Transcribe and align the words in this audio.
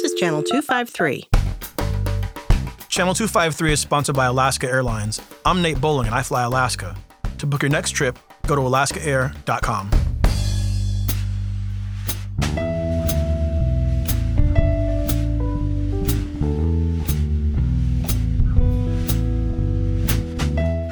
This 0.00 0.12
is 0.14 0.18
Channel 0.18 0.42
253. 0.42 1.28
Channel 2.88 3.12
253 3.12 3.72
is 3.72 3.80
sponsored 3.80 4.16
by 4.16 4.24
Alaska 4.24 4.66
Airlines. 4.66 5.20
I'm 5.44 5.60
Nate 5.60 5.78
Bowling 5.78 6.06
and 6.06 6.14
I 6.14 6.22
fly 6.22 6.44
Alaska. 6.44 6.96
To 7.36 7.46
book 7.46 7.60
your 7.60 7.68
next 7.68 7.90
trip, 7.90 8.18
go 8.46 8.56
to 8.56 8.62
alaskaair.com. 8.62 9.90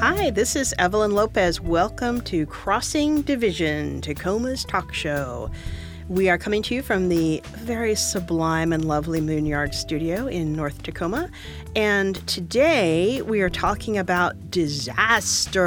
Hi, 0.01 0.29
this 0.29 0.55
is 0.55 0.75
Evelyn 0.79 1.13
Lopez. 1.13 1.63
Welcome 1.63 2.21
to 2.23 2.45
Crossing 2.45 3.23
Division, 3.23 4.03
Tacoma's 4.03 4.67
talk 4.67 4.93
show. 4.93 5.51
We 6.09 6.31
are 6.31 6.39
coming 6.39 6.63
to 6.63 6.75
you 6.75 6.81
from 6.81 7.11
the 7.11 7.43
very 7.59 7.95
sublime 7.95 8.73
and 8.73 8.87
lovely 8.87 9.21
Moonyard 9.21 9.75
studio 9.75 10.27
in 10.27 10.55
North 10.55 10.83
Tacoma. 10.83 11.29
And 11.77 12.27
today 12.27 13.21
we 13.21 13.43
are 13.43 13.51
talking 13.51 13.99
about 13.99 14.51
disasters, 14.51 15.61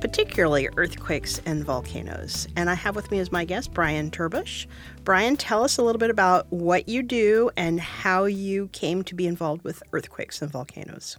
particularly 0.00 0.68
earthquakes 0.76 1.40
and 1.46 1.64
volcanoes. 1.64 2.48
And 2.56 2.68
I 2.68 2.74
have 2.74 2.96
with 2.96 3.12
me 3.12 3.20
as 3.20 3.30
my 3.30 3.44
guest 3.44 3.72
Brian 3.72 4.10
Terbush. 4.10 4.66
Brian, 5.04 5.36
tell 5.36 5.62
us 5.62 5.78
a 5.78 5.84
little 5.84 6.00
bit 6.00 6.10
about 6.10 6.52
what 6.52 6.88
you 6.88 7.04
do 7.04 7.52
and 7.56 7.78
how 7.78 8.24
you 8.24 8.66
came 8.72 9.04
to 9.04 9.14
be 9.14 9.28
involved 9.28 9.62
with 9.62 9.84
earthquakes 9.92 10.42
and 10.42 10.50
volcanoes. 10.50 11.16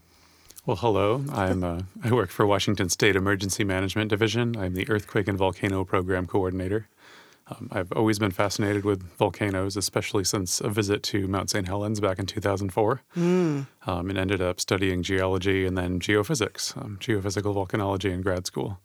Well, 0.66 0.76
hello. 0.76 1.24
I'm 1.32 1.64
uh, 1.64 1.84
I 2.04 2.12
work 2.12 2.30
for 2.30 2.46
Washington 2.46 2.90
State 2.90 3.16
Emergency 3.16 3.64
Management 3.64 4.10
Division. 4.10 4.58
I'm 4.58 4.74
the 4.74 4.90
Earthquake 4.90 5.30
and 5.30 5.38
Volcano 5.38 5.86
Program 5.86 6.28
Coordinator. 6.28 6.90
Um, 7.50 7.70
I've 7.72 7.92
always 7.94 8.20
been 8.20 8.32
fascinated 8.32 8.84
with 8.84 9.04
volcanoes, 9.18 9.78
especially 9.78 10.24
since 10.24 10.60
a 10.60 10.70
visit 10.70 11.02
to 11.04 11.28
Mount 11.28 11.50
St. 11.50 11.66
Helens 11.66 12.00
back 12.00 12.20
in 12.20 12.26
2004, 12.26 13.02
mm. 13.16 13.68
um, 13.86 14.10
and 14.10 14.18
ended 14.18 14.42
up 14.42 14.60
studying 14.60 15.02
geology 15.02 15.66
and 15.66 15.78
then 15.78 16.00
geophysics, 16.00 16.76
um, 16.78 16.98
geophysical 17.00 17.56
volcanology 17.56 18.12
in 18.12 18.22
grad 18.22 18.46
school. 18.46 18.80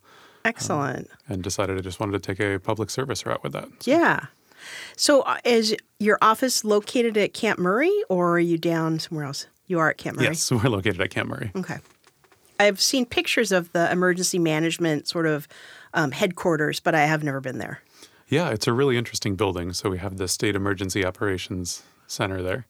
Excellent. 0.45 1.09
Um, 1.09 1.17
and 1.33 1.43
decided 1.43 1.77
I 1.77 1.81
just 1.81 1.99
wanted 1.99 2.13
to 2.13 2.19
take 2.19 2.39
a 2.39 2.59
public 2.59 2.89
service 2.89 3.25
route 3.25 3.43
with 3.43 3.53
that. 3.53 3.67
So. 3.79 3.91
Yeah. 3.91 4.25
So, 4.95 5.21
uh, 5.21 5.37
is 5.43 5.75
your 5.99 6.17
office 6.21 6.63
located 6.63 7.17
at 7.17 7.33
Camp 7.33 7.59
Murray, 7.59 7.93
or 8.07 8.35
are 8.35 8.39
you 8.39 8.57
down 8.57 8.99
somewhere 8.99 9.25
else? 9.25 9.47
You 9.67 9.79
are 9.79 9.89
at 9.89 9.97
Camp 9.97 10.17
Murray? 10.17 10.27
Yes, 10.27 10.49
we're 10.51 10.69
located 10.69 11.01
at 11.01 11.09
Camp 11.09 11.29
Murray. 11.29 11.51
Okay. 11.55 11.79
I've 12.59 12.79
seen 12.79 13.05
pictures 13.05 13.51
of 13.51 13.71
the 13.73 13.91
emergency 13.91 14.39
management 14.39 15.07
sort 15.07 15.25
of 15.25 15.47
um, 15.93 16.11
headquarters, 16.11 16.79
but 16.79 16.95
I 16.95 17.05
have 17.05 17.23
never 17.23 17.41
been 17.41 17.57
there. 17.57 17.81
Yeah, 18.33 18.49
it's 18.49 18.65
a 18.65 18.73
really 18.73 18.97
interesting 18.97 19.35
building. 19.35 19.73
So 19.73 19.89
we 19.91 19.99
have 19.99 20.17
the 20.17 20.27
State 20.27 20.55
Emergency 20.55 21.05
Operations 21.05 21.83
Center 22.07 22.41
there, 22.41 22.65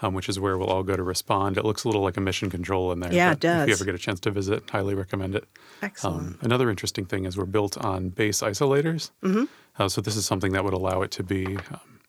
um, 0.00 0.12
which 0.12 0.28
is 0.28 0.38
where 0.38 0.58
we'll 0.58 0.68
all 0.68 0.82
go 0.82 0.94
to 0.94 1.02
respond. 1.02 1.56
It 1.56 1.64
looks 1.64 1.84
a 1.84 1.88
little 1.88 2.02
like 2.02 2.18
a 2.18 2.20
mission 2.20 2.50
control 2.50 2.92
in 2.92 3.00
there. 3.00 3.12
Yeah, 3.12 3.32
it 3.32 3.40
does. 3.40 3.62
If 3.62 3.68
you 3.68 3.74
ever 3.74 3.84
get 3.86 3.94
a 3.94 3.98
chance 3.98 4.20
to 4.20 4.30
visit, 4.30 4.68
highly 4.68 4.94
recommend 4.94 5.34
it. 5.34 5.44
Excellent. 5.80 6.20
Um, 6.20 6.38
another 6.42 6.68
interesting 6.68 7.06
thing 7.06 7.24
is 7.24 7.38
we're 7.38 7.46
built 7.46 7.78
on 7.78 8.10
base 8.10 8.42
isolators. 8.42 9.10
Mm-hmm. 9.22 9.44
Uh, 9.78 9.88
so 9.88 10.02
this 10.02 10.16
is 10.16 10.26
something 10.26 10.52
that 10.52 10.64
would 10.64 10.74
allow 10.74 11.00
it 11.00 11.10
to 11.12 11.22
be. 11.22 11.56
Um, 11.56 12.00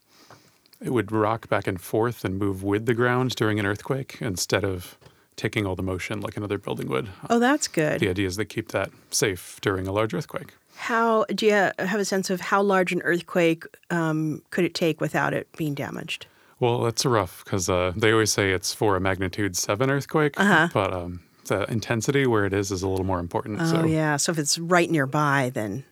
it 0.80 0.90
would 0.90 1.10
rock 1.10 1.48
back 1.48 1.66
and 1.66 1.80
forth 1.80 2.26
and 2.26 2.38
move 2.38 2.62
with 2.62 2.84
the 2.84 2.94
ground 2.94 3.34
during 3.36 3.58
an 3.58 3.64
earthquake 3.64 4.18
instead 4.20 4.64
of 4.64 4.98
taking 5.36 5.64
all 5.64 5.76
the 5.76 5.82
motion 5.82 6.20
like 6.20 6.36
another 6.36 6.58
building 6.58 6.88
would. 6.88 7.08
Oh, 7.30 7.38
that's 7.38 7.68
good. 7.68 8.00
The 8.00 8.10
idea 8.10 8.26
is 8.26 8.36
that 8.36 8.46
keep 8.46 8.68
that 8.72 8.90
safe 9.10 9.60
during 9.62 9.86
a 9.86 9.92
large 9.92 10.12
earthquake. 10.12 10.52
How 10.78 11.24
do 11.24 11.44
you 11.46 11.52
have 11.52 12.00
a 12.00 12.04
sense 12.04 12.30
of 12.30 12.40
how 12.40 12.62
large 12.62 12.92
an 12.92 13.02
earthquake 13.02 13.64
um, 13.90 14.42
could 14.50 14.64
it 14.64 14.74
take 14.74 15.00
without 15.00 15.34
it 15.34 15.48
being 15.56 15.74
damaged? 15.74 16.26
Well, 16.60 16.82
that's 16.82 17.04
rough 17.04 17.44
because 17.44 17.68
uh, 17.68 17.92
they 17.96 18.12
always 18.12 18.32
say 18.32 18.52
it's 18.52 18.72
for 18.72 18.96
a 18.96 19.00
magnitude 19.00 19.56
seven 19.56 19.90
earthquake, 19.90 20.38
uh-huh. 20.38 20.68
but 20.72 20.92
um, 20.92 21.20
the 21.46 21.70
intensity 21.70 22.26
where 22.26 22.46
it 22.46 22.52
is 22.52 22.70
is 22.70 22.82
a 22.82 22.88
little 22.88 23.04
more 23.04 23.18
important. 23.18 23.60
Oh 23.60 23.66
so. 23.66 23.84
yeah, 23.84 24.16
so 24.16 24.32
if 24.32 24.38
it's 24.38 24.58
right 24.58 24.90
nearby, 24.90 25.50
then 25.52 25.84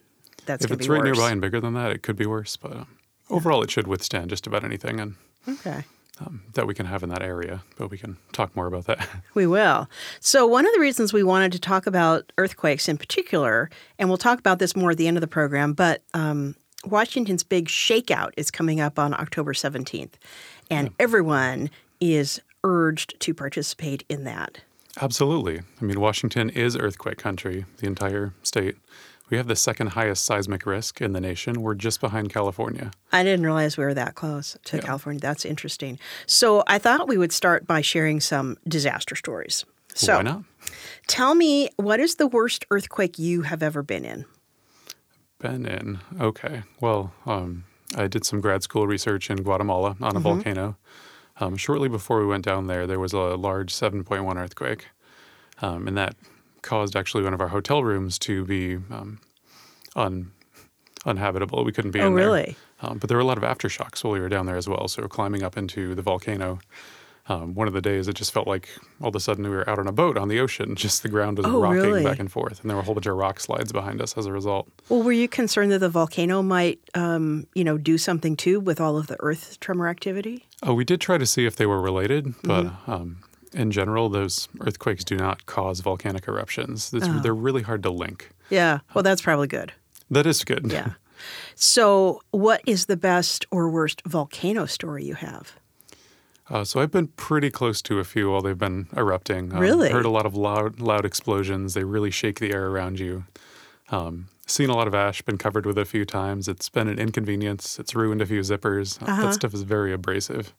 that's 0.45 0.65
if 0.65 0.71
it's 0.71 0.87
right 0.87 1.03
nearby 1.03 1.31
and 1.31 1.41
bigger 1.41 1.59
than 1.59 1.73
that, 1.73 1.91
it 1.91 2.01
could 2.01 2.15
be 2.15 2.25
worse. 2.25 2.55
But 2.57 2.71
um, 2.71 2.87
overall, 3.29 3.61
it 3.63 3.71
should 3.71 3.87
withstand 3.87 4.29
just 4.29 4.47
about 4.47 4.63
anything. 4.63 4.99
And 4.99 5.15
okay 5.47 5.83
um, 6.19 6.41
that 6.53 6.67
we 6.67 6.73
can 6.73 6.85
have 6.85 7.03
in 7.03 7.09
that 7.09 7.21
area, 7.21 7.63
but 7.77 7.89
we 7.89 7.97
can 7.97 8.17
talk 8.31 8.55
more 8.55 8.67
about 8.67 8.85
that. 8.85 9.07
We 9.33 9.45
will. 9.45 9.87
So, 10.19 10.47
one 10.47 10.65
of 10.65 10.73
the 10.73 10.79
reasons 10.79 11.13
we 11.13 11.21
wanted 11.21 11.51
to 11.51 11.59
talk 11.59 11.85
about 11.85 12.31
earthquakes 12.37 12.89
in 12.89 12.97
particular, 12.97 13.69
and 13.99 14.09
we'll 14.09 14.17
talk 14.17 14.39
about 14.39 14.57
this 14.57 14.75
more 14.75 14.91
at 14.91 14.97
the 14.97 15.07
end 15.07 15.15
of 15.17 15.21
the 15.21 15.27
program, 15.27 15.73
but 15.73 16.01
um, 16.15 16.55
Washington's 16.85 17.43
big 17.43 17.67
shakeout 17.67 18.31
is 18.35 18.49
coming 18.49 18.79
up 18.79 18.97
on 18.97 19.13
October 19.13 19.53
17th, 19.53 20.13
and 20.71 20.87
yeah. 20.87 20.93
everyone 20.99 21.69
is 21.99 22.41
urged 22.63 23.19
to 23.19 23.33
participate 23.33 24.03
in 24.09 24.23
that. 24.23 24.61
Absolutely. 24.99 25.59
I 25.59 25.85
mean, 25.85 25.99
Washington 25.99 26.49
is 26.49 26.75
earthquake 26.75 27.17
country, 27.17 27.65
the 27.77 27.85
entire 27.85 28.33
state. 28.41 28.75
We 29.29 29.37
have 29.37 29.47
the 29.47 29.55
second 29.55 29.87
highest 29.87 30.23
seismic 30.23 30.65
risk 30.65 31.01
in 31.01 31.11
the 31.13 31.19
nation. 31.19 31.61
We're 31.61 31.75
just 31.75 31.99
behind 31.99 32.31
California. 32.31 32.91
I 33.11 33.23
didn't 33.23 33.45
realize 33.45 33.77
we 33.77 33.83
were 33.83 33.93
that 33.93 34.15
close 34.15 34.57
to 34.65 34.77
yeah. 34.77 34.83
California. 34.83 35.19
That's 35.19 35.45
interesting. 35.45 35.99
So 36.25 36.63
I 36.67 36.79
thought 36.79 37.07
we 37.07 37.17
would 37.17 37.33
start 37.33 37.67
by 37.67 37.81
sharing 37.81 38.21
some 38.21 38.57
disaster 38.67 39.15
stories. 39.15 39.65
So 39.93 40.15
why 40.17 40.21
not? 40.21 40.43
Tell 41.07 41.35
me, 41.35 41.69
what 41.75 41.99
is 41.99 42.15
the 42.15 42.27
worst 42.27 42.65
earthquake 42.71 43.19
you 43.19 43.41
have 43.41 43.61
ever 43.61 43.83
been 43.83 44.05
in? 44.05 44.25
Been 45.39 45.65
in. 45.65 45.99
Okay. 46.19 46.63
Well, 46.79 47.13
um, 47.25 47.65
I 47.95 48.07
did 48.07 48.25
some 48.25 48.41
grad 48.41 48.63
school 48.63 48.87
research 48.87 49.29
in 49.29 49.37
Guatemala 49.43 49.97
on 50.01 50.11
a 50.11 50.13
mm-hmm. 50.13 50.19
volcano. 50.19 50.77
Um, 51.39 51.57
shortly 51.57 51.89
before 51.89 52.19
we 52.19 52.25
went 52.25 52.45
down 52.45 52.67
there, 52.67 52.87
there 52.87 52.99
was 52.99 53.13
a 53.13 53.19
large 53.19 53.73
7.1 53.73 54.35
earthquake. 54.37 54.87
Um, 55.61 55.87
and 55.87 55.97
that 55.97 56.15
caused 56.61 56.95
actually 56.95 57.23
one 57.23 57.33
of 57.33 57.41
our 57.41 57.47
hotel 57.47 57.83
rooms 57.83 58.19
to 58.19 58.45
be 58.45 58.75
um, 58.75 59.19
un, 59.95 60.31
uninhabitable. 61.05 61.63
We 61.63 61.71
couldn't 61.71 61.91
be 61.91 62.01
oh, 62.01 62.07
in 62.07 62.15
there. 62.15 62.25
Oh, 62.25 62.27
really? 62.27 62.55
Um, 62.81 62.97
but 62.97 63.09
there 63.09 63.17
were 63.17 63.23
a 63.23 63.25
lot 63.25 63.37
of 63.37 63.43
aftershocks 63.43 64.03
while 64.03 64.13
we 64.13 64.19
were 64.19 64.29
down 64.29 64.45
there 64.45 64.57
as 64.57 64.67
well. 64.67 64.87
So 64.87 65.07
climbing 65.07 65.43
up 65.43 65.57
into 65.57 65.95
the 65.95 66.01
volcano. 66.01 66.59
Um, 67.29 67.55
one 67.55 67.67
of 67.67 67.73
the 67.73 67.81
days, 67.81 68.07
it 68.07 68.15
just 68.15 68.31
felt 68.31 68.47
like 68.47 68.69
all 69.01 69.09
of 69.09 69.15
a 69.15 69.19
sudden 69.19 69.43
we 69.43 69.49
were 69.49 69.69
out 69.69 69.79
on 69.79 69.87
a 69.87 69.91
boat 69.91 70.17
on 70.17 70.29
the 70.29 70.39
ocean. 70.39 70.75
Just 70.77 71.03
the 71.03 71.09
ground 71.09 71.37
was 71.37 71.45
oh, 71.45 71.59
rocking 71.59 71.81
really? 71.81 72.03
back 72.03 72.19
and 72.19 72.31
forth, 72.31 72.61
and 72.61 72.69
there 72.69 72.77
were 72.77 72.81
a 72.81 72.85
whole 72.85 72.95
bunch 72.95 73.05
of 73.05 73.17
rock 73.17 73.41
slides 73.41 73.73
behind 73.73 74.01
us 74.01 74.17
as 74.17 74.27
a 74.27 74.31
result. 74.31 74.69
Well, 74.87 75.03
were 75.03 75.11
you 75.11 75.27
concerned 75.27 75.73
that 75.73 75.79
the 75.79 75.89
volcano 75.89 76.41
might, 76.41 76.79
um, 76.93 77.45
you 77.53 77.65
know, 77.65 77.77
do 77.77 77.97
something 77.97 78.37
too 78.37 78.61
with 78.61 78.79
all 78.79 78.97
of 78.97 79.07
the 79.07 79.17
earth 79.19 79.59
tremor 79.59 79.89
activity? 79.89 80.45
Oh, 80.63 80.73
we 80.73 80.85
did 80.85 81.01
try 81.01 81.17
to 81.17 81.25
see 81.25 81.45
if 81.45 81.57
they 81.57 81.65
were 81.65 81.81
related, 81.81 82.33
but 82.43 82.63
mm-hmm. 82.63 82.91
um, 82.91 83.17
in 83.57 83.71
general, 83.71 84.09
those 84.09 84.47
earthquakes 84.61 85.03
do 85.03 85.17
not 85.17 85.45
cause 85.45 85.79
volcanic 85.81 86.27
eruptions. 86.27 86.93
Oh. 86.93 87.19
They're 87.19 87.33
really 87.33 87.63
hard 87.63 87.83
to 87.83 87.89
link. 87.89 88.29
Yeah. 88.49 88.79
Well, 88.93 89.03
that's 89.03 89.21
probably 89.21 89.47
good. 89.47 89.73
That 90.09 90.25
is 90.25 90.43
good. 90.43 90.71
Yeah. 90.71 90.93
So, 91.55 92.21
what 92.29 92.61
is 92.67 92.85
the 92.85 92.95
best 92.95 93.47
or 93.49 93.71
worst 93.71 94.03
volcano 94.05 94.67
story 94.67 95.03
you 95.03 95.15
have? 95.15 95.53
Uh, 96.47 96.63
so 96.63 96.79
I've 96.79 96.91
been 96.91 97.07
pretty 97.07 97.49
close 97.49 97.81
to 97.83 97.99
a 97.99 98.03
few 98.03 98.31
while 98.31 98.41
they've 98.41 98.57
been 98.57 98.87
erupting. 98.95 99.51
Um, 99.51 99.59
really? 99.59 99.89
Heard 99.89 100.05
a 100.05 100.11
lot 100.11 100.27
of 100.27 100.35
loud, 100.35 100.79
loud 100.79 101.05
explosions. 101.05 101.73
They 101.73 101.83
really 101.83 102.11
shake 102.11 102.39
the 102.39 102.53
air 102.53 102.67
around 102.67 102.99
you. 102.99 103.25
Um, 103.89 104.27
seen 104.45 104.69
a 104.69 104.75
lot 104.75 104.87
of 104.87 104.93
ash. 104.93 105.21
Been 105.23 105.37
covered 105.37 105.65
with 105.65 105.77
it 105.77 105.81
a 105.81 105.85
few 105.85 106.05
times. 106.05 106.47
It's 106.47 106.69
been 106.69 106.87
an 106.87 106.99
inconvenience. 106.99 107.79
It's 107.79 107.95
ruined 107.95 108.21
a 108.21 108.25
few 108.25 108.41
zippers. 108.41 109.01
Uh-huh. 109.01 109.23
That 109.23 109.33
stuff 109.33 109.53
is 109.53 109.63
very 109.63 109.91
abrasive. 109.91 110.53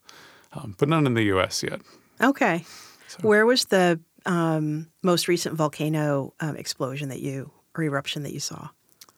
Um, 0.53 0.75
but 0.79 0.89
none 0.89 1.07
in 1.07 1.15
the 1.15 1.25
U.S. 1.25 1.63
yet. 1.63 1.81
Okay. 2.21 2.65
So. 3.09 3.19
Where 3.23 3.47
was 3.47 3.67
the 3.67 4.01
um, 4.27 4.89
most 5.03 5.29
recent 5.29 5.55
volcano 5.55 6.35
um, 6.41 6.57
explosion 6.57 7.09
that 7.09 7.21
you 7.21 7.51
or 7.75 7.83
eruption 7.85 8.23
that 8.23 8.33
you 8.33 8.41
saw? 8.41 8.69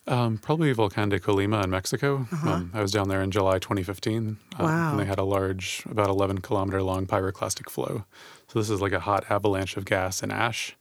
Um, 0.06 0.38
probably 0.38 0.72
Volcan 0.72 1.08
de 1.08 1.20
Colima 1.20 1.62
in 1.62 1.70
Mexico. 1.70 2.26
Uh-huh. 2.32 2.50
Um, 2.50 2.70
I 2.74 2.82
was 2.82 2.90
down 2.90 3.08
there 3.08 3.22
in 3.22 3.30
July 3.30 3.58
2015. 3.58 4.38
Um, 4.58 4.66
wow. 4.66 4.90
And 4.90 5.00
they 5.00 5.04
had 5.04 5.18
a 5.18 5.24
large, 5.24 5.84
about 5.88 6.08
11 6.08 6.40
kilometer 6.40 6.82
long 6.82 7.06
pyroclastic 7.06 7.70
flow. 7.70 8.04
So 8.48 8.58
this 8.58 8.70
is 8.70 8.80
like 8.80 8.92
a 8.92 9.00
hot 9.00 9.24
avalanche 9.30 9.76
of 9.76 9.84
gas 9.84 10.22
and 10.22 10.32
ash. 10.32 10.76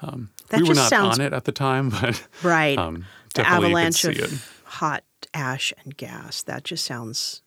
Um, 0.00 0.30
we 0.52 0.62
were 0.62 0.74
not 0.74 0.88
sounds... 0.88 1.18
on 1.18 1.24
it 1.24 1.32
at 1.32 1.44
the 1.44 1.52
time, 1.52 1.90
but 2.00 2.26
right, 2.42 2.78
um, 2.78 3.04
the 3.34 3.46
avalanche 3.46 4.04
of 4.04 4.18
it. 4.18 4.30
hot 4.64 5.04
ash 5.32 5.72
and 5.84 5.96
gas. 5.96 6.42
That 6.42 6.64
just 6.64 6.84
sounds. 6.84 7.42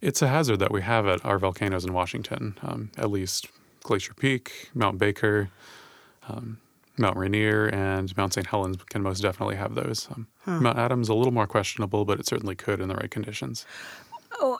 It's 0.00 0.22
a 0.22 0.28
hazard 0.28 0.58
that 0.58 0.72
we 0.72 0.82
have 0.82 1.06
at 1.06 1.24
our 1.24 1.38
volcanoes 1.38 1.84
in 1.84 1.92
Washington. 1.92 2.58
Um, 2.62 2.90
at 2.96 3.10
least 3.10 3.48
Glacier 3.82 4.14
Peak, 4.14 4.70
Mount 4.74 4.98
Baker, 4.98 5.50
um, 6.28 6.58
Mount 6.98 7.16
Rainier 7.16 7.66
and 7.66 8.14
Mount 8.16 8.34
St. 8.34 8.46
Helens 8.46 8.76
can 8.88 9.02
most 9.02 9.20
definitely 9.20 9.56
have 9.56 9.74
those. 9.74 10.08
Um, 10.10 10.26
huh. 10.44 10.60
Mount 10.60 10.78
Adams 10.78 11.08
a 11.08 11.14
little 11.14 11.32
more 11.32 11.46
questionable, 11.46 12.04
but 12.04 12.20
it 12.20 12.26
certainly 12.26 12.54
could 12.54 12.80
in 12.80 12.88
the 12.88 12.94
right 12.94 13.10
conditions. 13.10 13.64
Oh, 14.40 14.58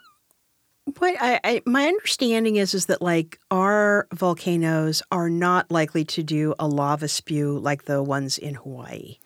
what 0.99 1.17
I, 1.21 1.41
I, 1.45 1.63
my 1.67 1.87
understanding 1.87 2.57
is 2.57 2.75
is 2.75 2.87
that 2.87 3.03
like 3.03 3.39
our 3.51 4.09
volcanoes 4.13 5.03
are 5.13 5.31
not 5.31 5.71
likely 5.71 6.05
to 6.07 6.23
do 6.23 6.55
a 6.59 6.67
lava 6.67 7.09
spew 7.09 7.59
like 7.59 7.85
the 7.85 8.03
ones 8.03 8.39
in 8.39 8.55
Hawaii. 8.55 9.19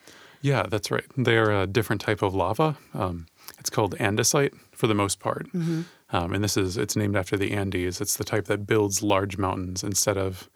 Yeah, 0.42 0.64
that's 0.68 0.90
right. 0.90 1.04
They 1.16 1.36
are 1.38 1.62
a 1.62 1.66
different 1.66 2.02
type 2.02 2.22
of 2.22 2.34
lava. 2.34 2.76
Um, 2.92 3.26
it's 3.58 3.70
called 3.70 3.96
andesite 3.96 4.54
for 4.72 4.86
the 4.86 4.94
most 4.94 5.18
part. 5.18 5.46
Mm-hmm. 5.52 5.82
Um, 6.10 6.32
and 6.32 6.42
this 6.44 6.56
is 6.56 6.76
it's 6.76 6.94
named 6.96 7.16
after 7.16 7.36
the 7.36 7.52
Andes. 7.52 8.00
It's 8.00 8.16
the 8.16 8.24
type 8.24 8.44
that 8.46 8.66
builds 8.66 9.02
large 9.02 9.38
mountains 9.38 9.82
instead 9.82 10.16
of. 10.16 10.48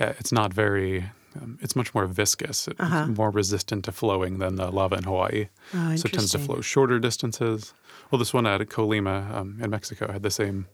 Uh, 0.00 0.12
it's 0.18 0.32
not 0.32 0.52
very. 0.52 1.10
Um, 1.40 1.58
it's 1.62 1.76
much 1.76 1.94
more 1.94 2.06
viscous. 2.06 2.68
It's 2.68 2.80
Uh-huh. 2.80 3.06
more 3.08 3.30
resistant 3.30 3.84
to 3.84 3.92
flowing 3.92 4.38
than 4.38 4.56
the 4.56 4.70
lava 4.70 4.96
in 4.96 5.04
Hawaii. 5.04 5.48
Oh, 5.74 5.94
so 5.96 6.06
it 6.06 6.12
tends 6.12 6.32
to 6.32 6.38
flow 6.38 6.60
shorter 6.60 6.98
distances. 6.98 7.74
Well, 8.10 8.18
this 8.18 8.32
one 8.34 8.46
at 8.46 8.60
Colima 8.62 9.32
um, 9.34 9.58
in 9.62 9.70
Mexico 9.70 10.10
had 10.10 10.22
the 10.22 10.30
same 10.30 10.66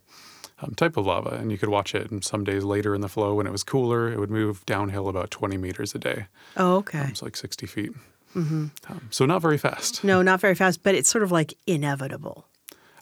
um, 0.63 0.75
type 0.77 0.97
of 0.97 1.07
lava, 1.07 1.31
and 1.31 1.51
you 1.51 1.59
could 1.59 1.69
watch 1.69 1.95
it. 1.95 2.11
And 2.11 2.25
some 2.25 2.45
days 2.45 2.63
later 2.65 2.95
in 2.95 3.01
the 3.01 3.09
flow, 3.09 3.35
when 3.35 3.47
it 3.47 3.51
was 3.53 3.65
cooler, 3.65 4.11
it 4.13 4.19
would 4.21 4.31
move 4.31 4.65
downhill 4.67 5.09
about 5.09 5.31
20 5.33 5.57
meters 5.57 5.95
a 5.95 5.99
day. 5.99 6.27
Oh, 6.57 6.77
okay. 6.77 7.07
It's 7.09 7.23
like 7.23 7.37
60 7.37 7.67
feet. 7.67 7.93
Um, 8.37 8.73
so 9.11 9.27
not 9.27 9.43
very 9.43 9.59
fast. 9.59 10.03
No, 10.05 10.23
not 10.23 10.41
very 10.41 10.55
fast, 10.63 10.83
but 10.83 10.95
it's 10.95 11.09
sort 11.09 11.23
of 11.25 11.31
like 11.33 11.55
inevitable. 11.67 12.47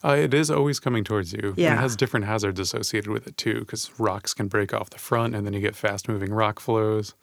Uh, 0.05 0.17
it 0.19 0.35
is 0.35 0.51
always 0.51 0.81
coming 0.81 1.05
towards 1.05 1.33
you. 1.33 1.51
And 1.51 1.59
Yeah. 1.59 1.75
it 1.75 1.79
has 1.79 1.95
different 1.97 2.27
hazards 2.27 2.59
associated 2.59 3.11
with 3.11 3.27
it 3.27 3.37
too, 3.37 3.61
because 3.61 3.91
rocks 3.99 4.35
can 4.35 4.49
break 4.49 4.75
off 4.75 4.91
the 4.91 4.99
front, 4.99 5.35
and 5.35 5.47
then 5.47 5.53
you 5.55 5.61
get 5.61 5.77
fast-moving 5.77 6.33
rock 6.33 6.59
flows. 6.61 7.15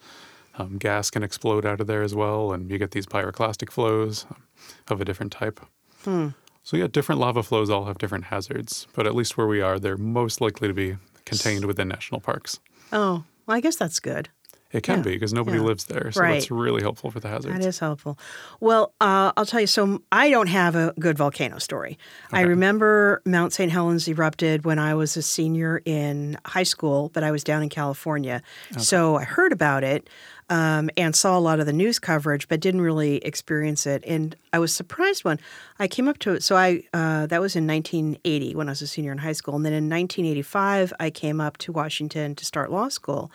Um, 0.58 0.78
gas 0.78 1.10
can 1.10 1.22
explode 1.22 1.64
out 1.66 1.80
of 1.80 1.86
there 1.86 2.02
as 2.02 2.14
well, 2.14 2.52
and 2.52 2.70
you 2.70 2.78
get 2.78 2.90
these 2.90 3.06
pyroclastic 3.06 3.70
flows 3.70 4.26
um, 4.30 4.42
of 4.88 5.00
a 5.00 5.04
different 5.04 5.32
type. 5.32 5.60
Hmm. 6.04 6.28
So 6.62 6.76
yeah, 6.76 6.86
different 6.86 7.20
lava 7.20 7.42
flows 7.42 7.70
all 7.70 7.86
have 7.86 7.98
different 7.98 8.24
hazards, 8.26 8.86
but 8.94 9.06
at 9.06 9.14
least 9.14 9.36
where 9.36 9.46
we 9.46 9.60
are, 9.60 9.78
they're 9.78 9.96
most 9.96 10.40
likely 10.40 10.68
to 10.68 10.74
be 10.74 10.96
contained 11.24 11.64
within 11.64 11.88
national 11.88 12.20
parks. 12.20 12.60
Oh, 12.92 13.24
well, 13.46 13.56
I 13.56 13.60
guess 13.60 13.76
that's 13.76 14.00
good. 14.00 14.28
It 14.72 14.82
can 14.84 14.98
Yeah. 14.98 15.02
be 15.02 15.10
because 15.12 15.32
nobody 15.32 15.56
Yeah. 15.58 15.64
lives 15.64 15.84
there, 15.86 16.12
so 16.12 16.20
Right. 16.20 16.34
that's 16.34 16.50
really 16.50 16.80
helpful 16.80 17.10
for 17.10 17.18
the 17.18 17.28
hazards. 17.28 17.58
That 17.58 17.66
is 17.66 17.80
helpful. 17.80 18.16
Well, 18.60 18.92
uh, 19.00 19.32
I'll 19.36 19.46
tell 19.46 19.60
you. 19.60 19.66
So 19.66 20.00
I 20.12 20.30
don't 20.30 20.46
have 20.46 20.76
a 20.76 20.94
good 21.00 21.18
volcano 21.18 21.58
story. 21.58 21.98
I 22.32 22.42
remember 22.42 23.20
Mount 23.24 23.52
St. 23.52 23.72
Helens 23.72 24.06
erupted 24.08 24.64
when 24.64 24.78
I 24.78 24.94
was 24.94 25.16
a 25.16 25.22
senior 25.22 25.82
in 25.84 26.38
high 26.46 26.62
school, 26.62 27.10
but 27.12 27.24
I 27.24 27.30
was 27.32 27.42
down 27.42 27.62
in 27.62 27.68
California. 27.68 28.42
So 28.78 29.16
I 29.16 29.24
heard 29.24 29.52
about 29.52 29.82
it 29.82 30.08
um, 30.48 30.90
and 30.96 31.14
saw 31.14 31.38
a 31.38 31.40
lot 31.40 31.60
of 31.60 31.66
the 31.66 31.72
news 31.72 31.98
coverage, 32.00 32.48
but 32.48 32.58
didn't 32.60 32.80
really 32.80 33.16
experience 33.18 33.86
it. 33.86 34.02
And 34.06 34.34
I 34.52 34.58
was 34.58 34.74
surprised 34.74 35.22
when 35.24 35.38
I 35.78 35.86
came 35.86 36.08
up 36.08 36.18
to 36.18 36.32
it. 36.34 36.42
So 36.42 36.56
I 36.56 36.82
uh, 36.92 37.26
that 37.26 37.40
was 37.40 37.54
in 37.56 37.66
1980 37.68 38.54
when 38.56 38.68
I 38.68 38.72
was 38.72 38.82
a 38.82 38.86
senior 38.88 39.12
in 39.12 39.18
high 39.18 39.32
school, 39.32 39.54
and 39.56 39.64
then 39.64 39.72
in 39.72 39.88
1985 39.88 40.92
I 41.00 41.10
came 41.10 41.40
up 41.40 41.56
to 41.58 41.72
Washington 41.72 42.34
to 42.36 42.44
start 42.44 42.70
law 42.70 42.88
school. 42.88 43.30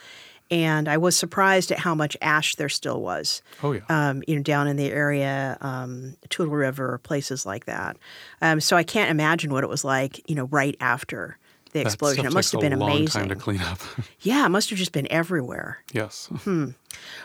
And 0.52 0.88
I 0.88 0.98
was 0.98 1.16
surprised 1.16 1.72
at 1.72 1.80
how 1.80 1.96
much 1.96 2.16
ash 2.22 2.56
there 2.56 2.70
still 2.70 3.02
was 3.02 3.42
Oh 3.64 3.72
yeah. 3.72 3.82
um, 3.90 4.22
you 4.28 4.36
know, 4.36 4.44
down 4.44 4.68
in 4.68 4.76
the 4.78 4.92
area, 4.92 5.58
um, 5.62 6.16
Toutle 6.30 6.54
River, 6.56 7.00
places 7.04 7.46
like 7.46 7.66
that. 7.66 7.98
Um, 8.42 8.60
so 8.62 8.78
I 8.78 8.84
can't 8.84 9.10
imagine 9.10 9.52
what 9.52 9.64
it 9.64 9.70
was 9.70 9.84
like, 9.84 10.22
you 10.30 10.36
know, 10.36 10.46
right 10.46 10.76
after 10.80 11.38
the 11.72 11.80
That 11.80 11.88
explosion. 11.88 12.26
It 12.26 12.32
must 12.34 12.52
have 12.52 12.62
been 12.62 12.74
a 12.74 12.78
long 12.78 12.92
amazing. 12.92 13.22
time 13.22 13.30
to 13.30 13.36
clean 13.36 13.62
up. 13.62 13.80
Yeah, 14.22 14.46
it 14.46 14.50
must 14.50 14.70
have 14.70 14.78
just 14.80 14.92
been 14.92 15.08
everywhere. 15.12 15.80
yes. 15.94 16.28
Hmm. 16.44 16.70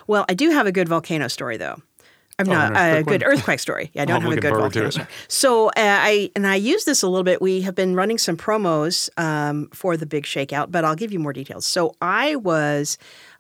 Well, 0.06 0.24
I 0.28 0.34
do 0.34 0.50
have 0.50 0.66
a 0.66 0.72
good 0.72 0.88
volcano 0.88 1.28
story, 1.28 1.56
though. 1.56 1.80
I'm 2.40 2.48
Oh, 2.48 2.52
not 2.52 2.72
a 2.76 3.02
good 3.02 3.22
one? 3.22 3.32
earthquake 3.32 3.58
story. 3.60 3.90
Yeah, 3.94 4.02
I 4.02 4.04
don't 4.06 4.16
I'm 4.16 4.22
have 4.22 4.32
a 4.38 4.40
good 4.40 4.54
volcano 4.54 4.90
story. 4.90 5.06
So 5.28 5.68
uh, 5.68 5.72
I 5.76 6.30
and 6.34 6.46
I 6.46 6.56
use 6.56 6.84
this 6.84 7.02
a 7.02 7.08
little 7.08 7.24
bit. 7.24 7.40
We 7.40 7.60
have 7.62 7.74
been 7.74 7.94
running 7.94 8.18
some 8.18 8.36
promos 8.36 9.08
um, 9.18 9.68
for 9.72 9.96
the 9.96 10.06
big 10.06 10.24
shakeout, 10.24 10.70
but 10.70 10.84
I'll 10.84 10.96
give 10.96 11.12
you 11.12 11.18
more 11.18 11.32
details. 11.32 11.66
So 11.66 11.94
I 12.00 12.36
was 12.36 12.98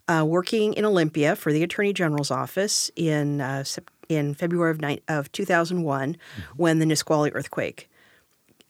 uh, 0.08 0.24
working 0.26 0.74
in 0.74 0.84
Olympia 0.84 1.36
for 1.36 1.52
the 1.52 1.62
Attorney 1.62 1.92
General's 1.92 2.30
office 2.30 2.90
in 2.96 3.40
uh, 3.40 3.64
in 4.08 4.34
February 4.34 4.72
of, 4.72 4.80
ni- 4.80 5.00
of 5.08 5.30
2001 5.32 6.16
Mm-hmm. 6.16 6.42
when 6.56 6.78
the 6.80 6.86
Nisqually 6.86 7.30
earthquake 7.32 7.88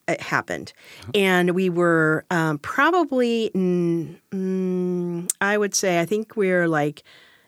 uh, 0.06 0.16
happened. 0.20 0.72
And 1.14 1.52
we 1.52 1.70
were 1.70 2.24
um, 2.30 2.58
probably, 2.58 3.50
mm, 3.54 4.16
mm, 4.30 5.30
I 5.40 5.56
would 5.56 5.74
say, 5.74 5.98
I 6.00 6.04
think 6.04 6.36
we're 6.36 6.68
like 6.68 7.02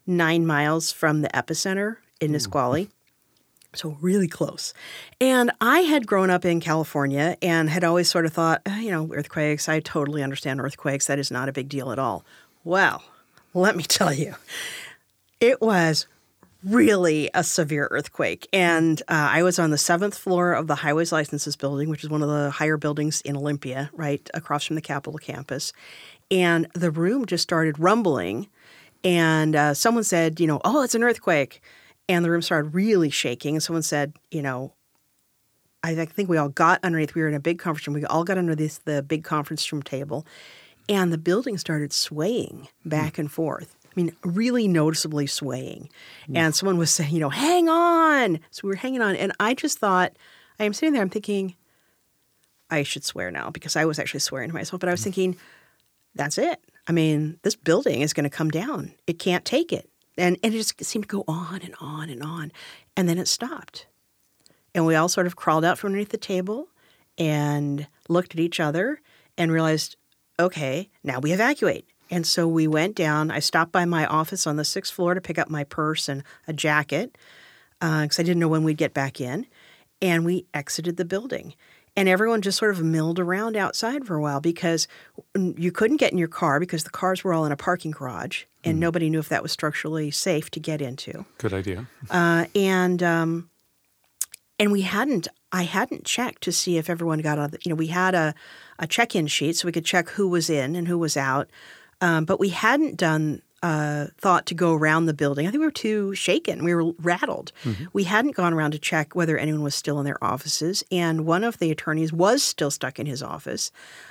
nine 0.07 0.47
miles 0.47 0.91
from 0.91 1.21
the 1.23 1.29
epicenter 1.29 1.97
in 2.23 2.33
Nisqually. 2.33 2.89
So 3.75 3.97
really 4.01 4.29
close. 4.29 4.75
And 5.21 5.51
I 5.61 5.81
had 5.81 6.07
grown 6.07 6.29
up 6.29 6.45
in 6.45 6.61
California 6.61 7.37
and 7.41 7.71
had 7.71 7.85
always 7.85 8.09
sort 8.09 8.27
of 8.27 8.33
thought, 8.33 8.61
"Eh, 8.67 8.81
you 8.81 8.91
know, 8.91 9.11
earthquakes, 9.15 9.69
I 9.69 9.81
totally 9.81 10.23
understand 10.23 10.61
earthquakes. 10.61 11.07
That 11.07 11.19
is 11.19 11.31
not 11.31 11.49
a 11.49 11.53
big 11.53 11.69
deal 11.69 11.91
at 11.91 11.99
all. 11.99 12.25
Well, 12.65 13.03
let 13.55 13.75
me 13.77 13.83
tell 13.89 14.13
you, 14.13 14.35
it 15.41 15.61
was 15.63 16.07
really 16.65 17.31
a 17.35 17.43
severe 17.43 17.89
earthquake. 17.91 18.47
And 18.53 19.01
uh, 19.03 19.31
I 19.33 19.43
was 19.43 19.59
on 19.59 19.71
the 19.71 19.79
seventh 19.79 20.17
floor 20.17 20.53
of 20.53 20.67
the 20.67 20.77
Highways 20.77 21.11
Licenses 21.13 21.57
Building, 21.57 21.89
which 21.89 22.05
is 22.05 22.11
one 22.11 22.23
of 22.23 22.29
the 22.29 22.51
higher 22.51 22.77
buildings 22.77 23.21
in 23.23 23.37
Olympia, 23.37 23.91
right 23.95 24.29
across 24.35 24.65
from 24.65 24.77
the 24.77 24.83
Capitol 24.83 25.19
campus. 25.19 25.73
And 26.31 26.69
the 26.75 26.91
room 26.91 27.27
just 27.27 27.43
started 27.43 27.79
rumbling. 27.79 28.49
And 29.03 29.57
uh, 29.57 29.75
someone 29.75 30.05
said, 30.05 30.39
you 30.39 30.47
know, 30.47 30.61
oh, 30.65 30.83
it's 30.83 30.95
an 30.95 31.03
earthquake. 31.03 31.61
And 32.09 32.25
the 32.25 32.31
room 32.31 32.43
started 32.43 32.75
really 32.75 33.11
shaking. 33.11 33.55
And 33.55 33.63
someone 33.63 33.83
said, 33.83 34.15
you 34.31 34.43
know, 34.43 34.73
I 35.83 35.91
I 35.93 36.05
think 36.05 36.29
we 36.29 36.37
all 36.37 36.49
got 36.49 36.81
underneath. 36.83 37.15
We 37.15 37.23
were 37.23 37.29
in 37.29 37.35
a 37.35 37.41
big 37.41 37.59
conference 37.59 37.87
room. 37.87 37.95
We 37.95 38.05
all 38.05 38.25
got 38.25 38.39
underneath 38.39 38.85
the 38.85 39.03
big 39.03 39.25
conference 39.25 39.71
room 39.73 39.83
table, 39.83 40.27
and 40.89 41.13
the 41.13 41.19
building 41.19 41.59
started 41.59 41.93
swaying 41.93 42.69
hmm. 42.83 42.89
back 42.89 43.19
and 43.19 43.31
forth. 43.31 43.77
I 43.85 43.93
mean, 44.01 44.17
really 44.25 44.69
noticeably 44.69 45.27
swaying. 45.27 45.91
Hmm. 46.27 46.37
And 46.37 46.55
someone 46.55 46.79
was 46.79 46.91
saying, 46.91 47.13
you 47.13 47.21
know, 47.21 47.31
hang 47.31 47.69
on. 47.69 48.41
So 48.51 48.63
we 48.65 48.71
were 48.71 48.77
hanging 48.77 49.03
on. 49.03 49.17
And 49.17 49.33
I 49.39 49.55
just 49.55 49.79
thought, 49.79 50.17
I 50.59 50.65
am 50.65 50.73
sitting 50.73 50.95
there, 50.95 51.03
I'm 51.03 51.11
thinking, 51.11 51.57
I 52.71 52.85
should 52.85 53.05
swear 53.05 53.31
now 53.31 53.51
because 53.51 53.77
I 53.77 53.85
was 53.85 53.99
actually 53.99 54.21
swearing 54.21 54.49
to 54.49 54.55
myself, 54.55 54.81
but 54.81 54.89
I 54.89 54.93
was 54.93 55.01
hmm. 55.01 55.05
thinking, 55.05 55.37
that's 56.15 56.39
it. 56.39 56.61
I 56.87 56.93
mean, 56.93 57.39
this 57.43 57.55
building 57.55 58.01
is 58.01 58.13
going 58.13 58.25
to 58.25 58.31
come 58.31 58.51
down. 58.51 58.93
It 59.07 59.19
can't 59.19 59.45
take 59.45 59.73
it. 59.73 59.89
And, 60.19 60.39
and 60.43 60.55
it 60.55 60.59
just 60.59 60.83
seemed 60.85 61.09
to 61.09 61.17
go 61.17 61.25
on 61.27 61.63
and 61.63 61.75
on 61.81 62.11
and 62.11 62.23
on. 62.23 62.53
And 62.97 63.09
then 63.09 63.19
it 63.19 63.29
stopped. 63.29 63.87
And 64.75 64.87
we 64.87 64.95
all 64.95 65.09
sort 65.09 65.27
of 65.27 65.37
crawled 65.37 65.65
out 65.65 65.79
from 65.79 65.89
underneath 65.89 66.11
the 66.11 66.19
table 66.19 66.69
and 67.19 67.87
looked 68.09 68.35
at 68.35 68.41
each 68.41 68.61
other 68.61 69.01
and 69.37 69.53
realized, 69.53 69.97
okay, 70.39 70.89
now 71.03 71.19
we 71.19 71.33
evacuate. 71.33 71.87
And 72.11 72.27
so 72.27 72.47
we 72.47 72.67
went 72.67 72.95
down. 72.95 73.31
I 73.31 73.39
stopped 73.39 73.73
by 73.73 73.85
my 73.85 74.07
office 74.07 74.47
on 74.47 74.57
the 74.57 74.65
sixth 74.65 74.93
floor 74.93 75.15
to 75.15 75.21
pick 75.21 75.39
up 75.39 75.49
my 75.49 75.65
purse 75.65 76.09
and 76.09 76.23
a 76.47 76.53
jacket 76.53 77.17
uh, 77.81 78.03
because 78.03 78.19
I 78.19 78.23
didn't 78.23 78.41
know 78.41 78.49
when 78.49 78.65
we'd 78.65 78.77
get 78.77 78.95
back 78.95 79.21
in. 79.21 79.47
And 80.01 80.25
we 80.25 80.47
exited 80.53 80.97
the 80.97 81.05
building. 81.05 81.55
And 81.95 82.09
everyone 82.09 82.43
just 82.43 82.59
sort 82.59 82.75
of 82.75 82.83
milled 82.83 83.19
around 83.19 83.57
outside 83.57 84.07
for 84.07 84.17
a 84.17 84.21
while 84.21 84.41
because 84.41 84.89
mm, 85.37 85.59
you 85.59 85.71
couldn't 85.71 85.99
get 85.99 86.13
in 86.13 86.19
your 86.19 86.29
car 86.29 86.59
because 86.59 86.85
the 86.85 86.91
cars 86.91 87.23
were 87.23 87.35
all 87.35 87.45
in 87.45 87.53
a 87.53 87.57
parking 87.57 87.91
garage 87.91 88.45
and 88.65 88.79
nobody 88.79 89.11
knew 89.11 89.19
if 89.19 89.29
that 89.29 89.43
was 89.43 89.53
structurally 89.53 90.11
safe 90.11 90.51
to 90.51 90.61
get 90.61 90.81
into 90.81 91.25
Good 91.39 91.53
idea. 91.53 91.87
uh, 92.11 92.47
and 92.55 93.03
um, 93.03 93.51
and 94.59 94.71
we 94.73 94.83
hadn't. 94.83 95.29
I 95.55 95.65
hadn't 95.65 96.05
checked 96.07 96.43
to 96.45 96.53
see 96.53 96.79
if 96.79 96.89
everyone 96.89 97.19
got 97.19 97.39
on. 97.39 97.51
The, 97.51 97.59
you 97.65 97.71
know, 97.71 97.77
we 97.77 97.89
had 97.89 98.15
a 98.15 98.35
a 98.79 98.87
check 98.87 99.15
in 99.15 99.27
sheet 99.27 99.57
so 99.57 99.67
we 99.67 99.73
could 99.73 99.85
check 99.85 100.09
who 100.11 100.29
was 100.29 100.49
in 100.49 100.77
and 100.77 100.89
who 100.89 100.99
was 100.99 101.17
out, 101.17 101.51
um, 102.01 102.25
but 102.25 102.41
we 102.41 102.51
hadn't 102.51 102.97
done. 102.97 103.43
Uh, 103.63 104.09
thought 104.19 104.45
to 104.47 104.55
go 104.55 104.75
around 104.75 105.07
the 105.07 105.15
building. 105.15 105.47
I 105.47 105.51
think 105.53 105.61
we 105.61 105.67
were 105.67 105.71
too 105.71 106.17
shaken. 106.17 106.65
We 106.65 106.75
were 106.75 106.93
rattled. 107.01 107.53
We 107.93 108.03
hadn't 108.03 108.35
gone 108.35 108.53
around 108.53 108.73
to 108.73 108.79
check 108.81 109.15
whether 109.15 109.39
anyone 109.39 109.63
was 109.63 109.77
still 109.77 110.01
in 110.01 110.05
their 110.05 110.23
offices. 110.23 110.83
And 110.91 111.25
one 111.25 111.45
of 111.45 111.59
the 111.59 111.71
attorneys 111.71 112.13
was 112.13 112.43
still 112.43 112.73
stuck 112.73 112.99
in 112.99 113.07
his 113.07 113.23
office. 113.23 113.71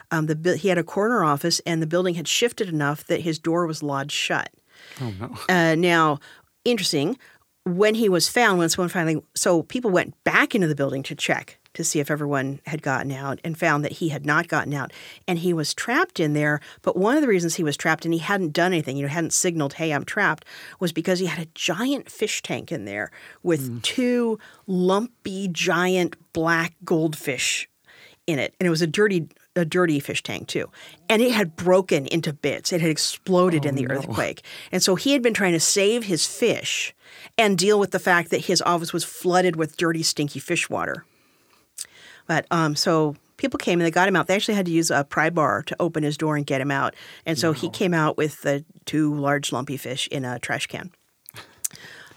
Um, 0.09 0.27
the 0.27 0.55
he 0.55 0.69
had 0.69 0.77
a 0.77 0.85
corner 0.85 1.25
office, 1.25 1.59
and 1.65 1.81
the 1.81 1.87
building 1.87 2.15
had 2.15 2.29
shifted 2.29 2.69
enough 2.69 3.05
that 3.07 3.21
his 3.21 3.39
door 3.39 3.65
was 3.67 3.83
lodged 3.83 4.13
shut. 4.13 4.49
Oh 5.01 5.13
no. 5.19 5.35
Uh, 5.49 5.75
now, 5.75 6.19
interesting, 6.63 7.17
when 7.65 7.95
he 7.95 8.07
was 8.07 8.29
found, 8.29 8.57
when 8.57 8.69
someone 8.69 8.87
finally, 8.89 9.21
so 9.35 9.63
people 9.63 9.91
went 9.91 10.15
back 10.23 10.55
into 10.55 10.67
the 10.67 10.75
building 10.75 11.03
to 11.03 11.15
check 11.15 11.59
to 11.73 11.83
see 11.83 11.99
if 11.99 12.11
everyone 12.11 12.59
had 12.65 12.81
gotten 12.81 13.11
out 13.11 13.39
and 13.43 13.57
found 13.57 13.83
that 13.85 13.93
he 13.93 14.09
had 14.09 14.25
not 14.25 14.47
gotten 14.47 14.73
out. 14.73 14.91
And 15.27 15.39
he 15.39 15.53
was 15.53 15.73
trapped 15.73 16.19
in 16.19 16.33
there. 16.33 16.59
But 16.81 16.97
one 16.97 17.15
of 17.15 17.21
the 17.21 17.27
reasons 17.27 17.55
he 17.55 17.63
was 17.63 17.77
trapped 17.77 18.05
and 18.05 18.13
he 18.13 18.19
hadn't 18.19 18.53
done 18.53 18.73
anything, 18.73 18.97
you 18.97 19.03
know, 19.03 19.09
hadn't 19.09 19.33
signaled, 19.33 19.73
hey, 19.73 19.91
I'm 19.91 20.05
trapped, 20.05 20.45
was 20.79 20.91
because 20.91 21.19
he 21.19 21.25
had 21.25 21.45
a 21.45 21.49
giant 21.53 22.09
fish 22.09 22.41
tank 22.41 22.71
in 22.71 22.85
there 22.85 23.11
with 23.43 23.67
hmm. 23.67 23.79
two 23.79 24.39
lumpy, 24.67 25.47
giant 25.47 26.15
black 26.33 26.73
goldfish 26.83 27.69
in 28.27 28.39
it, 28.39 28.55
and 28.59 28.67
it 28.67 28.69
was 28.69 28.81
a 28.81 28.87
dirty 28.87 29.27
a 29.55 29.65
dirty 29.65 29.99
fish 29.99 30.23
tank 30.23 30.47
too, 30.47 30.69
and 31.09 31.21
it 31.21 31.31
had 31.31 31.55
broken 31.55 32.05
into 32.07 32.31
bits. 32.31 32.71
It 32.71 32.81
had 32.81 32.89
exploded 32.89 33.65
in 33.65 33.75
the 33.75 33.87
oh, 33.87 33.95
earthquake, 33.95 34.43
and 34.71 34.81
so 34.81 34.95
he 34.95 35.13
had 35.13 35.21
been 35.21 35.33
trying 35.33 35.53
to 35.53 35.59
save 35.59 36.05
his 36.05 36.25
fish 36.25 36.93
and 37.37 37.57
deal 37.57 37.79
with 37.79 37.91
the 37.91 37.99
fact 37.99 38.29
that 38.31 38.45
his 38.45 38.61
office 38.61 38.93
was 38.93 39.03
flooded 39.03 39.55
with 39.55 39.77
dirty, 39.77 40.03
stinky 40.03 40.39
fish 40.39 40.69
water. 40.69 41.05
But 42.31 42.45
um, 42.49 42.77
so 42.77 43.17
people 43.35 43.57
came 43.57 43.81
and 43.81 43.85
they 43.85 43.91
got 43.91 44.07
him 44.07 44.15
out. 44.15 44.27
They 44.27 44.35
actually 44.35 44.53
had 44.53 44.65
to 44.67 44.71
use 44.71 44.89
a 44.89 45.03
pry 45.03 45.29
bar 45.29 45.63
to 45.63 45.75
open 45.81 46.01
his 46.01 46.15
door 46.15 46.37
and 46.37 46.45
get 46.45 46.61
him 46.61 46.71
out, 46.71 46.95
and 47.25 47.37
so 47.37 47.51
he 47.51 47.69
came 47.69 47.93
out 47.93 48.15
with 48.15 48.41
the 48.43 48.63
two 48.85 49.13
large 49.13 49.51
lumpy 49.51 49.75
fish 49.75 50.07
in 50.07 50.23
a 50.23 50.39
trash 50.39 50.67
can. 50.67 50.91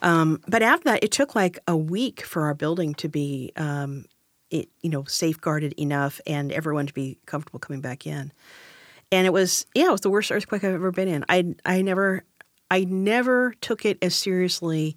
Um, 0.02 0.40
but 0.46 0.62
after 0.62 0.84
that, 0.84 1.02
it 1.02 1.10
took 1.10 1.34
like 1.34 1.58
a 1.66 1.76
week 1.76 2.22
for 2.22 2.42
our 2.42 2.54
building 2.54 2.94
to 2.94 3.08
be 3.08 3.50
um, 3.56 4.04
it, 4.52 4.68
you 4.82 4.88
know, 4.88 5.02
safeguarded 5.02 5.72
enough 5.80 6.20
and 6.28 6.52
everyone 6.52 6.86
to 6.86 6.94
be 6.94 7.18
comfortable 7.26 7.58
coming 7.58 7.80
back 7.80 8.06
in. 8.06 8.30
And 9.10 9.26
it 9.26 9.32
was, 9.32 9.66
yeah, 9.74 9.88
it 9.88 9.90
was 9.90 10.02
the 10.02 10.10
worst 10.10 10.30
earthquake 10.30 10.62
I've 10.62 10.74
ever 10.74 10.92
been 10.92 11.08
in. 11.08 11.24
I, 11.28 11.56
I 11.66 11.82
never, 11.82 12.22
I 12.70 12.84
never 12.84 13.52
took 13.60 13.84
it 13.84 13.98
as 14.00 14.14
seriously 14.14 14.96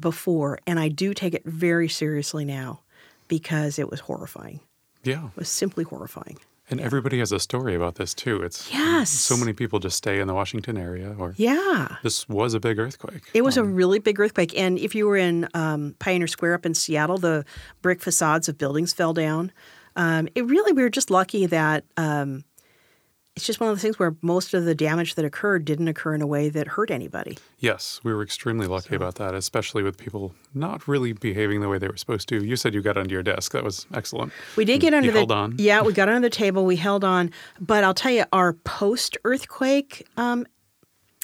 before, 0.00 0.58
and 0.66 0.80
I 0.80 0.88
do 0.88 1.14
take 1.14 1.34
it 1.34 1.44
very 1.44 1.88
seriously 1.88 2.44
now 2.44 2.80
because 3.28 3.78
it 3.78 3.90
was 3.90 4.00
horrifying. 4.00 4.60
Yeah. 5.04 5.26
It 5.26 5.36
was 5.36 5.48
simply 5.48 5.84
horrifying. 5.84 6.38
And 6.68 6.80
everybody 6.80 7.20
has 7.20 7.30
a 7.30 7.38
story 7.38 7.76
about 7.76 7.94
this 7.94 8.12
too. 8.12 8.42
It's 8.42 8.72
Yes. 8.72 9.10
so 9.10 9.36
many 9.36 9.52
people 9.52 9.78
just 9.78 9.96
stay 9.96 10.18
in 10.18 10.26
the 10.26 10.34
Washington 10.34 10.76
area 10.76 11.14
or 11.16 11.32
Yeah. 11.36 11.98
this 12.02 12.28
was 12.28 12.54
a 12.54 12.60
big 12.60 12.80
earthquake. 12.80 13.22
It 13.34 13.42
was 13.42 13.56
a 13.56 13.62
really 13.62 14.00
big 14.00 14.18
earthquake. 14.18 14.52
And 14.58 14.76
if 14.78 14.92
you 14.92 15.06
were 15.06 15.16
in 15.16 15.46
um, 15.54 15.94
Pioneer 16.00 16.26
Square 16.26 16.54
up 16.54 16.66
in 16.66 16.74
Seattle, 16.74 17.18
the 17.18 17.44
brick 17.82 18.00
facades 18.02 18.48
of 18.48 18.58
buildings 18.58 18.92
fell 18.92 19.12
down. 19.14 19.52
Um, 19.94 20.28
it 20.34 20.44
really, 20.44 20.72
we 20.72 20.82
were 20.82 20.90
just 20.90 21.08
lucky 21.08 21.46
that 21.46 21.84
um, 21.96 22.42
it's 23.36 23.46
just 23.46 23.60
one 23.60 23.68
of 23.68 23.76
the 23.76 23.80
things 23.80 23.98
where 23.98 24.16
most 24.22 24.54
of 24.54 24.64
the 24.64 24.74
damage 24.74 25.14
that 25.14 25.24
occurred 25.24 25.64
didn't 25.66 25.88
occur 25.88 26.14
in 26.14 26.22
a 26.22 26.26
way 26.26 26.48
that 26.48 26.66
hurt 26.66 26.90
anybody. 26.90 27.36
Yes, 27.58 28.00
we 28.02 28.14
were 28.14 28.22
extremely 28.22 28.66
lucky 28.66 28.94
about 28.96 29.16
that, 29.16 29.34
especially 29.34 29.82
with 29.82 29.98
people 29.98 30.34
not 30.54 30.88
really 30.88 31.12
behaving 31.12 31.60
the 31.60 31.68
way 31.68 31.76
they 31.78 31.88
were 31.88 31.98
supposed 31.98 32.28
to. 32.30 32.42
You 32.42 32.56
said 32.56 32.72
you 32.74 32.80
got 32.80 32.96
under 32.96 33.12
your 33.12 33.22
desk. 33.22 33.52
That 33.52 33.62
was 33.62 33.86
excellent. 33.92 34.32
We 34.56 34.64
did 34.64 34.80
get 34.80 34.92
You 34.92 34.96
under 34.98 35.12
the 35.12 35.18
held 35.18 35.32
on. 35.32 35.54
yeah, 35.58 35.82
we 35.82 35.92
got 35.92 36.08
under 36.08 36.26
the 36.26 36.30
table. 36.34 36.64
We 36.64 36.76
held 36.76 37.04
on, 37.04 37.30
but 37.60 37.84
I'll 37.84 37.94
tell 37.94 38.12
you, 38.12 38.24
our 38.32 38.54
post 38.54 39.18
earthquake 39.24 40.06
um, 40.16 40.46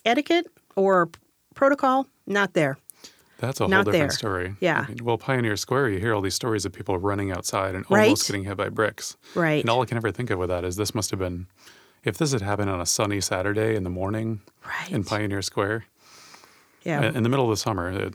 etiquette 0.05 0.47
or 0.77 1.09
protocol 1.55 2.07
not 2.27 2.53
there. 2.53 2.77
That's 3.39 3.59
a 3.61 3.65
whole 3.65 3.71
Not 3.71 3.87
different 3.87 4.11
there. 4.11 4.17
story. 4.17 4.55
Yeah. 4.61 4.85
I 4.87 4.89
mean, 4.91 4.99
well, 5.03 5.19
Pioneer 5.19 5.57
Square, 5.57 5.89
you 5.91 5.99
hear 5.99 6.15
all 6.15 6.21
these 6.21 6.35
stories 6.35 6.65
of 6.65 6.73
people 6.73 6.97
running 6.99 7.33
outside 7.33 7.75
and 7.75 7.85
Right. 7.91 8.05
almost 8.05 8.29
getting 8.29 8.45
hit 8.45 8.57
by 8.57 8.69
bricks. 8.69 9.17
Right. 9.35 9.61
And 9.61 9.69
all 9.69 9.83
I 9.83 9.87
can 9.87 9.97
ever 9.97 10.13
think 10.13 10.31
of 10.31 10.39
with 10.39 10.51
that 10.51 10.65
is 10.65 10.77
this 10.77 10.95
must 10.95 11.11
have 11.11 11.19
been, 11.19 11.49
if 12.05 12.19
this 12.19 12.33
had 12.33 12.43
happened 12.43 12.71
on 12.71 12.81
a 12.81 12.87
sunny 12.87 13.21
Saturday 13.21 13.75
in 13.77 13.85
the 13.85 13.91
morning 13.91 14.41
right. 14.67 14.91
in 14.91 15.05
Pioneer 15.05 15.43
Square, 15.43 15.85
Yeah. 16.83 17.03
in 17.13 17.23
the 17.23 17.29
middle 17.29 17.45
of 17.45 17.51
the 17.51 17.57
summer, 17.57 17.91
it, 17.91 18.15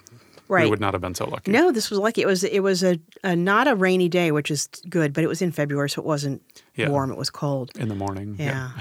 Right. 0.50 0.64
we 0.64 0.70
would 0.70 0.80
not 0.80 0.94
have 0.94 1.02
been 1.02 1.16
so 1.16 1.26
lucky. 1.26 1.52
No, 1.52 1.72
this 1.72 1.90
was 1.90 2.00
lucky. 2.00 2.22
It 2.22 2.28
was 2.28 2.44
it 2.46 2.62
was 2.64 2.82
a, 2.84 3.00
a 3.24 3.36
not 3.36 3.68
a 3.68 3.76
rainy 3.76 4.08
day, 4.08 4.32
which 4.32 4.50
is 4.50 4.68
good, 4.90 5.12
but 5.14 5.24
it 5.24 5.28
was 5.28 5.42
in 5.42 5.52
February, 5.52 5.90
so 5.90 6.02
it 6.02 6.06
wasn't 6.06 6.42
Yeah. 6.76 6.88
warm. 6.90 7.12
It 7.12 7.18
was 7.18 7.30
cold. 7.30 7.72
In 7.78 7.90
the 7.90 7.96
morning. 7.96 8.38
Yeah. 8.40 8.72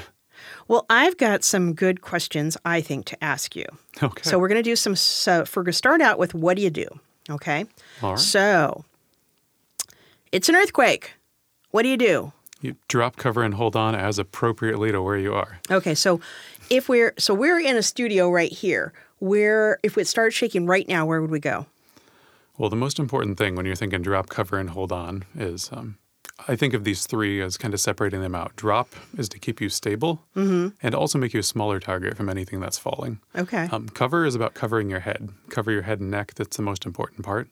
Well, 0.69 0.87
I've 0.91 1.17
got 1.17 1.43
some 1.43 1.73
good 1.75 2.03
questions 2.03 2.57
I 2.65 2.81
think 2.81 3.07
to 3.07 3.25
ask 3.25 3.57
you. 3.57 3.65
Okay. 4.03 4.23
So 4.29 4.39
we're 4.39 4.49
going 4.49 4.63
to 4.63 4.71
do 4.71 4.77
some. 4.77 4.95
So 4.95 5.45
going 5.55 5.65
to 5.67 5.73
start 5.73 6.01
out 6.01 6.19
with 6.21 6.35
what 6.35 6.57
do 6.57 6.63
you 6.63 6.71
do? 6.71 6.87
Okay. 7.31 7.65
All 8.03 8.11
right. 8.11 8.19
So 8.19 8.85
it's 10.33 10.49
an 10.49 10.55
earthquake. 10.57 11.15
What 11.71 11.83
do 11.83 11.89
you 11.89 11.97
do? 11.97 12.33
You 12.61 12.77
drop 12.89 13.17
cover 13.17 13.43
and 13.43 13.55
hold 13.55 13.77
on 13.77 13.95
as 13.95 14.19
appropriately 14.19 14.91
to 14.93 15.03
where 15.03 15.19
you 15.19 15.35
are. 15.35 15.61
Okay, 15.71 15.95
so 15.95 16.21
if 16.71 16.89
we're 16.89 17.15
so 17.19 17.35
we're 17.35 17.59
in 17.61 17.77
a 17.77 17.83
studio 17.83 18.31
right 18.31 18.53
here. 18.53 18.93
Where 19.19 19.79
if 19.83 19.97
it 19.97 20.07
started 20.07 20.33
shaking 20.33 20.67
right 20.67 20.87
now, 20.87 21.07
where 21.07 21.23
would 21.23 21.31
we 21.31 21.41
go? 21.41 21.65
Well, 22.59 22.69
the 22.69 22.77
most 22.77 22.99
important 22.99 23.39
thing 23.39 23.55
when 23.57 23.65
you're 23.65 23.75
thinking 23.75 24.03
drop, 24.03 24.29
cover, 24.29 24.59
and 24.59 24.69
hold 24.71 24.93
on 24.93 25.25
is 25.35 25.71
um, 25.73 25.97
I 26.49 26.55
think 26.55 26.75
of 26.75 26.85
these 26.85 27.07
three 27.07 27.41
as 27.41 27.57
kind 27.57 27.73
of 27.73 27.81
separating 27.81 28.21
them 28.21 28.35
out. 28.35 28.55
Drop 28.57 28.95
is 29.17 29.29
to 29.31 29.39
keep 29.39 29.59
you 29.61 29.71
stable 29.71 30.23
Mm-hmm. 30.37 30.69
and 30.83 30.95
also 30.95 31.19
make 31.19 31.33
you 31.33 31.41
a 31.41 31.43
smaller 31.43 31.81
target 31.81 32.15
from 32.15 32.29
anything 32.29 32.61
that's 32.61 32.77
falling. 32.77 33.21
Okay. 33.35 33.69
Um, 33.73 33.89
cover 33.89 34.27
is 34.27 34.35
about 34.35 34.53
covering 34.53 34.91
your 34.91 35.01
head. 35.01 35.31
Cover 35.49 35.73
your 35.73 35.83
head 35.83 36.01
and 36.01 36.11
neck. 36.11 36.35
That's 36.35 36.57
the 36.59 36.63
most 36.63 36.85
important 36.85 37.25
part. 37.25 37.49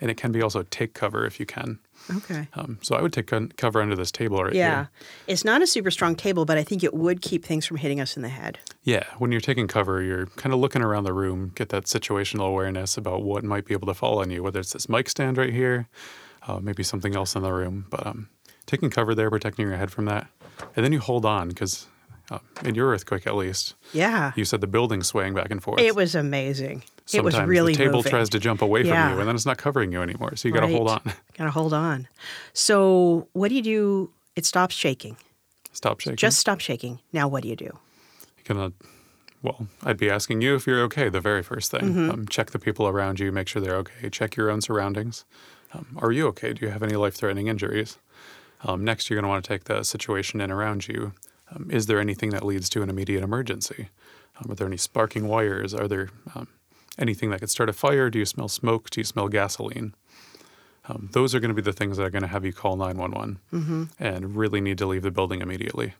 And 0.00 0.10
it 0.10 0.16
can 0.16 0.30
be 0.32 0.42
also 0.42 0.62
take 0.64 0.92
cover 0.92 1.26
if 1.26 1.40
you 1.40 1.46
can. 1.46 1.78
okay. 2.16 2.48
Um, 2.54 2.78
so 2.82 2.94
I 2.94 3.02
would 3.02 3.12
take 3.12 3.28
con- 3.28 3.52
cover 3.56 3.80
under 3.80 3.96
this 3.96 4.12
table 4.12 4.42
right 4.42 4.52
here. 4.52 4.62
Yeah. 4.62 4.74
here. 4.74 4.90
It's 5.26 5.44
not 5.44 5.62
a 5.62 5.66
super 5.66 5.90
strong 5.90 6.14
table, 6.14 6.44
but 6.44 6.58
I 6.58 6.62
think 6.62 6.84
it 6.84 6.92
would 6.92 7.22
keep 7.22 7.44
things 7.44 7.64
from 7.64 7.78
hitting 7.78 8.00
us 8.00 8.16
in 8.16 8.22
the 8.22 8.28
head. 8.28 8.58
Yeah, 8.84 9.04
when 9.18 9.32
you're 9.32 9.40
taking 9.40 9.66
cover, 9.66 10.02
you're 10.02 10.26
kind 10.26 10.52
of 10.52 10.60
looking 10.60 10.82
around 10.82 11.04
the 11.04 11.14
room, 11.14 11.52
get 11.54 11.70
that 11.70 11.84
situational 11.84 12.46
awareness 12.46 12.96
about 12.96 13.22
what 13.22 13.42
might 13.42 13.64
be 13.64 13.74
able 13.74 13.86
to 13.86 13.94
fall 13.94 14.20
on 14.20 14.30
you, 14.30 14.42
whether 14.42 14.60
it's 14.60 14.72
this 14.72 14.88
mic 14.88 15.08
stand 15.08 15.38
right 15.38 15.52
here, 15.52 15.88
uh, 16.46 16.60
maybe 16.60 16.82
something 16.82 17.16
else 17.16 17.34
in 17.34 17.42
the 17.42 17.52
room. 17.52 17.86
But 17.90 18.06
um, 18.06 18.28
taking 18.66 18.90
cover 18.90 19.14
there, 19.14 19.30
protecting 19.30 19.66
your 19.66 19.76
head 19.76 19.90
from 19.90 20.04
that. 20.04 20.26
And 20.74 20.84
then 20.84 20.92
you 20.92 21.00
hold 21.00 21.24
on 21.24 21.48
because 21.48 21.86
uh, 22.30 22.38
in 22.64 22.74
your 22.74 22.88
earthquake, 22.90 23.26
at 23.26 23.34
least, 23.36 23.74
Yeah. 23.92 24.32
you 24.36 24.44
said 24.44 24.60
the 24.60 24.66
building's 24.66 25.06
swaying 25.08 25.34
back 25.34 25.50
and 25.50 25.62
forth. 25.62 25.80
It 25.80 25.94
was 25.94 26.14
amazing. 26.14 26.82
it 26.82 27.10
Sometimes 27.10 27.36
was 27.36 27.44
really 27.46 27.72
the 27.74 27.78
table 27.84 27.96
moving. 27.98 28.10
tries 28.10 28.28
to 28.30 28.38
jump 28.40 28.62
away 28.62 28.82
from 28.82 28.90
you, 29.12 29.18
and 29.20 29.28
then 29.28 29.34
it's 29.36 29.46
not 29.46 29.58
covering 29.58 29.92
you 29.92 30.02
anymore. 30.02 30.34
So 30.36 30.48
you 30.48 30.54
got 30.54 30.60
to 30.60 30.68
hold 30.68 30.88
on. 30.90 31.00
Right. 31.06 31.14
Gotta 31.38 31.50
hold 31.50 31.72
on. 31.72 32.08
So 32.52 33.28
what 33.32 33.48
do 33.48 33.54
you 33.54 33.62
do? 33.62 34.10
It 34.34 34.44
stops 34.44 34.74
shaking. 34.74 35.16
Stop 35.72 36.00
shaking. 36.00 36.16
Just 36.16 36.38
stop 36.40 36.60
shaking. 36.60 37.00
Now 37.12 37.28
what 37.28 37.42
do 37.42 37.48
you 37.48 37.56
do? 37.56 37.64
You 38.38 38.44
gonna 38.44 38.72
well 39.42 39.66
i'd 39.84 39.98
be 39.98 40.08
asking 40.08 40.40
you 40.40 40.54
if 40.54 40.66
you're 40.66 40.80
okay 40.80 41.08
the 41.10 41.20
very 41.20 41.42
first 41.42 41.70
thing 41.70 41.80
Mm-hmm. 41.82 42.10
um, 42.10 42.26
check 42.28 42.50
the 42.50 42.58
people 42.58 42.88
around 42.88 43.20
you 43.20 43.30
make 43.30 43.48
sure 43.48 43.60
they're 43.60 43.76
okay 43.76 44.08
check 44.08 44.34
your 44.34 44.50
own 44.50 44.60
surroundings 44.62 45.24
um, 45.74 45.86
are 45.98 46.10
you 46.10 46.26
okay 46.28 46.54
do 46.54 46.64
you 46.64 46.70
have 46.72 46.82
any 46.82 46.96
life-threatening 46.96 47.46
injuries 47.46 47.98
um, 48.64 48.82
next 48.82 49.10
you're 49.10 49.16
going 49.16 49.24
to 49.24 49.28
want 49.28 49.44
to 49.44 49.48
take 49.48 49.64
the 49.64 49.82
situation 49.82 50.40
in 50.40 50.50
around 50.50 50.88
you 50.88 51.12
um, 51.54 51.70
is 51.70 51.86
there 51.86 52.00
anything 52.00 52.30
that 52.30 52.44
leads 52.44 52.68
to 52.70 52.82
an 52.82 52.90
immediate 52.90 53.22
emergency? 53.22 53.88
Um, 54.38 54.50
are 54.50 54.54
there 54.54 54.66
any 54.66 54.76
sparking 54.76 55.28
wires? 55.28 55.72
Are 55.74 55.88
there 55.88 56.10
um, 56.34 56.48
anything 56.98 57.30
that 57.30 57.40
could 57.40 57.50
start 57.50 57.68
a 57.68 57.72
fire? 57.72 58.10
Do 58.10 58.18
you 58.18 58.24
smell 58.24 58.48
smoke? 58.48 58.90
Do 58.90 59.00
you 59.00 59.04
smell 59.04 59.28
gasoline? 59.28 59.94
Um, 60.88 61.08
those 61.12 61.34
are 61.34 61.40
going 61.40 61.48
to 61.48 61.54
be 61.54 61.62
the 61.62 61.72
things 61.72 61.96
that 61.96 62.04
are 62.04 62.10
going 62.10 62.22
to 62.22 62.28
have 62.28 62.44
you 62.44 62.52
call 62.52 62.76
911 62.76 63.40
and 63.98 64.36
really 64.36 64.60
need 64.60 64.78
to 64.78 64.86
leave 64.86 65.02
the 65.02 65.10
building 65.10 65.40
immediately. 65.40 65.94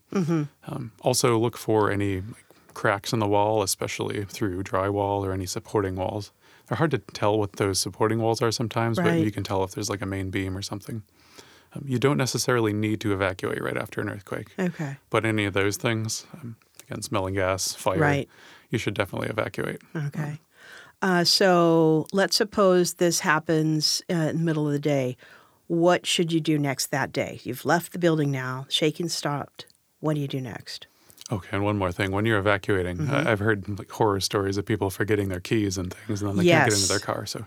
Um, 0.69 0.93
also, 1.01 1.39
look 1.39 1.57
for 1.57 1.91
any 1.91 2.17
like, 2.21 2.45
cracks 2.75 3.13
in 3.13 3.19
the 3.19 3.27
wall, 3.27 3.63
especially 3.63 4.25
through 4.27 4.63
drywall 4.63 5.23
or 5.27 5.33
any 5.33 5.47
supporting 5.47 5.97
walls. 5.97 6.31
They're 6.69 6.77
hard 6.77 6.91
to 6.93 6.99
tell 6.99 7.37
what 7.39 7.53
those 7.55 7.81
supporting 7.81 8.21
walls 8.21 8.41
are 8.43 8.53
sometimes, 8.53 8.99
but 8.99 9.05
you 9.25 9.31
can 9.33 9.43
tell 9.45 9.65
if 9.65 9.73
there's 9.73 9.89
like 9.91 10.03
a 10.03 10.07
main 10.07 10.31
beam 10.31 10.57
or 10.57 10.63
something. 10.63 11.03
Um, 11.75 11.85
you 11.87 11.99
don't 11.99 12.17
necessarily 12.17 12.73
need 12.73 13.01
to 13.01 13.13
evacuate 13.13 13.63
right 13.63 13.77
after 13.77 14.01
an 14.01 14.09
earthquake, 14.09 14.49
Okay. 14.59 14.97
but 15.11 15.25
any 15.25 15.45
of 15.45 15.53
those 15.55 15.77
things, 15.77 16.27
um, 16.35 16.57
again, 16.85 17.03
smelling 17.03 17.35
gas, 17.35 17.73
fire, 17.75 17.99
Right. 17.99 18.29
you 18.71 18.79
should 18.79 18.95
definitely 18.95 19.29
evacuate. 19.29 19.81
Okay. 19.95 20.39
Uh, 21.03 21.25
so 21.25 22.07
let's 22.13 22.37
suppose 22.37 22.95
this 22.95 23.21
happens 23.21 24.03
uh, 24.11 24.15
in 24.15 24.39
the 24.39 24.43
middle 24.45 24.67
of 24.67 24.73
the 24.73 24.79
day. 24.79 25.17
What 25.67 26.07
should 26.07 26.33
you 26.33 26.41
do 26.41 26.59
next 26.59 26.87
that 26.87 27.13
day? 27.13 27.41
You've 27.43 27.65
left 27.65 27.93
the 27.93 27.99
building 27.99 28.31
now. 28.31 28.67
Shaking 28.69 29.09
stopped. 29.09 29.67
What 30.01 30.15
do 30.15 30.21
you 30.21 30.29
do 30.29 30.41
next? 30.41 30.87
Okay, 31.31 31.49
and 31.53 31.65
one 31.65 31.77
more 31.77 31.91
thing. 31.91 32.13
When 32.13 32.25
you're 32.25 32.39
evacuating, 32.39 32.99
Mm-hmm. 32.99 33.29
I've 33.29 33.41
heard 33.41 33.79
like 33.79 33.91
horror 33.91 34.21
stories 34.21 34.57
of 34.57 34.65
people 34.65 34.91
forgetting 34.91 35.29
their 35.29 35.41
keys 35.41 35.77
and 35.77 35.93
things, 35.93 36.23
and 36.23 36.31
then 36.31 36.37
they 36.39 36.45
can't 36.45 36.71
get 36.71 36.77
into 36.79 36.89
their 36.89 37.01
car. 37.01 37.27
So 37.27 37.45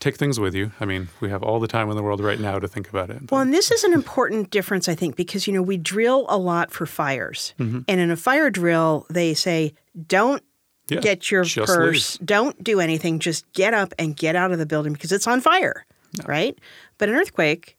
take 0.00 0.16
things 0.16 0.38
with 0.38 0.54
you. 0.54 0.72
I 0.80 0.84
mean, 0.84 1.08
we 1.20 1.30
have 1.30 1.42
all 1.42 1.58
the 1.60 1.68
time 1.68 1.88
in 1.90 1.96
the 1.96 2.02
world 2.02 2.20
right 2.20 2.38
now 2.40 2.58
to 2.58 2.68
think 2.68 2.88
about 2.88 3.10
it. 3.10 3.30
Well, 3.30 3.40
and 3.40 3.52
this 3.52 3.70
is 3.70 3.82
an 3.84 3.92
important 3.92 4.50
difference, 4.50 4.88
I 4.88 4.94
think, 4.94 5.16
because 5.16 5.46
you 5.46 5.52
know 5.52 5.62
we 5.62 5.76
drill 5.76 6.26
a 6.28 6.36
lot 6.38 6.70
for 6.70 6.86
fires, 6.86 7.54
Mm-hmm. 7.58 7.80
and 7.88 8.00
in 8.00 8.10
a 8.10 8.16
fire 8.16 8.50
drill, 8.50 9.06
they 9.10 9.34
say 9.34 9.72
don't 10.06 10.42
Yeah, 10.88 11.00
get 11.00 11.30
your 11.30 11.44
purse, 11.44 12.18
don't 12.18 12.62
do 12.62 12.80
anything, 12.80 13.18
just 13.18 13.50
get 13.52 13.74
up 13.74 13.92
and 13.98 14.16
get 14.16 14.36
out 14.36 14.52
of 14.52 14.58
the 14.58 14.66
building 14.66 14.92
because 14.92 15.12
it's 15.12 15.26
on 15.26 15.40
fire, 15.40 15.84
right? 16.26 16.56
But 16.98 17.08
an 17.08 17.14
earthquake, 17.16 17.76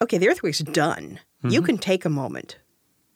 okay, 0.00 0.18
the 0.18 0.28
earthquake's 0.28 0.60
done. 0.60 1.20
You 1.42 1.60
Mm-hmm. 1.60 1.66
can 1.66 1.78
take 1.78 2.04
a 2.04 2.08
moment, 2.08 2.58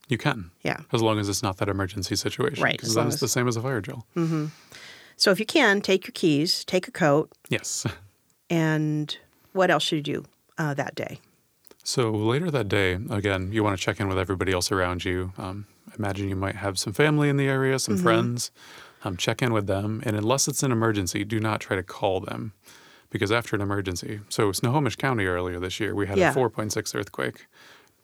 you 0.09 0.19
can. 0.19 0.50
yeah. 0.62 0.80
As 0.92 1.00
long 1.02 1.19
as 1.19 1.28
it's 1.28 1.42
not 1.42 1.57
that 1.59 1.69
emergency 1.69 2.16
situation. 2.16 2.62
Right, 2.62 2.73
Because 2.75 2.90
as 2.90 2.95
then 2.97 3.02
long 3.04 3.09
it's 3.09 3.14
as- 3.16 3.21
the 3.21 3.28
same 3.28 3.49
as 3.49 3.57
a 3.57 3.62
fire 3.62 3.80
drill. 3.80 4.04
So 5.16 5.30
if 5.30 5.38
you 5.40 5.47
can, 5.47 5.80
take 5.80 6.04
your 6.07 6.12
keys, 6.12 6.64
take 6.64 6.88
a 6.88 6.90
coat, 6.90 7.30
Yes. 7.49 7.87
and 8.50 9.16
what 9.52 9.71
else 9.71 9.83
should 9.85 10.07
you 10.07 10.14
do 10.14 10.25
uh, 10.59 10.75
that 10.75 10.95
day? 10.95 11.21
So 11.83 12.11
later 12.11 12.50
that 12.50 12.69
day, 12.69 12.99
again, 13.09 13.52
you 13.52 13.64
want 13.64 13.78
to 13.78 13.83
check 13.83 14.00
in 14.00 14.09
with 14.09 14.19
everybody 14.19 14.52
else 14.52 14.71
around 14.71 15.04
you. 15.04 15.33
Um, 15.38 15.66
imagine 15.99 16.28
you 16.28 16.37
might 16.37 16.57
have 16.57 16.78
some 16.78 16.92
family 16.92 17.28
in 17.30 17.37
the 17.37 17.47
area, 17.49 17.78
some 17.78 17.95
Mm-hmm. 17.95 18.02
friends. 18.04 18.50
Um, 19.02 19.16
check 19.16 19.40
in 19.40 19.54
with 19.54 19.66
them, 19.66 20.02
and 20.04 20.14
unless 20.14 20.47
it's 20.47 20.62
an 20.62 20.71
emergency, 20.73 21.25
do 21.25 21.40
not 21.40 21.59
try 21.62 21.75
to 21.75 21.83
call 21.83 22.21
them, 22.21 22.52
because 23.09 23.33
after 23.33 23.57
an 23.57 23.62
emergency, 23.62 24.21
so 24.28 24.52
Snohomish 24.52 24.97
County 24.97 25.25
earlier 25.25 25.59
this 25.59 25.80
year, 25.80 25.95
we 25.95 26.07
had 26.07 26.19
Yeah. 26.19 26.33
a 26.33 26.35
4.6 26.35 26.95
earthquake. 26.95 27.47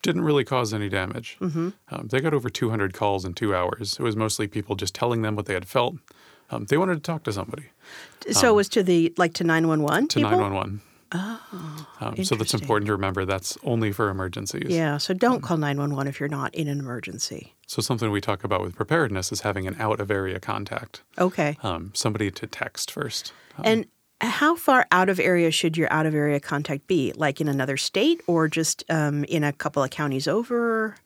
Didn't 0.01 0.23
really 0.23 0.43
cause 0.45 0.73
any 0.73 0.89
damage. 0.89 1.37
Mm-hmm. 1.41 1.69
Um, 1.91 2.09
they 2.09 2.21
got 2.21 2.33
over 2.33 2.49
200 2.49 2.95
calls 2.95 3.27
in 3.27 3.35
two 3.35 3.55
hours. 3.55 3.99
It 4.01 4.03
was 4.03 4.17
mostly 4.17 4.47
people 4.49 4.75
just 4.75 4.95
telling 4.95 5.21
them 5.21 5.37
what 5.37 5.45
they 5.45 5.53
had 5.55 5.69
felt. 5.69 5.97
Um, 6.51 6.65
they 6.67 6.77
wanted 6.77 6.95
to 6.97 7.01
talk 7.01 7.23
to 7.25 7.33
somebody. 7.33 7.65
So 8.33 8.49
it 8.53 8.55
was 8.57 8.69
to 8.71 8.83
the 8.83 9.13
like 9.17 9.35
to 9.35 9.45
nine 9.45 9.69
one 9.69 9.83
one 9.83 10.03
Um, 10.05 10.09
to 10.09 10.19
people. 10.21 10.31
911. 10.31 10.81
Oh, 11.13 11.87
um, 12.01 12.25
so 12.25 12.35
that's 12.35 12.53
important 12.53 12.87
to 12.87 12.93
remember. 12.93 13.25
That's 13.25 13.57
only 13.63 13.93
for 13.93 14.09
emergencies. 14.11 14.67
Yeah. 14.69 14.99
So 14.99 15.15
don't 15.15 15.41
call 15.41 15.57
nine 15.57 15.79
one 15.79 15.95
one 15.95 16.09
if 16.09 16.19
you're 16.19 16.29
not 16.29 16.53
in 16.55 16.67
an 16.67 16.81
emergency. 16.81 17.55
So 17.69 17.81
something 17.81 18.11
we 18.11 18.21
talk 18.21 18.43
about 18.43 18.61
with 18.63 18.75
preparedness 18.75 19.31
is 19.31 19.43
having 19.43 19.69
an 19.69 19.77
out 19.79 20.01
of 20.01 20.11
area 20.11 20.41
contact, 20.41 21.03
Okay. 21.19 21.57
um, 21.63 21.93
somebody 21.95 22.31
to 22.33 22.47
text 22.47 22.91
first. 22.91 23.33
Um, 23.59 23.65
And 23.67 23.87
How 24.21 24.57
far 24.57 24.87
out 24.91 25.09
of 25.09 25.21
area 25.21 25.51
should 25.51 25.77
your 25.77 25.93
out 25.93 26.07
of 26.07 26.15
area 26.15 26.41
contact 26.41 26.87
be? 26.89 27.13
Like 27.15 27.41
in 27.41 27.49
another 27.49 27.77
state 27.77 28.21
or 28.27 28.49
just 28.49 28.83
um, 28.89 29.25
in 29.25 29.45
a 29.45 29.53
couple 29.53 29.83
of 29.85 29.91
counties 29.91 30.27
over? 30.27 30.97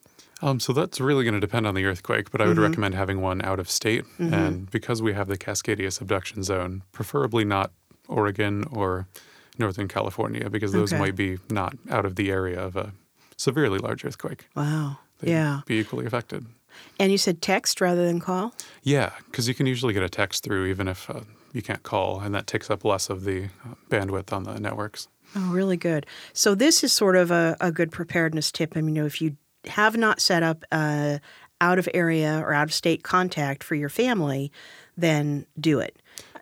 Um, 0.41 0.59
so 0.59 0.73
that's 0.73 0.99
really 0.99 1.23
going 1.23 1.35
to 1.35 1.39
depend 1.39 1.67
on 1.67 1.75
the 1.75 1.85
earthquake, 1.85 2.31
but 2.31 2.41
I 2.41 2.47
would 2.47 2.57
recommend 2.57 2.95
having 2.95 3.21
one 3.21 3.41
out 3.43 3.59
of 3.59 3.69
state. 3.69 4.05
And 4.17 4.69
because 4.71 5.01
we 5.01 5.13
have 5.13 5.27
the 5.27 5.37
Cascadia 5.37 5.91
subduction 5.91 6.43
zone, 6.43 6.83
preferably 6.91 7.45
not 7.45 7.71
Oregon 8.07 8.65
or 8.71 9.07
Northern 9.57 9.87
California, 9.87 10.49
because 10.49 10.71
those 10.71 10.91
Okay. 10.93 10.99
might 10.99 11.15
be 11.15 11.37
not 11.49 11.75
out 11.89 12.05
of 12.05 12.15
the 12.15 12.31
area 12.31 12.59
of 12.59 12.75
a 12.75 12.93
severely 13.37 13.77
large 13.79 14.03
earthquake. 14.03 14.47
Wow. 14.55 14.97
They'd 15.19 15.31
yeah. 15.31 15.61
Be 15.65 15.77
equally 15.79 16.05
affected. 16.05 16.45
And 16.99 17.11
you 17.11 17.17
said 17.17 17.41
text 17.41 17.79
rather 17.81 18.05
than 18.05 18.19
call? 18.19 18.55
Yeah, 18.81 19.11
because 19.25 19.47
you 19.47 19.53
can 19.53 19.65
usually 19.67 19.93
get 19.93 20.03
a 20.03 20.09
text 20.09 20.43
through 20.43 20.65
even 20.67 20.87
if 20.87 21.09
uh, 21.09 21.21
you 21.53 21.61
can't 21.61 21.83
call, 21.83 22.21
and 22.21 22.33
that 22.33 22.47
takes 22.47 22.69
up 22.71 22.83
less 22.85 23.09
of 23.09 23.23
the 23.25 23.45
uh, 23.65 23.75
bandwidth 23.89 24.31
on 24.33 24.43
the 24.43 24.59
networks. 24.59 25.07
Oh, 25.35 25.51
really 25.51 25.77
good. 25.77 26.05
So 26.33 26.55
this 26.55 26.83
is 26.83 26.91
sort 26.91 27.15
of 27.15 27.29
a, 27.29 27.55
a 27.61 27.71
good 27.71 27.91
preparedness 27.91 28.51
tip. 28.51 28.75
I 28.75 28.81
mean, 28.81 28.95
you 28.95 29.01
know, 29.01 29.05
if 29.05 29.21
you 29.21 29.35
have 29.65 29.97
not 29.97 30.19
set 30.21 30.43
up 30.43 30.63
a 30.71 31.19
out 31.59 31.77
of 31.77 31.87
area 31.93 32.39
or 32.39 32.53
out 32.53 32.63
of 32.63 32.73
state 32.73 33.03
contact 33.03 33.63
for 33.63 33.75
your 33.75 33.89
family, 33.89 34.51
then 34.97 35.45
do 35.59 35.79
it. 35.79 35.95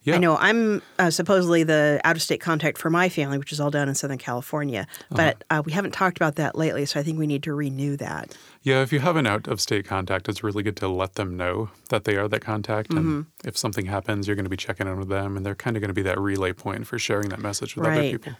Yeah. 0.04 0.16
I 0.16 0.18
know 0.18 0.38
I'm 0.38 0.82
uh, 0.98 1.10
supposedly 1.10 1.64
the 1.64 2.00
out 2.06 2.16
of 2.16 2.22
state 2.22 2.40
contact 2.40 2.78
for 2.78 2.90
my 2.90 3.10
family, 3.10 3.38
which 3.38 3.52
is 3.52 3.60
all 3.60 3.70
down 3.70 3.90
in 3.90 3.96
Southern 3.96 4.18
California, 4.18 4.88
but 5.12 5.44
uh, 5.50 5.62
we 5.66 5.74
haven't 5.74 5.92
talked 5.92 6.18
about 6.18 6.36
that 6.36 6.56
lately. 6.56 6.86
So 6.86 7.02
I 7.02 7.04
think 7.04 7.20
we 7.20 7.28
need 7.28 7.44
to 7.44 7.54
renew 7.54 7.98
that. 7.98 8.36
Yeah, 8.64 8.82
if 8.82 8.94
you 8.94 9.02
have 9.02 9.18
an 9.18 9.28
out 9.28 9.48
of 9.50 9.60
state 9.60 9.86
contact, 9.86 10.30
it's 10.30 10.42
really 10.42 10.64
good 10.64 10.78
to 10.78 10.88
let 10.88 11.16
them 11.16 11.36
know 11.36 11.70
that 11.90 12.06
they 12.06 12.16
are 12.16 12.30
that 12.30 12.40
contact. 12.40 12.94
And 12.94 13.00
Mm-hmm. 13.00 13.48
if 13.48 13.58
something 13.58 13.88
happens, 13.88 14.26
you're 14.26 14.38
going 14.38 14.46
to 14.46 14.50
be 14.50 14.58
checking 14.58 14.88
in 14.88 14.98
with 14.98 15.10
them, 15.10 15.36
and 15.36 15.46
they're 15.46 15.54
kind 15.54 15.76
of 15.76 15.82
going 15.82 15.90
to 15.90 15.94
be 15.94 16.04
that 16.04 16.18
relay 16.18 16.54
point 16.54 16.88
for 16.88 16.98
sharing 16.98 17.28
that 17.30 17.40
message 17.40 17.76
with 17.76 17.86
other 17.86 18.02
people. 18.02 18.34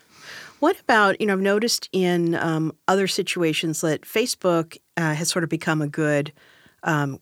What 0.60 0.80
about, 0.80 1.20
you 1.20 1.28
know, 1.28 1.34
I've 1.34 1.40
noticed 1.40 1.90
in 1.92 2.36
um, 2.36 2.74
other 2.88 3.08
situations 3.08 3.82
that 3.82 4.02
Facebook 4.02 4.78
uh, 4.98 5.14
has 5.14 5.30
sort 5.30 5.44
of 5.44 5.50
become 5.50 5.82
a 5.82 5.88
good 5.88 6.32
um, 6.84 7.20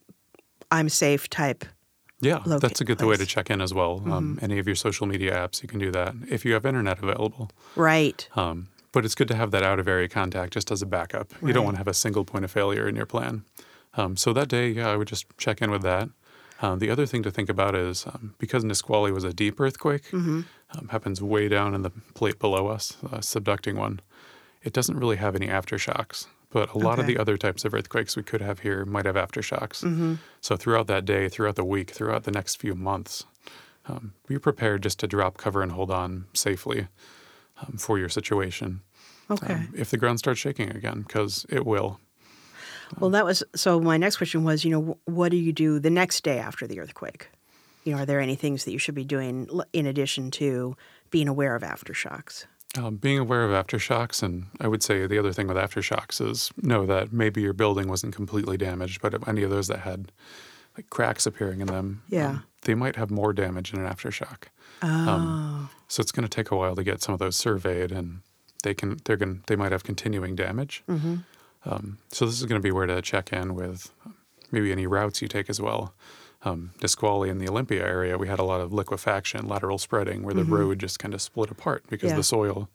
I'm 0.71 0.89
safe 0.89 1.29
type. 1.29 1.65
Yeah, 2.19 2.41
Locate 2.45 2.61
that's 2.61 2.81
a 2.81 2.83
good 2.83 3.01
way 3.01 3.15
to 3.15 3.25
check 3.25 3.51
in 3.51 3.61
as 3.61 3.73
well. 3.73 3.99
Mm-hmm. 3.99 4.11
Um, 4.11 4.39
any 4.41 4.57
of 4.57 4.65
your 4.65 4.75
social 4.75 5.05
media 5.05 5.33
apps, 5.33 5.61
you 5.61 5.69
can 5.69 5.79
do 5.79 5.91
that 5.91 6.15
if 6.29 6.45
you 6.45 6.53
have 6.53 6.65
internet 6.65 6.97
available. 6.97 7.51
Right. 7.75 8.27
Um, 8.35 8.69
but 8.91 9.05
it's 9.05 9.13
good 9.13 9.27
to 9.27 9.35
have 9.35 9.51
that 9.51 9.61
out 9.61 9.79
of 9.79 9.87
area 9.87 10.07
contact 10.07 10.53
just 10.53 10.71
as 10.71 10.81
a 10.81 10.87
backup. 10.87 11.31
You 11.43 11.53
don't 11.53 11.63
want 11.63 11.75
to 11.75 11.79
have 11.79 11.87
a 11.87 11.93
single 11.93 12.25
point 12.25 12.43
of 12.43 12.49
failure 12.49 12.87
in 12.87 12.95
your 12.95 13.05
plan. 13.05 13.43
Um, 13.93 14.17
so 14.17 14.33
that 14.33 14.47
day, 14.47 14.69
yeah, 14.69 14.89
I 14.89 14.95
would 14.95 15.07
just 15.07 15.25
check 15.37 15.61
in 15.61 15.69
with 15.69 15.83
that. 15.83 16.09
Um, 16.61 16.79
the 16.79 16.89
other 16.89 17.05
thing 17.05 17.21
to 17.23 17.31
think 17.31 17.49
about 17.49 17.75
is 17.75 18.05
um, 18.07 18.33
because 18.39 18.63
Nisqually 18.63 19.11
was 19.11 19.23
a 19.23 19.33
deep 19.33 19.59
earthquake, 19.59 20.05
Mm-hmm. 20.11 20.41
um, 20.77 20.87
happens 20.89 21.21
way 21.21 21.47
down 21.47 21.75
in 21.75 21.81
the 21.83 21.91
plate 22.15 22.39
below 22.39 22.67
us, 22.67 22.97
uh, 23.05 23.17
subducting 23.19 23.75
one. 23.75 23.99
It 24.63 24.73
doesn't 24.73 24.97
really 24.97 25.17
have 25.17 25.35
any 25.35 25.47
aftershocks, 25.47 26.27
but 26.49 26.73
a 26.73 26.77
lot 26.79 26.97
of 26.99 27.05
the 27.05 27.17
other 27.17 27.37
types 27.37 27.63
of 27.63 27.73
earthquakes 27.73 28.17
we 28.17 28.23
could 28.23 28.41
have 28.41 28.59
here 28.59 28.85
might 28.85 29.05
have 29.05 29.15
aftershocks. 29.15 30.17
So 30.41 30.57
throughout 30.57 30.87
that 30.87 31.05
day, 31.05 31.29
throughout 31.29 31.55
the 31.55 31.63
week, 31.63 31.91
throughout 31.91 32.23
the 32.23 32.31
next 32.31 32.55
few 32.55 32.73
months, 32.75 33.25
um, 33.87 34.13
be 34.27 34.37
prepared 34.39 34.83
just 34.83 34.99
to 34.99 35.07
drop 35.07 35.37
cover 35.37 35.61
and 35.61 35.71
hold 35.71 35.91
on 35.91 36.25
safely 36.33 36.87
um, 37.61 37.77
for 37.77 37.97
your 37.99 38.09
situation 38.09 38.81
Okay. 39.29 39.53
um, 39.53 39.73
if 39.77 39.89
the 39.91 39.97
ground 39.97 40.19
starts 40.19 40.39
shaking 40.39 40.69
again, 40.71 41.03
because 41.07 41.45
it 41.49 41.65
will. 41.65 41.99
Well, 42.99 43.09
that 43.11 43.25
was 43.25 43.43
so. 43.55 43.79
My 43.79 43.97
next 43.97 44.17
question 44.17 44.43
was, 44.43 44.63
you 44.65 44.71
know, 44.71 44.97
what 45.05 45.29
do 45.29 45.37
you 45.37 45.51
do 45.53 45.79
the 45.79 45.89
next 45.89 46.23
day 46.23 46.39
after 46.39 46.67
the 46.67 46.79
earthquake? 46.79 47.29
You 47.83 47.93
know, 47.95 48.01
are 48.01 48.05
there 48.05 48.19
any 48.19 48.35
things 48.35 48.65
that 48.65 48.71
you 48.71 48.79
should 48.79 48.95
be 48.95 49.05
doing 49.05 49.49
in 49.73 49.85
addition 49.85 50.31
to 50.31 50.75
being 51.09 51.27
aware 51.27 51.55
of 51.55 51.63
aftershocks? 51.63 52.45
Um, 52.77 52.97
being 52.97 53.17
aware 53.17 53.43
of 53.45 53.51
aftershocks, 53.65 54.21
and 54.21 54.47
I 54.59 54.67
would 54.67 54.83
say 54.83 55.07
the 55.07 55.17
other 55.17 55.31
thing 55.31 55.47
with 55.47 55.57
aftershocks 55.57 56.19
is 56.27 56.51
know 56.61 56.85
that 56.85 57.13
maybe 57.13 57.41
your 57.41 57.53
building 57.53 57.87
wasn't 57.87 58.13
completely 58.15 58.57
damaged, 58.57 59.01
but 59.01 59.27
any 59.27 59.41
of 59.43 59.49
those 59.49 59.67
that 59.67 59.79
had 59.79 60.11
like 60.75 60.89
cracks 60.89 61.25
appearing 61.25 61.61
in 61.61 61.67
them, 61.67 62.03
Yeah. 62.09 62.27
um, 62.29 62.43
they 62.63 62.75
might 62.75 62.97
have 62.97 63.09
more 63.09 63.31
damage 63.33 63.73
in 63.73 63.79
an 63.79 63.87
aftershock. 63.91 64.43
Oh, 64.83 64.87
Um, 64.87 65.69
So 65.87 66.01
it's 66.01 66.11
going 66.11 66.27
to 66.27 66.29
take 66.29 66.51
a 66.51 66.55
while 66.57 66.75
to 66.75 66.83
get 66.83 67.01
some 67.01 67.13
of 67.13 67.19
those 67.19 67.35
surveyed, 67.37 67.91
and 67.91 68.19
they 68.63 68.73
can 68.73 68.97
they're 69.05 69.17
going 69.17 69.43
they 69.47 69.55
might 69.55 69.71
have 69.71 69.83
continuing 69.83 70.35
damage. 70.35 70.83
Mm-hmm. 70.89 71.15
Um, 71.67 71.97
so 72.09 72.25
this 72.25 72.39
is 72.39 72.45
going 72.45 72.61
to 72.61 72.63
be 72.65 72.71
where 72.71 72.85
to 72.87 73.01
check 73.01 73.33
in 73.33 73.53
with 73.53 73.91
um, 74.05 74.15
maybe 74.51 74.71
any 74.71 74.87
routes 74.87 75.21
you 75.21 75.27
take 75.27 75.49
as 75.49 75.59
well. 75.59 75.93
Um, 76.43 76.71
Nisqually 76.81 77.29
in 77.29 77.39
the 77.39 77.49
Olympia 77.49 77.85
area, 77.85 78.17
we 78.17 78.27
had 78.27 78.39
a 78.39 78.43
lot 78.43 78.61
of 78.61 78.71
liquefaction, 78.71 79.47
lateral 79.47 79.77
spreading, 79.77 80.23
where 80.23 80.33
the 80.35 80.43
road 80.45 80.79
just 80.79 80.99
kind 80.99 81.13
of 81.13 81.21
split 81.21 81.51
apart 81.51 81.83
because 81.89 82.09
Mm-hmm. 82.09 82.15
Yeah. 82.15 82.17
the 82.17 82.23
soil 82.23 82.69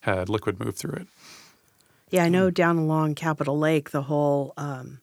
had 0.00 0.28
liquid 0.28 0.58
move 0.58 0.76
through 0.76 0.94
it. 1.02 1.06
yeah. 2.10 2.24
I 2.24 2.28
know 2.30 2.50
down 2.50 2.78
along 2.78 3.14
Capitol 3.14 3.58
Lake, 3.58 3.90
the 3.90 4.02
whole 4.02 4.54
um, 4.56 5.00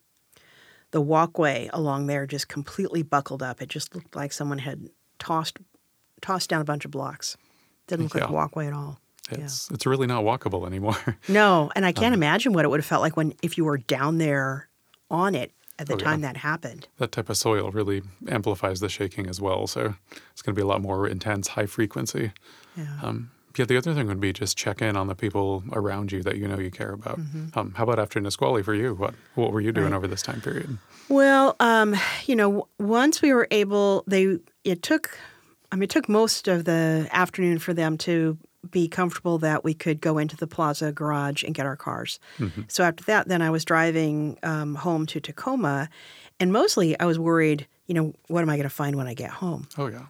the 0.91 0.99
walkway 1.02 1.69
along 1.71 2.08
there 2.08 2.25
just 2.25 2.47
completely 2.49 3.04
buckled 3.04 3.41
up. 3.43 3.62
It 3.62 3.69
just 3.69 3.93
looked 3.95 4.15
like 4.15 4.34
someone 4.34 4.58
had 4.60 4.89
tossed 5.19 5.60
tossed 6.21 6.49
down 6.49 6.62
a 6.62 6.65
bunch 6.65 6.84
of 6.86 6.91
blocks. 6.91 7.38
Didn't 7.88 8.06
look 8.06 8.15
like 8.15 8.30
a 8.30 8.34
walkway 8.34 8.67
at 8.67 8.73
all. 8.73 8.99
It's 9.32 9.70
it's 9.72 9.86
really 9.86 10.08
not 10.08 10.24
walkable 10.24 10.65
anymore. 10.65 10.98
No, 11.28 11.72
and 11.76 11.86
I 11.86 11.89
Um, 11.89 11.94
can't 11.94 12.13
imagine 12.13 12.54
what 12.54 12.65
it 12.65 12.70
would 12.70 12.80
have 12.80 12.86
felt 12.86 13.02
like 13.02 13.15
when 13.18 13.34
if 13.42 13.58
you 13.58 13.65
were 13.65 13.78
down 13.78 14.18
there 14.18 14.68
on 15.12 15.36
it 15.36 15.52
at 15.78 15.88
the 15.88 15.94
Oh, 15.94 15.98
yeah. 16.00 16.06
time 16.06 16.22
that 16.22 16.38
happened. 16.38 16.88
that 16.98 17.12
type 17.12 17.30
of 17.30 17.38
soil 17.38 17.72
really 17.72 18.02
amplifies 18.28 18.80
the 18.80 18.89
shaking 18.89 19.28
as 19.28 19.39
well. 19.39 19.65
So 19.68 19.96
it's 20.32 20.42
going 20.42 20.54
to 20.56 20.60
be 20.60 20.63
a 20.63 20.68
lot 20.68 20.82
more 20.82 21.08
intense, 21.08 21.50
high 21.50 21.68
frequency. 21.68 22.32
Yeah. 22.76 22.86
Um, 23.02 23.32
yeah, 23.58 23.65
the 23.65 23.78
other 23.78 23.94
thing 23.94 24.08
would 24.08 24.20
be 24.22 24.32
just 24.32 24.58
check 24.58 24.82
in 24.82 24.96
on 24.96 25.08
the 25.08 25.15
people 25.15 25.63
around 25.74 26.12
you 26.12 26.22
that 26.24 26.38
you 26.38 26.48
know 26.48 26.60
you 26.60 26.72
care 26.72 26.92
about. 26.94 27.20
Um, 27.56 27.74
how 27.76 27.84
about 27.84 28.00
after 28.00 28.20
Nisqually 28.22 28.63
for 28.63 28.74
you? 28.74 28.94
What 28.94 29.13
what 29.36 29.52
were 29.52 29.60
you 29.62 29.72
doing 29.72 29.88
Mm-hmm. 29.88 29.94
Right. 29.94 29.98
over 29.98 30.08
this 30.08 30.22
time 30.22 30.39
period? 30.42 30.78
Well, 31.10 31.56
um, 31.60 31.96
you 32.26 32.36
know, 32.36 32.68
once 32.78 33.22
we 33.22 33.34
were 33.34 33.48
able, 33.52 34.04
they 34.08 34.38
it 34.63 34.82
took, 34.84 35.18
I 35.72 35.76
mean, 35.76 35.84
it 35.84 35.89
took 35.89 36.08
most 36.08 36.48
of 36.48 36.63
the 36.65 37.08
afternoon 37.12 37.60
for 37.60 37.74
them 37.74 37.98
to 38.00 38.38
be 38.69 38.88
comfortable 38.88 39.38
that 39.39 39.63
we 39.63 39.74
could 39.74 40.02
go 40.02 40.17
into 40.17 40.36
the 40.36 40.48
plaza 40.48 40.91
garage 40.91 41.43
and 41.43 41.54
get 41.56 41.65
our 41.65 41.76
cars. 41.78 42.19
So 42.67 42.84
after 42.84 43.04
that, 43.06 43.28
then 43.28 43.41
I 43.41 43.50
was 43.50 43.63
driving 43.65 44.38
um, 44.43 44.76
home 44.76 45.06
to 45.08 45.19
Tacoma, 45.22 45.89
and 46.39 46.52
mostly 46.52 47.00
I 47.00 47.06
was 47.06 47.17
worried. 47.19 47.67
You 47.88 47.95
know, 47.95 48.13
what 48.28 48.41
am 48.41 48.50
I 48.50 48.56
going 48.58 48.63
to 48.63 48.69
find 48.69 48.95
when 48.95 49.08
I 49.08 49.13
get 49.13 49.30
home? 49.32 49.67
Oh 49.78 49.88
yeah, 49.88 50.06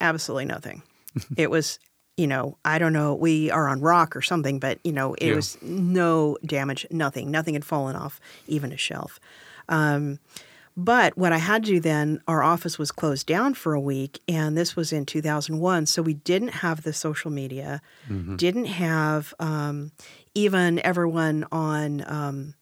Absolutely 0.00 0.44
nothing. 0.46 0.82
it 1.36 1.50
was. 1.50 1.78
You 2.16 2.26
know, 2.26 2.58
I 2.66 2.78
don't 2.78 2.92
know. 2.92 3.14
We 3.14 3.50
are 3.50 3.66
on 3.66 3.80
rock 3.80 4.14
or 4.14 4.20
something, 4.20 4.58
but 4.58 4.78
you 4.84 4.92
know, 4.92 5.14
it 5.14 5.28
Yeah. 5.28 5.36
was 5.36 5.56
no 5.62 6.36
damage, 6.44 6.86
nothing. 6.90 7.30
Nothing 7.30 7.54
had 7.54 7.64
fallen 7.64 7.96
off, 7.96 8.20
even 8.46 8.72
a 8.72 8.76
shelf. 8.76 9.18
But 10.82 11.18
what 11.18 11.30
I 11.32 11.38
had 11.38 11.64
to 11.64 11.72
do 11.72 11.80
then, 11.80 12.22
our 12.26 12.42
office 12.42 12.78
was 12.78 12.90
closed 12.90 13.26
down 13.26 13.52
for 13.52 13.74
a 13.74 13.80
week, 13.80 14.20
and 14.26 14.56
this 14.56 14.76
was 14.76 14.92
in 14.92 15.04
2001. 15.04 15.84
So 15.86 16.00
we 16.00 16.14
didn't 16.14 16.48
have 16.64 16.82
the 16.84 16.92
social 16.94 17.30
media, 17.30 17.82
didn't 18.36 18.64
have 18.64 19.34
um, 19.38 19.92
even 20.34 20.80
everyone 20.84 21.44
on 21.52 22.02
um, 22.06 22.54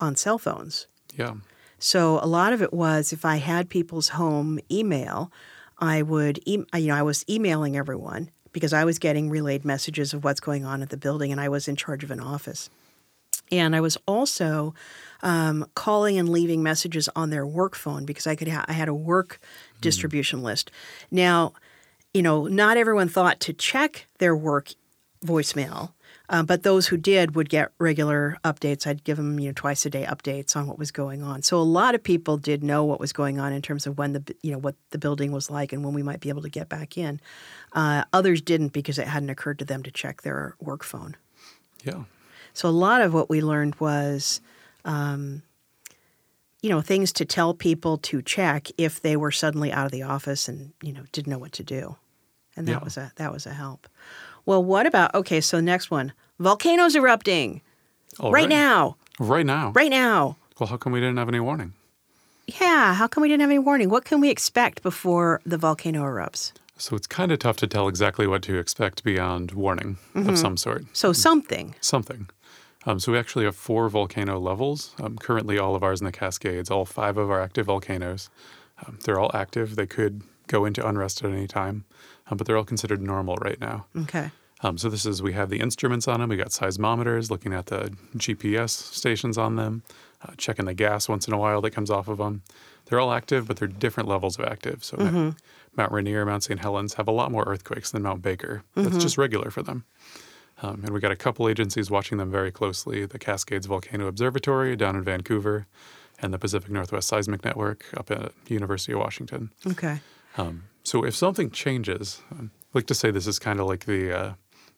on 0.00 0.16
cell 0.16 0.38
phones. 0.38 0.88
yeah, 1.16 1.34
So 1.78 2.18
a 2.20 2.26
lot 2.26 2.52
of 2.52 2.60
it 2.60 2.72
was 2.72 3.12
if 3.12 3.24
I 3.24 3.36
had 3.36 3.68
people's 3.68 4.08
home 4.10 4.58
email, 4.70 5.30
I 5.78 6.02
would, 6.02 6.40
e- 6.44 6.64
you 6.74 6.86
know, 6.88 6.96
I 6.96 7.02
was 7.02 7.24
emailing 7.28 7.76
everyone 7.76 8.30
because 8.52 8.72
I 8.72 8.84
was 8.84 8.98
getting 8.98 9.30
relayed 9.30 9.64
messages 9.64 10.12
of 10.12 10.24
what's 10.24 10.40
going 10.40 10.64
on 10.64 10.82
at 10.82 10.90
the 10.90 10.96
building, 10.96 11.30
and 11.30 11.40
I 11.40 11.48
was 11.48 11.68
in 11.68 11.76
charge 11.76 12.02
of 12.02 12.10
an 12.10 12.20
office. 12.20 12.68
And 13.52 13.76
I 13.76 13.80
was 13.80 13.96
also 14.08 14.74
um, 15.22 15.66
calling 15.74 16.18
and 16.18 16.28
leaving 16.28 16.62
messages 16.62 17.08
on 17.14 17.30
their 17.30 17.46
work 17.46 17.76
phone 17.76 18.04
because 18.04 18.26
I 18.26 18.34
could 18.34 18.48
ha- 18.48 18.64
I 18.66 18.72
had 18.72 18.88
a 18.88 18.94
work 18.94 19.38
distribution 19.80 20.42
list. 20.42 20.70
Now, 21.10 21.52
you 22.14 22.22
know, 22.22 22.46
not 22.46 22.76
everyone 22.76 23.08
thought 23.08 23.38
to 23.40 23.52
check 23.52 24.06
their 24.18 24.34
work 24.34 24.72
voicemail, 25.24 25.92
uh, 26.28 26.42
but 26.42 26.62
those 26.62 26.88
who 26.88 26.96
did 26.96 27.34
would 27.34 27.48
get 27.48 27.72
regular 27.78 28.38
updates. 28.44 28.86
I'd 28.86 29.04
give 29.04 29.18
them, 29.18 29.38
you 29.38 29.48
know, 29.48 29.52
twice 29.54 29.84
a 29.86 29.90
day 29.90 30.04
updates 30.04 30.56
on 30.56 30.66
what 30.66 30.78
was 30.78 30.90
going 30.90 31.22
on. 31.22 31.42
So 31.42 31.58
a 31.58 31.62
lot 31.62 31.94
of 31.94 32.02
people 32.02 32.38
did 32.38 32.64
know 32.64 32.84
what 32.84 33.00
was 33.00 33.12
going 33.12 33.38
on 33.38 33.52
in 33.52 33.62
terms 33.62 33.86
of 33.86 33.98
when 33.98 34.12
the, 34.14 34.34
you 34.42 34.50
know, 34.50 34.58
what 34.58 34.74
the 34.90 34.98
building 34.98 35.30
was 35.30 35.50
like 35.50 35.72
and 35.72 35.84
when 35.84 35.94
we 35.94 36.02
might 36.02 36.20
be 36.20 36.30
able 36.30 36.42
to 36.42 36.48
get 36.48 36.68
back 36.68 36.96
in. 36.96 37.20
Uh, 37.72 38.04
others 38.12 38.40
didn't 38.40 38.72
because 38.72 38.98
it 38.98 39.06
hadn't 39.06 39.30
occurred 39.30 39.58
to 39.58 39.64
them 39.64 39.82
to 39.82 39.90
check 39.90 40.22
their 40.22 40.56
work 40.58 40.82
phone. 40.82 41.16
yeah, 41.84 42.04
So 42.54 42.68
a 42.68 42.70
lot 42.70 43.00
of 43.00 43.14
what 43.14 43.30
we 43.30 43.40
learned 43.40 43.74
was, 43.76 44.40
um, 44.84 45.42
you 46.60 46.70
know, 46.70 46.80
things 46.80 47.12
to 47.14 47.24
tell 47.24 47.54
people 47.54 47.98
to 47.98 48.22
check 48.22 48.68
if 48.78 49.00
they 49.00 49.16
were 49.16 49.32
suddenly 49.32 49.72
out 49.72 49.86
of 49.86 49.92
the 49.92 50.02
office 50.02 50.48
and 50.48 50.72
you 50.82 50.92
know 50.92 51.02
didn't 51.12 51.30
know 51.30 51.38
what 51.38 51.52
to 51.52 51.64
do, 51.64 51.96
and 52.56 52.66
that 52.68 52.72
Yeah. 52.72 52.84
was 52.84 52.96
a 52.96 53.12
that 53.16 53.32
was 53.32 53.46
a 53.46 53.52
help. 53.54 53.88
Well, 54.46 54.62
what 54.62 54.86
about 54.86 55.14
okay? 55.14 55.40
So 55.40 55.60
next 55.60 55.90
one, 55.90 56.12
volcanoes 56.38 56.94
erupting 56.94 57.62
right 58.20 58.48
now, 58.48 58.96
right 59.18 59.46
now. 59.46 59.72
right 59.74 59.90
now. 59.90 60.36
Well, 60.58 60.68
how 60.68 60.76
come 60.76 60.92
we 60.92 61.00
didn't 61.00 61.16
have 61.16 61.28
any 61.28 61.40
warning? 61.40 61.72
Yeah, 62.60 62.94
how 62.94 63.06
come 63.06 63.22
we 63.22 63.28
didn't 63.28 63.40
have 63.40 63.50
any 63.50 63.58
warning? 63.58 63.88
What 63.88 64.04
can 64.04 64.20
we 64.20 64.28
expect 64.28 64.82
before 64.82 65.40
the 65.46 65.56
volcano 65.56 66.02
erupts? 66.02 66.52
So 66.76 66.96
it's 66.96 67.06
kind 67.06 67.30
of 67.32 67.38
tough 67.38 67.56
to 67.58 67.66
tell 67.66 67.86
exactly 67.88 68.26
what 68.26 68.42
to 68.42 68.58
expect 68.58 69.04
beyond 69.04 69.52
warning 69.52 69.98
of 70.14 70.36
some 70.36 70.56
sort. 70.56 70.84
So 70.92 71.12
something. 71.12 71.74
Something. 71.80 72.28
Um, 72.86 72.98
so 72.98 73.12
we 73.12 73.18
actually 73.18 73.44
have 73.44 73.54
four 73.56 73.88
volcano 73.88 74.38
levels. 74.40 74.94
Um, 75.00 75.16
currently, 75.16 75.58
all 75.58 75.74
of 75.76 75.82
ours 75.82 76.00
in 76.00 76.04
the 76.04 76.12
Cascades, 76.12 76.70
all 76.70 76.84
five 76.84 77.16
of 77.16 77.30
our 77.30 77.40
active 77.40 77.66
volcanoes, 77.66 78.28
um, 78.84 78.98
they're 79.04 79.20
all 79.20 79.30
active. 79.34 79.76
They 79.76 79.86
could 79.86 80.22
go 80.48 80.64
into 80.64 80.86
unrest 80.86 81.22
at 81.24 81.30
any 81.30 81.46
time, 81.46 81.84
um, 82.28 82.36
but 82.36 82.46
they're 82.46 82.56
all 82.56 82.64
considered 82.64 83.00
normal 83.00 83.36
right 83.36 83.60
now. 83.60 83.86
Okay. 83.96 84.30
Um, 84.64 84.78
so 84.78 84.88
this 84.88 85.04
is 85.06 85.22
we 85.22 85.32
have 85.32 85.48
the 85.50 85.58
instruments 85.60 86.06
on 86.08 86.20
them. 86.20 86.28
We 86.28 86.36
got 86.36 86.48
seismometers 86.48 87.30
looking 87.30 87.52
at 87.52 87.66
the 87.66 87.92
GPS 88.16 88.70
stations 88.70 89.36
on 89.38 89.56
them, 89.56 89.82
uh, 90.24 90.32
checking 90.36 90.66
the 90.66 90.74
gas 90.74 91.08
once 91.08 91.26
in 91.26 91.34
a 91.34 91.38
while 91.38 91.60
that 91.62 91.70
comes 91.72 91.90
off 91.90 92.06
of 92.08 92.18
them. 92.18 92.42
They're 92.86 93.00
all 93.00 93.12
active, 93.12 93.46
but 93.48 93.56
they're 93.56 93.66
different 93.68 94.08
levels 94.08 94.38
of 94.38 94.44
active. 94.44 94.84
So 94.84 94.96
Mount- 94.98 95.36
Mount 95.76 95.92
Rainier, 95.92 96.24
Mount 96.26 96.44
St. 96.44 96.60
Helens 96.60 96.94
have 96.94 97.08
a 97.08 97.12
lot 97.12 97.32
more 97.32 97.44
earthquakes 97.46 97.90
than 97.90 98.02
Mount 98.02 98.22
Baker. 98.22 98.62
That's 98.74 98.98
just 98.98 99.16
regular 99.18 99.50
for 99.50 99.62
them. 99.62 99.84
Um, 100.62 100.82
and 100.84 100.90
we 100.90 101.00
got 101.00 101.10
a 101.12 101.16
couple 101.16 101.48
agencies 101.48 101.90
watching 101.90 102.18
them 102.18 102.30
very 102.30 102.50
closely: 102.52 103.04
the 103.04 103.18
Cascades 103.18 103.66
Volcano 103.66 104.06
Observatory 104.06 104.76
down 104.76 104.96
in 104.96 105.02
Vancouver, 105.02 105.66
and 106.20 106.32
the 106.32 106.38
Pacific 106.38 106.70
Northwest 106.70 107.08
Seismic 107.08 107.44
Network 107.44 107.84
up 107.96 108.10
at 108.10 108.32
University 108.48 108.92
of 108.92 109.00
Washington. 109.00 109.50
Okay. 109.66 110.00
Um, 110.38 110.64
so 110.84 111.04
if 111.04 111.14
something 111.16 111.50
changes, 111.50 112.22
um, 112.30 112.50
I 112.74 112.78
like 112.78 112.86
to 112.86 112.94
say 112.94 113.10
this 113.10 113.26
is 113.26 113.38
kind 113.38 113.60
of 113.60 113.66
like 113.66 113.84
the 113.86 114.16
uh, 114.16 114.32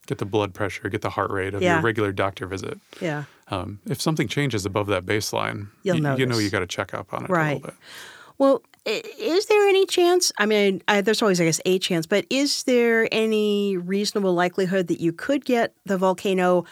get 0.06 0.18
the 0.18 0.24
blood 0.26 0.52
pressure, 0.54 0.88
get 0.88 1.02
the 1.02 1.10
heart 1.10 1.30
rate 1.30 1.54
of 1.54 1.62
Yeah. 1.62 1.74
your 1.74 1.82
regular 1.82 2.12
doctor 2.12 2.46
visit. 2.46 2.78
Yeah. 3.00 3.24
Um, 3.48 3.80
if 3.86 4.00
something 4.00 4.26
changes 4.28 4.64
above 4.66 4.86
that 4.88 5.04
baseline, 5.06 5.68
You'll 5.82 6.00
y- 6.02 6.16
you 6.16 6.26
know 6.26 6.38
you 6.38 6.50
got 6.50 6.60
to 6.60 6.66
check 6.66 6.92
up 6.94 7.12
on 7.12 7.24
it 7.24 7.30
a 7.30 7.32
little 7.32 7.60
bit. 7.60 7.74
Well, 8.38 8.62
is 8.86 9.46
there 9.46 9.68
any 9.68 9.86
chance? 9.86 10.32
I 10.38 10.46
mean, 10.46 10.82
I, 10.88 11.00
there's 11.00 11.22
always, 11.22 11.40
I 11.40 11.44
guess, 11.44 11.60
a 11.64 11.78
chance, 11.78 12.06
but 12.06 12.26
is 12.28 12.64
there 12.64 13.08
any 13.10 13.76
reasonable 13.76 14.34
likelihood 14.34 14.88
that 14.88 15.00
you 15.00 15.12
could 15.12 15.44
get 15.44 15.74
the 15.86 15.96
volcano 15.96 16.64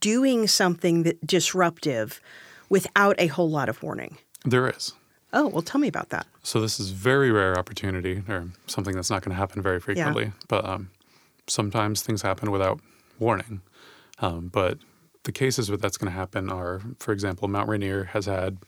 doing 0.00 0.46
something 0.46 1.02
that 1.02 1.26
disruptive 1.26 2.20
without 2.68 3.16
a 3.18 3.26
whole 3.26 3.50
lot 3.50 3.68
of 3.68 3.82
warning? 3.82 4.16
There 4.44 4.68
is. 4.68 4.92
Oh, 5.32 5.48
well, 5.48 5.62
tell 5.62 5.80
me 5.80 5.88
about 5.88 6.10
that. 6.10 6.26
So 6.42 6.60
this 6.60 6.78
is 6.78 6.90
very 6.90 7.32
rare 7.32 7.58
opportunity, 7.58 8.22
or 8.28 8.48
something 8.66 8.94
that's 8.94 9.10
not 9.10 9.22
going 9.22 9.34
to 9.34 9.36
happen 9.36 9.60
very 9.60 9.80
frequently. 9.80 10.24
Yeah. 10.26 10.30
But 10.48 10.64
um, 10.64 10.90
sometimes 11.48 12.02
things 12.02 12.22
happen 12.22 12.52
without 12.52 12.80
warning. 13.18 13.60
Um, 14.20 14.48
but 14.52 14.78
the 15.24 15.32
cases 15.32 15.68
where 15.68 15.76
that's 15.76 15.98
going 15.98 16.12
to 16.12 16.16
happen 16.16 16.48
are, 16.48 16.80
for 17.00 17.12
example, 17.12 17.48
Mount 17.48 17.68
Rainier 17.68 18.04
has 18.04 18.26
had, 18.26 18.58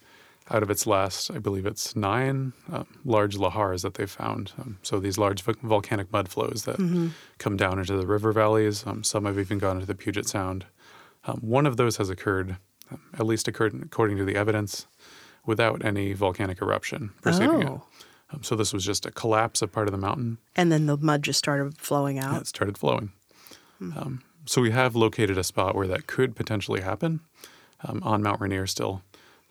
out 0.50 0.62
of 0.62 0.70
its 0.70 0.86
last, 0.86 1.30
I 1.30 1.38
believe 1.38 1.66
it's 1.66 1.94
nine 1.94 2.52
uh, 2.72 2.84
large 3.04 3.36
lahars 3.36 3.82
that 3.82 3.94
they've 3.94 4.10
found. 4.10 4.52
Um, 4.58 4.78
so 4.82 4.98
these 4.98 5.18
large 5.18 5.42
vo- 5.42 5.54
volcanic 5.62 6.10
mud 6.12 6.28
flows 6.28 6.64
that 6.64 6.78
come 7.38 7.56
down 7.56 7.78
into 7.78 7.96
the 7.96 8.06
river 8.06 8.32
valleys. 8.32 8.86
Um, 8.86 9.04
some 9.04 9.24
have 9.26 9.38
even 9.38 9.58
gone 9.58 9.76
into 9.76 9.86
the 9.86 9.94
Puget 9.94 10.26
Sound. 10.26 10.64
Um, 11.24 11.38
one 11.40 11.66
of 11.66 11.76
those 11.76 11.96
has 11.98 12.08
occurred, 12.08 12.56
um, 12.90 13.00
at 13.18 13.26
least 13.26 13.46
occurred 13.48 13.74
according 13.82 14.16
to 14.18 14.24
the 14.24 14.36
evidence, 14.36 14.86
without 15.44 15.84
any 15.84 16.12
volcanic 16.12 16.60
eruption 16.60 17.10
preceding 17.22 17.62
it. 17.62 17.68
Oh. 17.68 17.82
Um, 18.30 18.42
so 18.42 18.54
this 18.56 18.72
was 18.72 18.84
just 18.84 19.06
a 19.06 19.10
collapse 19.10 19.62
of 19.62 19.72
part 19.72 19.88
of 19.88 19.92
the 19.92 19.98
mountain. 19.98 20.38
And 20.54 20.70
then 20.70 20.86
the 20.86 20.96
mud 20.98 21.22
just 21.22 21.38
started 21.38 21.78
flowing 21.78 22.18
out. 22.18 22.40
it 22.42 22.46
started 22.46 22.76
flowing. 22.76 23.12
Um, 23.80 24.22
so 24.44 24.60
we 24.60 24.70
have 24.72 24.96
located 24.96 25.38
a 25.38 25.44
spot 25.44 25.74
where 25.74 25.86
that 25.86 26.06
could 26.06 26.34
potentially 26.34 26.80
happen 26.80 27.20
um, 27.84 28.02
on 28.02 28.22
Mount 28.22 28.40
Rainier 28.40 28.66
still. 28.66 29.02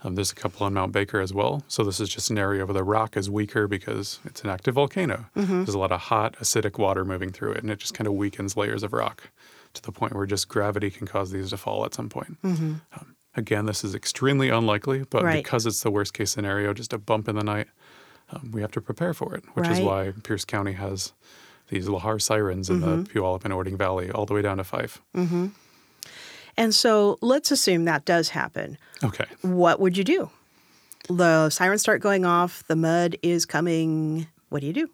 Um, 0.04 0.14
there's 0.16 0.32
a 0.32 0.36
couple 0.36 0.66
on 0.66 0.74
Mount 0.76 0.92
Baker 0.92 1.20
as 1.20 1.34
well. 1.34 1.64
So 1.68 1.84
this 1.84 2.00
is 2.00 2.08
just 2.10 2.30
an 2.30 2.38
area 2.38 2.66
where 2.66 2.74
the 2.74 2.84
rock 2.84 3.18
is 3.18 3.30
weaker 3.32 3.68
because 3.68 4.20
it's 4.26 4.44
an 4.44 4.50
active 4.50 4.76
volcano. 4.76 5.26
There's 5.34 5.70
a 5.74 5.80
lot 5.80 5.92
of 5.92 6.02
hot, 6.02 6.36
acidic 6.38 6.78
water 6.78 7.04
moving 7.04 7.32
through 7.32 7.54
it, 7.54 7.64
and 7.64 7.72
it 7.72 7.80
just 7.80 7.94
kind 7.96 8.08
of 8.08 8.14
weakens 8.14 8.56
layers 8.56 8.84
of 8.84 8.94
rock 8.94 9.32
to 9.74 9.82
the 9.82 9.92
point 9.92 10.14
where 10.14 10.26
just 10.28 10.48
gravity 10.48 10.92
can 10.92 11.08
cause 11.08 11.32
these 11.32 11.50
to 11.50 11.58
fall 11.58 11.84
at 11.84 11.94
some 11.96 12.10
point. 12.10 12.38
Um, 12.94 13.16
again, 13.36 13.66
this 13.66 13.84
is 13.84 13.96
extremely 13.96 14.50
unlikely, 14.50 15.04
but 15.10 15.24
Right. 15.24 15.44
because 15.44 15.66
it's 15.66 15.82
the 15.82 15.92
worst 15.92 16.14
case 16.14 16.30
scenario, 16.32 16.74
just 16.74 16.94
a 16.94 16.98
bump 17.00 17.28
in 17.28 17.36
the 17.36 17.44
night, 17.44 17.68
um, 18.32 18.52
we 18.52 18.62
have 18.62 18.72
to 18.72 18.82
prepare 18.82 19.14
for 19.16 19.34
it, 19.36 19.44
which 19.56 19.68
is 19.68 19.80
why 19.86 20.14
Pierce 20.24 20.46
County 20.46 20.74
has 20.74 21.14
these 21.70 21.88
Lahar 21.88 22.22
sirens 22.22 22.70
in 22.70 22.82
the 22.82 22.98
Puyallup 23.04 23.44
and 23.46 23.54
Orting 23.54 23.78
Valley 23.78 24.10
all 24.12 24.26
the 24.28 24.34
way 24.34 24.42
down 24.44 24.58
to 24.58 24.64
Fife. 24.64 25.02
And 26.58 26.74
so 26.74 27.18
let's 27.22 27.52
assume 27.52 27.86
that 27.86 28.06
does 28.06 28.30
happen. 28.30 28.78
Okay. 29.04 29.26
What 29.42 29.80
would 29.80 29.96
you 29.96 30.04
do? 30.04 30.30
The 31.10 31.50
sirens 31.50 31.82
start 31.82 32.02
going 32.02 32.26
off, 32.26 32.64
the 32.68 32.76
mud 32.76 33.16
is 33.22 33.46
coming. 33.46 34.28
What 34.50 34.62
do 34.62 34.68
you 34.68 34.74
do? 34.74 34.90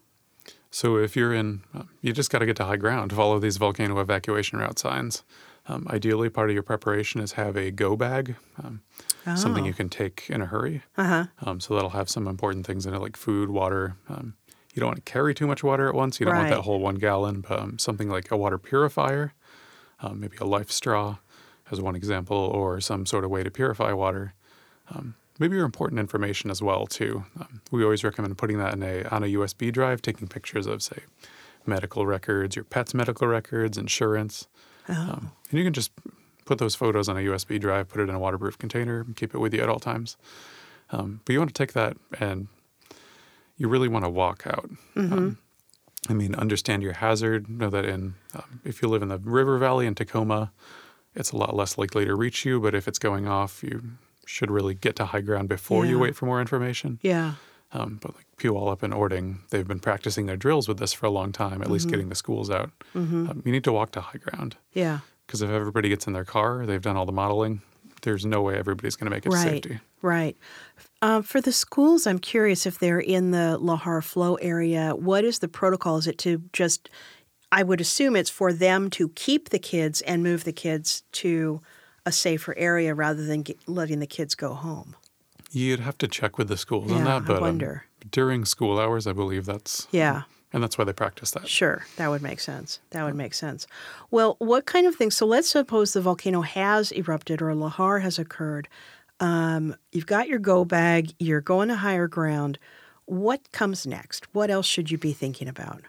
So 0.70 0.96
if 0.96 1.16
you're 1.16 1.32
in, 1.32 1.62
uh, 1.74 1.84
you 2.02 2.12
just 2.12 2.30
got 2.30 2.40
to 2.40 2.46
get 2.46 2.56
to 2.56 2.64
high 2.64 2.76
ground, 2.76 3.12
follow 3.12 3.38
these 3.38 3.56
volcano 3.56 4.00
evacuation 4.00 4.58
route 4.58 4.78
signs. 4.78 5.22
Um, 5.66 5.86
ideally, 5.88 6.28
part 6.28 6.50
of 6.50 6.54
your 6.54 6.62
preparation 6.62 7.20
is 7.20 7.32
have 7.32 7.56
a 7.56 7.70
go 7.70 7.96
bag, 7.96 8.36
um, 8.62 8.82
something 9.34 9.64
you 9.64 9.72
can 9.72 9.88
take 9.88 10.26
in 10.28 10.42
a 10.42 10.46
hurry. 10.46 10.82
Uh 10.98 11.04
huh. 11.04 11.24
Um, 11.40 11.60
so 11.60 11.74
that'll 11.74 11.90
have 11.90 12.10
some 12.10 12.28
important 12.28 12.66
things 12.66 12.84
in 12.84 12.92
it, 12.92 13.00
like 13.00 13.16
food, 13.16 13.48
water. 13.48 13.96
Um, 14.08 14.34
you 14.74 14.80
don't 14.80 14.88
want 14.88 15.04
to 15.04 15.10
carry 15.10 15.32
too 15.32 15.46
much 15.46 15.62
water 15.62 15.88
at 15.88 15.94
once. 15.94 16.20
You 16.20 16.26
don't 16.26 16.36
want 16.36 16.50
that 16.50 16.62
whole 16.62 16.80
one 16.80 16.96
gallon. 16.96 17.40
But 17.40 17.60
um, 17.60 17.78
something 17.78 18.10
like 18.10 18.30
a 18.30 18.36
water 18.36 18.58
purifier, 18.58 19.32
um, 20.00 20.20
maybe 20.20 20.36
a 20.38 20.44
life 20.44 20.70
straw, 20.70 21.16
as 21.70 21.80
one 21.80 21.96
example, 21.96 22.36
or 22.36 22.80
some 22.80 23.06
sort 23.06 23.24
of 23.24 23.30
way 23.30 23.42
to 23.42 23.50
purify 23.50 23.92
water. 23.92 24.34
Um, 24.94 25.14
maybe 25.38 25.56
your 25.56 25.64
important 25.64 25.98
information 25.98 26.50
as 26.50 26.62
well 26.62 26.86
too. 26.86 27.24
Um, 27.40 27.62
we 27.70 27.82
always 27.82 28.04
recommend 28.04 28.36
putting 28.38 28.58
that 28.58 28.74
in 28.74 28.82
a 28.82 29.04
on 29.04 29.22
a 29.24 29.28
USB 29.28 29.72
drive, 29.72 30.02
taking 30.02 30.28
pictures 30.28 30.66
of 30.66 30.82
say 30.82 30.98
medical 31.66 32.06
records, 32.06 32.56
your 32.56 32.64
pet's 32.64 32.94
medical 32.94 33.26
records, 33.26 33.78
insurance, 33.78 34.46
um, 34.88 35.32
and 35.50 35.58
you 35.58 35.64
can 35.64 35.72
just 35.72 35.90
put 36.44 36.58
those 36.58 36.74
photos 36.74 37.08
on 37.08 37.16
a 37.16 37.20
USB 37.20 37.58
drive, 37.58 37.88
put 37.88 38.00
it 38.00 38.08
in 38.08 38.14
a 38.14 38.18
waterproof 38.18 38.58
container, 38.58 39.00
and 39.00 39.16
keep 39.16 39.34
it 39.34 39.38
with 39.38 39.54
you 39.54 39.62
at 39.62 39.68
all 39.68 39.80
times. 39.80 40.16
Um, 40.90 41.20
but 41.24 41.32
you 41.32 41.38
want 41.38 41.54
to 41.54 41.54
take 41.54 41.72
that 41.72 41.96
and 42.20 42.48
you 43.56 43.68
really 43.68 43.88
want 43.88 44.04
to 44.04 44.10
walk 44.10 44.46
out. 44.46 44.68
Um, 44.96 45.38
I 46.08 46.12
mean, 46.12 46.34
understand 46.34 46.82
your 46.82 46.92
hazard. 46.92 47.48
Know 47.48 47.70
that 47.70 47.84
in 47.84 48.14
um, 48.34 48.60
if 48.64 48.82
you 48.82 48.88
live 48.88 49.02
in 49.02 49.08
the 49.08 49.18
river 49.18 49.56
valley 49.58 49.86
in 49.86 49.94
Tacoma, 49.94 50.52
it's 51.14 51.32
a 51.32 51.36
lot 51.36 51.54
less 51.54 51.78
likely 51.78 52.04
to 52.04 52.14
reach 52.14 52.44
you. 52.44 52.60
But 52.60 52.74
if 52.74 52.86
it's 52.88 52.98
going 52.98 53.26
off, 53.26 53.62
you 53.62 53.82
should 54.26 54.50
really 54.50 54.74
get 54.74 54.96
to 54.96 55.04
high 55.06 55.20
ground 55.20 55.48
before 55.48 55.84
you 55.86 55.98
wait 55.98 56.16
for 56.16 56.26
more 56.26 56.40
information. 56.40 56.98
Yeah. 57.02 57.34
Um, 57.72 57.98
but 58.00 58.14
like 58.14 58.26
Puyallup 58.38 58.82
and 58.82 58.94
Orting, 58.94 59.40
they've 59.50 59.66
been 59.66 59.80
practicing 59.80 60.26
their 60.26 60.36
drills 60.36 60.68
with 60.68 60.78
this 60.78 60.92
for 60.92 61.06
a 61.06 61.10
long 61.10 61.32
time, 61.32 61.60
at 61.60 61.70
least 61.70 61.88
getting 61.88 62.08
the 62.08 62.14
schools 62.14 62.48
out. 62.48 62.70
Um, 62.94 63.42
you 63.44 63.50
need 63.52 63.64
to 63.64 63.72
walk 63.72 63.90
to 63.92 64.00
high 64.00 64.18
ground 64.18 64.56
Yeah. 64.74 65.00
because 65.26 65.42
if 65.42 65.50
everybody 65.50 65.88
gets 65.88 66.06
in 66.06 66.12
their 66.12 66.24
car, 66.24 66.66
they've 66.66 66.80
done 66.80 66.96
all 66.96 67.04
the 67.06 67.12
modeling. 67.12 67.62
There's 68.02 68.24
no 68.24 68.42
way 68.42 68.56
everybody's 68.58 68.96
going 68.96 69.06
to 69.06 69.10
make 69.10 69.26
it 69.26 69.30
to 69.30 69.34
Right. 69.36 69.42
safety. 69.42 69.80
Right. 70.02 70.36
Um, 71.02 71.22
for 71.22 71.40
the 71.40 71.52
schools, 71.52 72.06
I'm 72.06 72.18
curious 72.18 72.64
if 72.66 72.78
they're 72.78 73.00
in 73.00 73.30
the 73.32 73.58
Lahar 73.60 74.04
Flow 74.04 74.36
area. 74.36 74.94
What 74.94 75.24
is 75.24 75.40
the 75.40 75.48
protocol? 75.48 75.96
Is 75.98 76.06
it 76.06 76.18
to 76.18 76.42
just, 76.52 76.90
I 77.58 77.62
would 77.62 77.80
assume 77.80 78.16
it's 78.16 78.30
for 78.30 78.52
them 78.52 78.90
to 78.90 79.08
keep 79.10 79.48
the 79.50 79.58
kids 79.60 80.00
and 80.02 80.22
move 80.22 80.42
the 80.44 80.52
kids 80.52 81.04
to 81.12 81.60
a 82.04 82.10
safer 82.12 82.52
area 82.58 82.94
rather 82.94 83.24
than 83.24 83.42
get, 83.42 83.58
letting 83.68 84.00
the 84.00 84.06
kids 84.06 84.34
go 84.34 84.54
home. 84.54 84.96
You'd 85.52 85.80
have 85.80 85.96
to 85.98 86.08
check 86.08 86.36
with 86.36 86.48
the 86.48 86.56
schools 86.56 86.90
on 86.90 86.98
Yeah, 86.98 87.04
that, 87.04 87.22
I 87.22 87.26
but 87.26 87.42
um, 87.42 87.80
during 88.10 88.44
school 88.44 88.78
hours, 88.80 89.06
I 89.06 89.12
believe 89.12 89.46
that's 89.46 89.86
Yeah. 89.92 90.22
and 90.52 90.62
that's 90.62 90.76
why 90.76 90.84
they 90.84 90.92
practice 90.92 91.30
that. 91.30 91.48
Sure, 91.48 91.86
that 91.96 92.08
would 92.08 92.22
make 92.22 92.40
sense. 92.40 92.80
That 92.90 93.04
would 93.04 93.14
make 93.14 93.34
sense. 93.34 93.66
Well, 94.10 94.34
what 94.40 94.66
kind 94.66 94.86
of 94.88 94.96
things? 94.96 95.14
So 95.16 95.24
let's 95.24 95.48
suppose 95.48 95.92
the 95.92 96.00
volcano 96.00 96.40
has 96.42 96.90
erupted 96.92 97.40
or 97.40 97.50
a 97.50 97.54
lahar 97.54 98.02
has 98.02 98.18
occurred. 98.18 98.66
Um, 99.20 99.76
you've 99.92 100.06
got 100.06 100.26
your 100.28 100.40
go 100.40 100.64
bag. 100.64 101.12
You're 101.20 101.40
going 101.40 101.68
to 101.68 101.76
higher 101.76 102.08
ground. 102.08 102.58
What 103.06 103.52
comes 103.52 103.86
next? 103.86 104.26
What 104.34 104.50
else 104.50 104.66
should 104.66 104.90
you 104.90 104.98
be 104.98 105.12
thinking 105.12 105.46
about? 105.48 105.82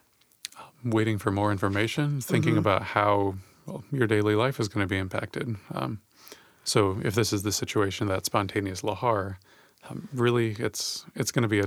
Waiting 0.86 1.18
for 1.18 1.32
more 1.32 1.52
information, 1.52 2.22
thinking 2.22 2.52
Mm-hmm. 2.52 2.60
about 2.60 2.84
how 2.84 3.36
well, 3.66 3.84
your 3.92 4.06
daily 4.08 4.36
life 4.36 4.60
is 4.60 4.68
going 4.68 4.84
to 4.86 4.88
be 4.90 4.98
impacted. 4.98 5.56
Um, 5.74 6.00
so, 6.64 7.00
if 7.04 7.16
this 7.16 7.34
is 7.34 7.42
the 7.44 7.52
situation 7.52 8.08
that 8.08 8.26
spontaneous 8.26 8.82
lahar, 8.84 9.38
um, 9.90 10.08
really, 10.14 10.52
it's 10.60 11.06
it's 11.16 11.32
going 11.32 11.44
to 11.44 11.48
be 11.50 11.60
a 11.60 11.66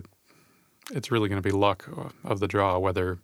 it's 0.92 1.10
really 1.10 1.28
going 1.28 1.42
to 1.42 1.46
be 1.46 1.54
luck 1.54 1.88
of 2.24 2.38
the 2.40 2.48
draw 2.48 2.78
whether 2.78 3.18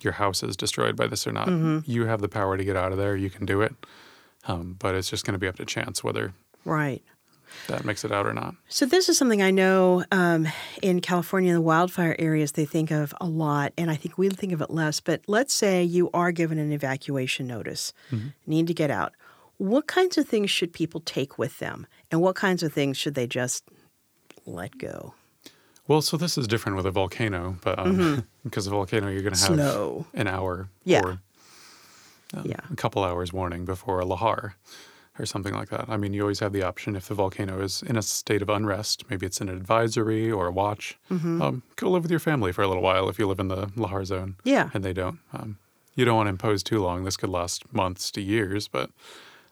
your 0.00 0.14
house 0.14 0.42
is 0.42 0.56
destroyed 0.56 0.96
by 0.96 1.06
this 1.06 1.26
or 1.26 1.32
not. 1.32 1.48
Mm-hmm. 1.48 1.90
You 1.90 2.06
have 2.06 2.20
the 2.20 2.28
power 2.28 2.56
to 2.56 2.64
get 2.64 2.76
out 2.76 2.92
of 2.92 2.98
there. 2.98 3.14
You 3.16 3.30
can 3.30 3.44
do 3.46 3.60
it, 3.62 3.74
um, 4.46 4.76
but 4.78 4.94
it's 4.94 5.10
just 5.10 5.24
going 5.26 5.32
to 5.34 5.38
be 5.38 5.48
up 5.48 5.56
to 5.56 5.64
chance 5.66 6.02
whether 6.02 6.32
Right. 6.64 7.02
That 7.68 7.84
makes 7.84 8.04
it 8.04 8.12
out 8.12 8.26
or 8.26 8.32
not. 8.32 8.54
So 8.68 8.86
this 8.86 9.08
is 9.08 9.18
something 9.18 9.42
I 9.42 9.50
know 9.50 10.04
um, 10.12 10.48
in 10.82 11.00
California, 11.00 11.52
the 11.52 11.60
wildfire 11.60 12.16
areas, 12.18 12.52
they 12.52 12.64
think 12.64 12.90
of 12.90 13.14
a 13.20 13.26
lot, 13.26 13.72
and 13.76 13.90
I 13.90 13.96
think 13.96 14.18
we 14.18 14.28
think 14.30 14.52
of 14.52 14.60
it 14.62 14.70
less. 14.70 15.00
But 15.00 15.22
let's 15.26 15.52
say 15.54 15.82
you 15.82 16.10
are 16.14 16.32
given 16.32 16.58
an 16.58 16.72
evacuation 16.72 17.46
notice, 17.46 17.92
need 18.46 18.66
to 18.68 18.74
get 18.74 18.90
out. 18.90 19.12
What 19.58 19.86
kinds 19.86 20.16
of 20.18 20.28
things 20.28 20.50
should 20.50 20.72
people 20.72 21.00
take 21.00 21.36
with 21.38 21.58
them, 21.58 21.86
and 22.10 22.20
what 22.20 22.36
kinds 22.36 22.62
of 22.62 22.72
things 22.72 22.96
should 22.96 23.14
they 23.14 23.26
just 23.26 23.64
let 24.46 24.78
go? 24.78 25.14
Well, 25.88 26.02
so 26.02 26.16
this 26.16 26.36
is 26.38 26.46
different 26.46 26.76
with 26.76 26.86
a 26.86 26.90
volcano, 26.90 27.56
but 27.62 27.78
um, 27.78 28.26
because 28.44 28.66
a 28.66 28.70
volcano, 28.70 29.08
you're 29.08 29.22
going 29.22 29.34
to 29.34 29.40
have 29.40 29.54
Slow. 29.56 30.06
an 30.14 30.26
hour 30.28 30.68
Yeah. 30.84 31.00
or 31.02 31.10
um, 32.34 32.44
Yeah. 32.44 32.60
a 32.70 32.76
couple 32.76 33.02
hours 33.04 33.32
warning 33.32 33.64
before 33.64 33.98
a 34.00 34.04
lahar 34.04 34.52
or 35.18 35.26
something 35.26 35.54
like 35.54 35.68
that. 35.70 35.86
I 35.88 35.96
mean, 35.96 36.12
you 36.14 36.22
always 36.22 36.40
have 36.40 36.52
the 36.52 36.62
option 36.62 36.96
if 36.96 37.08
the 37.08 37.14
volcano 37.14 37.60
is 37.60 37.82
in 37.82 37.96
a 37.96 38.02
state 38.02 38.42
of 38.42 38.48
unrest, 38.48 39.04
maybe 39.10 39.26
it's 39.26 39.40
an 39.40 39.48
advisory 39.48 40.30
or 40.30 40.46
a 40.46 40.52
watch, 40.52 40.96
Mm-hmm. 41.10 41.42
um, 41.42 41.62
go 41.76 41.90
live 41.90 42.02
with 42.02 42.10
your 42.10 42.20
family 42.20 42.52
for 42.52 42.62
a 42.62 42.68
little 42.68 42.82
while 42.82 43.08
if 43.08 43.18
you 43.18 43.26
live 43.26 43.40
in 43.40 43.48
the 43.48 43.66
lahar 43.76 44.04
zone. 44.04 44.36
Yeah. 44.44 44.70
And 44.74 44.84
they 44.84 44.92
don't. 44.92 45.18
Um, 45.32 45.58
you 45.94 46.04
don't 46.04 46.16
want 46.16 46.26
to 46.26 46.30
impose 46.30 46.62
too 46.62 46.80
long. 46.80 47.04
This 47.04 47.16
could 47.16 47.30
last 47.30 47.72
months 47.72 48.10
to 48.12 48.20
years, 48.20 48.68
but 48.68 48.90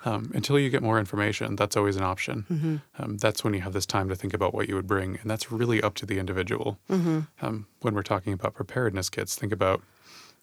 um, 0.05 0.31
until 0.35 0.59
you 0.59 0.71
get 0.71 0.83
more 0.83 0.99
information, 1.01 1.57
that's 1.57 1.77
always 1.77 1.97
an 1.97 2.05
option. 2.05 2.47
Mm-hmm. 2.51 2.77
Um, 3.03 3.17
that's 3.17 3.43
when 3.43 3.53
you 3.55 3.63
have 3.63 3.73
this 3.73 3.87
time 3.87 4.09
to 4.09 4.15
think 4.15 4.33
about 4.33 4.55
what 4.55 4.69
you 4.69 4.77
would 4.77 4.87
bring, 4.87 5.19
and 5.21 5.29
that's 5.31 5.51
really 5.51 5.83
up 5.83 5.95
to 5.97 6.07
the 6.07 6.19
individual. 6.21 6.79
Mm-hmm. 6.89 7.21
Um, 7.45 7.67
when 7.81 7.95
we're 7.95 8.05
talking 8.05 8.33
about 8.33 8.55
preparedness 8.55 9.11
kits, 9.11 9.35
think 9.35 9.53
about 9.53 9.83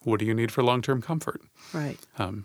what 0.04 0.20
do 0.20 0.26
you 0.26 0.34
need 0.34 0.52
for 0.52 0.62
long-term 0.64 1.02
comfort. 1.02 1.42
Right. 1.72 1.98
Um, 2.20 2.44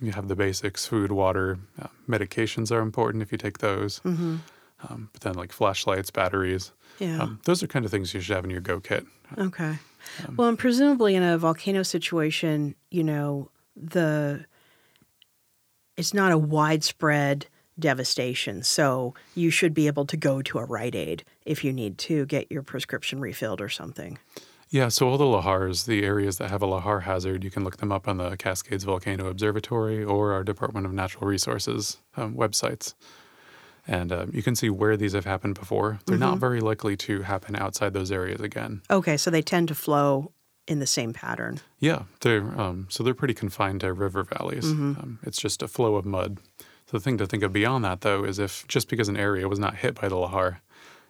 you 0.00 0.12
have 0.12 0.28
the 0.28 0.36
basics: 0.36 0.86
food, 0.86 1.12
water, 1.12 1.58
uh, 1.80 1.88
medications 2.08 2.70
are 2.70 2.80
important 2.80 3.22
if 3.22 3.32
you 3.32 3.38
take 3.38 3.58
those. 3.58 4.00
Mm-hmm. 4.00 4.36
Um, 4.88 5.08
but 5.12 5.22
then, 5.22 5.34
like 5.34 5.52
flashlights, 5.52 6.10
batteries, 6.10 6.72
Yeah. 6.98 7.22
um, 7.22 7.40
those 7.44 7.62
are 7.62 7.66
kind 7.66 7.84
of 7.84 7.90
things 7.90 8.12
you 8.12 8.20
should 8.20 8.34
have 8.36 8.44
in 8.44 8.50
your 8.50 8.60
go 8.60 8.80
kit. 8.80 9.06
Okay. 9.38 9.78
well, 10.36 10.48
and 10.48 10.58
presumably 10.58 11.14
in 11.14 11.22
a 11.22 11.38
volcano 11.38 11.82
situation, 11.82 12.74
you 12.90 13.02
know, 13.02 13.50
the 13.74 14.44
it's 15.96 16.12
not 16.12 16.32
a 16.32 16.38
widespread 16.38 17.46
devastation, 17.78 18.62
so 18.62 19.14
you 19.34 19.50
should 19.50 19.74
be 19.74 19.86
able 19.86 20.04
to 20.06 20.16
go 20.16 20.42
to 20.42 20.58
a 20.58 20.64
Rite 20.64 20.94
Aid 20.94 21.24
if 21.46 21.64
you 21.64 21.72
need 21.72 21.98
to 21.98 22.26
get 22.26 22.50
your 22.50 22.62
prescription 22.62 23.20
refilled 23.20 23.60
or 23.60 23.68
something. 23.68 24.18
Yeah, 24.70 24.88
so 24.88 25.08
all 25.08 25.18
the 25.18 25.24
lahars, 25.24 25.86
the 25.86 26.04
areas 26.04 26.38
that 26.38 26.50
have 26.50 26.62
a 26.62 26.66
lahar 26.66 27.02
hazard, 27.02 27.44
you 27.44 27.50
can 27.50 27.64
look 27.64 27.76
them 27.76 27.92
up 27.92 28.08
on 28.08 28.16
the 28.16 28.36
Cascades 28.36 28.84
Volcano 28.84 29.28
Observatory 29.28 30.02
or 30.02 30.32
our 30.32 30.42
Department 30.42 30.86
of 30.86 30.92
Natural 30.92 31.26
Resources 31.26 31.98
um, 32.16 32.34
websites. 32.34 32.94
And 33.86 34.12
um, 34.12 34.30
you 34.32 34.42
can 34.42 34.56
see 34.56 34.70
where 34.70 34.96
these 34.96 35.12
have 35.12 35.26
happened 35.26 35.58
before. 35.58 36.00
They're 36.06 36.16
not 36.16 36.38
very 36.38 36.60
likely 36.60 36.96
to 36.98 37.22
happen 37.22 37.54
outside 37.54 37.92
those 37.92 38.10
areas 38.10 38.40
again. 38.40 38.80
Okay, 38.90 39.16
so 39.16 39.30
they 39.30 39.42
tend 39.42 39.68
to 39.68 39.74
flow 39.74 40.32
in 40.66 40.78
the 40.78 40.86
same 40.86 41.12
pattern. 41.12 41.60
Yeah, 41.78 42.04
they're 42.22 42.58
um, 42.58 42.86
so 42.88 43.02
they're 43.02 43.14
pretty 43.14 43.34
confined 43.34 43.80
to 43.80 43.92
river 43.92 44.22
valleys. 44.24 44.64
Um, 44.64 45.18
it's 45.22 45.38
just 45.38 45.62
a 45.62 45.68
flow 45.68 45.96
of 45.96 46.06
mud. 46.06 46.38
So 46.86 46.96
the 46.96 47.00
thing 47.00 47.18
to 47.18 47.26
think 47.26 47.42
of 47.42 47.52
beyond 47.52 47.84
that, 47.84 48.00
though, 48.00 48.24
is 48.24 48.38
if 48.38 48.66
just 48.68 48.88
because 48.88 49.08
an 49.08 49.16
area 49.16 49.48
was 49.48 49.58
not 49.58 49.76
hit 49.76 50.00
by 50.00 50.08
the 50.08 50.16
lahar, 50.16 50.60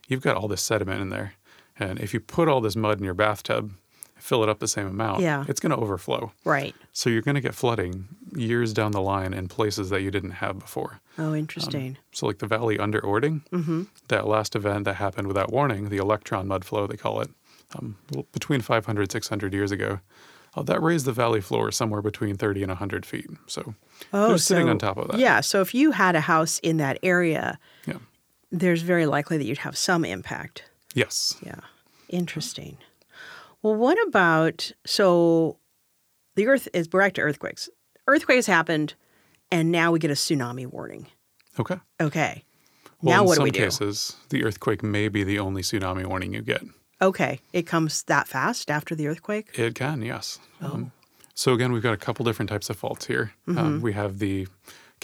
you've 0.08 0.22
got 0.22 0.36
all 0.36 0.48
this 0.48 0.62
sediment 0.62 1.00
in 1.00 1.10
there, 1.10 1.34
and 1.78 1.98
if 2.00 2.12
you 2.14 2.20
put 2.20 2.48
all 2.48 2.60
this 2.60 2.76
mud 2.76 2.98
in 2.98 3.04
your 3.04 3.14
bathtub, 3.14 3.72
fill 4.16 4.42
it 4.42 4.48
up 4.48 4.58
the 4.58 4.68
same 4.68 4.86
amount, 4.86 5.20
Yeah. 5.20 5.44
it's 5.48 5.60
going 5.60 5.70
to 5.70 5.76
overflow. 5.76 6.32
Right. 6.44 6.74
So 6.92 7.10
you're 7.10 7.20
going 7.22 7.34
to 7.34 7.40
get 7.42 7.54
flooding 7.54 8.08
years 8.34 8.72
down 8.72 8.92
the 8.92 9.00
line 9.02 9.34
in 9.34 9.48
places 9.48 9.90
that 9.90 10.00
you 10.02 10.10
didn't 10.10 10.30
have 10.32 10.58
before. 10.58 11.00
Oh, 11.18 11.34
interesting. 11.34 11.98
So 12.12 12.26
like 12.26 12.38
the 12.38 12.46
valley 12.46 12.78
under 12.78 13.00
Orting, 13.04 13.42
that 14.08 14.26
last 14.26 14.56
event 14.56 14.84
that 14.86 14.94
happened 14.96 15.26
without 15.28 15.52
warning, 15.52 15.88
the 15.90 15.98
electron 15.98 16.48
mud 16.48 16.64
flow 16.64 16.86
they 16.86 16.96
call 16.96 17.20
it, 17.20 17.28
um, 17.78 17.96
between 18.32 18.60
500 18.62 19.12
600 19.12 19.52
years 19.52 19.70
ago, 19.72 20.00
uh, 20.56 20.62
that 20.62 20.80
raised 20.80 21.04
the 21.04 21.12
valley 21.12 21.40
floor 21.40 21.70
somewhere 21.72 22.00
between 22.00 22.36
30 22.36 22.62
and 22.62 22.70
100 22.70 23.04
feet. 23.04 23.28
So 23.46 23.74
oh, 24.12 24.28
they're 24.28 24.38
sitting 24.38 24.66
so- 24.66 24.70
on 24.70 24.78
top 24.78 24.96
of 24.96 25.08
that. 25.08 25.18
Yeah, 25.18 25.40
so 25.40 25.60
if 25.60 25.74
you 25.74 25.90
had 25.90 26.14
a 26.16 26.20
house 26.20 26.60
in 26.60 26.78
that 26.78 26.98
area, 27.02 27.58
Yeah. 27.86 27.98
there's 28.50 28.82
very 28.82 29.04
likely 29.06 29.36
that 29.38 29.44
you'd 29.44 29.58
have 29.58 29.76
some 29.76 30.04
impact. 30.04 30.64
Yes. 30.94 31.36
Yeah. 31.44 31.60
Interesting. 32.08 32.78
Well, 33.62 33.74
what 33.74 33.98
about 34.08 34.72
so 34.86 35.58
the 36.34 36.46
earth 36.46 36.68
is 36.72 36.88
we're 36.92 37.00
back 37.00 37.14
to 37.14 37.22
earthquakes. 37.22 37.68
Earthquakes 38.06 38.46
happened 38.46 38.94
and 39.50 39.70
now 39.70 39.92
we 39.92 39.98
get 39.98 40.10
a 40.10 40.14
tsunami 40.14 40.66
warning. 40.66 41.06
Okay. 41.58 41.76
Okay. 42.00 42.44
Well, 43.02 43.16
now 43.16 43.20
in 43.22 43.26
what 43.26 43.34
do 43.34 43.36
some 43.36 43.44
we 43.44 43.50
do? 43.50 43.60
cases, 43.60 44.16
the 44.30 44.44
earthquake 44.44 44.82
may 44.82 45.08
be 45.08 45.24
the 45.24 45.38
only 45.38 45.62
tsunami 45.62 46.06
warning 46.06 46.32
you 46.34 46.42
get. 46.42 46.62
Okay. 47.02 47.40
It 47.52 47.66
comes 47.66 48.02
that 48.04 48.28
fast 48.28 48.70
after 48.70 48.94
the 48.94 49.06
earthquake? 49.08 49.58
It 49.58 49.74
can, 49.74 50.02
yes. 50.02 50.38
Oh. 50.62 50.72
Um, 50.72 50.92
so 51.34 51.52
again, 51.52 51.72
we've 51.72 51.82
got 51.82 51.94
a 51.94 51.98
couple 51.98 52.24
different 52.24 52.48
types 52.48 52.70
of 52.70 52.76
faults 52.76 53.06
here. 53.06 53.32
Mm-hmm. 53.48 53.58
Um, 53.58 53.80
we 53.80 53.92
have 53.92 54.18
the 54.18 54.46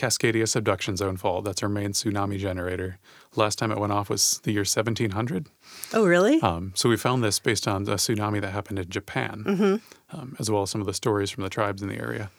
Cascadia 0.01 0.49
subduction 0.49 0.97
zone 0.97 1.17
fault. 1.19 1.45
That's 1.45 1.63
our 1.63 1.69
main 1.69 1.91
tsunami 1.93 2.39
generator. 2.39 2.99
Last 3.37 3.59
time 3.59 3.71
it 3.71 3.79
went 3.79 3.93
off 3.93 4.09
was 4.09 4.41
the 4.45 4.53
year 4.53 4.63
1700. 4.63 5.47
Oh, 5.93 6.07
really? 6.07 6.41
Um, 6.41 6.73
so 6.75 6.89
we 6.89 6.97
found 6.97 7.23
this 7.23 7.39
based 7.39 7.69
on 7.69 7.83
a 7.83 7.97
tsunami 7.97 8.41
that 8.41 8.51
happened 8.53 8.79
in 8.79 8.89
Japan, 8.89 9.45
Mm-hmm. 9.47 10.19
um, 10.19 10.37
as 10.39 10.51
well 10.51 10.63
as 10.63 10.71
some 10.71 10.81
of 10.81 10.87
the 10.87 10.95
stories 10.95 11.31
from 11.31 11.45
the 11.45 11.51
tribes 11.51 11.83
in 11.83 11.89
the 11.89 11.97
area. 11.99 12.31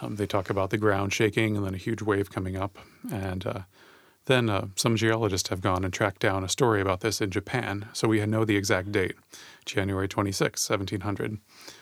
Um, 0.00 0.14
they 0.14 0.26
talk 0.26 0.48
about 0.48 0.70
the 0.70 0.78
ground 0.78 1.12
shaking 1.12 1.56
and 1.56 1.66
then 1.66 1.74
a 1.74 1.78
huge 1.78 2.02
wave 2.02 2.30
coming 2.30 2.56
up. 2.56 2.78
And 3.12 3.44
uh, 3.44 3.60
then 4.26 4.48
uh, 4.48 4.68
some 4.76 4.94
geologists 4.94 5.48
have 5.48 5.60
gone 5.60 5.84
and 5.84 5.92
tracked 5.92 6.20
down 6.20 6.44
a 6.44 6.48
story 6.48 6.80
about 6.80 7.00
this 7.00 7.20
in 7.20 7.30
Japan. 7.32 7.88
So 7.94 8.06
we 8.06 8.24
know 8.26 8.44
the 8.44 8.54
exact 8.56 8.92
date, 8.92 9.16
January 9.66 10.06
26, 10.06 10.70
1700. 10.70 11.38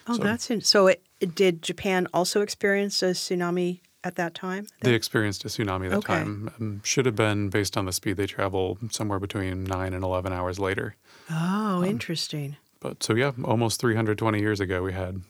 oh, 0.09 0.15
so- 0.17 0.23
that's 0.23 0.51
in, 0.51 0.63
so 0.63 0.87
it, 0.87 1.03
did 1.35 1.61
Japan 1.63 2.07
also 2.15 2.41
experience 2.41 3.03
a 3.03 3.11
tsunami 3.11 3.81
at 4.07 4.15
that 4.17 4.35
time? 4.35 4.67
They 4.83 4.95
experienced 4.95 5.45
a 5.45 5.49
tsunami 5.49 5.91
that 5.91 5.97
Okay. 5.99 6.15
time. 6.15 6.51
Um, 6.61 6.81
should 6.85 7.07
have 7.07 7.17
been 7.17 7.49
based 7.51 7.77
on 7.77 7.85
the 7.87 7.93
speed 7.93 8.17
they 8.17 8.27
travel, 8.27 8.79
somewhere 8.91 9.19
between 9.19 9.65
nine 9.65 9.93
and 9.93 10.05
11 10.05 10.33
hours 10.33 10.59
later. 10.59 10.95
Oh, 11.31 11.79
Um, 11.79 11.85
interesting. 11.85 12.57
But 12.81 13.03
so, 13.03 13.15
yeah, 13.15 13.33
almost 13.45 13.81
320 13.81 14.39
years 14.41 14.61
ago, 14.61 14.83
we 14.83 14.93
had 14.93 15.23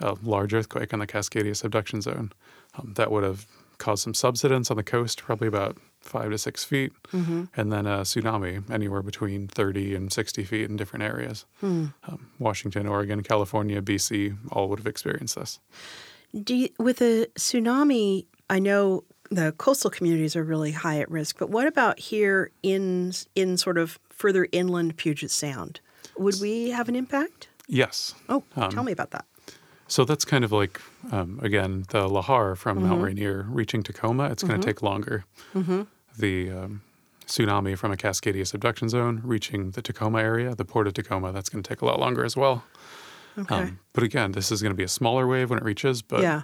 a 0.00 0.16
large 0.22 0.54
earthquake 0.54 0.92
on 0.94 1.00
the 1.00 1.06
Cascadia 1.06 1.54
subduction 1.54 2.00
zone. 2.00 2.32
Um, 2.78 2.94
that 2.96 3.10
would 3.12 3.22
have 3.22 3.46
caused 3.76 4.02
some 4.04 4.14
subsidence 4.14 4.70
on 4.70 4.76
the 4.76 4.82
coast, 4.82 5.22
probably 5.22 5.48
about 5.48 5.76
five 6.00 6.30
to 6.30 6.38
six 6.38 6.64
feet, 6.64 6.92
Mm-hmm. 7.12 7.44
and 7.56 7.70
then 7.72 7.86
a 7.86 7.98
tsunami 8.02 8.68
anywhere 8.70 9.02
between 9.02 9.46
30 9.48 9.94
and 9.94 10.12
60 10.12 10.44
feet 10.44 10.70
in 10.70 10.76
different 10.76 11.02
areas. 11.04 11.44
Hmm. 11.60 11.86
Um, 12.08 12.28
Washington, 12.38 12.86
Oregon, 12.86 13.22
California, 13.22 13.82
BC, 13.82 14.36
all 14.50 14.68
would 14.68 14.78
have 14.78 14.86
experienced 14.86 15.34
this. 15.36 15.58
Do 16.40 16.54
you, 16.54 16.68
with 16.78 17.00
a 17.02 17.26
tsunami, 17.34 18.26
I 18.48 18.58
know 18.58 19.04
the 19.30 19.52
coastal 19.52 19.90
communities 19.90 20.36
are 20.36 20.42
really 20.44 20.72
high 20.72 20.98
at 21.00 21.10
risk, 21.10 21.38
but 21.38 21.50
what 21.50 21.66
about 21.66 21.98
here 21.98 22.50
in 22.62 23.12
in 23.34 23.56
sort 23.56 23.78
of 23.78 23.98
further 24.10 24.46
inland 24.52 24.96
Puget 24.96 25.30
Sound? 25.30 25.80
Would 26.16 26.40
we 26.40 26.70
have 26.70 26.88
an 26.88 26.96
impact? 26.96 27.48
Yes. 27.68 28.14
Oh, 28.28 28.44
Um, 28.56 28.70
tell 28.70 28.84
me 28.84 28.92
about 28.92 29.10
that. 29.12 29.24
So 29.88 30.04
that's 30.04 30.24
kind 30.24 30.42
of 30.44 30.52
like, 30.52 30.80
um, 31.10 31.38
again, 31.42 31.84
the 31.90 32.08
Lahar 32.08 32.56
from 32.56 32.82
Mount 32.82 33.02
Rainier 33.02 33.46
reaching 33.50 33.82
Tacoma, 33.82 34.24
it's 34.30 34.42
going 34.42 34.58
to 34.58 34.66
take 34.66 34.80
longer. 34.82 35.24
The 36.18 36.50
um, 36.50 36.82
tsunami 37.26 37.76
from 37.76 37.92
a 37.92 37.96
Cascadia 37.96 38.46
subduction 38.46 38.88
zone 38.88 39.20
reaching 39.22 39.72
the 39.72 39.82
Tacoma 39.82 40.20
area, 40.20 40.54
the 40.54 40.64
port 40.64 40.86
of 40.86 40.94
Tacoma, 40.94 41.30
that's 41.32 41.48
going 41.50 41.62
to 41.62 41.68
take 41.68 41.82
a 41.82 41.86
lot 41.86 42.00
longer 42.00 42.24
as 42.24 42.36
well. 42.36 42.64
Okay. 43.38 43.54
Um, 43.54 43.78
but 43.92 44.02
again, 44.04 44.32
this 44.32 44.50
is 44.52 44.62
going 44.62 44.72
to 44.72 44.76
be 44.76 44.84
a 44.84 44.88
smaller 44.88 45.26
wave 45.26 45.50
when 45.50 45.58
it 45.58 45.64
reaches. 45.64 46.02
But 46.02 46.20
yeah. 46.22 46.42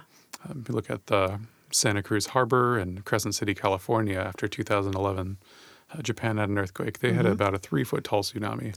um, 0.49 0.61
if 0.61 0.69
you 0.69 0.75
look 0.75 0.89
at 0.89 1.07
the 1.07 1.39
Santa 1.71 2.01
Cruz 2.01 2.27
Harbor 2.27 2.77
and 2.79 3.03
Crescent 3.05 3.35
City, 3.35 3.53
California, 3.53 4.17
after 4.19 4.47
2011, 4.47 5.37
uh, 5.97 6.01
Japan 6.01 6.37
had 6.37 6.49
an 6.49 6.57
earthquake. 6.57 6.99
They 6.99 7.13
had 7.13 7.25
about 7.25 7.53
a 7.53 7.57
three 7.59 7.83
foot 7.83 8.03
tall 8.03 8.23
tsunami. 8.23 8.75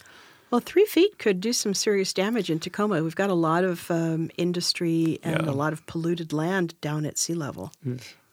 Well, 0.51 0.61
three 0.61 0.85
feet 0.85 1.19
could 1.19 1.41
do 1.41 1.55
some 1.55 1.73
serious 1.73 2.13
damage 2.13 2.51
in 2.51 2.59
Tacoma. 2.61 3.03
We've 3.03 3.17
got 3.17 3.31
a 3.31 3.35
lot 3.35 3.65
of 3.65 3.91
um, 3.91 4.31
industry 4.37 5.19
and 5.23 5.47
Yeah. 5.47 5.51
a 5.51 5.55
lot 5.55 5.73
of 5.73 5.87
polluted 5.87 6.33
land 6.35 6.79
down 6.83 7.07
at 7.07 7.17
sea 7.17 7.33
level. 7.35 7.73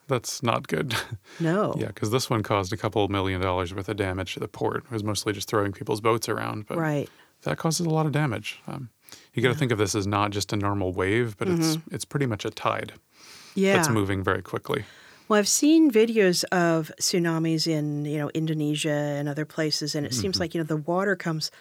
That's 0.07 0.43
not 0.43 0.67
good. 0.67 0.95
No. 1.39 1.73
Yeah, 1.77 1.87
because 1.87 2.11
this 2.11 2.29
one 2.29 2.43
caused 2.43 2.73
a 2.73 2.77
couple 2.77 3.07
million 3.07 3.39
dollars 3.39 3.73
worth 3.73 3.87
of 3.87 3.95
damage 3.95 4.33
to 4.33 4.41
the 4.41 4.47
port. 4.49 4.83
It 4.83 4.91
was 4.91 5.05
mostly 5.05 5.31
just 5.31 5.47
throwing 5.47 5.71
people's 5.71 6.01
boats 6.01 6.27
around, 6.27 6.65
but 6.67 6.77
Right. 6.77 7.07
that 7.43 7.57
causes 7.57 7.85
a 7.85 7.89
lot 7.89 8.05
of 8.05 8.11
damage. 8.11 8.59
Um, 8.67 8.89
you 9.33 9.41
got 9.43 9.49
to 9.49 9.55
think 9.57 9.71
of 9.71 9.77
this 9.77 9.95
as 9.95 10.05
not 10.07 10.31
just 10.31 10.51
a 10.53 10.55
normal 10.55 10.91
wave, 10.93 11.37
but 11.37 11.47
it's 11.47 11.77
it's 11.91 12.05
pretty 12.05 12.25
much 12.25 12.45
a 12.45 12.49
tide 12.49 12.93
Yeah. 13.55 13.73
that's 13.77 13.89
moving 13.89 14.23
very 14.23 14.41
quickly. 14.41 14.85
Well, 15.27 15.37
I've 15.39 15.47
seen 15.47 15.91
videos 15.91 16.43
of 16.51 16.91
tsunamis 16.99 17.67
in 17.67 18.05
you 18.05 18.17
know 18.17 18.29
Indonesia 18.33 18.89
and 18.89 19.29
other 19.29 19.45
places, 19.45 19.95
and 19.95 20.05
it 20.05 20.13
seems 20.13 20.35
Mm-hmm. 20.35 20.41
like 20.41 20.55
you 20.55 20.61
know 20.61 20.65
the 20.65 20.77
water 20.77 21.15
comes, 21.15 21.51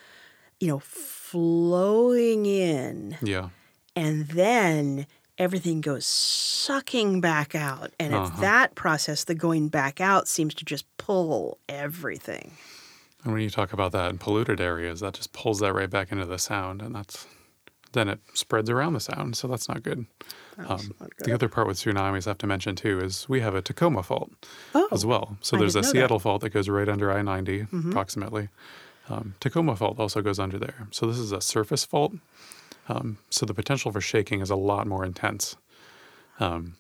you 0.61 0.69
know, 0.69 0.79
flowing 0.81 2.47
in, 2.47 3.17
Yeah, 3.23 3.51
and 3.95 4.27
then 4.29 5.07
everything 5.37 5.81
goes 5.83 6.07
sucking 6.07 7.21
back 7.21 7.55
out, 7.55 7.93
and 8.01 8.13
it's 8.15 8.31
Uh-huh. 8.31 8.41
that 8.41 8.75
process, 8.75 9.25
the 9.25 9.35
going 9.35 9.69
back 9.69 10.01
out, 10.01 10.27
seems 10.27 10.55
to 10.55 10.65
just 10.65 10.85
pull 10.97 11.59
everything. 11.69 12.53
and 13.25 13.33
when 13.33 13.43
you 13.43 13.51
talk 13.51 13.73
about 13.75 13.93
that 13.93 14.11
in 14.11 14.17
polluted 14.19 14.61
areas, 14.61 15.01
that 15.01 15.13
just 15.15 15.33
pulls 15.33 15.59
that 15.61 15.73
right 15.75 15.91
back 15.91 16.11
into 16.11 16.25
the 16.25 16.39
sound, 16.39 16.81
and 16.81 16.95
that's 16.95 17.27
then 17.93 18.09
it 18.09 18.21
spreads 18.35 18.69
around 18.71 18.93
the 18.95 19.01
sound, 19.01 19.37
so 19.37 19.49
that's 19.49 19.69
not 19.69 19.83
good. 19.83 20.07
Um, 20.59 20.95
not 21.01 21.11
the 21.21 21.33
other 21.33 21.49
part 21.49 21.67
with 21.67 21.79
tsunamis 21.79 22.27
I 22.27 22.31
have 22.31 22.39
to 22.39 22.47
mention 22.47 22.75
too 22.77 22.99
is 23.01 23.29
we 23.29 23.41
have 23.41 23.55
a 23.55 23.63
Tacoma 23.63 24.03
fault 24.03 24.31
Oh, 24.75 24.89
as 24.93 25.07
well. 25.07 25.39
So 25.41 25.57
I 25.57 25.61
there's 25.61 25.77
a 25.77 25.81
didn't 25.81 25.85
that. 25.85 25.89
Mm-hmm. 25.99 25.99
Seattle 26.01 26.19
fault 26.19 26.41
that 26.43 26.51
goes 26.51 26.69
right 26.69 26.89
under 26.89 27.11
I 27.13 27.23
90 27.23 27.67
approximately. 27.89 28.49
Um, 29.11 29.35
Tacoma 29.41 29.75
Fault 29.75 29.99
also 29.99 30.21
goes 30.21 30.39
under 30.39 30.59
there. 30.59 30.87
So 30.91 31.07
this 31.07 31.17
is 31.19 31.33
a 31.33 31.41
surface 31.41 31.85
fault. 31.85 32.13
Um, 32.91 33.19
so 33.31 33.47
the 33.47 33.55
potential 33.55 33.91
for 33.91 34.01
shaking 34.03 34.41
is 34.43 34.51
a 34.51 34.57
lot 34.57 34.87
more 34.87 35.03
intense. 35.05 35.57
Um, 36.41 36.77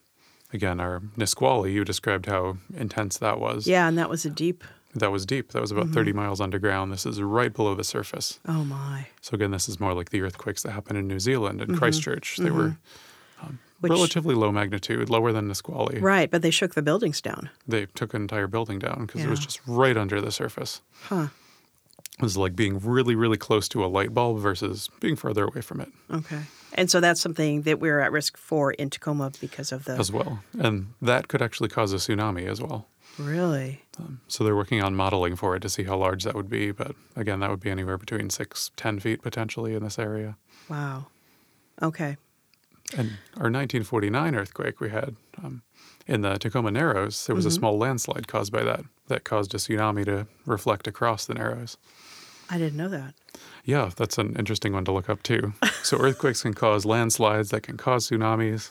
again, 0.52 0.78
our 0.80 1.00
Nisqually, 1.16 1.72
you 1.72 1.84
described 1.84 2.26
how 2.26 2.58
intense 2.76 3.16
that 3.18 3.40
was. 3.40 3.66
Yeah, 3.66 3.88
and 3.88 3.96
that 3.96 4.10
was 4.10 4.26
a 4.26 4.30
deep. 4.30 4.62
That 4.98 5.12
was 5.12 5.26
deep. 5.26 5.52
That 5.52 5.62
was 5.62 5.70
about 5.70 5.88
30 5.88 6.10
mm-hmm. 6.10 6.20
miles 6.20 6.40
underground. 6.40 6.92
This 6.92 7.06
is 7.06 7.20
right 7.20 7.52
below 7.52 7.74
the 7.74 7.84
surface. 7.84 8.40
Oh 8.46 8.64
my. 8.64 9.06
So 9.20 9.34
again, 9.34 9.50
this 9.50 9.68
is 9.68 9.80
more 9.80 9.94
like 9.94 10.10
the 10.10 10.22
earthquakes 10.22 10.62
that 10.62 10.72
happened 10.72 10.98
in 10.98 11.06
New 11.06 11.18
Zealand 11.18 11.60
and 11.60 11.70
mm-hmm. 11.70 11.78
Christchurch. 11.78 12.36
They 12.36 12.50
were 12.50 12.70
mm-hmm. 12.70 13.46
um, 13.46 13.58
Which, 13.80 13.90
relatively 13.90 14.34
low 14.34 14.52
magnitude, 14.52 15.10
lower 15.10 15.32
than 15.32 15.48
Nisqually. 15.48 16.00
right, 16.00 16.30
but 16.30 16.42
they 16.42 16.50
shook 16.50 16.74
the 16.74 16.82
buildings 16.82 17.20
down. 17.20 17.50
They 17.66 17.86
took 17.86 18.14
an 18.14 18.22
entire 18.22 18.46
building 18.46 18.78
down 18.78 19.06
because 19.06 19.24
it 19.24 19.28
was 19.28 19.40
just 19.40 19.60
right 19.66 19.96
under 19.96 20.20
the 20.20 20.32
surface. 20.32 20.80
Huh. 21.04 21.28
It 22.18 22.22
was 22.22 22.36
like 22.36 22.56
being 22.56 22.80
really, 22.80 23.14
really 23.14 23.36
close 23.36 23.68
to 23.68 23.84
a 23.84 23.86
light 23.86 24.12
bulb 24.12 24.40
versus 24.40 24.90
being 24.98 25.14
further 25.14 25.44
away 25.44 25.60
from 25.60 25.80
it 25.80 25.92
Okay. 26.10 26.40
And 26.74 26.90
so 26.90 27.00
that's 27.00 27.20
something 27.20 27.62
that 27.62 27.80
we're 27.80 28.00
at 28.00 28.12
risk 28.12 28.36
for 28.36 28.72
in 28.72 28.90
Tacoma 28.90 29.32
because 29.40 29.72
of 29.72 29.84
the. 29.84 29.92
as 29.92 30.12
well. 30.12 30.40
And 30.58 30.94
that 31.00 31.28
could 31.28 31.40
actually 31.40 31.68
cause 31.68 31.92
a 31.92 31.96
tsunami 31.96 32.46
as 32.46 32.60
well. 32.60 32.88
Really? 33.18 33.82
So 34.28 34.44
they're 34.44 34.56
working 34.56 34.82
on 34.82 34.94
modeling 34.94 35.36
for 35.36 35.56
it 35.56 35.60
to 35.60 35.68
see 35.68 35.84
how 35.84 35.96
large 35.96 36.24
that 36.24 36.34
would 36.34 36.48
be. 36.48 36.70
But 36.70 36.94
again, 37.16 37.40
that 37.40 37.50
would 37.50 37.60
be 37.60 37.70
anywhere 37.70 37.98
between 37.98 38.30
six, 38.30 38.70
ten 38.76 38.98
feet 39.00 39.22
potentially 39.22 39.74
in 39.74 39.82
this 39.82 39.98
area. 39.98 40.36
Wow. 40.68 41.06
Okay. 41.82 42.16
And 42.96 43.10
our 43.36 43.50
1949 43.50 44.34
earthquake 44.34 44.80
we 44.80 44.90
had 44.90 45.16
um, 45.42 45.62
in 46.06 46.22
the 46.22 46.38
Tacoma 46.38 46.70
Narrows, 46.70 47.26
there 47.26 47.36
was 47.36 47.44
a 47.44 47.50
small 47.50 47.76
landslide 47.76 48.26
caused 48.26 48.50
by 48.50 48.62
that 48.62 48.84
that 49.08 49.24
caused 49.24 49.54
a 49.54 49.58
tsunami 49.58 50.04
to 50.06 50.26
reflect 50.46 50.86
across 50.86 51.26
the 51.26 51.34
Narrows. 51.34 51.76
I 52.48 52.56
didn't 52.56 52.78
know 52.78 52.88
that. 52.88 53.14
Yeah, 53.64 53.90
that's 53.94 54.16
an 54.16 54.34
interesting 54.38 54.72
one 54.72 54.86
to 54.86 54.92
look 54.92 55.10
up 55.10 55.22
too. 55.22 55.52
So 55.82 55.98
earthquakes 56.00 56.42
can 56.42 56.54
cause 56.54 56.86
landslides 56.86 57.50
that 57.50 57.62
can 57.62 57.76
cause 57.76 58.08
tsunamis. 58.08 58.70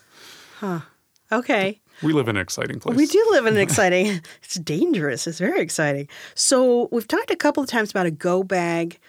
Huh. 0.60 0.80
Okay. 1.32 1.80
We 2.04 2.14
live 2.14 2.28
in 2.28 2.36
an 2.36 2.42
exciting 2.42 2.80
place. 2.80 2.96
We 2.96 3.06
do 3.08 3.26
live 3.32 3.46
in 3.46 3.56
an 3.56 3.62
exciting, 3.62 4.22
it's 4.44 4.56
dangerous. 4.56 5.28
It's 5.28 5.40
very 5.40 5.62
exciting. 5.62 6.08
So 6.36 6.90
we've 6.92 7.08
talked 7.08 7.32
a 7.32 7.36
couple 7.36 7.64
of 7.64 7.70
times 7.70 7.92
about 7.92 8.06
a 8.06 8.12
go 8.12 8.44
bag. 8.44 9.00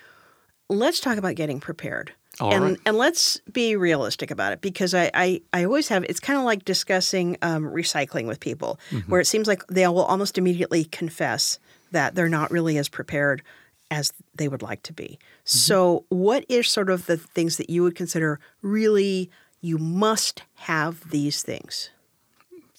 Let's 0.69 1.01
talk 1.01 1.19
about 1.19 1.35
getting 1.35 1.61
prepared. 1.61 2.13
All 2.41 2.53
and, 2.55 2.63
right. 2.65 2.79
and 2.87 2.97
let's 2.97 3.39
be 3.53 3.75
realistic 3.75 4.31
about 4.31 4.53
it 4.53 4.61
because 4.61 4.95
I, 4.95 5.11
I, 5.13 5.41
I 5.53 5.65
always 5.65 5.89
have, 5.89 6.05
it's 6.05 6.21
kind 6.21 6.39
of 6.39 6.45
like 6.45 6.65
discussing 6.65 7.37
um, 7.43 7.65
recycling 7.65 8.27
with 8.27 8.39
people, 8.39 8.79
Mm-hmm. 8.91 9.11
where 9.11 9.21
it 9.21 9.27
seems 9.27 9.49
like 9.49 9.67
they 9.67 9.87
will 9.89 10.05
almost 10.05 10.39
immediately 10.39 10.85
confess 10.85 11.59
that 11.91 12.15
they're 12.15 12.29
not 12.29 12.51
really 12.51 12.79
as 12.79 12.89
prepared 12.89 13.43
as 13.91 14.13
they 14.35 14.47
would 14.47 14.63
like 14.63 14.83
to 14.85 14.93
be. 14.93 15.19
Mm-hmm. 15.19 15.43
So, 15.45 16.05
what 16.11 16.45
is 16.49 16.69
sort 16.69 16.91
of 16.91 17.07
the 17.07 17.17
things 17.17 17.57
that 17.57 17.71
you 17.71 17.83
would 17.83 17.97
consider 17.97 18.39
really, 18.63 19.31
you 19.61 19.79
must 19.79 20.43
have 20.57 21.11
these 21.11 21.43
things? 21.43 21.91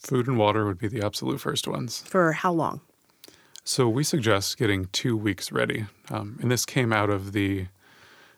Food 0.01 0.27
and 0.27 0.38
water 0.38 0.65
would 0.65 0.77
be 0.77 0.88
the 0.88 1.05
absolute 1.05 1.41
first 1.41 1.67
ones. 1.67 1.99
For 1.99 2.31
how 2.31 2.53
long? 2.53 2.81
So 3.63 3.88
we 3.88 4.03
suggest 4.03 4.57
getting 4.57 4.88
two 4.91 5.15
weeks 5.15 5.51
ready. 5.51 5.85
Um, 6.09 6.39
and 6.41 6.49
this 6.49 6.65
came 6.65 6.91
out 6.91 7.09
of 7.09 7.33
the, 7.33 7.67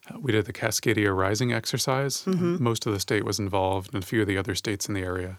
uh, 0.09 0.19
we 0.19 0.31
did 0.31 0.45
the 0.45 0.53
Cascadia 0.53 1.15
Rising 1.15 1.53
exercise. 1.53 2.23
Um, 2.27 2.61
most 2.61 2.85
of 2.85 2.93
the 2.93 2.99
state 2.99 3.23
was 3.23 3.39
involved 3.39 3.93
and 3.93 4.03
a 4.03 4.05
few 4.05 4.21
of 4.21 4.27
the 4.27 4.37
other 4.37 4.55
states 4.55 4.87
in 4.87 4.93
the 4.95 5.01
area. 5.01 5.37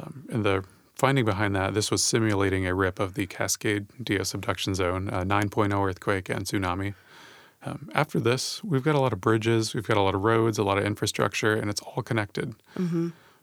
Um, 0.00 0.24
and 0.32 0.44
the 0.44 0.64
finding 0.94 1.24
behind 1.24 1.54
that, 1.54 1.74
this 1.74 1.90
was 1.90 2.02
simulating 2.02 2.66
a 2.66 2.74
rip 2.74 2.98
of 2.98 3.14
the 3.14 3.26
Cascadia 3.26 4.26
subduction 4.26 4.74
zone, 4.74 5.08
a 5.08 5.24
9.0 5.24 5.88
earthquake 5.88 6.28
and 6.28 6.44
tsunami. 6.46 6.94
Um, 7.64 7.90
after 7.94 8.18
this, 8.18 8.64
we've 8.64 8.82
got 8.82 8.94
a 8.94 9.00
lot 9.00 9.12
of 9.12 9.20
bridges, 9.20 9.74
we've 9.74 9.86
got 9.86 9.98
a 9.98 10.00
lot 10.00 10.14
of 10.14 10.22
roads, 10.22 10.58
a 10.58 10.64
lot 10.64 10.78
of 10.78 10.84
infrastructure, 10.84 11.54
and 11.54 11.68
it's 11.70 11.82
all 11.82 12.02
connected. 12.02 12.54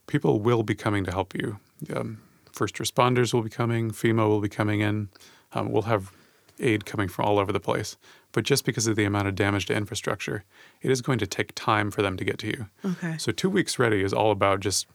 People 0.08 0.40
will 0.40 0.64
be 0.64 0.74
coming 0.74 1.04
to 1.04 1.12
help 1.12 1.36
you. 1.36 1.60
Um, 1.94 2.20
first 2.52 2.76
responders 2.76 3.34
will 3.34 3.44
be 3.44 3.50
coming, 3.50 3.92
FEMA 3.92 4.28
will 4.28 4.42
be 4.42 4.50
coming 4.50 4.82
in. 4.82 5.10
Um, 5.54 5.72
we'll 5.72 5.84
have 5.84 6.12
aid 6.60 6.86
coming 6.86 7.08
from 7.08 7.26
all 7.26 7.40
over 7.40 7.52
the 7.52 7.60
place. 7.60 7.98
But 8.32 8.44
just 8.44 8.66
because 8.66 8.88
of 8.88 8.96
the 8.96 9.06
amount 9.06 9.28
of 9.28 9.36
damage 9.36 9.68
to 9.68 9.76
infrastructure, 9.76 10.44
it 10.82 10.92
is 10.92 11.02
going 11.02 11.20
to 11.20 11.28
take 11.28 11.54
time 11.56 11.92
for 11.92 12.02
them 12.02 12.18
to 12.18 12.26
get 12.26 12.38
to 12.40 12.48
you. 12.48 12.68
Okay. 12.84 13.18
So, 13.18 13.32
two 13.32 13.50
weeks 13.50 13.80
ready 13.80 14.02
is 14.04 14.14
all 14.14 14.32
about 14.32 14.60
just 14.60 14.88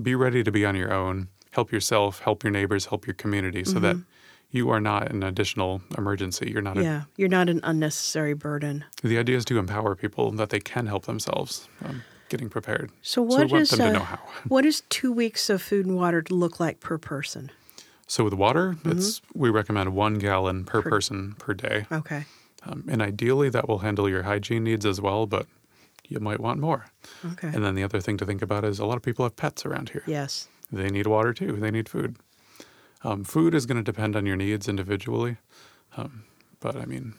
be 0.00 0.14
ready 0.14 0.42
to 0.42 0.50
be 0.50 0.64
on 0.64 0.74
your 0.74 0.92
own, 0.92 1.28
help 1.50 1.70
yourself, 1.70 2.20
help 2.20 2.42
your 2.42 2.50
neighbors, 2.50 2.86
help 2.86 3.06
your 3.06 3.14
community 3.14 3.62
so 3.64 3.78
that 3.80 3.96
you 4.50 4.70
are 4.70 4.80
not 4.80 5.10
an 5.10 5.22
additional 5.22 5.82
emergency. 5.98 6.50
You're 6.50 6.62
not 6.62 6.78
a 6.78 6.82
Yeah, 6.82 7.02
you're 7.16 7.28
not 7.28 7.48
an 7.48 7.60
unnecessary 7.62 8.34
burden. 8.34 8.84
the 9.02 9.18
idea 9.18 9.36
is 9.36 9.44
to 9.46 9.58
empower 9.58 9.94
people 9.94 10.30
that 10.32 10.50
they 10.50 10.60
can 10.60 10.86
help 10.86 11.04
themselves 11.06 11.68
um, 11.84 12.02
getting 12.32 12.48
prepared. 12.48 12.90
So 13.02 13.22
what 13.22 13.50
want 13.50 13.62
is 13.62 13.72
uh, 13.80 13.92
know 13.92 14.00
how. 14.00 14.18
what 14.48 14.64
two 14.88 15.12
weeks 15.12 15.48
of 15.50 15.60
food 15.62 15.86
and 15.86 15.94
water 15.94 16.20
to 16.22 16.34
look 16.34 16.58
like 16.58 16.80
per 16.80 16.98
person? 16.98 17.50
So 18.08 18.24
with 18.24 18.34
water, 18.34 18.72
Mm-hmm. 18.72 18.90
it's 18.92 19.20
we 19.34 19.50
recommend 19.50 19.94
one 19.94 20.18
gallon 20.18 20.64
per, 20.64 20.82
person 20.82 21.34
per 21.38 21.54
day, 21.54 21.86
Okay. 21.92 22.24
um, 22.66 22.84
and 22.88 23.00
ideally 23.00 23.48
that 23.50 23.68
will 23.68 23.78
handle 23.80 24.08
your 24.08 24.22
hygiene 24.24 24.64
needs 24.64 24.84
as 24.86 25.00
well. 25.00 25.26
But 25.26 25.46
you 26.08 26.18
might 26.20 26.40
want 26.40 26.58
more. 26.60 26.86
Okay. 27.32 27.48
And 27.54 27.64
then 27.64 27.74
the 27.74 27.84
other 27.84 28.00
thing 28.00 28.16
to 28.18 28.26
think 28.26 28.42
about 28.42 28.64
is 28.64 28.78
a 28.78 28.86
lot 28.86 28.96
of 28.96 29.02
people 29.02 29.24
have 29.24 29.36
pets 29.36 29.64
around 29.66 29.90
here. 29.90 30.02
yes. 30.06 30.48
They 30.74 30.88
need 30.88 31.06
water 31.06 31.32
too. 31.34 31.52
They 31.60 31.70
need 31.70 31.88
food. 31.88 32.16
Um, 33.04 33.24
food 33.24 33.54
is 33.54 33.66
going 33.66 33.76
to 33.76 33.82
depend 33.92 34.16
on 34.16 34.24
your 34.26 34.36
needs 34.36 34.68
individually, 34.68 35.36
um, 35.98 36.24
but 36.60 36.76
I 36.76 36.86
mean, 36.86 37.12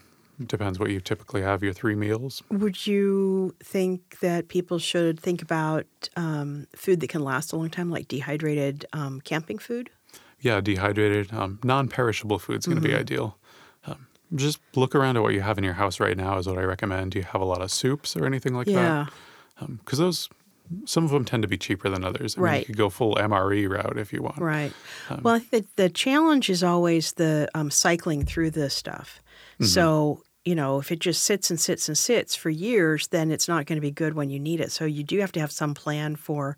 depends 0.46 0.80
what 0.80 0.89
you 0.89 1.00
typically 1.00 1.41
have 1.41 1.62
your 1.63 1.74
three 1.74 1.96
meals. 1.96 2.41
Would 2.50 2.86
you 2.88 3.56
think 3.63 4.19
that 4.19 4.48
people 4.48 4.80
should 4.80 5.19
think 5.19 5.41
about 5.41 5.86
um, 6.15 6.67
food 6.76 7.00
that 7.02 7.10
can 7.10 7.24
last 7.24 7.54
a 7.54 7.56
long 7.56 7.69
time, 7.69 7.89
like 7.89 8.08
dehydrated 8.08 8.86
um, 8.93 9.22
camping 9.22 9.58
food? 9.60 9.89
Yeah, 10.39 10.60
dehydrated, 10.60 11.32
um, 11.34 11.60
non-perishable 11.63 12.39
food 12.39 12.60
is 12.60 12.65
going 12.65 12.78
Mm-hmm. 12.78 12.86
to 12.86 12.91
be 12.91 12.96
ideal. 13.00 13.38
Um, 13.86 14.08
just 14.36 14.60
look 14.76 14.93
around 14.96 15.15
at 15.17 15.24
what 15.24 15.34
you 15.34 15.41
have 15.41 15.58
in 15.58 15.63
your 15.63 15.74
house 15.74 16.00
right 16.00 16.17
now 16.17 16.38
is 16.38 16.48
what 16.48 16.58
I 16.58 16.63
recommend. 16.63 17.12
Do 17.12 17.19
you 17.19 17.26
have 17.26 17.41
a 17.41 17.46
lot 17.46 17.62
of 17.62 17.72
soups 17.72 18.15
or 18.17 18.26
anything 18.26 18.54
like 18.54 18.67
yeah. 18.67 19.06
that? 19.60 19.67
Because 19.80 20.00
those, 20.00 20.30
some 20.86 21.06
of 21.06 21.12
them 21.12 21.24
tend 21.24 21.43
to 21.43 21.48
be 21.48 21.58
cheaper 21.58 21.88
than 21.89 22.04
others. 22.04 22.36
I 22.36 22.39
mean, 22.39 22.43
Right. 22.43 22.60
you 22.62 22.65
could 22.65 22.78
go 22.78 22.89
full 22.89 23.15
MRE 23.15 23.69
route 23.69 23.98
if 23.98 24.12
you 24.12 24.22
want. 24.22 24.39
Right. 24.39 24.74
Um, 25.10 25.22
well, 25.24 25.36
I 25.36 25.39
think 25.39 25.67
the 25.78 25.89
challenge 25.89 26.50
is 26.50 26.62
always 26.63 27.13
the 27.13 27.48
um, 27.54 27.72
cycling 27.72 28.26
through 28.26 28.52
this 28.52 28.74
stuff. 28.74 29.22
Mm-hmm. 29.54 29.66
So, 29.66 30.24
you 30.46 30.56
know, 30.56 30.80
if 30.80 30.92
it 30.92 31.00
just 31.00 31.24
sits 31.24 31.50
and 31.50 31.60
sits 31.60 31.88
and 31.88 31.98
sits 31.98 32.36
for 32.36 32.50
years, 32.50 33.08
then 33.08 33.32
it's 33.32 33.48
not 33.48 33.66
going 33.66 33.78
to 33.78 33.82
be 33.82 33.92
good 33.92 34.13
when 34.13 34.30
you 34.30 34.39
need 34.39 34.60
it. 34.60 34.72
So 34.72 34.86
you 34.86 35.04
do 35.04 35.20
have 35.20 35.32
to 35.34 35.39
have 35.39 35.52
some 35.52 35.74
plan 35.74 36.16
for, 36.16 36.58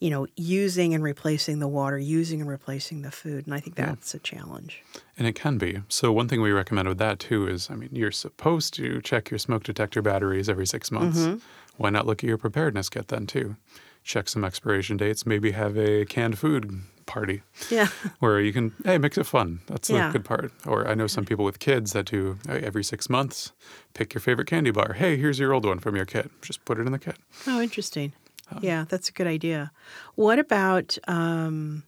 you 0.00 0.10
know, 0.10 0.26
using 0.36 0.92
and 0.94 1.02
replacing 1.02 1.60
the 1.60 1.68
water, 1.68 1.98
using 1.98 2.40
and 2.40 2.50
replacing 2.50 3.02
the 3.02 3.10
food. 3.10 3.46
And 3.46 3.54
I 3.54 3.60
think 3.60 3.76
that's 3.76 4.14
a 4.14 4.18
challenge. 4.18 4.82
And 5.16 5.26
it 5.26 5.34
can 5.34 5.58
be. 5.58 5.80
So 5.88 6.12
one 6.12 6.28
thing 6.28 6.42
we 6.42 6.50
recommend 6.50 6.88
with 6.88 6.98
that 6.98 7.20
too 7.20 7.46
is, 7.46 7.70
I 7.70 7.74
mean, 7.76 7.90
you're 7.92 8.10
supposed 8.10 8.74
to 8.74 9.00
check 9.00 9.30
your 9.30 9.38
smoke 9.38 9.62
detector 9.62 10.02
batteries 10.02 10.48
every 10.48 10.66
six 10.66 10.90
months. 10.90 11.20
Mm-hmm. 11.20 11.38
Why 11.76 11.90
not 11.90 12.06
look 12.06 12.22
at 12.22 12.28
your 12.28 12.38
preparedness 12.38 12.88
kit 12.90 13.08
then 13.08 13.26
too? 13.26 13.56
Check 14.04 14.28
some 14.28 14.44
expiration 14.44 14.96
dates. 14.96 15.24
Maybe 15.24 15.52
have 15.52 15.78
a 15.78 16.04
canned 16.04 16.38
food 16.38 16.82
party 17.06 17.42
Yeah. 17.70 17.88
where 18.20 18.40
you 18.40 18.52
can 18.52 18.72
hey 18.84 18.98
makes 18.98 19.18
it 19.18 19.24
fun. 19.24 19.60
That's 19.66 19.88
the 19.88 20.10
good 20.12 20.24
part. 20.24 20.52
Or 20.66 20.86
I 20.88 20.94
know 20.94 21.06
some 21.06 21.24
people 21.24 21.44
with 21.44 21.58
kids 21.58 21.92
that 21.92 22.06
do 22.06 22.38
every 22.48 22.84
six 22.84 23.08
months 23.10 23.52
pick 23.94 24.14
your 24.14 24.20
favorite 24.20 24.46
candy 24.46 24.70
bar. 24.70 24.94
Hey, 24.94 25.16
here's 25.16 25.38
your 25.38 25.52
old 25.52 25.64
one 25.64 25.78
from 25.78 25.96
your 25.96 26.06
kit. 26.06 26.30
Just 26.42 26.64
put 26.64 26.78
it 26.78 26.86
in 26.86 26.92
the 26.92 26.98
kit. 26.98 27.16
Oh, 27.46 27.60
interesting. 27.60 28.12
Yeah, 28.60 28.84
that's 28.88 29.08
a 29.08 29.12
good 29.12 29.26
idea. 29.26 29.72
What 30.14 30.38
about 30.38 30.98
um, 31.08 31.84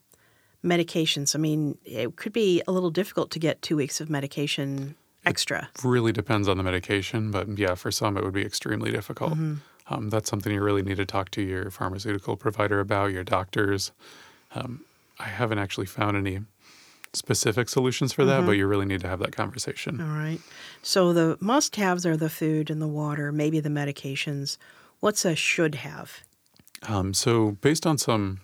medications? 0.65 1.35
I 1.35 1.39
mean, 1.39 1.77
it 1.85 2.17
could 2.17 2.33
be 2.33 2.63
a 2.67 2.73
little 2.73 2.91
difficult 2.91 3.31
to 3.33 3.39
get 3.39 3.61
two 3.61 3.77
weeks 3.77 4.01
of 4.01 4.09
medication 4.09 4.95
extra. 5.27 5.69
Really 5.83 6.13
depends 6.13 6.49
on 6.49 6.57
the 6.57 6.63
medication, 6.63 7.31
but 7.31 7.59
yeah, 7.59 7.75
for 7.75 7.91
some 7.91 8.17
it 8.17 8.25
would 8.25 8.33
be 8.35 8.45
extremely 8.45 8.91
difficult. 8.91 9.33
Mm-hmm. 9.35 9.55
Um, 9.89 10.09
that's 10.09 10.31
something 10.31 10.53
you 10.53 10.63
really 10.63 10.83
need 10.83 10.97
to 10.97 11.05
talk 11.05 11.31
to 11.33 11.43
your 11.43 11.71
pharmaceutical 11.71 12.37
provider 12.37 12.81
about, 12.81 13.13
your 13.13 13.25
doctors. 13.25 13.93
Um, 14.55 14.85
I 15.19 15.25
haven't 15.25 15.59
actually 15.59 15.87
found 15.87 16.17
any 16.17 16.41
specific 17.13 17.69
solutions 17.69 18.13
for 18.13 18.25
that, 18.25 18.41
but 18.41 18.53
Mm-hmm. 18.53 18.59
you 18.59 18.67
really 18.67 18.87
need 18.87 19.01
to 19.03 19.09
have 19.09 19.21
that 19.21 19.33
conversation. 19.33 20.01
All 20.01 20.09
right. 20.09 20.41
So 20.83 21.13
the 21.13 21.37
must 21.41 21.77
haves 21.77 22.05
are 22.05 22.17
the 22.17 22.29
food 22.31 22.71
and 22.71 22.83
the 22.83 22.89
water, 22.89 23.31
maybe 23.31 23.61
the 23.61 23.69
medications. 23.69 24.59
What's 25.01 25.25
a 25.25 25.37
should 25.37 25.77
have? 25.77 26.21
Um, 26.89 27.15
so, 27.15 27.53
based 27.61 27.87
on 27.87 27.97
some, 27.99 28.41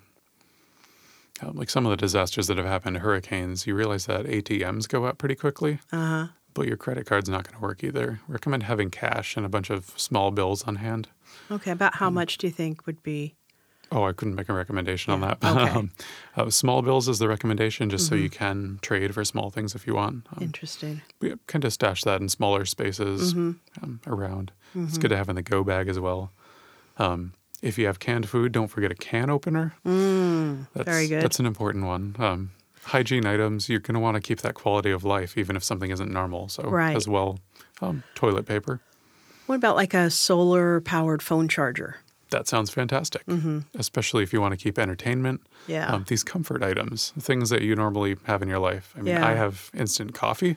uh, 1.42 1.50
like 1.52 1.68
some 1.70 1.84
of 1.86 1.90
the 1.90 1.96
disasters 1.96 2.46
that 2.46 2.56
have 2.56 2.66
happened, 2.66 2.98
hurricanes, 2.98 3.66
you 3.66 3.74
realize 3.74 4.06
that 4.06 4.24
ATMs 4.26 4.88
go 4.88 5.06
out 5.06 5.18
pretty 5.18 5.34
quickly, 5.34 5.80
Uh 5.92 6.06
huh. 6.06 6.26
but 6.54 6.66
your 6.66 6.76
credit 6.76 7.06
card's 7.06 7.28
not 7.28 7.44
going 7.44 7.56
to 7.56 7.60
work 7.62 7.82
either. 7.82 8.20
Recommend 8.28 8.62
having 8.64 8.90
cash 8.90 9.36
and 9.36 9.44
a 9.44 9.48
bunch 9.48 9.68
of 9.70 9.92
small 9.96 10.30
bills 10.30 10.62
on 10.64 10.76
hand. 10.76 11.08
Okay. 11.50 11.70
About 11.72 11.96
how 11.96 12.08
much 12.10 12.38
do 12.38 12.46
you 12.46 12.52
think 12.52 12.86
would 12.86 13.02
be? 13.02 13.34
Oh, 13.92 14.04
I 14.04 14.12
couldn't 14.12 14.36
make 14.36 14.48
a 14.48 14.52
recommendation 14.52 15.12
on 15.12 15.20
that. 15.22 15.38
okay. 15.44 15.70
Um, 15.70 15.90
uh, 16.36 16.48
small 16.50 16.80
bills 16.82 17.08
is 17.08 17.18
the 17.18 17.26
recommendation, 17.28 17.90
just 17.90 18.06
so 18.08 18.14
you 18.14 18.30
can 18.30 18.78
trade 18.82 19.12
for 19.14 19.24
small 19.24 19.50
things 19.50 19.74
if 19.74 19.86
you 19.86 19.94
want. 19.96 20.26
Um, 20.36 20.42
Interesting. 20.44 21.02
we 21.20 21.34
kind 21.48 21.64
of 21.64 21.72
stash 21.72 22.02
that 22.04 22.20
in 22.20 22.28
smaller 22.28 22.64
spaces 22.64 23.34
Mm-hmm. 23.34 23.84
um, 23.84 24.00
around. 24.06 24.52
It's 24.74 24.98
good 24.98 25.08
to 25.08 25.16
have 25.16 25.28
in 25.28 25.34
the 25.34 25.42
go 25.42 25.64
bag 25.64 25.88
as 25.88 25.98
well. 25.98 26.30
Um, 26.98 27.32
if 27.62 27.76
you 27.78 27.86
have 27.86 27.98
canned 27.98 28.28
food, 28.28 28.52
don't 28.52 28.68
forget 28.68 28.92
a 28.92 28.94
can 28.94 29.28
opener. 29.28 29.74
Mm, 29.84 30.68
That's, 30.72 30.88
very 30.88 31.08
good. 31.08 31.22
That's 31.22 31.40
an 31.40 31.46
important 31.46 31.84
one. 31.86 32.14
Um, 32.18 32.50
hygiene 32.84 33.26
items, 33.26 33.68
you're 33.68 33.80
going 33.80 33.94
to 33.94 34.00
want 34.00 34.14
to 34.14 34.20
keep 34.20 34.40
that 34.42 34.54
quality 34.54 34.90
of 34.92 35.02
life, 35.04 35.36
even 35.36 35.56
if 35.56 35.64
something 35.64 35.90
isn't 35.90 36.10
normal. 36.12 36.48
So, 36.48 36.62
Right. 36.62 36.96
as 36.96 37.08
well, 37.08 37.40
um, 37.82 38.04
toilet 38.14 38.46
paper. 38.46 38.80
What 39.46 39.56
about 39.56 39.74
like 39.74 39.92
a 39.94 40.10
solar 40.10 40.80
powered 40.80 41.22
phone 41.22 41.48
charger? 41.48 41.96
That 42.30 42.46
sounds 42.48 42.70
fantastic, 42.70 43.22
especially 43.78 44.22
if 44.22 44.32
you 44.32 44.40
want 44.40 44.52
to 44.52 44.56
keep 44.56 44.78
entertainment. 44.78 45.40
Mm-hmm. 45.42 45.72
Yeah. 45.72 45.92
Um, 45.92 46.04
these 46.08 46.22
comfort 46.24 46.62
items, 46.62 47.12
things 47.18 47.50
that 47.50 47.62
you 47.62 47.74
normally 47.74 48.16
have 48.24 48.40
in 48.42 48.48
your 48.48 48.58
life. 48.60 48.94
I 48.96 49.02
mean, 49.02 49.14
Yeah. 49.14 49.26
I 49.26 49.34
have 49.34 49.70
instant 49.74 50.14
coffee 50.14 50.56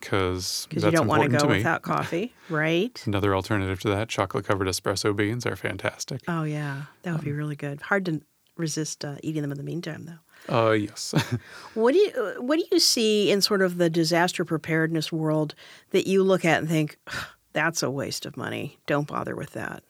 because 0.00 0.66
Because 0.68 0.82
that's 0.82 0.84
you 0.84 0.90
don't 0.98 1.06
want 1.06 1.22
to 1.24 1.28
go 1.30 1.38
to 1.38 1.46
without 1.46 1.82
coffee, 1.82 2.34
right? 2.50 3.02
Another 3.06 3.34
alternative 3.34 3.80
to 3.80 3.88
that, 3.88 4.08
chocolate 4.08 4.44
covered 4.44 4.68
espresso 4.68 5.14
beans 5.16 5.46
are 5.46 5.56
fantastic. 5.56 6.20
Oh, 6.28 6.44
yeah. 6.44 6.82
That 7.02 7.12
would 7.14 7.24
be 7.24 7.30
Um, 7.30 7.36
really 7.36 7.56
good. 7.56 7.80
Hard 7.82 8.04
to 8.06 8.20
resist 8.56 9.04
uh, 9.04 9.16
eating 9.22 9.42
them 9.42 9.52
in 9.52 9.58
the 9.58 9.64
meantime, 9.64 10.04
though. 10.04 10.18
Uh, 10.68 10.72
yes. 10.72 11.14
What 11.74 11.92
do 11.92 11.98
you 11.98 12.10
What 12.38 12.58
do 12.58 12.64
you 12.70 12.78
see 12.78 13.30
in 13.30 13.40
sort 13.40 13.62
of 13.62 13.78
the 13.78 13.90
disaster 13.90 14.44
preparedness 14.44 15.10
world 15.10 15.54
that 15.90 16.06
you 16.06 16.22
look 16.22 16.44
at 16.44 16.58
and 16.58 16.68
think 16.68 16.98
that's 17.52 17.82
a 17.82 17.90
waste 17.90 18.26
of 18.26 18.36
money? 18.36 18.78
Don't 18.86 19.08
bother 19.08 19.34
with 19.34 19.52
that. 19.52 19.82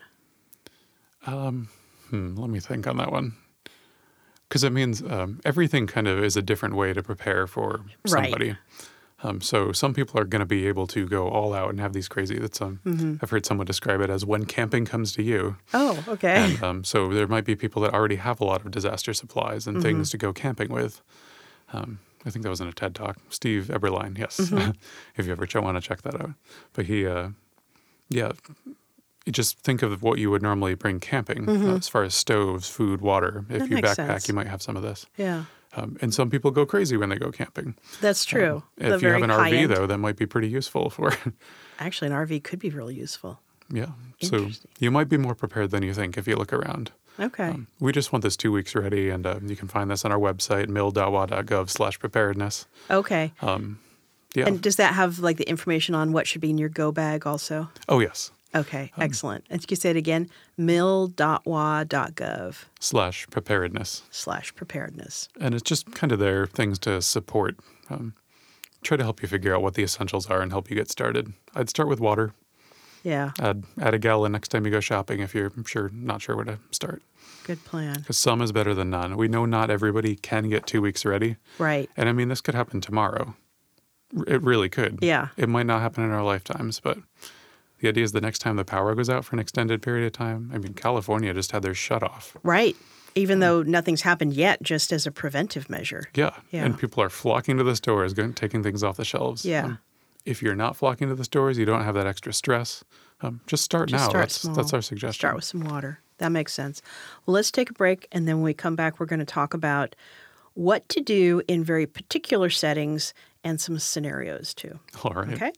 Hmm, 1.26 2.36
let 2.36 2.50
me 2.50 2.60
think 2.60 2.86
on 2.86 2.96
that 2.98 3.10
one. 3.12 3.34
Because 4.48 4.62
it 4.62 4.70
means 4.70 5.02
um, 5.02 5.40
everything 5.44 5.86
kind 5.88 6.06
of 6.06 6.22
is 6.22 6.36
a 6.36 6.42
different 6.42 6.76
way 6.76 6.92
to 6.92 7.02
prepare 7.02 7.46
for 7.48 7.80
Right. 8.08 8.24
somebody. 8.24 8.56
Um, 9.22 9.40
so 9.40 9.72
some 9.72 9.92
people 9.94 10.20
are 10.20 10.24
going 10.24 10.40
to 10.40 10.46
be 10.46 10.66
able 10.68 10.86
to 10.88 11.08
go 11.08 11.26
all 11.28 11.52
out 11.54 11.70
and 11.70 11.80
have 11.80 11.94
these 11.94 12.06
crazy. 12.06 12.38
That's 12.38 12.60
um, 12.60 12.80
Mm-hmm. 12.84 13.16
I've 13.22 13.30
heard 13.30 13.44
someone 13.46 13.66
describe 13.66 14.00
it 14.02 14.10
as 14.10 14.24
when 14.24 14.44
camping 14.44 14.84
comes 14.84 15.12
to 15.14 15.22
you. 15.22 15.56
Oh, 15.74 16.04
okay. 16.06 16.52
And 16.54 16.62
um, 16.62 16.84
so 16.84 17.08
there 17.12 17.26
might 17.26 17.44
be 17.44 17.56
people 17.56 17.82
that 17.82 17.92
already 17.94 18.16
have 18.16 18.40
a 18.40 18.44
lot 18.44 18.64
of 18.64 18.70
disaster 18.70 19.12
supplies 19.14 19.66
and 19.66 19.82
things 19.82 20.10
to 20.10 20.18
go 20.18 20.32
camping 20.32 20.68
with. 20.70 21.02
Um, 21.72 21.98
I 22.24 22.30
think 22.30 22.42
that 22.44 22.50
was 22.50 22.60
in 22.60 22.68
a 22.68 22.72
TED 22.72 22.94
talk. 22.94 23.16
Steve 23.30 23.64
Eberline, 23.72 24.16
yes. 24.18 24.38
if 25.16 25.26
you 25.26 25.32
ever 25.32 25.46
ch- 25.46 25.56
want 25.56 25.76
to 25.76 25.80
check 25.80 26.02
that 26.02 26.20
out. 26.20 26.30
But 26.74 26.86
he, 26.86 27.06
uh, 27.06 27.30
yeah, 28.10 28.32
just 29.30 29.58
think 29.60 29.82
of 29.82 30.02
what 30.02 30.18
you 30.18 30.30
would 30.30 30.42
normally 30.42 30.74
bring 30.74 31.00
camping 31.00 31.48
uh, 31.48 31.76
as 31.76 31.88
far 31.88 32.02
as 32.04 32.14
stoves, 32.14 32.68
food, 32.68 33.00
water. 33.00 33.44
If 33.50 33.60
That 33.60 33.70
you 33.70 33.76
backpack, 33.78 33.94
sense. 33.94 34.28
you 34.28 34.34
might 34.34 34.46
have 34.46 34.62
some 34.62 34.76
of 34.76 34.82
this. 34.82 35.06
yeah, 35.16 35.44
Um, 35.74 35.96
and 36.00 36.14
some 36.14 36.30
people 36.30 36.50
go 36.50 36.64
crazy 36.66 36.96
when 36.96 37.08
they 37.08 37.16
go 37.16 37.30
camping. 37.32 37.74
that's 38.00 38.24
true. 38.24 38.62
The 38.78 38.94
If 38.94 39.02
you 39.02 39.08
have 39.08 39.22
an 39.22 39.30
RV, 39.30 39.52
end- 39.52 39.70
though, 39.72 39.86
that 39.86 39.98
might 39.98 40.16
be 40.16 40.26
pretty 40.26 40.48
useful 40.48 40.90
for. 40.90 41.12
Actually, 41.78 42.10
an 42.10 42.14
RV 42.14 42.42
could 42.44 42.58
be 42.58 42.70
really 42.70 42.94
useful. 42.94 43.40
yeah. 43.70 43.90
So 44.22 44.48
you 44.78 44.90
might 44.90 45.08
be 45.10 45.18
more 45.18 45.34
prepared 45.34 45.70
than 45.72 45.82
you 45.82 45.92
think 45.92 46.16
if 46.16 46.26
you 46.26 46.36
look 46.36 46.52
around. 46.52 46.92
Okay. 47.18 47.48
Um, 47.48 47.66
we 47.80 47.92
just 47.92 48.12
want 48.12 48.22
this 48.22 48.36
two 48.36 48.52
weeks 48.52 48.74
ready, 48.74 49.10
and 49.10 49.26
uh, 49.26 49.40
you 49.44 49.56
can 49.56 49.68
find 49.68 49.90
this 49.90 50.04
on 50.04 50.12
our 50.12 50.18
website, 50.18 50.68
mil.wa.gov 50.68 51.68
slash 51.70 51.98
preparedness. 51.98 52.66
okay. 52.90 53.32
Um, 53.42 53.78
Yeah. 54.34 54.46
And 54.48 54.60
does 54.60 54.76
that 54.76 54.94
have 54.94 55.18
like 55.18 55.36
the 55.38 55.48
information 55.48 55.94
on 55.94 56.12
what 56.12 56.26
should 56.26 56.40
be 56.42 56.50
in 56.50 56.58
your 56.58 56.68
go 56.68 56.92
bag 56.92 57.26
also? 57.26 57.70
oh, 57.88 58.00
yes. 58.00 58.30
Okay, 58.56 58.90
Um, 58.96 59.02
excellent. 59.02 59.44
And 59.50 59.60
you 59.60 59.66
can 59.66 59.76
say 59.76 59.90
it 59.90 59.96
again, 59.96 60.30
mil.wa.gov 60.56 62.56
Slash 62.80 63.26
preparedness. 63.30 64.02
slash 64.10 64.54
preparedness. 64.54 65.28
And 65.40 65.54
it's 65.54 65.62
just 65.62 65.92
kind 65.92 66.12
of 66.12 66.18
there, 66.18 66.46
things 66.46 66.78
to 66.80 67.00
support, 67.02 67.56
um, 67.90 68.14
try 68.82 68.96
to 68.96 69.02
help 69.04 69.22
you 69.22 69.28
figure 69.28 69.54
out 69.54 69.62
what 69.62 69.74
the 69.74 69.82
essentials 69.82 70.26
are 70.28 70.40
and 70.42 70.52
help 70.52 70.70
you 70.70 70.76
get 70.76 70.90
started. 70.90 71.32
I'd 71.54 71.70
start 71.70 71.88
with 71.88 72.00
water. 72.00 72.32
Yeah, 73.02 73.30
Add, 73.38 73.62
add 73.80 73.94
a 73.94 74.00
gallon 74.00 74.32
next 74.32 74.48
time 74.48 74.64
you 74.64 74.72
go 74.72 74.80
shopping 74.80 75.20
if 75.20 75.32
you're 75.32 75.52
sure 75.64 75.90
not 75.94 76.20
sure 76.22 76.34
where 76.34 76.44
to 76.44 76.58
start. 76.72 77.02
good 77.44 77.62
plan. 77.64 78.00
Because 78.00 78.18
some 78.18 78.42
is 78.42 78.50
better 78.50 78.74
than 78.74 78.90
none. 78.90 79.16
We 79.16 79.28
know 79.28 79.46
not 79.46 79.70
everybody 79.70 80.16
can 80.16 80.48
get 80.48 80.66
two 80.66 80.82
weeks 80.82 81.04
ready. 81.04 81.36
Right. 81.58 81.88
And 81.96 82.08
I 82.08 82.12
mean, 82.12 82.28
this 82.28 82.40
could 82.40 82.56
happen 82.56 82.80
tomorrow. 82.80 83.36
It 84.26 84.42
really 84.42 84.68
could. 84.68 84.98
Yeah. 85.02 85.28
It 85.36 85.48
might 85.48 85.66
not 85.66 85.82
happen 85.82 86.02
in 86.02 86.10
our 86.10 86.24
lifetimes, 86.24 86.80
but 86.80 86.98
the 87.80 87.88
idea 87.88 88.04
is 88.04 88.12
the 88.12 88.20
next 88.20 88.38
time 88.40 88.56
the 88.56 88.64
power 88.64 88.94
goes 88.94 89.10
out 89.10 89.24
for 89.24 89.36
an 89.36 89.40
extended 89.40 89.82
period 89.82 90.06
of 90.06 90.12
time. 90.12 90.50
I 90.52 90.58
mean, 90.58 90.74
California 90.74 91.32
just 91.34 91.52
had 91.52 91.62
their 91.62 91.74
shut 91.74 92.02
off. 92.02 92.36
Right. 92.42 92.74
Um, 92.74 92.80
Even 93.16 93.40
though 93.40 93.62
nothing's 93.62 94.02
happened 94.02 94.34
yet, 94.34 94.62
just 94.62 94.92
as 94.92 95.06
a 95.06 95.10
preventive 95.10 95.68
measure. 95.70 96.04
Yeah. 96.14 96.30
Yeah. 96.50 96.64
And 96.64 96.78
people 96.78 97.02
are 97.02 97.08
flocking 97.10 97.56
to 97.58 97.64
the 97.64 97.76
stores, 97.76 98.12
going, 98.14 98.34
taking 98.34 98.62
things 98.62 98.82
off 98.82 98.96
the 98.96 99.04
shelves. 99.04 99.44
Um, 99.44 99.50
Yeah. 99.50 99.76
if 100.24 100.42
you're 100.42 100.54
not 100.56 100.76
flocking 100.76 101.08
to 101.08 101.14
the 101.14 101.24
stores, 101.24 101.56
you 101.58 101.64
don't 101.64 101.84
have 101.84 101.94
that 101.94 102.06
extra 102.06 102.32
stress. 102.32 102.84
Um, 103.22 103.40
just 103.46 103.62
start 103.64 103.88
Just 103.88 104.02
now. 104.04 104.08
start 104.10 104.22
that's 104.24 104.40
small. 104.40 104.54
that's 104.54 104.74
our 104.74 104.82
suggestion. 104.82 105.18
Start 105.18 105.34
with 105.36 105.44
some 105.44 105.60
water. 105.60 106.00
That 106.18 106.30
makes 106.32 106.52
sense. 106.52 106.82
Well, 107.24 107.34
let's 107.34 107.50
take 107.50 107.70
a 107.70 107.72
break. 107.74 108.06
And 108.12 108.26
then 108.28 108.36
when 108.36 108.44
we 108.44 108.54
come 108.54 108.76
back, 108.76 109.00
we're 109.00 109.06
going 109.06 109.20
to 109.20 109.24
talk 109.26 109.54
about 109.54 109.94
what 110.54 110.86
to 110.90 111.00
do 111.00 111.40
in 111.48 111.62
very 111.64 111.86
particular 111.86 112.48
settings 112.50 113.14
and 113.44 113.60
some 113.60 113.78
scenarios 113.78 114.52
too. 114.54 114.78
All 115.04 115.12
right. 115.12 115.32
Okay. 115.34 115.52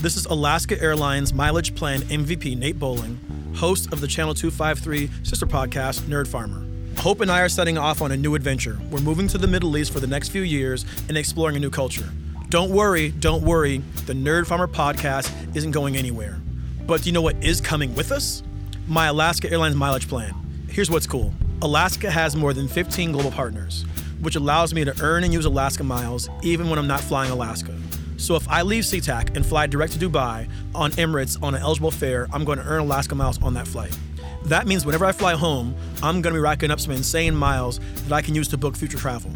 This 0.00 0.16
is 0.16 0.26
Alaska 0.26 0.80
Airlines 0.80 1.34
Mileage 1.34 1.74
Plan 1.74 2.02
MVP 2.02 2.56
Nate 2.56 2.78
Bowling, 2.78 3.18
host 3.56 3.92
of 3.92 4.00
the 4.00 4.06
Channel 4.06 4.32
253 4.32 5.10
sister 5.24 5.44
podcast, 5.44 6.02
Nerd 6.02 6.28
Farmer. 6.28 6.64
Hope 7.00 7.20
and 7.20 7.28
I 7.28 7.40
are 7.40 7.48
setting 7.48 7.76
off 7.76 8.00
on 8.00 8.12
a 8.12 8.16
new 8.16 8.36
adventure. 8.36 8.78
We're 8.92 9.00
moving 9.00 9.26
to 9.26 9.38
the 9.38 9.48
Middle 9.48 9.76
East 9.76 9.92
for 9.92 9.98
the 9.98 10.06
next 10.06 10.28
few 10.28 10.42
years 10.42 10.84
and 11.08 11.18
exploring 11.18 11.56
a 11.56 11.58
new 11.58 11.68
culture. 11.70 12.08
Don't 12.48 12.70
worry, 12.70 13.10
don't 13.10 13.42
worry, 13.42 13.78
the 14.06 14.12
Nerd 14.12 14.46
Farmer 14.46 14.68
podcast 14.68 15.32
isn't 15.56 15.72
going 15.72 15.96
anywhere. 15.96 16.38
But 16.86 17.02
do 17.02 17.08
you 17.08 17.12
know 17.12 17.22
what 17.22 17.42
is 17.42 17.60
coming 17.60 17.92
with 17.96 18.12
us? 18.12 18.44
My 18.86 19.06
Alaska 19.08 19.50
Airlines 19.50 19.74
Mileage 19.74 20.06
Plan. 20.08 20.32
Here's 20.68 20.92
what's 20.92 21.08
cool 21.08 21.34
Alaska 21.60 22.08
has 22.08 22.36
more 22.36 22.54
than 22.54 22.68
15 22.68 23.10
global 23.10 23.32
partners, 23.32 23.84
which 24.20 24.36
allows 24.36 24.72
me 24.72 24.84
to 24.84 24.94
earn 25.02 25.24
and 25.24 25.32
use 25.32 25.44
Alaska 25.44 25.82
miles 25.82 26.30
even 26.44 26.70
when 26.70 26.78
I'm 26.78 26.86
not 26.86 27.00
flying 27.00 27.32
Alaska. 27.32 27.74
So 28.18 28.34
if 28.34 28.46
I 28.48 28.62
leave 28.62 28.84
SeaTac 28.84 29.34
and 29.36 29.46
fly 29.46 29.66
direct 29.66 29.94
to 29.94 29.98
Dubai 29.98 30.48
on 30.74 30.90
Emirates 30.92 31.42
on 31.42 31.54
an 31.54 31.62
eligible 31.62 31.92
fare, 31.92 32.26
I'm 32.32 32.44
going 32.44 32.58
to 32.58 32.64
earn 32.64 32.80
Alaska 32.80 33.14
miles 33.14 33.40
on 33.42 33.54
that 33.54 33.66
flight. 33.66 33.96
That 34.44 34.66
means 34.66 34.84
whenever 34.84 35.04
I 35.04 35.12
fly 35.12 35.34
home, 35.34 35.74
I'm 36.02 36.20
going 36.20 36.34
to 36.34 36.38
be 36.38 36.42
racking 36.42 36.70
up 36.70 36.80
some 36.80 36.92
insane 36.92 37.34
miles 37.34 37.80
that 38.08 38.12
I 38.12 38.20
can 38.20 38.34
use 38.34 38.48
to 38.48 38.58
book 38.58 38.76
future 38.76 38.98
travel. 38.98 39.30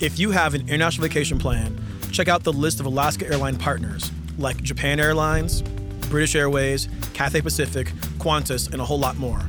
If 0.00 0.18
you 0.18 0.30
have 0.30 0.54
an 0.54 0.62
international 0.62 1.06
vacation 1.06 1.38
plan, 1.38 1.78
check 2.12 2.28
out 2.28 2.44
the 2.44 2.52
list 2.52 2.80
of 2.80 2.86
Alaska 2.86 3.26
airline 3.26 3.56
partners 3.56 4.10
like 4.38 4.62
Japan 4.62 5.00
Airlines, 5.00 5.62
British 6.08 6.34
Airways, 6.34 6.88
Cathay 7.12 7.42
Pacific, 7.42 7.88
Qantas, 8.18 8.72
and 8.72 8.80
a 8.80 8.84
whole 8.84 8.98
lot 8.98 9.16
more. 9.16 9.40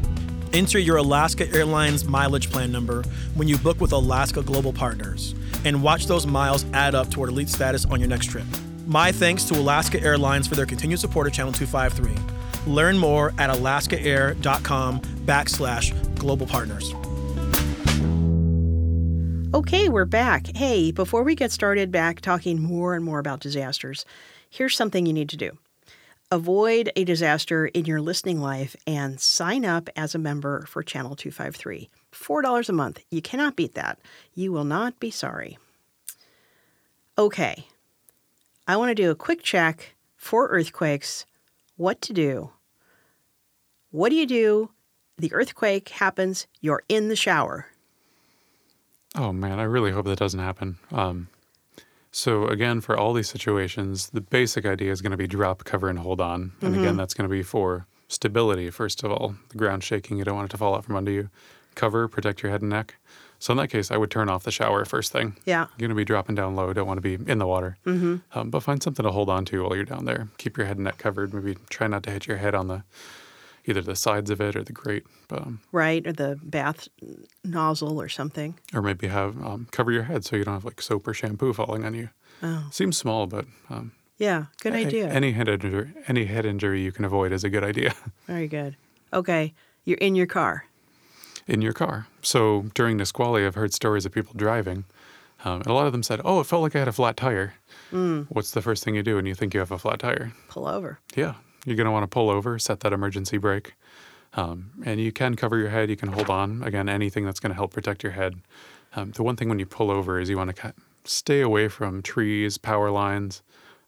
Enter 0.53 0.79
your 0.79 0.97
Alaska 0.97 1.49
Airlines 1.53 2.05
mileage 2.05 2.51
plan 2.51 2.71
number 2.71 3.03
when 3.35 3.47
you 3.47 3.57
book 3.57 3.81
with 3.81 3.91
Alaska 3.93 4.41
Global 4.41 4.73
Partners 4.73 5.33
and 5.65 5.81
watch 5.81 6.07
those 6.07 6.27
miles 6.27 6.65
add 6.73 6.93
up 6.93 7.09
toward 7.09 7.29
elite 7.29 7.49
status 7.49 7.85
on 7.85 7.99
your 7.99 8.09
next 8.09 8.27
trip. 8.27 8.45
My 8.87 9.11
thanks 9.11 9.43
to 9.45 9.55
Alaska 9.55 9.99
Airlines 10.01 10.47
for 10.47 10.53
their 10.53 10.67
continued 10.67 10.99
support 10.99 11.25
of 11.25 11.33
Channel 11.33 11.53
253. 11.53 12.71
Learn 12.71 12.97
more 12.97 13.33
at 13.39 13.49
alaskaair.com 13.49 14.99
backslash 14.99 16.15
global 16.19 16.45
partners. 16.45 16.93
Okay, 19.55 19.89
we're 19.89 20.05
back. 20.05 20.55
Hey, 20.55 20.91
before 20.91 21.23
we 21.23 21.33
get 21.33 21.51
started 21.51 21.89
back 21.89 22.21
talking 22.21 22.61
more 22.61 22.93
and 22.93 23.03
more 23.03 23.19
about 23.19 23.39
disasters, 23.39 24.05
here's 24.49 24.75
something 24.75 25.05
you 25.05 25.13
need 25.13 25.29
to 25.29 25.37
do. 25.37 25.57
Avoid 26.31 26.91
a 26.95 27.05
disaster 27.05 27.67
in 27.67 27.85
your 27.85 28.01
listening 28.01 28.41
life 28.41 28.75
and 28.85 29.19
sign 29.19 29.63
up 29.65 29.89
as 29.95 30.13
a 30.13 30.19
member 30.19 30.65
for 30.65 30.83
Channel 30.83 31.15
253. 31.15 31.89
$4 32.11 32.69
a 32.69 32.73
month. 32.73 32.99
You 33.09 33.21
cannot 33.21 33.55
beat 33.55 33.73
that. 33.75 33.99
You 34.33 34.51
will 34.51 34.63
not 34.63 34.99
be 34.99 35.09
sorry. 35.09 35.57
Okay, 37.17 37.65
I 38.67 38.77
want 38.77 38.89
to 38.89 38.95
do 38.95 39.11
a 39.11 39.15
quick 39.15 39.43
check 39.43 39.95
for 40.15 40.47
earthquakes. 40.47 41.25
What 41.77 42.01
to 42.01 42.13
do? 42.13 42.51
What 43.91 44.09
do 44.09 44.15
you 44.15 44.25
do? 44.25 44.71
The 45.17 45.31
earthquake 45.33 45.89
happens, 45.89 46.47
you're 46.61 46.83
in 46.89 47.07
the 47.07 47.15
shower. 47.15 47.67
Oh 49.15 49.31
man, 49.31 49.59
I 49.59 49.63
really 49.63 49.91
hope 49.91 50.05
that 50.05 50.19
doesn't 50.19 50.39
happen. 50.39 50.77
Um, 50.91 51.29
so 52.11 52.47
again, 52.47 52.81
for 52.81 52.97
all 52.97 53.13
these 53.13 53.29
situations, 53.29 54.09
the 54.09 54.21
basic 54.21 54.65
idea 54.65 54.91
is 54.91 55.01
going 55.01 55.11
to 55.11 55.17
be 55.17 55.27
drop, 55.27 55.63
cover, 55.63 55.87
and 55.87 55.99
hold 55.99 56.19
on. 56.19 56.51
And 56.61 56.75
again, 56.75 56.97
that's 56.97 57.13
going 57.13 57.29
to 57.29 57.33
be 57.33 57.43
for 57.43 57.87
stability. 58.07 58.69
First 58.71 59.03
of 59.03 59.11
all, 59.11 59.35
the 59.49 59.57
ground 59.57 59.83
shaking, 59.83 60.17
you 60.17 60.23
don't 60.23 60.35
want 60.35 60.49
it 60.49 60.51
to 60.51 60.57
fall 60.57 60.75
out 60.75 60.85
from 60.85 60.95
under 60.95 61.11
you. 61.11 61.29
Cover, 61.75 62.07
protect 62.07 62.41
your 62.41 62.51
head 62.51 62.61
and 62.61 62.69
neck. 62.69 62.95
So 63.45 63.51
in 63.51 63.57
that 63.57 63.67
case, 63.67 63.91
I 63.91 63.97
would 63.97 64.09
turn 64.09 64.27
off 64.27 64.41
the 64.43 64.49
shower 64.49 64.85
first 64.85 65.11
thing. 65.11 65.37
Yeah. 65.45 65.67
You're 65.77 65.87
going 65.87 65.89
to 65.89 65.95
be 65.95 66.03
dropping 66.03 66.33
down 66.33 66.55
low. 66.55 66.73
Don't 66.73 66.87
want 66.87 66.97
to 66.97 67.17
be 67.17 67.31
in 67.31 67.37
the 67.37 67.45
water. 67.45 67.77
Mm-hmm. 67.85 68.15
Um, 68.35 68.49
but 68.49 68.61
find 68.61 68.81
something 68.81 69.03
to 69.03 69.11
hold 69.11 69.29
on 69.29 69.45
to 69.45 69.61
while 69.61 69.75
you're 69.75 69.85
down 69.85 70.05
there. 70.05 70.29
Keep 70.39 70.57
your 70.57 70.65
head 70.65 70.77
and 70.77 70.85
neck 70.85 70.97
covered. 70.97 71.31
Maybe 71.31 71.55
try 71.69 71.85
not 71.85 72.01
to 72.05 72.09
hit 72.09 72.25
your 72.25 72.37
head 72.37 72.55
on 72.55 72.69
the 72.69 72.81
either 73.65 73.81
the 73.81 73.95
sides 73.95 74.31
of 74.31 74.41
it 74.41 74.55
or 74.55 74.63
the 74.63 74.73
grate, 74.73 75.05
um, 75.29 75.59
Right, 75.71 76.07
or 76.07 76.11
the 76.11 76.39
bath 76.41 76.87
nozzle 77.43 78.01
or 78.01 78.09
something. 78.09 78.57
or 78.73 78.81
maybe 78.81 79.09
have 79.09 79.37
um, 79.45 79.67
cover 79.69 79.91
your 79.91 80.03
head 80.05 80.25
so 80.25 80.37
you 80.37 80.43
don't 80.43 80.55
have 80.55 80.65
like 80.65 80.81
soap 80.81 81.07
or 81.07 81.13
shampoo 81.13 81.53
falling 81.53 81.85
on 81.85 81.93
you. 81.93 82.09
Oh, 82.41 82.67
Seems 82.71 82.97
small, 82.97 83.27
but 83.27 83.45
um, 83.69 83.91
yeah, 84.17 84.45
good 84.63 84.73
a- 84.73 84.77
idea. 84.77 85.07
Any 85.07 85.33
head 85.33 85.47
injury, 85.49 85.93
any 86.07 86.25
head 86.25 86.47
injury 86.47 86.81
you 86.81 86.91
can 86.91 87.05
avoid 87.05 87.31
is 87.31 87.43
a 87.43 87.49
good 87.51 87.63
idea 87.63 87.93
Very 88.25 88.47
good. 88.47 88.75
Okay, 89.13 89.53
you're 89.83 89.99
in 89.99 90.15
your 90.15 90.25
car. 90.25 90.65
In 91.47 91.61
your 91.61 91.73
car. 91.73 92.07
So 92.21 92.65
during 92.73 92.97
Nisqually, 92.97 93.45
I've 93.45 93.55
heard 93.55 93.73
stories 93.73 94.05
of 94.05 94.11
people 94.11 94.33
driving, 94.35 94.85
um, 95.43 95.61
and 95.61 95.67
a 95.67 95.73
lot 95.73 95.85
of 95.85 95.91
them 95.91 96.03
said, 96.03 96.21
"Oh, 96.25 96.39
it 96.39 96.45
felt 96.45 96.61
like 96.61 96.75
I 96.75 96.79
had 96.79 96.87
a 96.87 96.93
flat 96.93 97.17
tire." 97.17 97.53
Mm. 97.91 98.27
What's 98.29 98.51
the 98.51 98.61
first 98.61 98.83
thing 98.83 98.95
you 98.95 99.03
do 99.03 99.15
when 99.15 99.25
you 99.25 99.35
think 99.35 99.53
you 99.53 99.59
have 99.59 99.71
a 99.71 99.77
flat 99.77 99.99
tire? 99.99 100.33
Pull 100.49 100.67
over. 100.67 100.99
Yeah, 101.15 101.35
you're 101.65 101.75
going 101.75 101.85
to 101.85 101.91
want 101.91 102.03
to 102.03 102.07
pull 102.07 102.29
over, 102.29 102.57
set 102.59 102.79
that 102.81 102.93
emergency 102.93 103.37
brake. 103.37 103.73
Um, 104.35 104.71
and 104.85 104.99
you 104.99 105.11
can 105.11 105.35
cover 105.35 105.57
your 105.57 105.69
head, 105.69 105.89
you 105.89 105.95
can 105.95 106.11
hold 106.11 106.29
on. 106.29 106.61
Again, 106.63 106.89
anything 106.89 107.23
that's 107.25 107.39
going 107.39 107.51
to 107.51 107.55
help 107.55 107.73
protect 107.73 108.03
your 108.03 108.11
head. 108.11 108.35
Um, 108.95 109.11
the 109.11 109.23
one 109.23 109.35
thing 109.35 109.49
when 109.49 109.59
you 109.59 109.65
pull 109.65 109.89
over 109.89 110.19
is 110.19 110.29
you 110.29 110.37
want 110.37 110.55
to 110.55 110.73
stay 111.05 111.41
away 111.41 111.67
from 111.69 112.01
trees, 112.01 112.57
power 112.57 112.91
lines, 112.91 113.41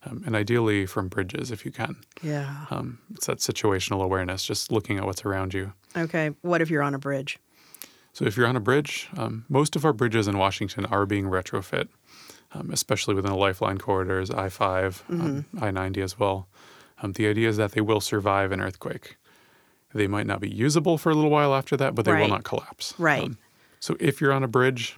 um, 0.06 0.24
and 0.26 0.36
ideally 0.36 0.86
from 0.86 1.10
bridges 1.10 1.52
if 1.52 1.66
you 1.66 1.72
can. 1.72 1.98
Yeah. 2.22 2.66
Um, 2.70 3.00
it's 3.14 3.26
that 3.28 3.40
situational 3.40 4.04
awareness, 4.04 4.44
just 4.46 4.72
looking 4.72 4.98
at 4.98 5.06
what's 5.06 5.26
around 5.26 5.54
you. 5.54 5.74
Okay. 5.96 6.32
What 6.42 6.62
if 6.62 6.70
you're 6.70 6.84
on 6.84 6.94
a 6.94 7.00
bridge? 7.00 7.40
So 8.18 8.26
if 8.26 8.36
you're 8.36 8.48
on 8.48 8.56
a 8.56 8.60
bridge, 8.60 9.10
um, 9.16 9.46
most 9.48 9.76
of 9.76 9.86
our 9.86 9.94
bridges 9.94 10.28
in 10.28 10.40
Washington 10.40 10.86
are 10.88 11.06
being 11.06 11.26
retrofit, 11.26 11.88
um, 12.52 12.72
especially 12.72 13.14
within 13.14 13.30
the 13.30 13.38
Lifeline 13.38 13.78
corridors, 13.78 14.32
I 14.32 14.50
5, 14.50 15.04
um, 15.12 15.46
I 15.62 15.70
90 15.70 16.02
as 16.02 16.18
well. 16.18 16.48
Um, 17.04 17.12
the 17.12 17.28
idea 17.28 17.48
is 17.48 17.58
that 17.58 17.74
they 17.74 17.82
will 17.82 18.02
survive 18.02 18.52
an 18.52 18.60
earthquake. 18.60 19.18
They 19.94 20.08
might 20.08 20.26
not 20.26 20.42
be 20.42 20.50
usable 20.50 20.98
for 20.98 21.12
a 21.12 21.14
little 21.14 21.30
while 21.30 21.54
after 21.54 21.78
that, 21.78 21.94
but 21.94 22.06
they 22.06 22.12
Right. 22.12 22.22
will 22.22 22.28
not 22.28 22.44
collapse. 22.44 22.96
Um, 22.98 23.06
Right. 23.06 23.32
so 23.80 23.96
if 24.00 24.20
you're 24.20 24.34
on 24.34 24.44
a 24.44 24.48
bridge, 24.48 24.98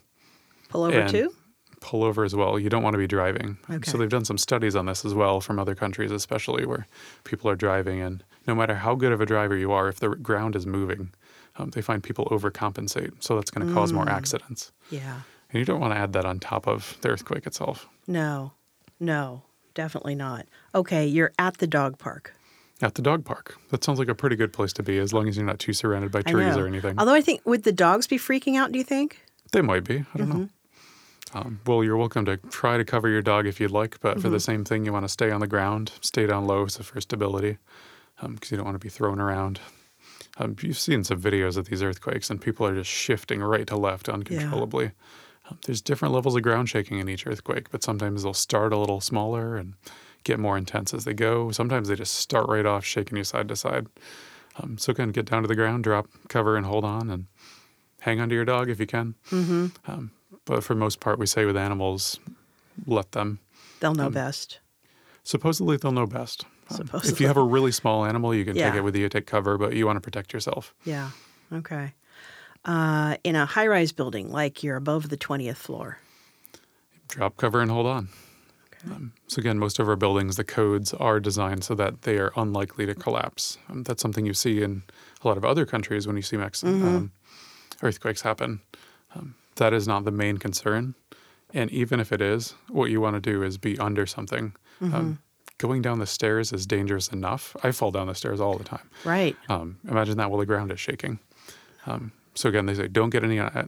Pull 0.69 0.85
over 0.85 1.05
too? 1.09 1.33
pull 1.81 2.05
over 2.05 2.23
as 2.23 2.33
well. 2.33 2.57
You 2.57 2.69
don't 2.69 2.83
want 2.83 2.93
to 2.93 2.97
be 2.99 3.07
driving. 3.07 3.57
Okay. 3.69 3.91
So 3.91 3.97
they've 3.97 4.07
done 4.07 4.23
some 4.23 4.37
studies 4.37 4.77
on 4.77 4.85
this 4.85 5.03
as 5.03 5.13
well 5.13 5.41
from 5.41 5.59
other 5.59 5.75
countries, 5.75 6.11
especially 6.11 6.65
where 6.65 6.87
people 7.25 7.49
are 7.49 7.57
driving, 7.57 7.99
and 7.99 8.23
no 8.47 8.55
matter 8.55 8.75
how 8.75 8.95
good 8.95 9.11
of 9.11 9.19
a 9.19 9.25
driver 9.25 9.57
you 9.57 9.73
are, 9.73 9.89
if 9.89 9.99
the 9.99 10.07
ground 10.07 10.55
is 10.55 10.65
moving, 10.65 11.11
um, 11.59 11.69
they 11.71 11.81
find 11.81 12.01
people 12.01 12.25
overcompensate. 12.31 13.21
So 13.23 13.35
that's 13.35 13.51
going 13.51 13.67
to 13.67 13.73
cause 13.73 13.91
Mm. 13.91 13.95
more 13.95 14.09
accidents. 14.09 14.71
Yeah. 14.89 15.21
And 15.51 15.59
you 15.59 15.65
don't 15.65 15.79
want 15.79 15.93
to 15.93 15.99
add 15.99 16.13
that 16.13 16.25
on 16.25 16.39
top 16.39 16.67
of 16.67 16.97
the 17.01 17.09
earthquake 17.09 17.45
itself. 17.45 17.87
No. 18.07 18.53
No. 18.99 19.43
Definitely 19.75 20.15
not. 20.15 20.45
Okay, 20.73 21.05
you're 21.05 21.31
at 21.37 21.57
the 21.57 21.67
dog 21.67 21.97
park. 21.99 22.33
At 22.81 22.95
the 22.95 23.01
dog 23.01 23.25
park, 23.25 23.57
that 23.71 23.83
sounds 23.83 23.99
like 23.99 24.07
a 24.07 24.15
pretty 24.15 24.35
good 24.37 24.53
place 24.53 24.71
to 24.73 24.83
be, 24.83 24.97
as 24.99 25.11
long 25.13 25.27
as 25.27 25.35
you're 25.37 25.45
not 25.45 25.59
too 25.59 25.73
surrounded 25.73 26.11
by 26.11 26.21
trees 26.21 26.55
or 26.55 26.65
anything. 26.65 26.97
Although 26.97 27.13
I 27.13 27.21
think 27.21 27.41
would 27.45 27.63
the 27.63 27.71
dogs 27.73 28.07
be 28.07 28.17
freaking 28.17 28.55
out, 28.57 28.71
do 28.71 28.77
you 28.77 28.85
think? 28.85 29.21
They 29.51 29.61
might 29.61 29.83
be. 29.83 30.05
I 30.13 30.17
don't 30.17 30.29
know. 30.29 30.35
Mm-hmm. 30.35 31.37
Um, 31.37 31.59
well, 31.67 31.83
you're 31.83 31.97
welcome 31.97 32.25
to 32.25 32.37
try 32.37 32.77
to 32.77 32.85
cover 32.85 33.07
your 33.09 33.21
dog 33.21 33.45
if 33.45 33.59
you'd 33.59 33.71
like, 33.71 33.99
but 33.99 34.11
Mm-hmm. 34.13 34.21
for 34.21 34.29
the 34.29 34.39
same 34.39 34.63
thing, 34.65 34.85
you 34.85 34.93
want 34.93 35.03
to 35.05 35.09
stay 35.09 35.29
on 35.29 35.39
the 35.41 35.47
ground, 35.47 35.91
stay 36.01 36.25
down 36.25 36.45
low 36.47 36.67
so 36.67 36.81
for 36.83 36.99
stability, 37.01 37.57
because 38.27 38.49
you 38.49 38.57
don't 38.57 38.65
want 38.65 38.75
to 38.75 38.83
be 38.83 38.89
thrown 38.89 39.19
around. 39.19 39.59
Um, 40.39 40.55
you've 40.61 40.79
seen 40.79 41.03
some 41.03 41.21
videos 41.21 41.57
of 41.57 41.65
these 41.67 41.83
earthquakes, 41.83 42.29
and 42.29 42.41
people 42.41 42.65
are 42.65 42.73
just 42.73 42.89
shifting 42.89 43.41
right 43.41 43.67
to 43.67 43.75
left 43.75 44.07
uncontrollably. 44.09 44.91
Um, 45.49 45.57
there's 45.65 45.81
different 45.81 46.13
levels 46.13 46.35
of 46.35 46.41
ground 46.43 46.69
shaking 46.69 46.99
in 46.99 47.09
each 47.09 47.27
earthquake, 47.27 47.69
but 47.71 47.83
sometimes 47.83 48.23
they'll 48.23 48.33
start 48.33 48.71
a 48.71 48.77
little 48.77 49.01
smaller 49.01 49.57
and 49.57 49.73
get 50.23 50.39
more 50.39 50.57
intense 50.57 50.93
as 50.93 51.03
they 51.03 51.13
go. 51.13 51.51
Sometimes 51.51 51.89
they 51.89 51.95
just 51.95 52.15
start 52.15 52.47
right 52.47 52.65
off, 52.65 52.85
shaking 52.85 53.17
you 53.17 53.23
side 53.23 53.47
to 53.49 53.55
side. 53.55 53.87
Um, 54.57 54.77
so 54.77 54.91
again, 54.91 55.09
get 55.09 55.25
down 55.25 55.41
to 55.41 55.47
the 55.47 55.55
ground, 55.55 55.83
drop 55.83 56.07
cover, 56.29 56.55
and 56.55 56.65
hold 56.65 56.85
on, 56.85 57.09
and 57.09 57.27
hang 58.01 58.19
onto 58.19 58.35
your 58.35 58.45
dog 58.45 58.69
if 58.69 58.79
you 58.79 58.87
can. 58.87 59.15
Mm-hmm. 59.31 59.67
Um, 59.87 60.11
but 60.45 60.63
for 60.63 60.75
most 60.75 60.99
part, 60.99 61.19
we 61.19 61.25
say 61.25 61.45
with 61.45 61.57
animals, 61.57 62.19
let 62.85 63.11
them. 63.11 63.39
They'll 63.79 63.91
Um, 63.91 63.97
know 63.97 64.09
best. 64.09 64.59
Supposedly, 65.23 65.77
they'll 65.77 65.91
know 65.91 66.07
best. 66.07 66.45
Um, 66.71 66.89
if 67.03 67.19
you 67.19 67.27
have 67.27 67.37
a 67.37 67.43
really 67.43 67.71
small 67.71 68.05
animal, 68.05 68.33
you 68.33 68.45
can 68.45 68.55
take 68.71 68.77
it 68.79 68.81
with 68.83 68.95
you, 68.95 69.09
take 69.09 69.25
cover, 69.25 69.57
but 69.57 69.73
you 69.73 69.85
want 69.85 69.97
to 69.97 70.01
protect 70.01 70.33
yourself. 70.33 70.73
Yeah. 70.85 71.09
Okay. 71.51 71.93
Uh, 72.65 73.15
in 73.23 73.35
a 73.35 73.45
high 73.45 73.67
rise 73.67 73.91
building, 73.91 74.29
like 74.31 74.63
you're 74.63 74.75
above 74.75 75.09
the 75.09 75.17
20th 75.17 75.57
floor. 75.57 75.97
Drop 77.07 77.37
cover 77.37 77.61
and 77.61 77.71
hold 77.71 77.87
on. 77.87 78.09
Um, 78.85 79.13
so 79.27 79.39
again, 79.39 79.59
most 79.59 79.79
of 79.79 79.89
our 79.89 79.95
buildings, 79.95 80.35
the 80.37 80.43
codes 80.43 80.93
are 80.93 81.19
designed 81.19 81.63
so 81.63 81.75
that 81.75 82.03
they 82.03 82.17
are 82.17 82.31
unlikely 82.37 82.85
to 82.85 82.95
collapse. 82.95 83.57
Um, 83.69 83.83
that's 83.83 84.01
something 84.01 84.25
you 84.25 84.33
see 84.33 84.61
in 84.61 84.83
a 85.23 85.27
lot 85.27 85.37
of 85.37 85.43
other 85.43 85.65
countries 85.65 86.07
when 86.07 86.15
you 86.15 86.21
see 86.21 86.37
Mex- 86.37 86.63
um, 86.63 87.11
earthquakes 87.81 88.21
happen. 88.21 88.61
Um, 89.15 89.35
that 89.55 89.73
is 89.73 89.87
not 89.87 90.05
the 90.05 90.11
main 90.11 90.37
concern. 90.37 90.95
And 91.53 91.69
even 91.71 91.99
if 91.99 92.11
it 92.13 92.21
is, 92.21 92.53
what 92.69 92.89
you 92.91 93.01
want 93.01 93.15
to 93.15 93.19
do 93.19 93.41
is 93.43 93.57
be 93.57 93.77
under 93.79 94.05
something. 94.05 94.53
Um, 94.81 95.19
going 95.59 95.83
down 95.83 95.99
the 95.99 96.07
stairs 96.07 96.51
is 96.51 96.65
dangerous 96.65 97.09
enough. 97.09 97.55
I 97.63 97.71
fall 97.71 97.91
down 97.91 98.07
the 98.07 98.15
stairs 98.15 98.41
all 98.41 98.57
the 98.57 98.63
time. 98.63 98.89
Right. 99.05 99.37
Um, 99.49 99.77
imagine 99.87 100.17
that 100.17 100.31
while 100.31 100.39
the 100.39 100.45
ground 100.47 100.71
is 100.71 100.79
shaking. 100.79 101.19
Um, 101.85 102.11
so 102.33 102.49
again, 102.49 102.65
they 102.65 102.73
say 102.73 102.87
don't 102.87 103.11
get 103.11 103.23
any, 103.23 103.39
uh, 103.39 103.65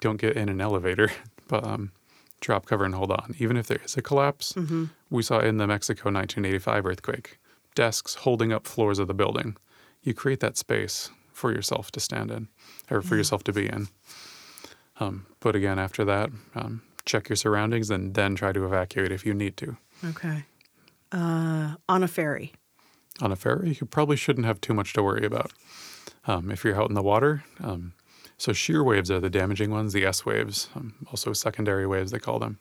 don't 0.00 0.16
get 0.16 0.36
in 0.36 0.48
an 0.48 0.60
elevator, 0.60 1.12
but 1.48 1.64
um, 1.64 1.92
drop 2.40 2.66
cover 2.66 2.84
and 2.84 2.94
hold 2.94 3.12
on. 3.12 3.34
Even 3.38 3.56
if 3.56 3.68
there 3.68 3.80
is 3.84 3.96
a 3.96 4.02
collapse, 4.02 4.54
we 5.10 5.22
saw 5.22 5.38
in 5.38 5.58
the 5.58 5.66
Mexico 5.66 6.10
1985 6.10 6.86
earthquake, 6.86 7.38
desks 7.74 8.16
holding 8.16 8.52
up 8.52 8.66
floors 8.66 8.98
of 8.98 9.06
the 9.06 9.14
building. 9.14 9.56
You 10.02 10.14
create 10.14 10.40
that 10.40 10.56
space 10.56 11.10
for 11.32 11.52
yourself 11.52 11.90
to 11.92 12.00
stand 12.00 12.30
in, 12.30 12.48
or 12.90 13.02
for 13.02 13.16
yourself 13.16 13.44
to 13.44 13.52
be 13.52 13.66
in. 13.66 13.88
Um, 15.00 15.26
but 15.40 15.56
again, 15.56 15.78
after 15.78 16.04
that, 16.04 16.30
um, 16.54 16.82
check 17.04 17.28
your 17.28 17.36
surroundings 17.36 17.90
and 17.90 18.14
then 18.14 18.34
try 18.34 18.52
to 18.52 18.64
evacuate 18.64 19.12
if 19.12 19.26
you 19.26 19.34
need 19.34 19.56
to. 19.58 19.76
Okay. 20.04 20.44
Uh, 21.14 21.76
on 21.88 22.02
a 22.02 22.08
ferry. 22.08 22.52
on 23.20 23.30
a 23.30 23.36
ferry, 23.36 23.76
you 23.80 23.86
probably 23.86 24.16
shouldn't 24.16 24.46
have 24.46 24.60
too 24.60 24.74
much 24.74 24.92
to 24.94 25.02
worry 25.02 25.24
about. 25.24 25.52
Um, 26.26 26.50
if 26.50 26.64
you're 26.64 26.74
out 26.80 26.88
in 26.88 26.94
the 26.94 27.02
water, 27.02 27.44
um, 27.62 27.92
so 28.36 28.52
shear 28.52 28.82
waves 28.82 29.10
are 29.10 29.20
the 29.20 29.30
damaging 29.30 29.70
ones, 29.70 29.92
the 29.92 30.04
S 30.04 30.26
waves, 30.26 30.68
um, 30.74 30.94
also 31.10 31.32
secondary 31.32 31.86
waves, 31.86 32.10
they 32.10 32.18
call 32.18 32.40
them. 32.40 32.58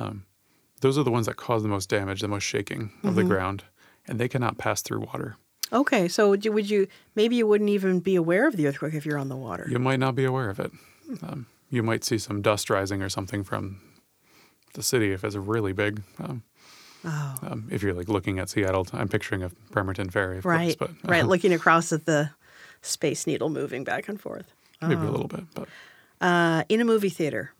Um, 0.00 0.24
those 0.80 0.98
are 0.98 1.04
the 1.04 1.10
ones 1.12 1.26
that 1.26 1.36
cause 1.36 1.62
the 1.62 1.68
most 1.68 1.88
damage, 1.88 2.20
the 2.20 2.28
most 2.28 2.42
shaking 2.42 2.90
of 3.04 3.14
the 3.14 3.22
ground, 3.24 3.64
and 4.08 4.18
they 4.18 4.28
cannot 4.28 4.58
pass 4.58 4.82
through 4.82 5.00
water. 5.00 5.36
Okay, 5.72 6.08
so 6.08 6.30
would 6.30 6.44
you, 6.44 6.52
would 6.52 6.68
you 6.68 6.88
maybe 7.14 7.36
you 7.36 7.46
wouldn't 7.46 7.70
even 7.70 8.00
be 8.00 8.16
aware 8.16 8.46
of 8.48 8.56
the 8.56 8.66
earthquake 8.66 8.94
if 8.94 9.06
you're 9.06 9.18
on 9.18 9.28
the 9.28 9.36
water? 9.36 9.66
You 9.70 9.78
might 9.78 10.00
not 10.00 10.14
be 10.14 10.24
aware 10.24 10.50
of 10.50 10.58
it. 10.58 10.72
Um, 11.22 11.46
you 11.70 11.82
might 11.82 12.04
see 12.04 12.18
some 12.18 12.42
dust 12.42 12.68
rising 12.68 13.00
or 13.02 13.08
something 13.08 13.44
from 13.44 13.80
the 14.74 14.82
city 14.82 15.12
if 15.12 15.24
it's 15.24 15.36
really 15.36 15.72
big. 15.72 16.02
Um, 16.18 16.42
Oh, 17.06 17.34
um, 17.42 17.68
if 17.70 17.82
you're 17.82 17.94
like 17.94 18.08
looking 18.08 18.38
at 18.40 18.48
Seattle, 18.50 18.86
I'm 18.92 19.08
picturing 19.08 19.42
a 19.42 19.50
Bremerton 19.70 20.10
ferry, 20.10 20.38
of 20.38 20.44
right, 20.44 20.76
course, 20.76 20.90
but 21.02 21.08
right. 21.10 21.22
um, 21.22 21.28
Looking 21.28 21.52
across 21.52 21.92
at 21.92 22.04
the 22.04 22.30
Space 22.82 23.26
Needle 23.26 23.48
moving 23.48 23.84
back 23.84 24.08
and 24.08 24.20
forth. 24.20 24.52
maybe 24.82 25.06
a 25.06 25.10
little 25.10 25.28
bit. 25.28 25.44
But 25.54 25.68
Uh, 26.20 26.64
in 26.68 26.80
a 26.80 26.84
movie 26.84 27.08
theater. 27.10 27.52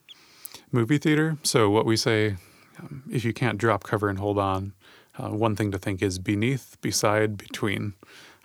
movie 0.73 0.99
theater. 0.99 1.37
So 1.45 1.71
what 1.71 1.87
we 1.87 1.97
say, 1.97 2.37
um, 2.81 3.05
if 3.11 3.25
you 3.25 3.33
can't 3.33 3.57
drop 3.59 3.85
cover 3.85 4.09
and 4.09 4.19
hold 4.19 4.39
on, 4.39 4.73
uh, 5.19 5.29
one 5.31 5.55
thing 5.57 5.71
to 5.71 5.79
think 5.79 6.03
is 6.03 6.19
beneath, 6.19 6.77
beside, 6.81 7.37
between. 7.39 7.95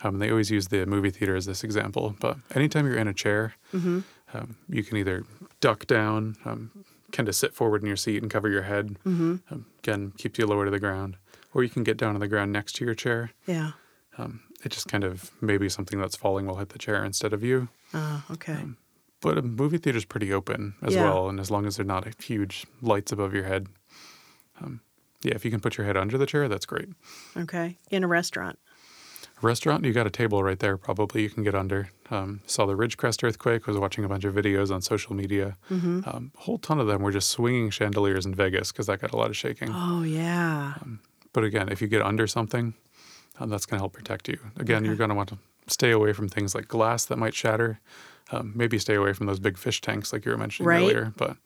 Um, 0.02 0.18
they 0.20 0.30
always 0.30 0.50
use 0.50 0.68
the 0.68 0.86
movie 0.86 1.10
theater 1.10 1.34
as 1.36 1.46
this 1.46 1.62
example, 1.64 2.14
but 2.20 2.36
anytime 2.54 2.86
you're 2.86 2.96
in 2.96 3.08
a 3.08 3.14
chair, 3.14 3.54
um, 3.74 4.56
you 4.68 4.82
can 4.82 4.96
either 4.96 5.24
duck 5.60 5.86
down, 5.86 6.36
um, 6.44 6.70
kind 7.12 7.28
of 7.28 7.34
sit 7.36 7.54
forward 7.54 7.82
in 7.82 7.86
your 7.86 7.96
seat 7.96 8.22
and 8.22 8.30
cover 8.30 8.48
your 8.48 8.62
head. 8.62 8.96
Um, 9.06 9.42
again, 9.78 10.12
keeps 10.18 10.38
you 10.38 10.46
lower 10.46 10.64
to 10.64 10.70
the 10.70 10.80
ground, 10.80 11.16
or 11.54 11.62
you 11.62 11.70
can 11.70 11.82
get 11.84 11.96
down 11.96 12.14
on 12.14 12.20
the 12.20 12.28
ground 12.28 12.52
next 12.52 12.72
to 12.76 12.84
your 12.84 12.94
chair. 12.94 13.30
Yeah. 13.46 13.72
Um, 14.18 14.40
it 14.64 14.70
just 14.72 14.88
kind 14.88 15.04
of 15.04 15.30
maybe 15.40 15.68
something 15.68 15.98
that's 16.00 16.16
falling 16.16 16.46
will 16.46 16.56
hit 16.56 16.70
the 16.70 16.78
chair 16.78 17.04
instead 17.04 17.32
of 17.32 17.42
you. 17.42 17.68
Oh, 17.94 18.24
okay. 18.32 18.54
Um, 18.54 18.76
But 19.20 19.38
a 19.38 19.42
movie 19.42 19.78
theater 19.78 19.96
is 19.98 20.04
pretty 20.04 20.32
open 20.32 20.74
as 20.82 20.94
Yeah. 20.94 21.04
well, 21.04 21.28
and 21.28 21.38
as 21.40 21.50
long 21.50 21.64
as 21.66 21.76
they're 21.76 21.86
not 21.86 22.20
huge 22.22 22.66
lights 22.80 23.12
above 23.12 23.32
your 23.34 23.44
head, 23.44 23.68
um, 24.60 24.80
yeah, 25.22 25.34
if 25.34 25.44
you 25.44 25.50
can 25.50 25.60
put 25.60 25.76
your 25.78 25.86
head 25.86 25.96
under 25.96 26.18
the 26.18 26.26
chair, 26.26 26.48
that's 26.48 26.66
great. 26.66 26.88
okay. 27.36 27.78
In 27.90 28.02
a 28.04 28.08
restaurant. 28.08 28.58
Restaurant, 29.42 29.84
you 29.84 29.92
got 29.92 30.06
a 30.06 30.10
table 30.10 30.42
right 30.42 30.58
there. 30.58 30.76
Probably 30.76 31.22
you 31.22 31.30
can 31.30 31.42
get 31.42 31.54
under. 31.54 31.88
Um, 32.10 32.40
saw 32.46 32.64
the 32.66 32.74
Ridgecrest 32.76 33.22
earthquake. 33.24 33.66
Was 33.66 33.76
watching 33.76 34.04
a 34.04 34.08
bunch 34.08 34.24
of 34.24 34.34
videos 34.34 34.70
on 34.72 34.82
social 34.82 35.14
media. 35.14 35.56
Mm-hmm. 35.70 36.00
Um, 36.06 36.32
a 36.36 36.40
whole 36.42 36.58
ton 36.58 36.78
of 36.78 36.86
them 36.86 37.02
were 37.02 37.10
just 37.12 37.28
swinging 37.28 37.70
chandeliers 37.70 38.24
in 38.26 38.34
Vegas 38.34 38.70
because 38.72 38.86
that 38.86 39.00
got 39.00 39.12
a 39.12 39.16
lot 39.16 39.30
of 39.30 39.36
shaking. 39.36 39.70
Oh, 39.72 40.02
yeah. 40.02 40.74
But 41.32 41.44
again, 41.44 41.68
if 41.70 41.80
you 41.82 41.88
get 41.88 42.02
under 42.02 42.26
something, 42.26 42.74
um, 43.40 43.48
that's 43.50 43.66
going 43.66 43.78
to 43.78 43.82
help 43.82 43.94
protect 43.94 44.28
you. 44.28 44.38
Again, 44.58 44.84
you're 44.84 44.94
going 44.96 45.10
to 45.10 45.16
want 45.16 45.30
to 45.30 45.38
stay 45.66 45.90
away 45.90 46.12
from 46.12 46.28
things 46.28 46.54
like 46.54 46.68
glass 46.68 47.04
that 47.06 47.16
might 47.18 47.34
shatter. 47.34 47.80
Um, 48.30 48.52
maybe 48.54 48.78
stay 48.78 48.94
away 48.94 49.12
from 49.12 49.26
those 49.26 49.40
big 49.40 49.58
fish 49.58 49.80
tanks 49.80 50.12
like 50.12 50.24
you 50.24 50.30
were 50.32 50.38
mentioning 50.38 50.68
Right. 50.68 50.82
earlier. 50.82 51.12
But 51.16 51.36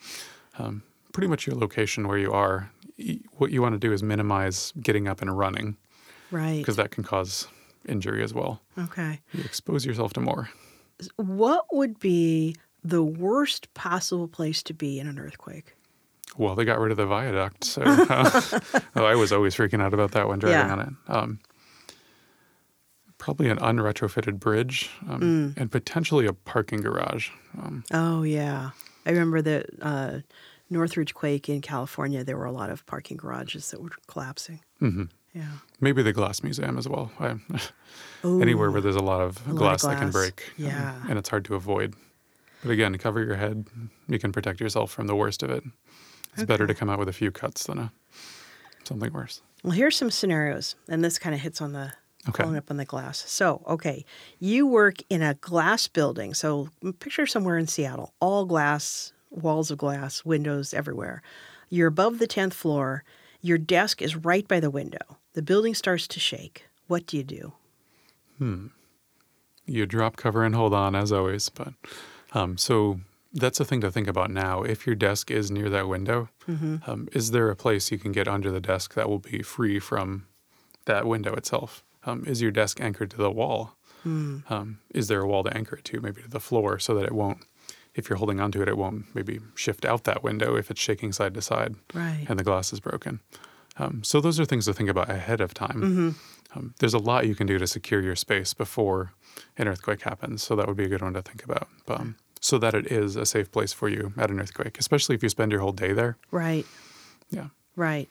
um, 0.58 0.82
pretty 1.12 1.28
much 1.28 1.46
your 1.46 1.56
location 1.56 2.06
where 2.08 2.18
you 2.18 2.32
are, 2.32 2.70
y- 2.98 3.20
what 3.38 3.50
you 3.50 3.62
want 3.62 3.74
to 3.74 3.78
do 3.78 3.92
is 3.92 4.02
minimize 4.02 4.72
getting 4.82 5.08
up 5.08 5.22
and 5.22 5.36
running 5.36 5.76
Right. 6.30 6.58
because 6.58 6.76
that 6.76 6.90
can 6.90 7.04
cause 7.04 7.46
injury 7.88 8.22
as 8.22 8.32
well. 8.34 8.60
Okay. 8.78 9.20
You 9.32 9.42
expose 9.44 9.84
yourself 9.86 10.12
to 10.14 10.20
more. 10.20 10.48
What 11.16 11.66
would 11.72 11.98
be 11.98 12.56
the 12.84 13.02
worst 13.02 13.72
possible 13.74 14.28
place 14.28 14.62
to 14.64 14.74
be 14.74 14.98
in 15.00 15.06
an 15.06 15.18
earthquake? 15.18 15.74
Well, 16.38 16.54
they 16.54 16.64
got 16.64 16.78
rid 16.78 16.90
of 16.90 16.96
the 16.98 17.06
viaduct, 17.06 17.64
so 17.64 17.82
uh, 17.86 18.40
oh, 18.96 19.04
I 19.04 19.14
was 19.14 19.32
always 19.32 19.54
freaking 19.54 19.80
out 19.82 19.94
about 19.94 20.12
that 20.12 20.28
when 20.28 20.38
driving 20.38 20.66
Yeah. 20.68 20.72
on 20.72 20.80
it. 20.80 21.10
Um, 21.10 21.38
probably 23.18 23.48
an 23.48 23.58
unretrofitted 23.58 24.38
bridge, 24.38 24.90
um, 25.08 25.20
Mm. 25.20 25.56
and 25.60 25.70
potentially 25.70 26.26
a 26.26 26.32
parking 26.32 26.80
garage. 26.82 27.30
Um, 27.58 27.84
Oh 27.92 28.22
yeah, 28.22 28.70
I 29.06 29.10
remember 29.10 29.40
the 29.42 29.64
uh, 29.80 30.20
Northridge 30.68 31.14
quake 31.14 31.48
in 31.48 31.60
California. 31.62 32.24
There 32.24 32.36
were 32.36 32.44
a 32.44 32.52
lot 32.52 32.70
of 32.70 32.84
parking 32.86 33.16
garages 33.16 33.70
that 33.70 33.80
were 33.82 33.90
collapsing. 34.06 34.60
mhm. 34.80 35.08
Yeah. 35.36 35.48
Maybe 35.80 36.02
the 36.02 36.12
glass 36.14 36.42
museum 36.42 36.78
as 36.78 36.88
well. 36.88 37.12
I, 37.20 37.36
Ooh, 38.24 38.40
anywhere 38.40 38.70
where 38.70 38.80
there's 38.80 38.96
a 38.96 39.00
lot 39.02 39.20
of 39.20 39.36
A 39.46 39.50
lot 39.50 39.52
of 39.52 39.56
glass, 39.58 39.82
that 39.82 39.98
can 39.98 40.10
break, 40.10 40.50
Yeah. 40.56 41.02
and 41.08 41.18
it's 41.18 41.28
hard 41.28 41.44
to 41.46 41.54
avoid. 41.54 41.94
But 42.62 42.70
again, 42.70 42.96
cover 42.96 43.22
your 43.22 43.36
head. 43.36 43.66
You 44.08 44.18
can 44.18 44.32
protect 44.32 44.60
yourself 44.60 44.90
from 44.90 45.06
the 45.06 45.14
worst 45.14 45.42
of 45.42 45.50
it. 45.50 45.62
It's 46.34 46.44
better 46.44 46.66
to 46.66 46.74
come 46.74 46.88
out 46.88 46.98
with 46.98 47.08
a 47.08 47.12
few 47.12 47.30
cuts 47.30 47.64
than 47.66 47.78
a 47.78 47.92
something 48.84 49.12
worse. 49.12 49.42
Well, 49.62 49.72
here's 49.74 49.96
some 49.96 50.10
scenarios, 50.10 50.74
and 50.88 51.04
this 51.04 51.18
kind 51.18 51.34
of 51.34 51.40
hits 51.42 51.60
on 51.60 51.72
the 51.72 51.92
Okay. 52.28 52.42
following 52.42 52.56
up 52.58 52.70
on 52.70 52.76
the 52.76 52.84
glass. 52.84 53.18
So, 53.30 53.62
okay, 53.68 54.04
you 54.40 54.66
work 54.66 54.96
in 55.08 55.22
a 55.22 55.34
glass 55.34 55.86
building. 55.86 56.34
So, 56.34 56.70
picture 56.98 57.26
somewhere 57.26 57.56
in 57.58 57.66
Seattle, 57.68 58.14
all 58.20 58.44
glass, 58.46 59.12
walls 59.30 59.70
of 59.70 59.78
glass, 59.78 60.24
windows 60.24 60.74
everywhere. 60.74 61.22
You're 61.68 61.86
above 61.88 62.18
the 62.18 62.26
10th 62.26 62.54
floor. 62.54 63.04
Your 63.42 63.58
desk 63.58 64.02
is 64.02 64.16
right 64.16 64.46
by 64.48 64.58
the 64.60 64.70
window. 64.70 65.18
The 65.36 65.42
building 65.42 65.74
starts 65.74 66.06
to 66.08 66.18
shake. 66.18 66.64
What 66.88 67.06
do 67.06 67.16
you 67.18 67.22
do? 67.22 67.52
Hmm. 68.38 68.66
you 69.66 69.86
drop 69.86 70.16
cover 70.16 70.44
and 70.44 70.54
hold 70.54 70.72
on 70.74 70.94
as 70.94 71.10
always 71.12 71.48
but 71.48 71.72
um, 72.32 72.56
so 72.58 73.00
that's 73.32 73.58
the 73.58 73.64
thing 73.64 73.80
to 73.80 73.90
think 73.90 74.08
about 74.08 74.30
now 74.30 74.62
if 74.62 74.86
your 74.86 74.94
desk 74.94 75.30
is 75.30 75.50
near 75.50 75.68
that 75.70 75.88
window 75.88 76.28
um, 76.86 77.08
is 77.12 77.30
there 77.32 77.48
a 77.50 77.56
place 77.56 77.90
you 77.90 77.98
can 77.98 78.12
get 78.12 78.28
under 78.28 78.50
the 78.50 78.60
desk 78.60 78.94
that 78.94 79.08
will 79.08 79.18
be 79.18 79.40
free 79.42 79.78
from 79.78 80.26
that 80.84 81.06
window 81.06 81.34
itself 81.34 81.82
um, 82.04 82.24
is 82.26 82.40
your 82.42 82.50
desk 82.52 82.80
anchored 82.80 83.10
to 83.10 83.16
the 83.16 83.30
wall 83.30 83.76
um, 84.04 84.78
is 84.94 85.08
there 85.08 85.20
a 85.22 85.26
wall 85.26 85.42
to 85.42 85.56
anchor 85.56 85.76
it 85.76 85.84
to 85.84 86.00
maybe 86.00 86.22
to 86.22 86.28
the 86.28 86.38
floor 86.48 86.78
so 86.78 86.94
that 86.94 87.04
it 87.06 87.12
won't 87.12 87.38
if 87.94 88.08
you're 88.10 88.18
holding 88.18 88.38
onto 88.38 88.60
it 88.62 88.68
it 88.68 88.76
won't 88.76 89.06
maybe 89.14 89.40
shift 89.54 89.84
out 89.86 90.04
that 90.04 90.22
window 90.22 90.54
if 90.56 90.70
it's 90.70 90.80
shaking 90.80 91.10
side 91.12 91.32
to 91.34 91.40
side 91.42 91.74
Right. 91.94 92.26
and 92.28 92.38
the 92.38 92.44
glass 92.44 92.72
is 92.72 92.80
broken 92.80 93.20
um, 93.78 94.02
so 94.02 94.20
those 94.20 94.40
are 94.40 94.44
things 94.44 94.64
to 94.64 94.72
think 94.72 94.88
about 94.88 95.10
ahead 95.10 95.40
of 95.40 95.54
time 95.54 96.14
um, 96.56 96.74
there's 96.78 96.94
a 96.94 96.98
lot 96.98 97.26
you 97.26 97.34
can 97.34 97.46
do 97.46 97.58
to 97.58 97.66
secure 97.66 98.00
your 98.00 98.16
space 98.16 98.54
before 98.54 99.12
an 99.58 99.68
earthquake 99.68 100.02
happens. 100.02 100.42
So 100.42 100.56
that 100.56 100.66
would 100.66 100.76
be 100.76 100.84
a 100.84 100.88
good 100.88 101.02
one 101.02 101.14
to 101.14 101.22
think 101.22 101.44
about. 101.44 101.68
Um, 101.88 102.16
so 102.40 102.58
that 102.58 102.74
it 102.74 102.86
is 102.86 103.16
a 103.16 103.26
safe 103.26 103.50
place 103.50 103.72
for 103.72 103.88
you 103.88 104.12
at 104.16 104.30
an 104.30 104.40
earthquake, 104.40 104.78
especially 104.78 105.14
if 105.14 105.22
you 105.22 105.28
spend 105.28 105.52
your 105.52 105.60
whole 105.60 105.72
day 105.72 105.92
there. 105.92 106.16
Right. 106.30 106.66
Yeah. 107.30 107.48
Right. 107.74 108.08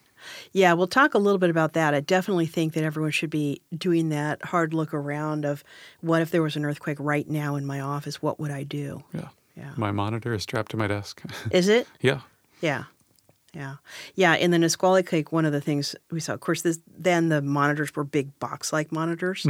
Yeah, 0.51 0.73
we'll 0.73 0.87
talk 0.87 1.13
a 1.13 1.19
little 1.19 1.37
bit 1.37 1.49
about 1.49 1.73
that. 1.73 1.93
I 1.93 1.99
definitely 1.99 2.47
think 2.47 2.73
that 2.73 2.83
everyone 2.83 3.11
should 3.11 3.29
be 3.29 3.61
doing 3.75 4.09
that 4.09 4.43
hard 4.43 4.73
look 4.73 4.93
around 4.93 5.45
of 5.45 5.63
what 6.01 6.21
if 6.21 6.31
there 6.31 6.41
was 6.41 6.55
an 6.55 6.65
earthquake 6.65 6.97
right 6.99 7.29
now 7.29 7.55
in 7.55 7.65
my 7.65 7.79
office? 7.79 8.21
What 8.21 8.39
would 8.39 8.51
I 8.51 8.63
do? 8.63 9.03
Yeah. 9.13 9.29
Yeah. 9.55 9.71
My 9.77 9.91
monitor 9.91 10.33
is 10.33 10.43
strapped 10.43 10.71
to 10.71 10.77
my 10.77 10.87
desk. 10.87 11.21
Is 11.51 11.69
it? 11.69 11.87
yeah. 12.01 12.21
Yeah. 12.61 12.85
Yeah. 13.55 13.75
Yeah. 14.15 14.35
In 14.35 14.51
the 14.51 14.59
Nisqually 14.59 15.01
quake, 15.01 15.31
one 15.31 15.45
of 15.45 15.53
the 15.53 15.61
things 15.61 15.95
we 16.11 16.19
saw, 16.19 16.33
of 16.33 16.41
course, 16.41 16.61
this, 16.61 16.79
then 16.97 17.29
the 17.29 17.41
monitors 17.41 17.95
were 17.95 18.03
big 18.03 18.37
box 18.39 18.73
like 18.73 18.91
monitors, 18.91 19.43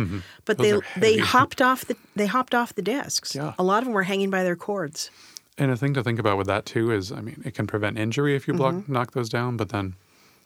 but 0.45 0.57
Mm-hmm. 0.57 0.63
Those 0.63 0.81
they 0.95 1.15
they 1.15 1.17
hopped 1.17 1.61
off 1.61 1.85
the 1.85 1.97
they 2.15 2.27
hopped 2.27 2.53
off 2.53 2.75
the 2.75 2.81
desks. 2.83 3.35
Yeah. 3.35 3.53
A 3.57 3.63
lot 3.63 3.79
of 3.79 3.85
them 3.85 3.93
were 3.93 4.03
hanging 4.03 4.29
by 4.29 4.43
their 4.43 4.55
cords. 4.55 5.09
And 5.57 5.71
a 5.71 5.75
thing 5.77 5.93
to 5.95 6.03
think 6.03 6.19
about 6.19 6.37
with 6.37 6.47
that 6.47 6.65
too 6.65 6.91
is, 6.91 7.11
I 7.11 7.21
mean, 7.21 7.41
it 7.45 7.55
can 7.55 7.65
prevent 7.65 7.97
injury 7.97 8.35
if 8.35 8.47
you 8.47 8.53
block 8.53 8.73
Mm-hmm. 8.75 8.93
knock 8.93 9.11
those 9.13 9.29
down, 9.29 9.57
but 9.57 9.69
then 9.69 9.95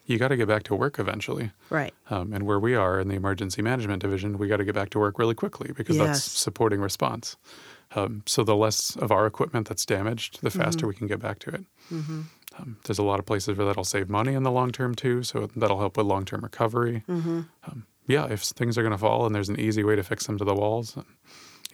you 0.06 0.18
got 0.18 0.30
to 0.30 0.38
get 0.38 0.48
back 0.48 0.64
to 0.64 0.76
work 0.76 0.98
eventually. 1.00 1.52
Right. 1.70 1.94
Um, 2.10 2.32
and 2.34 2.44
where 2.44 2.60
we 2.60 2.76
are 2.76 3.00
in 3.00 3.08
the 3.10 3.16
emergency 3.16 3.62
management 3.62 4.02
division, 4.02 4.38
we 4.38 4.48
got 4.48 4.58
to 4.58 4.66
get 4.66 4.74
back 4.76 4.90
to 4.92 5.00
work 5.00 5.20
really 5.20 5.36
quickly 5.36 5.72
because 5.76 5.98
that's 5.98 6.24
supporting 6.24 6.80
response. 6.82 7.38
Um, 7.96 8.22
so 8.28 8.44
the 8.44 8.56
less 8.56 8.96
of 8.98 9.12
our 9.12 9.26
equipment 9.26 9.68
that's 9.68 9.86
damaged, 9.86 10.42
the 10.42 10.52
faster 10.52 10.86
we 10.88 10.94
can 10.96 11.08
get 11.08 11.20
back 11.20 11.40
to 11.40 11.50
it. 11.50 11.64
Um, 12.60 12.78
there's 12.86 13.00
a 13.00 13.04
lot 13.04 13.20
of 13.20 13.26
places 13.26 13.58
where 13.58 13.66
that'll 13.66 13.84
save 13.84 14.10
money 14.10 14.34
in 14.34 14.44
the 14.44 14.52
long 14.52 14.72
term 14.72 14.94
too, 14.96 15.24
so 15.24 15.50
that'll 15.56 15.80
help 15.80 15.98
with 15.98 16.06
long 16.06 16.26
term 16.26 16.42
recovery. 16.42 17.04
Um, 17.08 17.86
yeah, 18.08 18.26
if 18.30 18.42
things 18.42 18.78
are 18.78 18.82
going 18.82 18.92
to 18.92 18.98
fall 18.98 19.26
and 19.26 19.34
there's 19.36 19.50
an 19.50 19.60
easy 19.60 19.84
way 19.84 19.96
to 19.96 20.04
fix 20.04 20.26
them 20.26 20.38
to 20.40 20.44
the 20.46 20.54
walls, 20.56 20.96
an 20.98 21.06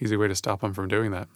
easy 0.00 0.16
way 0.16 0.28
to 0.28 0.34
stop 0.34 0.60
them 0.60 0.74
from 0.74 0.86
doing 0.88 1.10
that. 1.12 1.28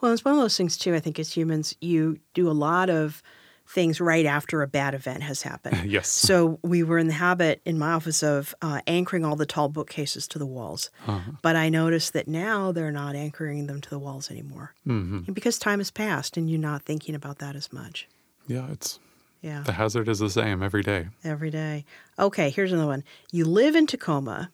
Well, 0.00 0.12
it's 0.12 0.24
one 0.24 0.34
of 0.34 0.40
those 0.40 0.56
things 0.56 0.76
too. 0.76 0.94
I 0.94 1.00
think 1.00 1.18
as 1.18 1.32
humans, 1.32 1.74
you 1.80 2.18
do 2.34 2.50
a 2.50 2.52
lot 2.52 2.90
of 2.90 3.22
things 3.70 4.00
right 4.00 4.24
after 4.26 4.62
a 4.62 4.66
bad 4.66 4.94
event 4.94 5.22
has 5.22 5.42
happened. 5.42 5.76
Yes. 5.90 6.08
So 6.08 6.58
we 6.62 6.82
were 6.82 6.98
in 6.98 7.06
the 7.06 7.12
habit 7.12 7.60
in 7.66 7.78
my 7.78 7.92
office 7.92 8.22
of 8.22 8.54
uh, 8.62 8.80
anchoring 8.86 9.24
all 9.26 9.36
the 9.36 9.46
tall 9.46 9.68
bookcases 9.68 10.26
to 10.28 10.38
the 10.38 10.46
walls, 10.46 10.90
Uh-huh. 11.06 11.32
but 11.42 11.54
I 11.54 11.68
noticed 11.68 12.14
that 12.14 12.26
now 12.26 12.72
they're 12.72 12.90
not 12.92 13.14
anchoring 13.14 13.66
them 13.66 13.80
to 13.82 13.90
the 13.90 13.98
walls 13.98 14.30
anymore 14.30 14.74
hmm 14.84 15.18
because 15.32 15.58
time 15.58 15.78
has 15.80 15.90
passed 15.90 16.36
and 16.38 16.48
you're 16.50 16.58
not 16.58 16.82
thinking 16.82 17.14
about 17.14 17.38
that 17.38 17.54
as 17.56 17.70
much. 17.72 18.08
Yeah, 18.48 18.66
it's 18.72 18.98
Yeah, 19.42 19.62
the 19.62 19.72
hazard 19.72 20.08
is 20.08 20.18
the 20.18 20.30
same 20.30 20.62
every 20.62 20.82
day. 20.82 21.08
every 21.22 21.50
day. 21.50 21.84
Okay, 22.18 22.50
here's 22.50 22.72
another 22.72 22.88
one. 22.88 23.04
You 23.30 23.44
live 23.44 23.76
in 23.76 23.86
Tacoma, 23.86 24.50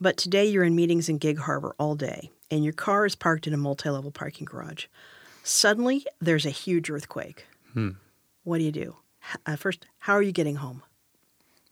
but 0.00 0.16
today 0.18 0.44
you're 0.46 0.64
in 0.64 0.74
meetings 0.76 1.08
in 1.08 1.16
Gig 1.18 1.38
Harbor 1.38 1.74
all 1.78 1.94
day, 1.94 2.30
and 2.50 2.62
your 2.64 2.72
car 2.74 3.06
is 3.06 3.14
parked 3.16 3.46
in 3.46 3.54
a 3.54 3.56
multi-level 3.56 4.10
parking 4.10 4.44
garage. 4.44 4.86
Suddenly, 5.42 6.04
there's 6.20 6.44
a 6.44 6.50
huge 6.50 6.90
earthquake. 6.90 7.46
Hmm. 7.72 7.90
What 8.44 8.58
do 8.58 8.64
you 8.64 8.72
do? 8.72 8.96
Uh, 9.46 9.56
first, 9.56 9.86
how 10.00 10.14
are 10.14 10.22
you 10.22 10.32
getting 10.32 10.56
home? 10.56 10.82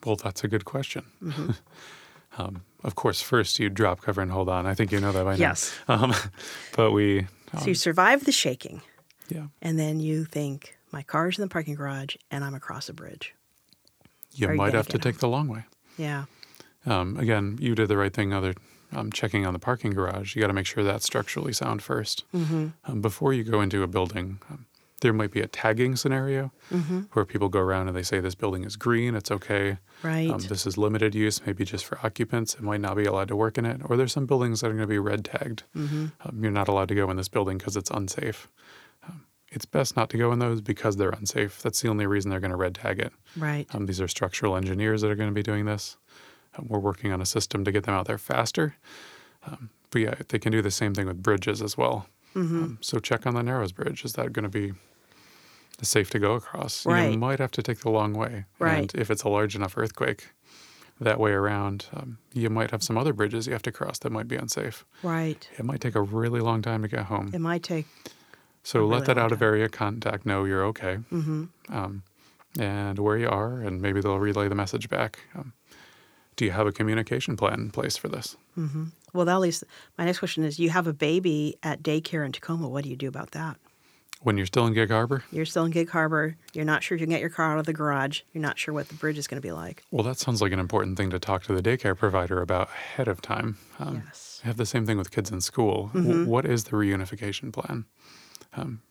Well, 0.07 0.17
that's 0.17 0.45
a 0.45 0.49
good 0.49 0.65
question. 0.65 1.05
Mm-hmm. 1.23 1.51
um, 2.41 2.63
of 2.85 2.95
course, 2.95 3.21
first 3.21 3.59
you 3.59 3.69
drop 3.69 4.01
cover 4.01 4.21
and 4.23 4.31
hold 4.31 4.49
on. 4.49 4.65
I 4.65 4.75
think 4.75 4.93
you 4.93 5.01
know 5.01 5.11
that 5.13 5.25
by 5.25 5.33
now. 5.33 5.39
Yes. 5.39 5.77
Um, 5.89 6.15
but 6.77 6.93
we, 6.93 7.21
um, 7.53 7.61
So 7.61 7.67
you 7.67 7.75
survive 7.75 8.25
the 8.25 8.33
shaking, 8.33 8.81
yeah, 9.29 9.49
and 9.61 9.79
then 9.79 9.99
you 10.01 10.25
think, 10.25 10.78
my 10.93 11.03
car's 11.03 11.39
in 11.39 11.43
the 11.43 11.49
parking 11.49 11.75
garage, 11.75 12.17
and 12.31 12.45
I'm 12.45 12.55
across 12.55 12.89
a 12.89 12.93
bridge. 12.93 13.35
you 14.33 14.49
you 14.51 14.55
might 14.57 14.75
have 14.75 14.89
to 14.89 14.99
take 14.99 15.19
the 15.19 15.29
long 15.29 15.49
way. 15.49 15.65
Yeah. 15.97 16.25
Um, 16.87 17.17
again, 17.19 17.59
you 17.61 17.75
did 17.75 17.89
the 17.89 17.97
right 17.97 18.13
thing. 18.13 18.33
Other 18.33 18.55
um, 18.93 19.11
checking 19.13 19.45
on 19.47 19.53
the 19.53 19.59
parking 19.59 19.91
garage, 19.93 20.35
you 20.35 20.41
got 20.41 20.47
to 20.49 20.53
make 20.55 20.67
sure 20.67 20.83
that's 20.85 21.05
structurally 21.05 21.53
sound 21.53 21.81
1st 21.83 22.23
Mm-hmm. 22.35 22.67
um, 22.85 23.01
before 23.03 23.33
you 23.35 23.45
go 23.45 23.61
into 23.61 23.83
a 23.83 23.87
building. 23.87 24.39
Um, 24.51 24.65
there 25.01 25.13
might 25.13 25.31
be 25.31 25.41
a 25.41 25.47
tagging 25.47 25.95
scenario 25.97 26.51
Mm-hmm. 26.73 27.01
where 27.13 27.25
people 27.25 27.49
go 27.49 27.61
around 27.61 27.89
and 27.89 27.97
they 27.97 28.03
say 28.03 28.19
this 28.21 28.35
building 28.35 28.65
is 28.65 28.77
green, 28.77 29.15
it's 29.15 29.31
okay. 29.31 29.79
Right. 30.03 30.31
Um, 30.31 30.41
this 30.41 30.67
is 30.67 30.77
limited 30.79 31.15
use, 31.15 31.45
maybe 31.47 31.65
just 31.65 31.85
for 31.85 31.99
occupants. 32.05 32.55
It 32.55 32.63
might 32.63 32.81
not 32.81 32.97
be 32.97 33.05
allowed 33.05 33.29
to 33.29 33.37
work 33.37 33.59
in 33.59 33.65
it. 33.67 33.81
Or 33.85 33.97
there's 33.97 34.13
some 34.13 34.27
buildings 34.27 34.61
that 34.61 34.69
are 34.69 34.71
going 34.75 34.81
to 34.83 34.87
be 34.87 34.99
red 34.99 35.25
tagged. 35.25 35.65
Mm-hmm. 35.77 36.07
Um, 36.25 36.43
you're 36.43 36.53
not 36.53 36.69
allowed 36.69 36.89
to 36.89 36.95
go 36.95 37.11
in 37.11 37.17
this 37.17 37.29
building 37.29 37.59
because 37.59 37.77
it's 37.77 37.91
unsafe. 37.91 38.49
It's 39.59 39.65
best 39.65 39.97
not 39.97 40.09
to 40.11 40.17
go 40.17 40.31
in 40.31 40.39
those 40.39 40.61
because 40.61 40.99
they're 40.99 41.11
unsafe. 41.11 41.61
That's 41.63 41.81
the 41.81 41.89
only 41.89 42.07
reason 42.07 42.31
they're 42.31 42.39
going 42.39 42.53
to 42.53 42.57
red 42.57 42.77
tag 42.77 43.01
it. 43.01 43.13
right. 43.37 43.67
Um, 43.75 43.87
these 43.87 44.01
are 44.01 44.07
structural 44.07 44.55
engineers 44.55 45.03
that 45.03 45.11
are 45.11 45.17
going 45.17 45.31
to 45.31 45.35
be 45.35 45.43
doing 45.43 45.65
this. 45.65 45.97
Um, 46.57 46.69
we're 46.69 46.79
working 46.79 47.11
on 47.11 47.21
a 47.21 47.27
system 47.27 47.65
to 47.65 47.73
get 47.73 47.83
them 47.83 47.93
out 47.93 48.07
there 48.07 48.19
faster. 48.19 48.77
Um, 49.45 49.71
but 49.91 50.01
yeah, 50.01 50.15
they 50.29 50.39
can 50.39 50.53
do 50.53 50.63
the 50.63 50.71
same 50.71 50.95
thing 50.95 51.09
with 51.09 51.25
bridges 51.25 51.61
as 51.61 51.77
well. 51.77 52.07
Mm-hmm. 52.37 52.63
Um, 52.63 52.79
so 52.81 53.01
check 53.01 53.27
on 53.27 53.35
the 53.35 53.43
Narrows 53.43 53.73
Bridge. 53.73 54.05
Is 54.05 54.13
that 54.13 54.33
going 54.33 54.45
to 54.45 54.49
be 54.49 54.75
safe 55.83 56.09
to 56.11 56.21
go 56.21 56.35
across? 56.35 56.87
Right. 56.87 57.11
You 57.11 57.19
might 57.19 57.41
have 57.41 57.51
to 57.51 57.63
take 57.63 57.81
the 57.81 57.91
long 57.91 58.13
way. 58.13 58.45
Right. 58.61 58.93
And 58.93 58.95
if 58.95 59.11
it's 59.11 59.25
a 59.25 59.29
large 59.29 59.57
enough 59.57 59.77
earthquake, 59.77 60.29
that 61.01 61.19
way 61.19 61.33
around, 61.33 61.87
um, 61.95 62.19
you 62.33 62.49
might 62.49 62.71
have 62.71 62.85
some 62.85 62.97
other 62.97 63.13
bridges 63.13 63.49
you 63.49 63.55
have 63.55 63.63
to 63.63 63.73
cross 63.73 63.99
that 64.01 64.11
might 64.11 64.29
be 64.29 64.37
unsafe. 64.37 64.85
Right. 65.03 65.49
It 65.59 65.65
might 65.65 65.81
take 65.81 65.97
a 65.97 66.03
really 66.03 66.41
long 66.41 66.63
time 66.63 66.83
to 66.83 66.89
get 66.89 67.07
home. 67.07 67.31
It 67.35 67.41
might 67.41 67.65
take. 67.65 67.87
So 68.69 68.85
a 68.85 68.87
let 68.87 69.07
that 69.07 69.17
out-of-area 69.17 69.69
contact 69.71 70.27
know 70.27 70.45
you're 70.45 70.65
okay 70.67 70.99
Mm-hmm. 71.11 71.45
um, 71.71 72.03
and 72.59 72.99
where 72.99 73.17
you 73.17 73.29
are, 73.29 73.63
and 73.63 73.81
maybe 73.81 74.01
they'll 74.03 74.19
relay 74.19 74.49
the 74.49 74.55
message 74.55 74.89
back. 74.91 75.21
Um, 75.35 75.53
do 76.37 76.45
you 76.45 76.51
have 76.51 76.67
a 76.67 76.73
communication 76.73 77.35
plan 77.37 77.55
in 77.61 77.71
place 77.71 77.97
for 77.97 78.09
this? 78.09 78.37
Mm-hmm. 78.59 78.85
Well, 79.15 79.25
that 79.25 79.39
leads. 79.41 79.65
My 79.97 80.05
next 80.05 80.19
question 80.19 80.45
is: 80.45 80.59
You 80.59 80.69
have 80.71 80.87
a 80.87 80.93
baby 80.93 81.57
at 81.63 81.83
daycare 81.83 82.27
in 82.27 82.33
Tacoma. 82.33 82.69
What 82.69 82.85
do 82.85 82.91
you 82.91 82.97
do 82.97 83.09
about 83.09 83.31
that? 83.31 83.57
When 84.21 84.37
you're 84.37 84.47
still 84.47 84.67
in 84.67 84.75
Gig 84.75 84.91
Harbor? 84.91 85.23
You're 85.33 85.47
still 85.47 85.65
in 85.65 85.71
Gig 85.71 85.89
Harbor. 85.89 86.37
You're 86.53 86.65
not 86.67 86.83
sure 86.83 86.99
you 86.99 87.05
can 87.07 87.11
get 87.11 87.21
your 87.21 87.31
car 87.31 87.53
out 87.53 87.59
of 87.61 87.67
the 87.67 87.73
garage. 87.73 88.21
You're 88.35 88.43
not 88.43 88.59
sure 88.59 88.75
what 88.75 88.89
the 88.89 88.95
bridge 88.95 89.17
is 89.17 89.27
going 89.29 89.41
to 89.41 89.47
be 89.49 89.53
like. 89.53 89.85
Well, 89.93 90.03
that 90.05 90.19
sounds 90.19 90.43
like 90.43 90.53
an 90.53 90.59
important 90.59 90.97
thing 90.99 91.09
to 91.11 91.19
talk 91.21 91.45
to 91.45 91.55
the 91.55 91.63
daycare 91.63 91.97
provider 91.97 92.43
about 92.43 92.69
ahead 92.69 93.09
of 93.09 93.23
time. 93.23 93.57
Um, 93.79 94.03
Yes. 94.05 94.41
I 94.45 94.49
have 94.49 94.57
the 94.57 94.67
same 94.67 94.85
thing 94.87 94.99
with 94.99 95.11
kids 95.13 95.31
in 95.31 95.41
school. 95.41 95.91
W- 95.95 96.13
Mhm. 96.25 96.27
what 96.27 96.45
is 96.47 96.65
the 96.65 96.73
reunification 96.73 97.53
plan? 97.53 97.85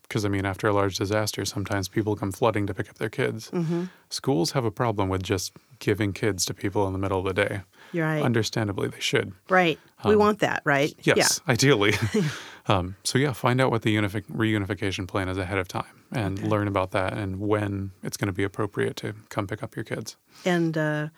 Because, 0.03 0.24
I 0.24 0.30
mean, 0.30 0.45
after 0.45 0.68
a 0.68 0.74
large 0.74 0.97
disaster, 0.97 1.43
sometimes 1.43 1.89
people 1.89 2.15
come 2.15 2.32
flooding 2.32 2.65
to 2.68 2.74
pick 2.74 2.89
up 2.89 2.97
their 2.97 3.09
kids. 3.09 3.51
Mm-hmm. 3.51 3.86
Schools 4.09 4.51
have 4.51 4.63
a 4.63 4.72
problem 4.72 5.09
with 5.09 5.22
just 5.22 5.51
giving 5.80 6.13
kids 6.13 6.45
to 6.45 6.53
people 6.53 6.88
in 6.88 6.93
the 6.93 6.99
middle 6.99 7.20
of 7.20 7.26
the 7.26 7.34
day. 7.34 7.61
You're 7.91 8.05
right. 8.05 8.24
Understandably, 8.24 8.88
they 8.88 8.99
should. 9.01 9.34
right. 9.49 9.78
we 10.05 10.13
Um, 10.13 10.20
want 10.20 10.39
that, 10.39 10.61
right? 10.63 10.93
Yes, 11.03 11.41
ideally. 11.49 11.93
um, 12.68 12.95
so, 13.03 13.18
yeah, 13.18 13.34
find 13.34 13.59
out 13.59 13.70
what 13.70 13.82
the 13.82 13.93
unifi- 13.95 14.24
reunification 14.32 15.07
plan 15.07 15.28
is 15.28 15.38
ahead 15.38 15.57
of 15.57 15.68
time 15.68 16.03
and 16.13 16.39
Okay. 16.39 16.47
learn 16.47 16.68
about 16.70 16.91
that 16.91 17.11
and 17.13 17.39
when 17.41 17.91
it's 18.01 18.15
going 18.15 18.28
to 18.28 18.34
be 18.34 18.43
appropriate 18.43 18.95
to 18.97 19.13
come 19.30 19.45
pick 19.45 19.61
up 19.61 19.76
your 19.76 19.84
kids. 19.84 20.15
And 20.45 20.78
uh, 20.78 21.09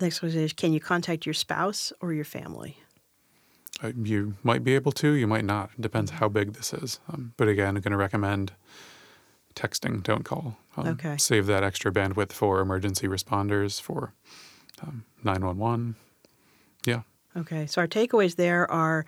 next 0.00 0.20
question 0.20 0.40
is 0.40 0.52
can 0.54 0.72
you 0.72 0.80
contact 0.80 1.26
your 1.26 1.34
spouse 1.34 1.92
or 2.00 2.14
your 2.14 2.24
family? 2.24 2.78
Uh, 3.82 3.92
you 4.02 4.34
might 4.42 4.62
be 4.64 4.74
able 4.74 4.92
to, 4.92 5.12
you 5.12 5.26
might 5.26 5.44
not. 5.44 5.70
It 5.76 5.82
depends 5.82 6.12
how 6.12 6.28
big 6.28 6.52
this 6.54 6.72
is. 6.72 7.00
Um, 7.12 7.32
but 7.36 7.48
again, 7.48 7.76
I'm 7.76 7.82
going 7.82 7.90
to 7.92 7.96
recommend 7.96 8.52
texting, 9.54 10.02
don't 10.02 10.24
call. 10.24 10.56
Um, 10.76 10.86
Okay. 10.88 11.16
Save 11.16 11.46
that 11.46 11.62
extra 11.64 11.92
bandwidth 11.92 12.32
for 12.32 12.60
emergency 12.60 13.06
responders, 13.08 13.80
for 13.80 14.12
um, 14.82 15.04
911. 15.22 15.96
Yeah. 16.86 17.02
Okay. 17.36 17.66
So 17.66 17.80
our 17.80 17.88
takeaways 17.88 18.36
there 18.36 18.70
are 18.70 19.04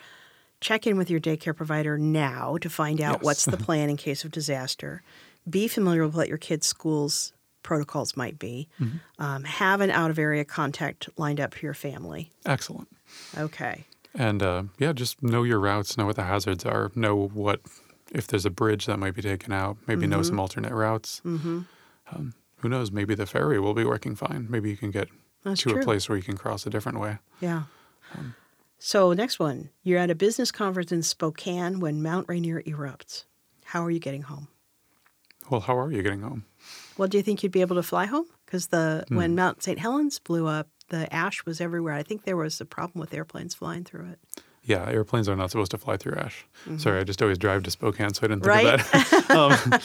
check 0.60 0.86
in 0.86 0.96
with 0.96 1.10
your 1.10 1.20
daycare 1.20 1.54
provider 1.54 1.98
now 1.98 2.56
to 2.60 2.68
find 2.70 3.00
out 3.00 3.16
Yes. 3.16 3.22
what's 3.24 3.44
the 3.44 3.56
plan 3.66 3.90
in 3.90 3.96
case 3.96 4.24
of 4.24 4.30
disaster. 4.30 5.02
Be 5.48 5.68
familiar 5.68 6.04
with 6.06 6.14
what 6.16 6.28
your 6.28 6.38
kids' 6.38 6.66
schools 6.66 7.32
protocols 7.62 8.16
might 8.16 8.38
be. 8.38 8.68
Mm-hmm. 8.80 8.96
Um, 9.22 9.44
have 9.44 9.80
an 9.80 9.90
out 9.90 10.10
of 10.10 10.18
area 10.18 10.44
contact 10.44 11.08
lined 11.16 11.40
up 11.40 11.54
for 11.54 11.60
your 11.66 11.74
family. 11.74 12.30
Excellent. 12.44 12.88
Okay. 13.36 13.84
And 14.18 14.42
uh, 14.42 14.62
yeah, 14.78 14.92
just 14.92 15.22
know 15.22 15.42
your 15.42 15.60
routes, 15.60 15.96
know 15.98 16.06
what 16.06 16.16
the 16.16 16.22
hazards 16.24 16.64
are, 16.64 16.90
know 16.94 17.28
what, 17.28 17.60
if 18.12 18.26
there's 18.26 18.46
a 18.46 18.50
bridge 18.50 18.86
that 18.86 18.98
might 18.98 19.14
be 19.14 19.22
taken 19.22 19.52
out, 19.52 19.76
maybe 19.86 20.06
know 20.06 20.22
some 20.22 20.40
alternate 20.40 20.72
routes. 20.72 21.20
Mm-hmm. 21.24 21.60
Um, 22.12 22.34
who 22.58 22.68
knows? 22.68 22.90
Maybe 22.90 23.14
the 23.14 23.26
ferry 23.26 23.60
will 23.60 23.74
be 23.74 23.84
working 23.84 24.14
fine. 24.16 24.46
Maybe 24.48 24.70
you 24.70 24.76
can 24.76 24.90
get 24.90 25.08
That's 25.44 25.60
to 25.62 25.70
true. 25.70 25.80
a 25.82 25.84
place 25.84 26.08
where 26.08 26.16
you 26.16 26.24
can 26.24 26.36
cross 26.38 26.66
a 26.66 26.70
different 26.70 26.98
way. 26.98 27.18
Yeah. 27.40 27.64
So 28.78 29.12
next 29.12 29.38
one, 29.38 29.70
you're 29.82 29.98
at 29.98 30.10
a 30.10 30.14
business 30.14 30.50
conference 30.52 30.92
in 30.92 31.02
Spokane 31.02 31.80
when 31.80 32.02
Mount 32.02 32.26
Rainier 32.28 32.62
erupts. 32.62 33.24
How 33.64 33.84
are 33.84 33.90
you 33.90 33.98
getting 33.98 34.22
home? 34.22 34.48
Well, 35.50 35.60
how 35.60 35.78
are 35.78 35.90
you 35.92 36.02
getting 36.02 36.20
home? 36.22 36.44
Well, 36.96 37.08
do 37.08 37.16
you 37.16 37.22
think 37.22 37.42
you'd 37.42 37.52
be 37.52 37.60
able 37.60 37.76
to 37.76 37.82
fly 37.82 38.06
home? 38.06 38.26
Because 38.44 38.68
the 38.68 39.04
Hmm. 39.08 39.16
when 39.16 39.34
Mount 39.34 39.62
St. 39.62 39.78
Helens 39.78 40.18
blew 40.18 40.46
up, 40.46 40.68
the 40.88 41.12
ash 41.14 41.44
was 41.44 41.60
everywhere. 41.60 41.94
I 41.94 42.02
think 42.02 42.24
there 42.24 42.36
was 42.36 42.60
a 42.60 42.64
problem 42.64 43.00
with 43.00 43.12
airplanes 43.14 43.54
flying 43.54 43.84
through 43.84 44.06
it. 44.10 44.18
Yeah, 44.62 44.88
airplanes 44.88 45.28
are 45.28 45.36
not 45.36 45.50
supposed 45.50 45.70
to 45.72 45.78
fly 45.78 45.96
through 45.96 46.16
ash. 46.16 46.44
Mm-hmm. 46.64 46.78
Sorry, 46.78 47.00
I 47.00 47.04
just 47.04 47.22
always 47.22 47.38
drive 47.38 47.62
to 47.64 47.70
Spokane, 47.70 48.12
so 48.14 48.20
I 48.24 48.28
didn't 48.28 48.42
think 48.42 48.54
Right? 48.54 48.74
of 48.80 48.90
that. 48.90 49.30
um, 49.74 49.80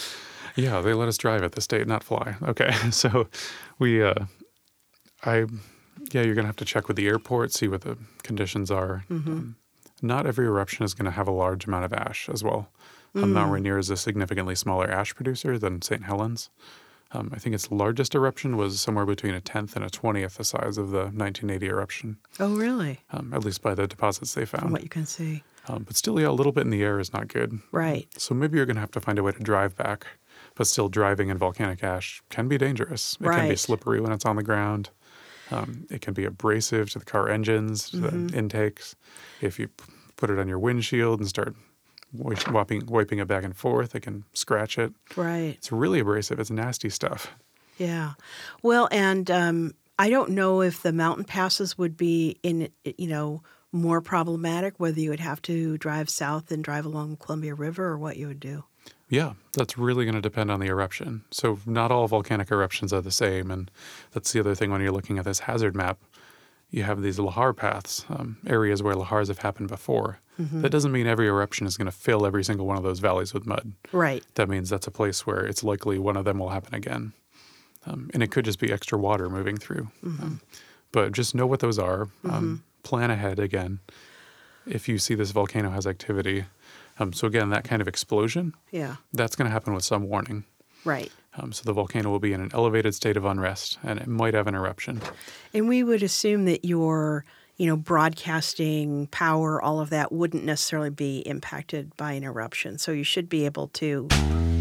yeah, 0.56 0.82
they 0.82 0.94
let 0.94 1.08
us 1.08 1.18
drive 1.18 1.44
at 1.44 1.52
the 1.54 1.62
state, 1.62 1.88
not 1.88 2.04
fly. 2.04 2.36
Okay, 2.44 2.72
so 2.92 3.28
we, 3.80 4.02
uh, 4.04 4.16
I, 5.24 5.46
yeah, 6.12 6.24
you're 6.24 6.34
gonna 6.36 6.48
have 6.48 6.56
to 6.58 6.66
check 6.66 6.88
with 6.88 6.98
the 6.98 7.08
airport, 7.08 7.54
see 7.54 7.68
what 7.68 7.82
the 7.82 7.98
conditions 8.24 8.72
are. 8.72 9.06
Mm-hmm. 9.10 9.32
Um, 9.32 9.56
not 10.02 10.26
every 10.26 10.46
eruption 10.48 10.84
is 10.84 10.96
gonna 10.96 11.12
have 11.12 11.28
a 11.28 11.32
large 11.32 11.66
amount 11.68 11.86
of 11.86 11.94
ash 11.94 12.28
as 12.30 12.44
well. 12.44 12.70
Um, 13.14 13.34
Mount 13.34 13.50
Mm. 13.52 13.54
Rainier 13.54 13.78
is 13.78 13.90
a 13.92 13.98
significantly 13.98 14.56
smaller 14.56 14.90
ash 14.90 15.14
producer 15.14 15.60
than 15.60 15.82
St. 15.82 16.06
Helens. 16.06 16.50
Um, 17.14 17.30
I 17.34 17.40
think 17.40 17.54
its 17.56 17.70
largest 17.72 18.16
eruption 18.16 18.56
was 18.56 18.80
somewhere 18.80 19.06
between 19.06 19.34
a 19.34 19.42
tenth 19.42 19.76
and 19.76 19.84
a 19.84 19.90
twentieth 19.90 20.36
the 20.36 20.44
size 20.46 20.78
of 20.78 20.92
the 20.92 21.04
1980 21.12 21.68
eruption, 21.68 22.18
Oh, 22.40 22.56
really? 22.56 23.02
um, 23.12 23.34
at 23.34 23.44
least 23.44 23.62
by 23.62 23.74
the 23.76 23.86
deposits 23.88 24.34
they 24.34 24.46
From 24.46 24.60
found. 24.62 24.72
what 24.74 24.84
you 24.84 24.90
can 24.90 25.06
see. 25.06 25.44
Um, 25.68 25.84
but 25.84 25.96
still, 25.96 26.20
yeah, 26.20 26.30
a 26.30 26.32
little 26.32 26.52
bit 26.54 26.62
in 26.62 26.70
the 26.70 26.84
air 26.84 27.00
is 27.00 27.12
not 27.14 27.28
good. 27.28 27.60
Right. 27.72 28.08
So 28.18 28.34
maybe 28.34 28.58
you're 28.58 28.66
going 28.66 28.78
to 28.78 28.82
have 28.82 28.92
to 28.92 29.02
find 29.02 29.20
a 29.20 29.24
way 29.24 29.32
to 29.34 29.40
drive 29.40 29.76
back. 29.76 30.08
But 30.56 30.68
still, 30.68 30.90
driving 30.90 31.30
in 31.30 31.38
volcanic 31.38 31.84
ash 31.84 32.22
can 32.30 32.48
be 32.48 32.58
dangerous. 32.58 33.18
It 33.22 33.26
can 33.30 33.48
be 33.50 33.56
slippery 33.56 34.00
when 34.02 34.12
it's 34.12 34.26
on 34.26 34.38
the 34.38 34.44
ground. 34.44 34.90
Um, 35.52 35.86
it 35.90 36.02
can 36.02 36.14
be 36.14 36.24
abrasive 36.26 36.90
to 36.92 37.00
the 37.00 37.06
car 37.06 37.30
engines, 37.30 37.90
to 37.92 37.98
Mm-hmm. 37.98 38.28
the 38.28 38.38
intakes. 38.38 38.96
If 39.42 39.60
you 39.60 39.70
put 40.16 40.30
it 40.30 40.40
on 40.40 40.48
your 40.48 40.60
windshield 40.60 41.20
and 41.20 41.28
start 41.30 41.56
wiping, 42.14 42.86
wiping 42.86 43.20
it 43.20 43.28
back 43.28 43.44
and 43.44 43.56
forth, 43.56 43.96
it 43.96 44.02
can 44.02 44.24
scratch 44.34 44.78
it. 44.78 44.94
Right. 45.16 45.56
It's 45.58 45.72
really 45.72 46.00
abrasive. 46.00 46.40
It's 46.40 46.52
nasty 46.52 46.90
stuff. 46.90 47.34
Yeah. 47.78 48.14
Well, 48.62 48.88
and 48.92 49.30
um, 49.32 49.74
I 49.98 50.10
don't 50.10 50.32
know 50.32 50.62
if 50.62 50.84
the 50.84 50.94
mountain 50.94 51.26
passes 51.26 51.78
would 51.78 51.98
be 51.98 52.38
in, 52.44 52.70
you 52.84 53.08
know, 53.08 53.44
more 53.72 54.02
problematic, 54.02 54.74
whether 54.78 55.00
you 55.00 55.10
would 55.10 55.20
have 55.20 55.42
to 55.44 55.78
drive 55.78 56.10
south 56.10 56.52
and 56.52 56.64
drive 56.64 56.86
along 56.86 57.18
Columbia 57.18 57.56
River 57.56 57.86
or 57.86 57.98
what 57.98 58.18
you 58.18 58.28
would 58.28 58.40
do. 58.40 58.66
Yeah, 59.10 59.34
that's 59.54 59.78
really 59.78 60.06
going 60.06 60.16
to 60.16 60.22
depend 60.22 60.52
on 60.52 60.60
the 60.60 60.68
eruption. 60.68 61.24
So, 61.32 61.60
not 61.66 61.92
all 61.92 62.08
volcanic 62.08 62.50
eruptions 62.50 62.94
are 62.94 63.02
the 63.02 63.12
same. 63.12 63.52
And 63.52 63.70
that's 64.12 64.32
the 64.32 64.40
other 64.40 64.56
thing 64.56 64.72
when 64.72 64.82
you're 64.82 64.92
looking 64.92 65.20
at 65.20 65.26
this 65.26 65.40
hazard 65.40 65.76
map. 65.76 66.00
You 66.70 66.84
have 66.84 67.02
these 67.02 67.18
lahar 67.18 67.56
paths, 67.56 68.06
um, 68.08 68.38
areas 68.48 68.82
where 68.82 68.96
lahars 68.96 69.28
have 69.28 69.40
happened 69.40 69.68
before. 69.68 70.20
That 70.62 70.70
doesn't 70.72 70.92
mean 70.92 71.08
every 71.08 71.28
eruption 71.28 71.68
is 71.68 71.78
going 71.78 71.86
to 71.86 71.92
fill 71.92 72.26
every 72.26 72.44
single 72.44 72.66
one 72.66 72.78
of 72.78 72.84
those 72.84 73.00
valleys 73.00 73.34
with 73.34 73.46
mud. 73.46 73.74
Right. 73.92 74.24
That 74.36 74.50
means 74.50 74.70
that's 74.70 74.88
a 74.88 74.92
place 74.92 75.26
where 75.28 75.46
it's 75.46 75.64
likely 75.64 75.98
one 76.00 76.18
of 76.18 76.26
them 76.26 76.40
will 76.40 76.50
happen 76.50 76.74
again. 76.74 77.14
Um, 77.86 78.10
and 78.14 78.22
it 78.22 78.32
could 78.32 78.46
just 78.46 78.60
be 78.60 78.72
extra 78.72 78.98
water 78.98 79.30
moving 79.30 79.58
through. 79.58 79.90
Um, 80.04 80.42
but 80.92 81.12
just 81.14 81.34
know 81.34 81.48
what 81.48 81.60
those 81.62 81.80
are. 81.80 82.10
Um, 82.30 82.64
plan 82.84 83.10
ahead 83.12 83.40
again. 83.40 83.80
If 84.68 84.88
you 84.88 84.98
see 85.00 85.16
this 85.16 85.32
volcano 85.32 85.72
has 85.72 85.88
activity, 85.88 86.46
um, 87.00 87.14
so 87.14 87.26
again, 87.28 87.50
that 87.50 87.64
kind 87.64 87.82
of 87.82 87.88
explosion, 87.88 88.54
Yeah. 88.72 88.98
that's 89.14 89.36
going 89.36 89.48
to 89.48 89.52
happen 89.52 89.74
with 89.74 89.84
some 89.84 90.04
warning. 90.08 90.44
Right. 90.86 91.12
Um, 91.38 91.52
so 91.54 91.64
the 91.64 91.74
volcano 91.74 92.10
will 92.10 92.20
be 92.20 92.34
in 92.34 92.42
an 92.42 92.52
elevated 92.54 92.94
state 92.94 93.16
of 93.18 93.24
unrest 93.26 93.80
and 93.84 94.00
it 94.00 94.08
might 94.08 94.34
have 94.34 94.48
an 94.48 94.54
eruption. 94.56 95.02
And 95.54 95.68
we 95.70 95.82
would 95.84 96.04
assume 96.04 96.46
that 96.46 96.66
your, 96.66 97.24
you 97.62 97.68
know, 97.68 97.78
broadcasting 97.78 99.06
power, 99.12 99.62
all 99.62 99.80
of 99.80 99.92
that 99.92 100.12
wouldn't 100.12 100.44
necessarily 100.44 100.90
be 100.90 101.20
impacted 101.28 101.96
by 101.96 102.14
an 102.14 102.24
eruption. 102.24 102.80
So 102.80 102.92
you 102.92 103.04
should 103.04 103.30
be 103.30 103.46
able 103.46 103.68
to 103.68 104.08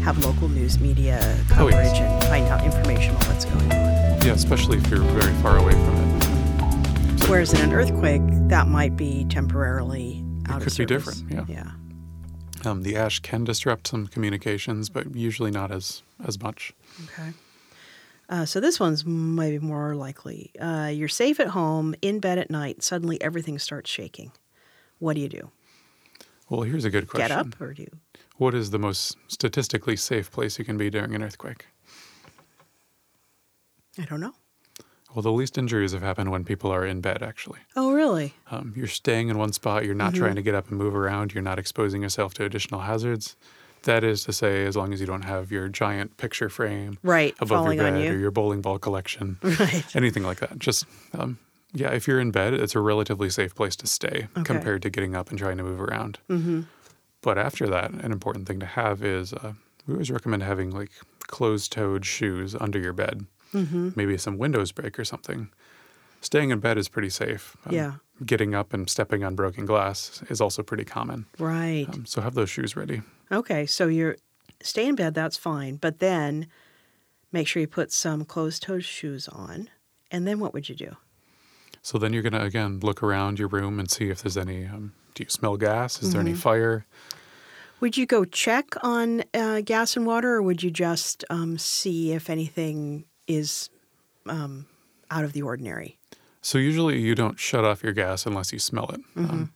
have 0.03 0.23
local 0.23 0.47
news 0.49 0.77
media 0.79 1.19
Oh, 1.49 1.53
coverage 1.55 1.73
yes. 1.77 1.97
and 1.97 2.23
find 2.25 2.45
out 2.45 2.63
information 2.63 3.15
on 3.15 3.21
what's 3.25 3.45
going 3.45 3.63
on. 3.71 4.21
Yeah, 4.23 4.33
especially 4.33 4.77
if 4.77 4.87
you're 4.87 4.99
very 4.99 5.33
far 5.41 5.57
away 5.57 5.71
from 5.71 5.95
it. 5.95 7.27
Whereas 7.27 7.53
in 7.53 7.61
an 7.61 7.73
earthquake, 7.73 8.21
that 8.49 8.67
might 8.67 8.95
be 8.95 9.25
temporarily 9.27 10.23
out 10.47 10.57
of 10.61 10.67
could 10.67 10.77
be 10.77 10.85
different, 10.85 11.23
yeah. 11.31 11.45
Yeah. 11.49 11.71
Um, 12.69 12.83
the 12.83 12.95
ash 12.97 13.19
can 13.21 13.45
disrupt 13.45 13.87
some 13.87 14.05
communications, 14.05 14.89
but 14.89 15.15
usually 15.15 15.49
not 15.49 15.71
as, 15.71 16.03
as 16.23 16.39
much. 16.39 16.71
Okay. 17.05 17.31
Uh, 18.31 18.45
so 18.45 18.59
this 18.61 18.79
one's 18.79 19.05
maybe 19.05 19.59
more 19.59 19.93
likely. 19.93 20.51
Uh, 20.59 20.89
you're 20.91 21.09
safe 21.09 21.39
at 21.39 21.49
home, 21.49 21.93
in 22.01 22.19
bed 22.19 22.37
at 22.37 22.49
night. 22.49 22.81
Suddenly, 22.81 23.21
everything 23.21 23.59
starts 23.59 23.89
shaking. 23.91 24.31
What 24.99 25.15
do 25.15 25.19
you 25.21 25.27
do? 25.29 25.51
Well, 26.49 26.61
here's 26.61 26.85
a 26.85 26.89
good 26.89 27.07
question. 27.09 27.27
Get 27.27 27.37
up, 27.37 27.59
or 27.61 27.73
do 27.73 27.83
you? 27.83 27.91
What 28.37 28.53
is 28.55 28.69
the 28.71 28.79
most 28.79 29.17
statistically 29.27 29.95
safe 29.97 30.31
place 30.31 30.57
you 30.57 30.65
can 30.65 30.77
be 30.77 30.89
during 30.89 31.13
an 31.13 31.21
earthquake? 31.23 31.67
I 33.99 34.05
don't 34.05 34.21
know. 34.21 34.33
Well, 35.13 35.21
the 35.23 35.31
least 35.31 35.57
injuries 35.57 35.91
have 35.91 36.01
happened 36.01 36.31
when 36.31 36.45
people 36.45 36.71
are 36.71 36.85
in 36.85 37.01
bed, 37.01 37.21
actually. 37.21 37.59
Oh, 37.75 37.91
really? 37.91 38.33
Um, 38.49 38.73
you're 38.77 38.87
staying 38.87 39.27
in 39.27 39.37
one 39.37 39.51
spot, 39.51 39.83
you're 39.85 39.93
not 39.93 40.13
Mm-hmm. 40.13 40.21
trying 40.23 40.35
to 40.35 40.41
get 40.41 40.55
up 40.55 40.69
and 40.69 40.77
move 40.77 40.95
around, 40.95 41.33
you're 41.33 41.43
not 41.43 41.59
exposing 41.59 42.01
yourself 42.01 42.33
to 42.35 42.45
additional 42.45 42.81
hazards. 42.81 43.35
That 43.83 44.03
is 44.03 44.23
to 44.25 44.33
say, 44.33 44.65
as 44.65 44.75
long 44.77 44.93
as 44.93 44.99
you 45.01 45.07
don't 45.07 45.23
have 45.23 45.51
your 45.51 45.67
giant 45.67 46.17
picture 46.17 46.49
frame 46.49 46.97
Right, 47.01 47.33
above 47.39 47.65
your 47.65 47.75
bed 47.75 48.03
you. 48.03 48.11
or 48.13 48.17
your 48.17 48.31
bowling 48.31 48.61
ball 48.61 48.77
collection, 48.77 49.37
Right. 49.43 49.83
anything 49.95 50.21
like 50.23 50.39
that. 50.39 50.59
Just, 50.59 50.85
um, 51.17 51.39
yeah, 51.73 51.89
if 51.89 52.07
you're 52.07 52.19
in 52.19 52.29
bed, 52.31 52.53
it's 52.53 52.75
a 52.75 52.79
relatively 52.79 53.29
safe 53.29 53.55
place 53.55 53.75
to 53.77 53.87
stay 53.87 54.27
Okay. 54.37 54.43
compared 54.43 54.83
to 54.83 54.89
getting 54.91 55.15
up 55.15 55.29
and 55.31 55.39
trying 55.39 55.57
to 55.57 55.63
move 55.63 55.81
around. 55.81 56.19
Mm-hmm. 56.29 56.61
But 57.21 57.37
after 57.37 57.67
that, 57.67 57.91
an 57.91 58.11
important 58.11 58.47
thing 58.47 58.59
to 58.59 58.65
have 58.67 59.03
is 59.03 59.33
uh, 59.33 59.53
we 59.87 59.93
always 59.95 60.11
recommend 60.11 60.43
having 60.43 60.69
like 60.69 60.91
closed 61.27 61.71
toed 61.71 62.05
shoes 62.05 62.55
under 62.59 62.77
your 62.79 62.93
bed, 62.93 63.25
Mm-hmm. 63.53 63.89
maybe 63.95 64.17
some 64.17 64.37
windows 64.37 64.71
break 64.71 64.97
or 64.99 65.03
something. 65.03 65.49
Staying 66.21 66.51
in 66.51 66.59
bed 66.59 66.77
is 66.77 66.87
pretty 66.87 67.09
safe. 67.09 67.57
Um, 67.65 67.73
Yeah. 67.75 67.91
Getting 68.25 68.53
up 68.53 68.73
and 68.73 68.87
stepping 68.89 69.23
on 69.23 69.33
broken 69.35 69.65
glass 69.65 70.21
is 70.29 70.39
also 70.39 70.61
pretty 70.61 70.85
common. 70.85 71.25
Right. 71.39 71.87
Um, 71.91 72.05
so 72.05 72.21
have 72.21 72.35
those 72.35 72.49
shoes 72.51 72.75
ready. 72.77 73.01
Okay. 73.31 73.65
So 73.65 73.87
you're 73.87 74.17
stay 74.61 74.87
in 74.87 74.95
bed. 74.95 75.13
That's 75.13 75.37
fine. 75.37 75.75
But 75.75 75.99
then 75.99 76.47
make 77.31 77.47
sure 77.47 77.61
you 77.61 77.67
put 77.67 77.91
some 77.91 78.25
closed-toed 78.25 78.83
shoes 78.83 79.27
on. 79.27 79.69
And 80.11 80.27
then 80.27 80.39
what 80.39 80.53
would 80.53 80.67
you 80.69 80.75
do? 80.75 80.97
So 81.81 81.97
then 81.97 82.13
you're 82.13 82.21
going 82.21 82.33
to, 82.33 82.43
again, 82.43 82.79
look 82.81 83.01
around 83.01 83.39
your 83.39 83.47
room 83.47 83.79
and 83.79 83.89
see 83.89 84.09
if 84.09 84.21
there's 84.21 84.37
any. 84.37 84.65
Um, 84.65 84.93
do 85.15 85.23
you 85.23 85.29
smell 85.29 85.57
gas? 85.57 86.03
Is 86.03 86.11
there 86.11 86.19
Mm-hmm. 86.21 86.27
any 86.27 86.37
fire? 86.37 86.85
Would 87.79 87.97
you 87.97 88.05
go 88.05 88.23
check 88.25 88.75
on 88.83 89.23
uh, 89.33 89.61
gas 89.61 89.95
and 89.97 90.05
water, 90.05 90.35
or 90.35 90.41
would 90.43 90.61
you 90.61 90.69
just 90.69 91.25
um, 91.31 91.57
see 91.57 92.11
if 92.11 92.29
anything 92.29 93.05
is 93.27 93.69
um, 94.27 94.67
out 95.09 95.23
of 95.23 95.33
the 95.33 95.41
ordinary? 95.41 95.97
So 96.43 96.59
usually 96.59 96.99
you 97.01 97.15
don't 97.15 97.39
shut 97.39 97.65
off 97.65 97.81
your 97.81 97.93
gas 97.93 98.27
unless 98.27 98.53
you 98.53 98.59
smell 98.59 98.89
it. 98.91 99.01
Mm-hmm. 99.15 99.29
Um, 99.29 99.53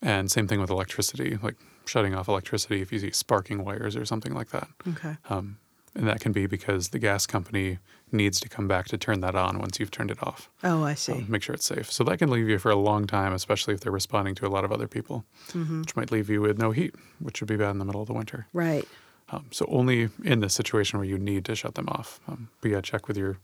and 0.00 0.30
same 0.30 0.46
thing 0.46 0.60
with 0.60 0.70
electricity. 0.70 1.38
Like 1.42 1.56
shutting 1.88 2.14
off 2.14 2.28
electricity 2.28 2.80
if 2.82 2.92
you 2.92 2.98
see 2.98 3.10
sparking 3.10 3.64
wires 3.64 3.96
or 3.96 4.04
something 4.04 4.34
like 4.34 4.50
that. 4.50 4.68
Okay. 4.88 5.16
Um, 5.30 5.58
and 5.94 6.06
that 6.06 6.20
can 6.20 6.32
be 6.32 6.46
because 6.46 6.90
the 6.90 6.98
gas 6.98 7.26
company 7.26 7.78
needs 8.12 8.38
to 8.40 8.48
come 8.48 8.68
back 8.68 8.86
to 8.88 8.96
turn 8.98 9.20
that 9.20 9.34
on 9.34 9.58
once 9.58 9.80
you've 9.80 9.90
turned 9.90 10.10
it 10.10 10.22
off. 10.22 10.48
Oh, 10.62 10.84
I 10.84 10.94
see. 10.94 11.12
Um, 11.12 11.26
make 11.28 11.42
sure 11.42 11.54
it's 11.54 11.64
safe. 11.66 11.90
So 11.90 12.04
that 12.04 12.18
can 12.18 12.30
leave 12.30 12.48
you 12.48 12.58
for 12.58 12.70
a 12.70 12.76
long 12.76 13.06
time, 13.06 13.32
especially 13.32 13.74
if 13.74 13.80
they're 13.80 13.90
responding 13.92 14.34
to 14.36 14.46
a 14.46 14.48
lot 14.48 14.64
of 14.64 14.70
other 14.70 14.86
people, 14.86 15.24
Mm-hmm. 15.52 15.80
which 15.80 15.96
might 15.96 16.12
leave 16.12 16.30
you 16.30 16.40
with 16.40 16.58
no 16.58 16.70
heat, 16.70 16.94
which 17.20 17.40
would 17.40 17.48
be 17.48 17.56
bad 17.56 17.70
in 17.70 17.78
the 17.78 17.84
middle 17.84 18.02
of 18.02 18.06
the 18.06 18.14
winter. 18.14 18.46
right. 18.52 18.86
Um, 19.30 19.44
so 19.50 19.66
only 19.68 20.08
in 20.24 20.40
the 20.40 20.48
situation 20.48 20.98
where 20.98 21.06
you 21.06 21.18
need 21.18 21.44
to 21.46 21.54
shut 21.54 21.74
them 21.74 21.86
off. 21.90 22.18
Um, 22.26 22.48
but 22.62 22.70
yeah, 22.70 22.80
check 22.80 23.08
with 23.08 23.18
your 23.18 23.36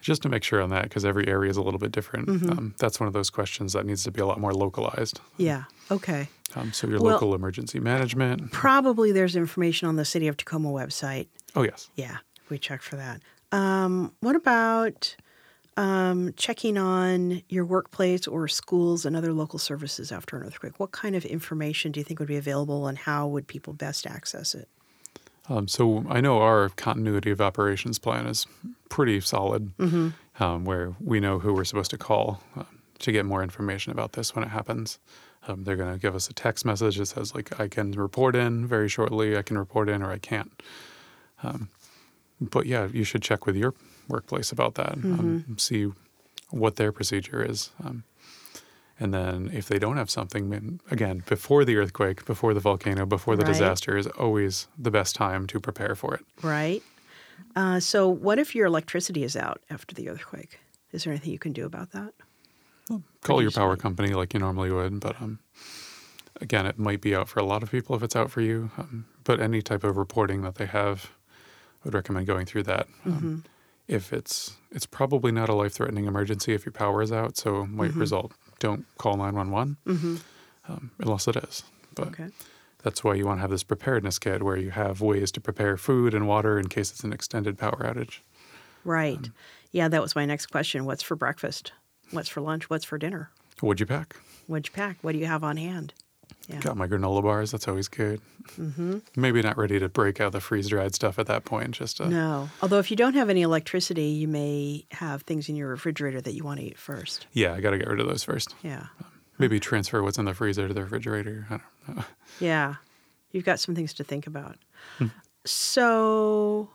just 0.00 0.22
to 0.22 0.28
make 0.28 0.42
sure 0.44 0.62
on 0.62 0.70
that 0.70 0.84
because 0.84 1.04
every 1.04 1.26
area 1.26 1.50
is 1.50 1.56
a 1.56 1.62
little 1.62 1.80
bit 1.80 1.92
different. 1.92 2.28
Mm-hmm. 2.28 2.50
Um, 2.50 2.74
that's 2.78 3.00
one 3.00 3.06
of 3.06 3.12
those 3.12 3.30
questions 3.30 3.72
that 3.72 3.84
needs 3.84 4.04
to 4.04 4.10
be 4.10 4.20
a 4.20 4.26
lot 4.26 4.38
more 4.40 4.54
localized. 4.54 5.20
Yeah. 5.36 5.64
Okay. 5.90 6.28
Um, 6.54 6.72
so 6.72 6.86
your 6.86 7.00
Well- 7.00 7.14
local 7.14 7.34
emergency 7.34 7.80
management. 7.80 8.52
Probably 8.52 9.12
there's 9.12 9.36
information 9.36 9.88
on 9.88 9.96
the 9.96 10.04
City 10.04 10.28
of 10.28 10.36
Tacoma 10.36 10.70
website. 10.70 11.26
Oh 11.56 11.62
yes, 11.62 11.90
Yeah, 11.96 12.18
we 12.48 12.58
checked 12.58 12.84
for 12.84 12.96
that. 12.96 13.20
Um, 13.52 14.12
what 14.20 14.36
about 14.36 15.16
um, 15.76 16.32
checking 16.36 16.76
on 16.76 17.42
your 17.48 17.64
workplace 17.64 18.26
or 18.26 18.48
schools 18.48 19.04
and 19.06 19.14
other 19.16 19.32
local 19.32 19.58
services 19.58 20.10
after 20.12 20.36
an 20.36 20.44
earthquake? 20.46 20.78
What 20.78 20.90
kind 20.92 21.14
of 21.16 21.24
information 21.24 21.92
do 21.92 22.00
you 22.00 22.04
think 22.04 22.18
would 22.18 22.28
be 22.28 22.36
available, 22.36 22.86
and 22.86 22.98
how 22.98 23.26
would 23.28 23.46
people 23.46 23.72
best 23.72 24.06
access 24.06 24.54
it? 24.54 24.68
Um, 25.48 25.66
so 25.68 26.04
I 26.08 26.20
know 26.20 26.40
our 26.40 26.68
continuity 26.70 27.30
of 27.30 27.40
operations 27.40 27.98
plan 27.98 28.26
is 28.26 28.46
pretty 28.88 29.20
solid, 29.20 29.72
um, 30.40 30.64
where 30.64 30.94
we 31.00 31.20
know 31.20 31.38
who 31.38 31.52
we're 31.54 31.64
supposed 31.64 31.90
to 31.92 31.98
call 31.98 32.42
um, 32.56 32.66
to 32.98 33.12
get 33.12 33.24
more 33.24 33.42
information 33.42 33.92
about 33.92 34.12
this 34.12 34.34
when 34.34 34.44
it 34.44 34.48
happens. 34.48 34.98
Um, 35.46 35.64
they're 35.64 35.76
going 35.76 35.92
to 35.92 35.98
give 35.98 36.14
us 36.14 36.28
a 36.28 36.34
text 36.34 36.64
message 36.64 36.96
that 36.98 37.06
says 37.06 37.34
like 37.34 37.58
I 37.58 37.68
can 37.68 37.92
report 37.92 38.36
in 38.36 38.66
very 38.66 38.88
shortly, 38.88 39.36
I 39.36 39.42
can 39.42 39.56
report 39.56 39.88
in, 39.88 40.02
or 40.02 40.10
I 40.10 40.18
can't. 40.18 40.62
Um, 41.42 41.68
but 42.40 42.66
yeah, 42.66 42.88
you 42.92 43.04
should 43.04 43.22
check 43.22 43.46
with 43.46 43.56
your 43.56 43.72
workplace 44.08 44.52
about 44.52 44.74
that. 44.74 44.92
Um, 44.94 45.56
see 45.58 45.90
what 46.50 46.76
their 46.76 46.92
procedure 46.92 47.42
is. 47.42 47.70
Um, 47.84 48.04
and 49.00 49.14
then 49.14 49.50
if 49.52 49.68
they 49.68 49.78
don't 49.78 49.96
have 49.96 50.10
something, 50.10 50.80
again, 50.90 51.22
before 51.26 51.64
the 51.64 51.76
earthquake, 51.76 52.24
before 52.24 52.54
the 52.54 52.60
volcano, 52.60 53.06
before 53.06 53.36
the 53.36 53.44
Right. 53.44 53.52
disaster 53.52 53.96
is 53.96 54.06
always 54.08 54.66
the 54.76 54.90
best 54.90 55.14
time 55.14 55.46
to 55.48 55.60
prepare 55.60 55.94
for 55.94 56.14
it. 56.14 56.24
Right. 56.42 56.82
Uh, 57.54 57.78
so, 57.80 58.08
what 58.08 58.38
if 58.38 58.54
your 58.54 58.66
electricity 58.66 59.22
is 59.24 59.36
out 59.36 59.60
after 59.70 59.94
the 59.94 60.08
earthquake? 60.08 60.58
Is 60.92 61.04
there 61.04 61.12
anything 61.12 61.32
you 61.32 61.38
can 61.38 61.52
do 61.52 61.64
about 61.66 61.92
that? 61.92 62.12
Call 63.22 63.42
your 63.42 63.50
power 63.50 63.76
company 63.76 64.14
like 64.14 64.32
you 64.32 64.40
normally 64.40 64.70
would, 64.72 65.00
but 65.00 65.20
um, 65.20 65.38
again, 66.40 66.66
it 66.66 66.78
might 66.78 67.00
be 67.00 67.14
out 67.14 67.28
for 67.28 67.40
a 67.40 67.44
lot 67.44 67.62
of 67.62 67.70
people 67.70 67.94
if 67.94 68.02
it's 68.02 68.16
out 68.16 68.30
for 68.30 68.40
you. 68.40 68.70
Um, 68.78 69.04
but 69.24 69.40
any 69.40 69.60
type 69.60 69.84
of 69.84 69.96
reporting 69.98 70.42
that 70.42 70.54
they 70.54 70.64
have, 70.66 71.10
I 71.30 71.34
would 71.84 71.94
recommend 71.94 72.26
going 72.26 72.46
through 72.46 72.62
that. 72.64 72.88
Um, 73.04 73.44
if 73.86 74.12
it's 74.12 74.56
it's 74.70 74.86
probably 74.86 75.32
not 75.32 75.48
a 75.48 75.54
life 75.54 75.72
threatening 75.74 76.06
emergency 76.06 76.52
if 76.54 76.64
your 76.64 76.72
power 76.72 77.02
is 77.02 77.12
out, 77.12 77.36
so 77.36 77.62
it 77.62 77.66
might 77.68 77.94
result 77.94 78.32
don't 78.58 78.84
call 78.98 79.16
nine 79.16 79.34
one 79.34 79.50
one 79.50 79.76
um, 80.68 80.90
unless 80.98 81.26
it 81.28 81.36
is. 81.36 81.62
But 81.94 82.08
Okay. 82.08 82.28
that's 82.82 83.02
why 83.02 83.14
you 83.14 83.26
want 83.26 83.38
to 83.38 83.42
have 83.42 83.50
this 83.50 83.62
preparedness 83.64 84.18
kit 84.18 84.42
where 84.42 84.56
you 84.56 84.70
have 84.70 85.00
ways 85.00 85.30
to 85.32 85.40
prepare 85.40 85.76
food 85.76 86.14
and 86.14 86.26
water 86.28 86.58
in 86.58 86.68
case 86.68 86.90
it's 86.90 87.04
an 87.04 87.12
extended 87.12 87.58
power 87.58 87.82
outage. 87.82 88.20
Right. 88.84 89.30
yeah, 89.72 89.88
that 89.88 90.00
was 90.02 90.14
my 90.16 90.24
next 90.24 90.46
question. 90.46 90.84
What's 90.84 91.02
for 91.02 91.16
breakfast? 91.16 91.72
What's 92.10 92.28
for 92.28 92.40
lunch? 92.40 92.70
What's 92.70 92.84
for 92.84 92.96
dinner? 92.98 93.30
What'd 93.60 93.80
you 93.80 93.86
pack? 93.86 94.16
What'd 94.46 94.66
you 94.68 94.72
pack? 94.72 94.98
What 95.02 95.12
do 95.12 95.18
you 95.18 95.26
have 95.26 95.44
on 95.44 95.56
hand? 95.56 95.92
Yeah. 96.48 96.60
Got 96.60 96.76
my 96.78 96.86
granola 96.88 97.22
bars. 97.22 97.50
That's 97.50 97.68
always 97.68 97.88
good. 97.88 98.20
Mm-hmm. 98.58 98.98
Maybe 99.16 99.42
not 99.42 99.58
ready 99.58 99.78
to 99.78 99.88
break 99.88 100.18
out 100.18 100.32
the 100.32 100.40
freeze 100.40 100.68
dried 100.68 100.94
stuff 100.94 101.18
at 101.18 101.26
that 101.26 101.44
point. 101.44 101.72
Just 101.72 102.00
uh, 102.00 102.08
No. 102.08 102.48
Although, 102.62 102.78
if 102.78 102.90
you 102.90 102.96
don't 102.96 103.12
have 103.14 103.28
any 103.28 103.42
electricity, 103.42 104.06
you 104.06 104.26
may 104.28 104.86
have 104.92 105.22
things 105.22 105.50
in 105.50 105.56
your 105.56 105.68
refrigerator 105.68 106.22
that 106.22 106.32
you 106.32 106.44
want 106.44 106.60
to 106.60 106.66
eat 106.66 106.78
first. 106.78 107.26
yeah, 107.32 107.52
I 107.52 107.60
got 107.60 107.70
to 107.72 107.78
get 107.78 107.86
rid 107.88 108.00
of 108.00 108.06
those 108.08 108.24
first. 108.24 108.54
Yeah. 108.62 108.86
Maybe 109.38 109.60
transfer 109.60 110.02
what's 110.02 110.16
in 110.18 110.24
the 110.24 110.32
freezer 110.34 110.66
to 110.68 110.72
the 110.74 110.82
refrigerator. 110.84 111.46
I 111.50 111.58
don't 111.86 111.96
know. 111.98 112.04
Yeah. 112.40 112.76
You've 113.30 113.44
got 113.44 113.60
some 113.60 113.74
things 113.74 113.92
to 113.94 114.04
think 114.04 114.26
about. 114.26 114.56
So, 115.44 116.70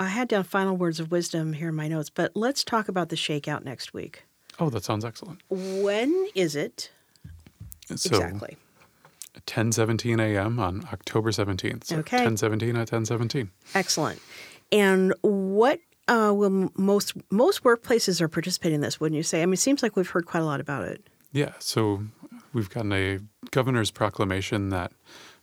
I 0.00 0.06
had 0.08 0.28
down 0.28 0.44
final 0.44 0.76
words 0.76 0.98
of 1.00 1.10
wisdom 1.10 1.52
here 1.52 1.68
in 1.68 1.74
my 1.74 1.88
notes, 1.88 2.10
but 2.10 2.32
let's 2.36 2.64
talk 2.64 2.88
about 2.88 3.08
the 3.08 3.16
shakeout 3.16 3.64
next 3.64 3.92
week. 3.92 4.24
Oh, 4.58 4.70
that 4.70 4.84
sounds 4.84 5.04
excellent. 5.04 5.40
When 5.48 6.28
is 6.34 6.54
it 6.56 6.90
So, 7.86 7.94
exactly? 7.94 8.56
10:17 9.46 10.20
a.m. 10.20 10.58
on 10.58 10.86
October 10.92 11.30
17th. 11.30 11.84
So 11.84 11.96
Okay. 11.98 12.18
10:17 12.18 12.78
at 12.78 12.88
10:17. 12.88 13.48
Excellent. 13.74 14.20
And 14.70 15.14
what 15.22 15.80
uh, 16.08 16.32
will 16.34 16.70
most 16.76 17.14
most 17.30 17.62
workplaces 17.62 18.20
are 18.20 18.28
participating 18.28 18.76
in 18.76 18.80
this? 18.80 19.00
Wouldn't 19.00 19.16
you 19.16 19.22
say? 19.22 19.42
I 19.42 19.46
mean, 19.46 19.54
it 19.54 19.60
seems 19.60 19.82
like 19.82 19.96
we've 19.96 20.08
heard 20.08 20.26
quite 20.26 20.40
a 20.40 20.46
lot 20.46 20.60
about 20.60 20.86
it. 20.86 21.06
Yeah, 21.32 21.52
so 21.58 22.02
we've 22.52 22.68
gotten 22.68 22.92
a 22.92 23.20
governor's 23.50 23.90
proclamation 23.90 24.68
that 24.68 24.92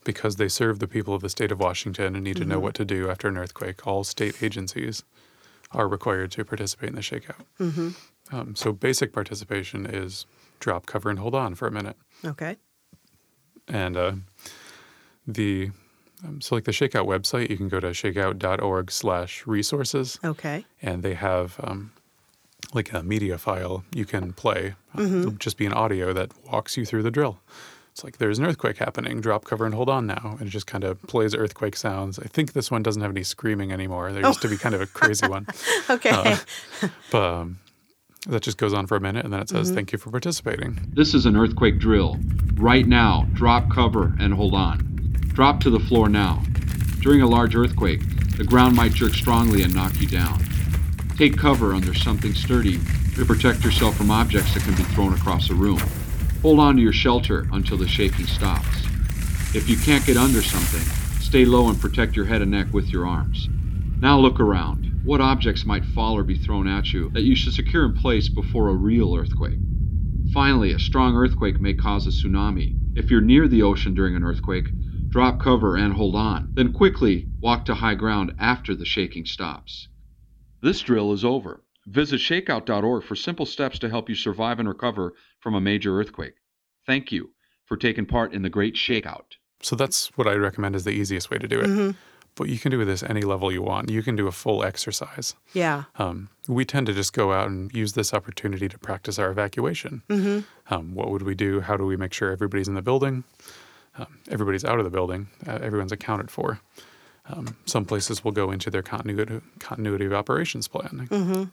because 0.04 0.36
they 0.36 0.48
serve 0.48 0.80
the 0.80 0.88
people 0.88 1.14
of 1.14 1.22
the 1.22 1.30
state 1.30 1.52
of 1.52 1.60
Washington 1.60 2.16
and 2.16 2.24
need 2.24 2.38
to 2.38 2.46
know 2.46 2.60
what 2.60 2.74
to 2.76 2.86
do 2.86 3.10
after 3.10 3.28
an 3.28 3.38
earthquake, 3.38 3.86
all 3.86 4.04
state 4.04 4.42
agencies 4.42 5.04
are 5.72 5.88
required 5.88 6.32
to 6.32 6.46
participate 6.46 6.90
in 6.90 6.96
the 6.96 7.02
shakeout. 7.02 7.44
Mm-hmm. 7.60 7.90
Um, 8.32 8.56
so 8.56 8.72
basic 8.72 9.12
participation 9.12 9.86
is 9.86 10.26
drop, 10.60 10.86
cover, 10.86 11.10
and 11.10 11.20
hold 11.20 11.36
on 11.36 11.55
for 11.55 11.68
a 11.68 11.72
minute. 11.72 11.97
Okay. 12.26 12.57
And 13.68 13.97
uh, 13.97 14.14
the 15.28 15.72
um, 16.26 16.41
so 16.41 16.55
like 16.55 16.64
the 16.66 16.72
shakeout 16.72 17.05
website, 17.07 17.49
you 17.49 17.57
can 17.57 17.70
go 17.70 17.80
to 17.80 17.88
shakeout.org/resources, 17.91 20.20
Okay. 20.24 20.66
and 20.82 21.03
they 21.03 21.14
have 21.14 21.60
um, 21.64 21.91
like 22.74 22.91
a 22.93 23.03
media 23.03 23.38
file 23.38 23.84
you 23.93 24.05
can 24.05 24.34
play. 24.34 24.76
Uh, 24.97 25.01
it'll 25.03 25.32
just 25.32 25.57
be 25.57 25.66
an 25.66 25.74
audio 25.74 26.14
that 26.14 26.32
walks 26.51 26.78
you 26.78 26.86
through 26.86 27.03
the 27.03 27.12
drill. 27.12 27.39
It's 27.91 28.03
like 28.03 28.18
there's 28.18 28.39
an 28.39 28.45
earthquake 28.45 28.78
happening. 28.78 29.22
Drop 29.22 29.45
cover 29.45 29.66
and 29.66 29.74
hold 29.74 29.89
on 29.89 30.07
now, 30.07 30.36
and 30.39 30.47
it 30.47 30.51
just 30.51 30.68
kind 30.68 30.84
of 30.84 31.01
plays 31.03 31.36
earthquake 31.36 31.76
sounds. 31.76 32.20
I 32.20 32.26
think 32.28 32.53
this 32.53 32.72
one 32.72 32.84
doesn't 32.84 33.01
have 33.01 33.12
any 33.12 33.24
screaming 33.24 33.72
anymore. 33.72 34.12
There 34.12 34.26
used 34.26 34.41
to 34.41 34.47
be 34.49 34.57
kind 34.57 34.76
of 34.76 34.82
a 34.82 34.88
crazy 34.88 35.28
one, 35.28 35.47
Okay. 35.89 36.36
but 37.12 37.24
um, 37.24 37.60
that 38.30 38.43
just 38.43 38.57
goes 38.57 38.73
on 38.73 38.88
for 38.88 38.95
a 38.95 39.01
minute, 39.01 39.25
and 39.25 39.34
then 39.34 39.41
it 39.41 39.49
says 39.49 39.67
mm-hmm. 39.67 39.75
thank 39.75 39.91
you 39.91 39.97
for 39.97 40.11
participating. 40.11 40.80
This 40.93 41.13
is 41.13 41.25
an 41.25 41.36
earthquake 41.36 41.80
drill. 41.80 42.17
Right 42.55 42.88
now, 42.88 43.27
drop 43.34 43.69
cover 43.71 44.13
and 44.19 44.34
hold 44.34 44.53
on. 44.53 44.80
Drop 45.34 45.59
to 45.61 45.69
the 45.69 45.80
floor 45.80 46.09
now. 46.09 46.43
During 47.01 47.21
a 47.21 47.27
large 47.27 47.55
earthquake, 47.55 48.01
the 48.38 48.43
ground 48.43 48.75
might 48.75 48.93
jerk 48.93 49.13
strongly 49.13 49.63
and 49.63 49.73
knock 49.73 49.99
you 49.99 50.07
down. 50.07 50.41
Take 51.17 51.38
cover 51.38 51.73
under 51.73 51.93
something 51.93 52.34
sturdy 52.34 52.80
to 53.15 53.25
protect 53.25 53.63
yourself 53.63 53.97
from 53.97 54.11
objects 54.11 54.53
that 54.53 54.63
can 54.63 54.75
be 54.75 54.84
thrown 54.84 55.13
across 55.13 55.49
a 55.49 55.53
room. 55.53 55.82
Hold 56.41 56.59
on 56.59 56.75
to 56.77 56.82
your 56.82 56.93
shelter 56.93 57.47
until 57.51 57.77
the 57.77 57.88
shaking 57.88 58.25
stops. 58.25 58.86
If 59.53 59.67
you 59.67 59.75
can't 59.75 60.05
get 60.05 60.15
under 60.15 60.41
something, 60.41 60.82
stay 61.19 61.43
low 61.43 61.67
and 61.67 61.80
protect 61.80 62.15
your 62.15 62.25
head 62.25 62.41
and 62.41 62.51
neck 62.51 62.67
with 62.71 62.89
your 62.89 63.05
arms. 63.05 63.49
Now 63.99 64.17
look 64.17 64.39
around. 64.39 64.89
What 65.04 65.22
objects 65.22 65.66
might 65.66 65.86
fall 65.86 66.18
or 66.18 66.24
be 66.24 66.38
thrown 66.38 66.68
at 66.68 66.93
you 66.93 67.10
that 67.12 67.24
you 67.24 67.36
should 67.36 67.54
secure 67.54 67.86
in 67.86 67.93
place 67.93 68.30
before 68.30 68.70
a 68.70 68.76
real 68.76 69.16
earthquake? 69.16 69.60
Finally, 70.34 70.74
a 70.74 70.80
strong 70.80 71.16
earthquake 71.16 71.60
may 71.60 71.74
cause 71.74 72.06
a 72.06 72.10
tsunami. 72.10 72.78
If 72.95 73.10
you're 73.10 73.22
near 73.22 73.47
the 73.47 73.64
ocean 73.64 73.93
during 73.93 74.16
an 74.16 74.24
earthquake, 74.24 74.68
drop 75.08 75.39
cover 75.39 75.76
and 75.78 75.93
hold 75.93 76.16
on. 76.16 76.52
Then 76.54 76.74
quickly 76.74 77.28
walk 77.39 77.66
to 77.66 77.76
high 77.76 77.95
ground 77.95 78.34
after 78.39 78.76
the 78.76 78.86
shaking 78.86 79.26
stops. 79.26 79.88
This 80.62 80.82
drill 80.82 81.14
is 81.14 81.26
over. 81.26 81.64
Visit 81.88 82.20
shakeout.org 82.20 83.04
for 83.04 83.16
simple 83.16 83.45
steps 83.45 83.80
to 83.80 83.89
help 83.89 84.10
you 84.10 84.16
survive 84.16 84.60
and 84.60 84.68
recover 84.68 85.14
from 85.39 85.56
a 85.56 85.62
major 85.62 86.00
earthquake. 86.00 86.36
Thank 86.86 87.12
you 87.12 87.32
for 87.66 87.78
taking 87.78 88.06
part 88.06 88.34
in 88.34 88.41
the 88.41 88.50
Great 88.50 88.76
Shakeout. 88.76 89.38
So 89.62 89.76
that's 89.76 90.16
what 90.18 90.28
I 90.28 90.34
recommend 90.34 90.76
is 90.76 90.84
the 90.84 90.91
easiest 90.91 91.32
way 91.32 91.38
to 91.38 91.47
do 91.47 91.60
it. 91.60 91.68
Mm-hmm. 91.68 91.91
But 92.40 92.48
you 92.50 92.58
can 92.58 92.72
do 92.72 92.84
this 92.86 93.04
any 93.04 93.22
level 93.22 93.52
you 93.52 93.62
want. 93.62 93.90
You 93.90 94.02
can 94.02 94.16
do 94.16 94.28
a 94.28 94.32
full 94.32 94.64
exercise. 94.64 95.36
yeah. 95.54 95.84
Um, 95.98 96.30
we 96.48 96.64
tend 96.66 96.88
to 96.88 96.94
just 96.94 97.12
go 97.14 97.34
out 97.34 97.48
and 97.50 97.72
use 97.74 97.94
this 97.94 98.14
opportunity 98.14 98.68
to 98.70 98.78
practice 98.80 99.20
our 99.20 99.30
evacuation. 99.30 100.02
Um, 100.74 100.96
what 100.96 101.12
would 101.12 101.22
we 101.24 101.36
do? 101.36 101.60
How 101.62 101.76
do 101.78 101.86
we 101.86 101.98
make 101.98 102.14
sure 102.14 102.32
everybody's 102.32 102.68
in 102.68 102.76
the 102.76 102.82
building? 102.82 103.24
Um, 103.98 104.20
everybody's 104.30 104.64
out 104.66 104.80
of 104.80 104.86
the 104.86 104.90
building. 104.90 105.28
Uh, 105.46 105.60
everyone's 105.62 105.92
accounted 105.92 106.32
for. 106.32 106.60
Um, 107.28 107.58
some 107.66 107.86
places 107.86 108.24
will 108.24 108.32
go 108.32 108.50
into 108.52 108.70
their 108.72 108.82
continuity 108.82 109.42
continuity 109.60 110.06
of 110.06 110.14
operations 110.14 110.68
plan. 110.70 111.08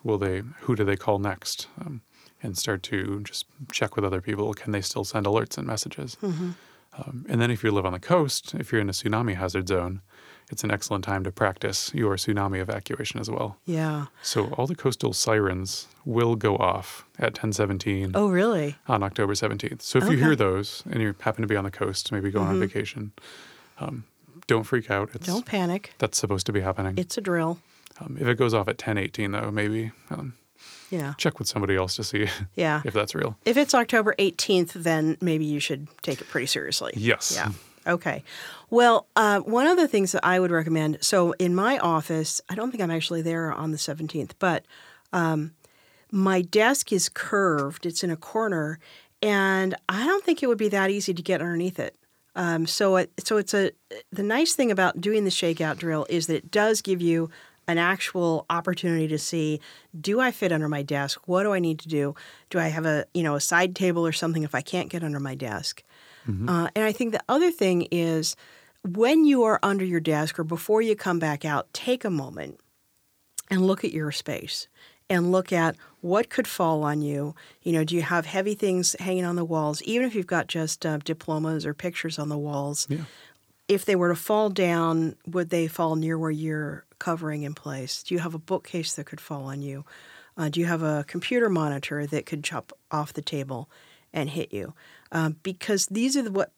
Will 0.05 0.18
they? 0.18 0.43
Who 0.62 0.76
do 0.76 0.84
they 0.84 0.97
call 0.97 1.18
next? 1.18 1.66
Um, 1.80 2.01
and 2.43 2.57
start 2.57 2.82
to 2.84 3.20
just 3.22 3.45
check 3.72 3.97
with 3.97 4.05
other 4.05 4.20
people. 4.20 4.55
Can 4.55 4.70
they 4.72 4.80
still 4.82 5.05
send 5.05 5.26
alerts 5.26 5.59
and 5.59 5.66
messages? 5.66 6.16
Um, 6.99 7.26
and 7.28 7.41
then 7.43 7.51
if 7.51 7.62
you 7.64 7.70
live 7.72 7.84
on 7.84 7.93
the 7.93 7.99
coast, 8.14 8.55
if 8.55 8.72
you're 8.72 8.80
in 8.80 8.89
a 8.89 8.93
tsunami 8.93 9.34
hazard 9.37 9.68
zone, 9.68 10.01
it's 10.51 10.62
an 10.64 10.70
excellent 10.70 11.05
time 11.05 11.24
to 11.24 11.32
practice 11.32 11.92
your 11.94 12.16
tsunami 12.16 12.59
evacuation 12.61 13.18
as 13.20 13.28
well. 13.30 13.57
Yeah. 13.64 14.07
So 14.22 14.47
all 14.55 14.66
the 14.66 14.74
coastal 14.76 15.12
sirens 15.12 15.88
will 16.05 16.36
go 16.36 16.57
off 16.57 17.05
at 17.18 17.32
1017 17.32 18.12
Oh, 18.14 18.28
really? 18.28 18.76
on 18.86 19.03
October 19.03 19.34
17th. 19.34 19.82
So 19.82 19.99
if 19.99 20.09
you 20.11 20.16
hear 20.18 20.36
those 20.36 20.82
and 20.90 21.03
you 21.03 21.14
happen 21.20 21.42
to 21.42 21.49
be 21.49 21.57
on 21.57 21.64
the 21.64 21.70
coast, 21.70 22.12
maybe 22.12 22.30
going 22.30 22.47
on 22.49 22.61
vacation, 22.61 23.12
um, 23.80 24.05
don't 24.47 24.62
freak 24.64 24.90
out. 24.90 25.11
It's, 25.14 25.26
Don't 25.26 25.44
panic. 25.44 25.92
That's 25.99 26.16
supposed 26.18 26.47
to 26.47 26.53
be 26.53 26.61
happening. 26.61 26.94
It's 26.97 27.18
a 27.18 27.20
drill. 27.20 27.59
Um, 28.01 28.16
if 28.20 28.26
it 28.28 28.36
goes 28.36 28.55
off 28.55 28.68
at 28.68 28.76
1018, 28.78 29.32
though, 29.32 29.51
maybe 29.51 29.90
um, 30.11 30.34
Yeah. 30.90 31.14
check 31.18 31.40
with 31.40 31.49
somebody 31.49 31.74
else 31.74 31.97
to 31.97 32.05
see 32.05 32.28
Yeah. 32.55 32.82
if 32.84 32.94
that's 32.94 33.14
real. 33.16 33.36
If 33.44 33.57
it's 33.57 33.74
October 33.74 34.14
18th, 34.20 34.74
then 34.74 35.16
maybe 35.20 35.44
you 35.44 35.59
should 35.59 35.88
take 36.03 36.20
it 36.20 36.28
pretty 36.28 36.47
seriously. 36.47 36.92
Yes. 36.94 37.32
Yeah. 37.34 37.51
Okay. 37.87 38.24
Well, 38.68 39.07
uh, 39.14 39.41
one 39.41 39.66
of 39.66 39.76
the 39.76 39.87
things 39.87 40.12
that 40.12 40.24
I 40.24 40.41
would 40.41 40.51
recommend 40.51 40.99
so, 41.03 41.32
in 41.32 41.55
my 41.55 41.78
office, 41.78 42.41
I 42.49 42.55
don't 42.55 42.70
think 42.70 42.82
I'm 42.82 42.91
actually 42.91 43.22
there 43.22 43.53
on 43.53 43.70
the 43.70 43.78
17th, 43.78 44.32
but 44.39 44.64
um, 45.12 45.53
my 46.11 46.43
desk 46.43 46.93
is 46.93 47.09
curved, 47.09 47.87
it's 47.87 48.03
in 48.03 48.11
a 48.11 48.16
corner, 48.16 48.80
and 49.22 49.74
I 49.89 50.05
don't 50.05 50.24
think 50.24 50.43
it 50.43 50.47
would 50.47 50.59
be 50.59 50.68
that 50.68 50.91
easy 50.91 51.14
to 51.14 51.22
get 51.22 51.41
underneath 51.41 51.78
it. 51.78 51.97
Um, 52.34 52.66
so, 52.66 52.97
it, 52.97 53.11
so 53.24 53.39
it's 53.39 53.55
a 53.55 53.70
the 54.12 54.22
nice 54.22 54.55
thing 54.55 54.70
about 54.70 55.01
doing 55.01 55.24
the 55.24 55.30
shakeout 55.30 55.78
drill 55.78 56.07
is 56.11 56.26
that 56.26 56.34
it 56.34 56.51
does 56.51 56.82
give 56.82 57.01
you 57.01 57.30
an 57.68 57.78
actual 57.78 58.47
opportunity 58.51 59.09
to 59.09 59.18
see 59.18 59.61
do 59.99 60.20
I 60.20 60.30
fit 60.30 60.53
under 60.53 60.68
my 60.68 60.82
desk? 60.82 61.22
What 61.26 61.45
do 61.45 61.53
I 61.53 61.59
need 61.59 61.78
to 61.80 61.89
do? 61.89 62.14
Do 62.51 62.59
I 62.59 62.68
have 62.68 62.84
a 62.84 63.07
you 63.14 63.22
know 63.22 63.37
a 63.37 63.41
side 63.41 63.74
table 63.74 64.07
or 64.07 64.12
something 64.12 64.43
if 64.43 64.55
I 64.55 64.61
can't 64.61 64.91
get 64.91 65.03
under 65.03 65.20
my 65.20 65.34
desk? 65.34 65.82
Uh, 66.48 66.68
and 66.74 66.84
I 66.84 66.92
think 66.92 67.12
the 67.12 67.22
other 67.28 67.50
thing 67.50 67.88
is 67.90 68.36
when 68.84 69.24
you 69.24 69.44
are 69.44 69.58
under 69.62 69.84
your 69.84 70.00
desk 70.00 70.38
or 70.38 70.44
before 70.44 70.82
you 70.82 70.96
come 70.96 71.18
back 71.18 71.44
out, 71.44 71.72
take 71.72 72.04
a 72.04 72.10
moment 72.10 72.60
and 73.50 73.66
look 73.66 73.84
at 73.84 73.92
your 73.92 74.12
space 74.12 74.68
and 75.08 75.30
look 75.30 75.52
at 75.52 75.76
what 76.00 76.30
could 76.30 76.46
fall 76.46 76.82
on 76.82 77.02
you. 77.02 77.34
You 77.62 77.72
know, 77.72 77.84
do 77.84 77.94
you 77.94 78.02
have 78.02 78.26
heavy 78.26 78.54
things 78.54 78.96
hanging 78.98 79.24
on 79.24 79.36
the 79.36 79.44
walls, 79.44 79.82
even 79.82 80.06
if 80.06 80.14
you've 80.14 80.26
got 80.26 80.46
just 80.46 80.84
uh, 80.84 80.98
diplomas 80.98 81.64
or 81.64 81.74
pictures 81.74 82.18
on 82.18 82.28
the 82.28 82.38
walls? 82.38 82.86
Yeah. 82.90 83.04
If 83.68 83.84
they 83.84 83.96
were 83.96 84.10
to 84.10 84.16
fall 84.16 84.48
down, 84.50 85.16
would 85.26 85.50
they 85.50 85.66
fall 85.66 85.96
near 85.96 86.16
where 86.16 86.30
you're 86.30 86.84
covering 86.98 87.42
in 87.42 87.54
place? 87.54 88.02
Do 88.02 88.14
you 88.14 88.20
have 88.20 88.34
a 88.34 88.38
bookcase 88.38 88.94
that 88.94 89.06
could 89.06 89.20
fall 89.20 89.44
on 89.44 89.62
you? 89.62 89.84
Uh, 90.36 90.48
do 90.48 90.60
you 90.60 90.66
have 90.66 90.82
a 90.82 91.04
computer 91.08 91.48
monitor 91.48 92.06
that 92.06 92.26
could 92.26 92.44
chop 92.44 92.72
off 92.90 93.12
the 93.12 93.22
table 93.22 93.68
and 94.12 94.30
hit 94.30 94.52
you? 94.52 94.74
Um, 95.12 95.36
because 95.42 95.86
these 95.86 96.16
are 96.16 96.22
the 96.22 96.32
what 96.32 96.52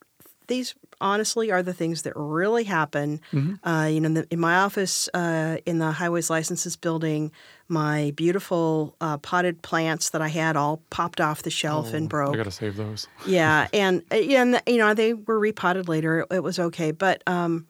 these 0.49 0.74
honestly 1.01 1.51
are 1.51 1.62
the 1.62 1.72
things 1.72 2.03
that 2.03 2.12
really 2.16 2.64
happen. 2.64 3.20
Uh, 3.62 3.88
you 3.90 4.01
know, 4.01 4.07
in, 4.07 4.14
the, 4.14 4.26
in 4.30 4.40
my 4.40 4.57
office 4.57 5.09
uh, 5.14 5.59
in 5.66 5.78
the 5.78 5.92
highways 5.92 6.30
licenses 6.30 6.74
building, 6.74 7.30
my 7.68 8.12
beautiful 8.16 8.96
uh, 9.01 9.18
potted 9.18 9.62
plants 9.62 10.11
that 10.11 10.22
I 10.22 10.28
had 10.28 10.57
all 10.57 10.82
popped 10.90 11.20
off 11.20 11.42
the 11.42 11.51
shelf 11.51 11.92
and 11.92 12.09
broke. 12.09 12.30
Oh, 12.30 12.32
I 12.32 12.36
got 12.36 12.44
to 12.44 12.51
save 12.51 12.76
those. 12.76 13.07
Yeah, 13.26 13.68
and 13.72 14.03
uh, 14.11 14.16
and 14.16 14.62
you 14.66 14.78
know 14.78 14.94
they 14.94 15.14
were 15.14 15.38
repotted 15.38 15.88
later. 15.88 16.20
It, 16.20 16.26
it 16.36 16.42
was 16.42 16.59
okay, 16.59 16.90
but 16.90 17.22
um, 17.26 17.66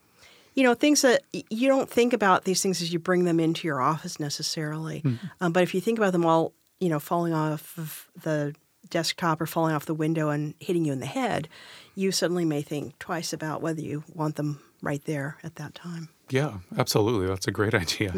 you 0.55 0.62
know 0.62 0.74
things 0.74 1.03
that 1.03 1.22
you 1.33 1.68
don't 1.68 1.91
think 1.91 2.12
about 2.12 2.45
these 2.45 2.62
things 2.62 2.81
as 2.81 2.93
you 2.93 2.99
bring 2.99 3.24
them 3.24 3.41
into 3.41 3.66
your 3.66 3.81
office 3.81 4.18
necessarily. 4.20 5.03
Um, 5.41 5.53
but 5.53 5.64
if 5.64 5.74
you 5.74 5.81
think 5.81 5.99
about 5.99 6.12
them 6.12 6.24
all, 6.24 6.53
you 6.81 6.89
know, 6.89 7.01
falling 7.01 7.35
off 7.35 7.76
of 7.76 8.09
the 8.22 8.55
desktop 8.91 9.41
or 9.41 9.47
falling 9.47 9.74
off 9.74 9.86
the 9.86 9.95
window 9.95 10.28
and 10.30 10.55
hitting 10.61 10.84
you 10.84 10.93
in 10.93 11.01
the 11.01 11.07
head, 11.07 11.49
you 11.95 12.12
suddenly 12.12 12.45
may 12.45 12.62
think 12.62 12.99
twice 12.99 13.32
about 13.32 13.62
whether 13.62 13.80
you 13.80 14.05
want 14.14 14.36
them 14.36 14.61
right 14.82 15.05
there 15.05 15.36
at 15.43 15.57
that 15.57 15.74
time. 15.74 16.09
Yeah, 16.30 16.59
absolutely. 16.76 17.26
That's 17.26 17.47
a 17.49 17.51
great 17.51 17.74
idea. 17.84 18.12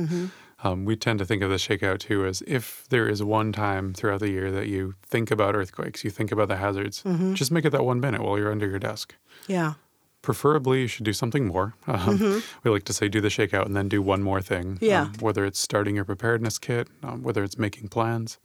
Um, 0.63 0.85
we 0.85 0.95
tend 0.97 1.19
to 1.21 1.25
think 1.25 1.43
of 1.43 1.49
the 1.51 1.57
shakeout 1.57 2.01
too 2.01 2.27
as 2.27 2.43
if 2.47 2.85
there 2.91 3.09
is 3.09 3.23
one 3.23 3.51
time 3.53 3.95
throughout 3.95 4.21
the 4.21 4.29
year 4.31 4.51
that 4.51 4.67
you 4.67 4.95
think 5.03 5.31
about 5.31 5.55
earthquakes, 5.57 6.05
you 6.05 6.11
think 6.11 6.31
about 6.33 6.49
the 6.49 6.57
hazards, 6.57 7.03
just 7.35 7.51
make 7.51 7.65
it 7.65 7.71
that 7.71 7.85
one 7.85 8.01
minute 8.01 8.21
while 8.23 8.37
you're 8.39 8.53
under 8.53 8.69
your 8.69 8.79
desk. 8.79 9.15
Yeah, 9.47 9.75
Preferably, 10.23 10.83
you 10.83 10.87
should 10.87 11.07
do 11.07 11.15
something 11.15 11.47
more. 11.47 11.75
Um, 11.87 12.43
We 12.63 12.71
like 12.71 12.85
to 12.85 12.93
say 12.93 13.09
do 13.09 13.23
the 13.23 13.29
shakeout 13.29 13.65
and 13.65 13.75
then 13.75 13.89
do 13.89 14.03
one 14.03 14.23
more 14.23 14.43
thing. 14.43 14.77
Yeah. 14.83 15.03
Um, 15.05 15.13
whether 15.21 15.47
it's 15.47 15.59
starting 15.59 15.97
your 15.97 16.05
preparedness 16.05 16.59
kit, 16.59 16.89
um, 17.03 17.23
whether 17.23 17.43
it's 17.43 17.57
making 17.57 17.89
plans, 17.89 18.39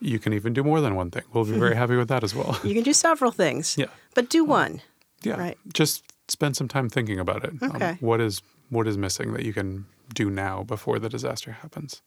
you 0.00 0.18
can 0.18 0.32
even 0.32 0.52
do 0.52 0.62
more 0.64 0.80
than 0.80 0.94
one 0.94 1.10
thing. 1.10 1.22
We'll 1.32 1.44
be 1.44 1.58
very 1.58 1.76
happy 1.76 1.96
with 1.96 2.08
that 2.08 2.24
as 2.24 2.34
well. 2.34 2.58
you 2.64 2.74
can 2.74 2.82
do 2.82 2.92
several 2.92 3.30
things. 3.32 3.76
Yeah. 3.78 3.86
but 4.14 4.28
do 4.30 4.44
one. 4.44 4.80
Yeah. 5.22 5.36
Right. 5.38 5.58
Just 5.72 6.02
spend 6.28 6.56
some 6.56 6.68
time 6.68 6.88
thinking 6.88 7.18
about 7.20 7.44
it. 7.44 7.52
Um, 7.62 7.72
Okay. 7.76 7.96
what 8.00 8.20
is 8.20 8.42
what 8.70 8.86
is 8.88 8.96
missing 8.96 9.32
that 9.34 9.44
you 9.44 9.52
can 9.52 9.86
do 10.14 10.30
now 10.30 10.62
before 10.62 10.98
the 10.98 11.08
disaster 11.08 11.52
happens? 11.52 12.02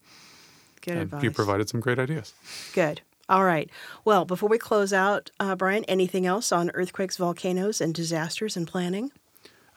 Good 0.81 0.93
and 0.93 1.01
advice. 1.03 1.23
you 1.23 1.31
provided 1.31 1.69
some 1.69 1.79
great 1.81 1.99
ideas. 1.99 2.33
Good. 2.73 3.01
All 3.29 3.43
right. 3.45 3.69
Well, 4.05 4.25
before 4.25 4.49
we 4.49 4.57
close 4.57 4.91
out, 4.93 5.29
uh, 5.39 5.55
Brian, 5.55 5.83
anything 5.85 6.25
else 6.25 6.51
on 6.51 6.71
earthquakes, 6.73 7.15
volcanoes, 7.17 7.79
and 7.81 7.93
disasters 7.93 8.57
and 8.57 8.67
planning? 8.67 9.11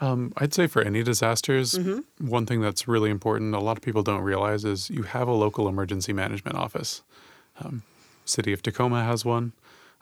Um, 0.00 0.32
I'd 0.36 0.52
say 0.54 0.66
for 0.66 0.82
any 0.82 1.02
disasters, 1.02 1.72
Mm-hmm. 1.74 2.28
one 2.28 2.44
thing 2.46 2.60
that's 2.60 2.86
really 2.88 3.10
important, 3.10 3.54
a 3.54 3.60
lot 3.60 3.76
of 3.78 3.82
people 3.82 4.02
don't 4.02 4.20
realize, 4.22 4.64
is 4.64 4.90
you 4.90 5.04
have 5.04 5.28
a 5.28 5.32
local 5.32 5.68
emergency 5.68 6.12
management 6.12 6.56
office. 6.56 7.02
Um, 7.62 7.82
City 8.26 8.52
of 8.52 8.62
Tacoma 8.62 9.02
has 9.04 9.24
one. 9.24 9.52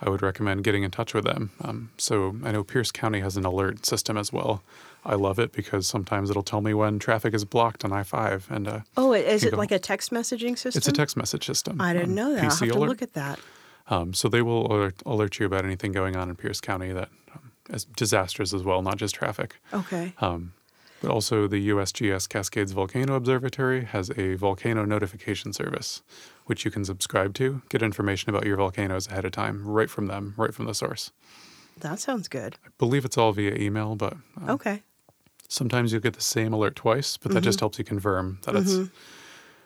I 0.00 0.10
would 0.10 0.22
recommend 0.22 0.64
getting 0.64 0.82
in 0.82 0.90
touch 0.90 1.14
with 1.14 1.24
them. 1.24 1.50
Um, 1.62 1.90
so 1.98 2.34
I 2.42 2.50
know 2.50 2.64
Pierce 2.64 2.90
County 2.90 3.20
has 3.20 3.36
an 3.36 3.44
alert 3.44 3.86
system 3.86 4.16
as 4.16 4.32
well. 4.32 4.62
I 5.06 5.14
love 5.14 5.38
it 5.38 5.52
because 5.52 5.86
sometimes 5.86 6.30
it'll 6.30 6.42
tell 6.42 6.60
me 6.60 6.74
when 6.74 6.98
traffic 6.98 7.32
is 7.32 7.44
blocked 7.44 7.84
on 7.84 7.92
I 7.92 8.02
five, 8.02 8.48
and 8.50 8.66
uh, 8.66 8.80
Oh, 8.96 9.12
is 9.12 9.44
it 9.44 9.52
go- 9.52 9.56
like 9.56 9.70
a 9.70 9.78
text 9.78 10.10
messaging 10.10 10.58
system? 10.58 10.78
it's 10.78 10.88
a 10.88 10.92
text 10.92 11.16
message 11.16 11.46
system. 11.46 11.80
I 11.80 11.92
didn't 11.92 12.08
um, 12.10 12.14
know 12.16 12.34
that. 12.34 12.44
I'll 12.44 12.50
PC 12.50 12.60
have 12.60 12.68
to 12.70 12.78
alert. 12.78 12.88
look 12.88 13.02
at 13.02 13.12
that. 13.14 13.38
Um, 13.88 14.14
so 14.14 14.28
they 14.28 14.42
will 14.42 14.66
alert, 14.72 14.94
alert 15.06 15.38
you 15.38 15.46
about 15.46 15.64
anything 15.64 15.92
going 15.92 16.16
on 16.16 16.28
in 16.28 16.36
Pierce 16.36 16.60
County 16.60 16.90
that 16.92 17.10
um, 17.34 17.52
as 17.70 17.84
disasters 17.84 18.52
as 18.54 18.62
well, 18.64 18.82
not 18.82 18.96
just 18.96 19.14
traffic. 19.14 19.56
Okay. 19.72 20.14
Um, 20.20 20.54
but 21.00 21.10
also, 21.10 21.46
the 21.46 21.68
USGS 21.68 22.28
Cascades 22.28 22.72
Volcano 22.72 23.14
Observatory 23.14 23.84
has 23.84 24.10
a 24.16 24.34
volcano 24.36 24.84
notification 24.84 25.52
service, 25.52 26.02
which 26.46 26.64
you 26.64 26.70
can 26.70 26.84
subscribe 26.84 27.34
to, 27.34 27.62
get 27.68 27.82
information 27.82 28.30
about 28.30 28.46
your 28.46 28.56
volcanoes 28.56 29.06
ahead 29.08 29.24
of 29.24 29.32
time, 29.32 29.66
right 29.66 29.90
from 29.90 30.06
them, 30.06 30.34
right 30.36 30.54
from 30.54 30.64
the 30.66 30.74
source. 30.74 31.10
That 31.80 31.98
sounds 32.00 32.28
good. 32.28 32.56
I 32.64 32.68
believe 32.78 33.04
it's 33.04 33.18
all 33.18 33.32
via 33.32 33.54
email, 33.56 33.96
but 33.96 34.14
um, 34.40 34.50
Okay. 34.50 34.82
sometimes 35.48 35.92
you'll 35.92 36.00
get 36.00 36.14
the 36.14 36.20
same 36.22 36.52
alert 36.52 36.76
twice, 36.76 37.16
but 37.16 37.32
that 37.32 37.42
just 37.42 37.60
helps 37.60 37.78
you 37.78 37.84
confirm 37.84 38.38
that 38.44 38.54
it's. 38.56 38.78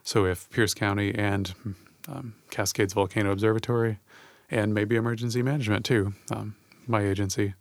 So 0.03 0.25
if 0.25 0.49
Pierce 0.51 0.73
County 0.75 1.15
and 1.15 1.55
um, 2.09 2.35
Cascades 2.51 2.95
Volcano 2.95 3.31
Observatory, 3.31 3.99
and 4.51 4.73
maybe 4.73 4.97
Emergency 4.97 5.43
Management 5.43 5.85
too, 5.85 6.15
um, 6.33 6.57
my 6.87 7.03
agency, 7.03 7.53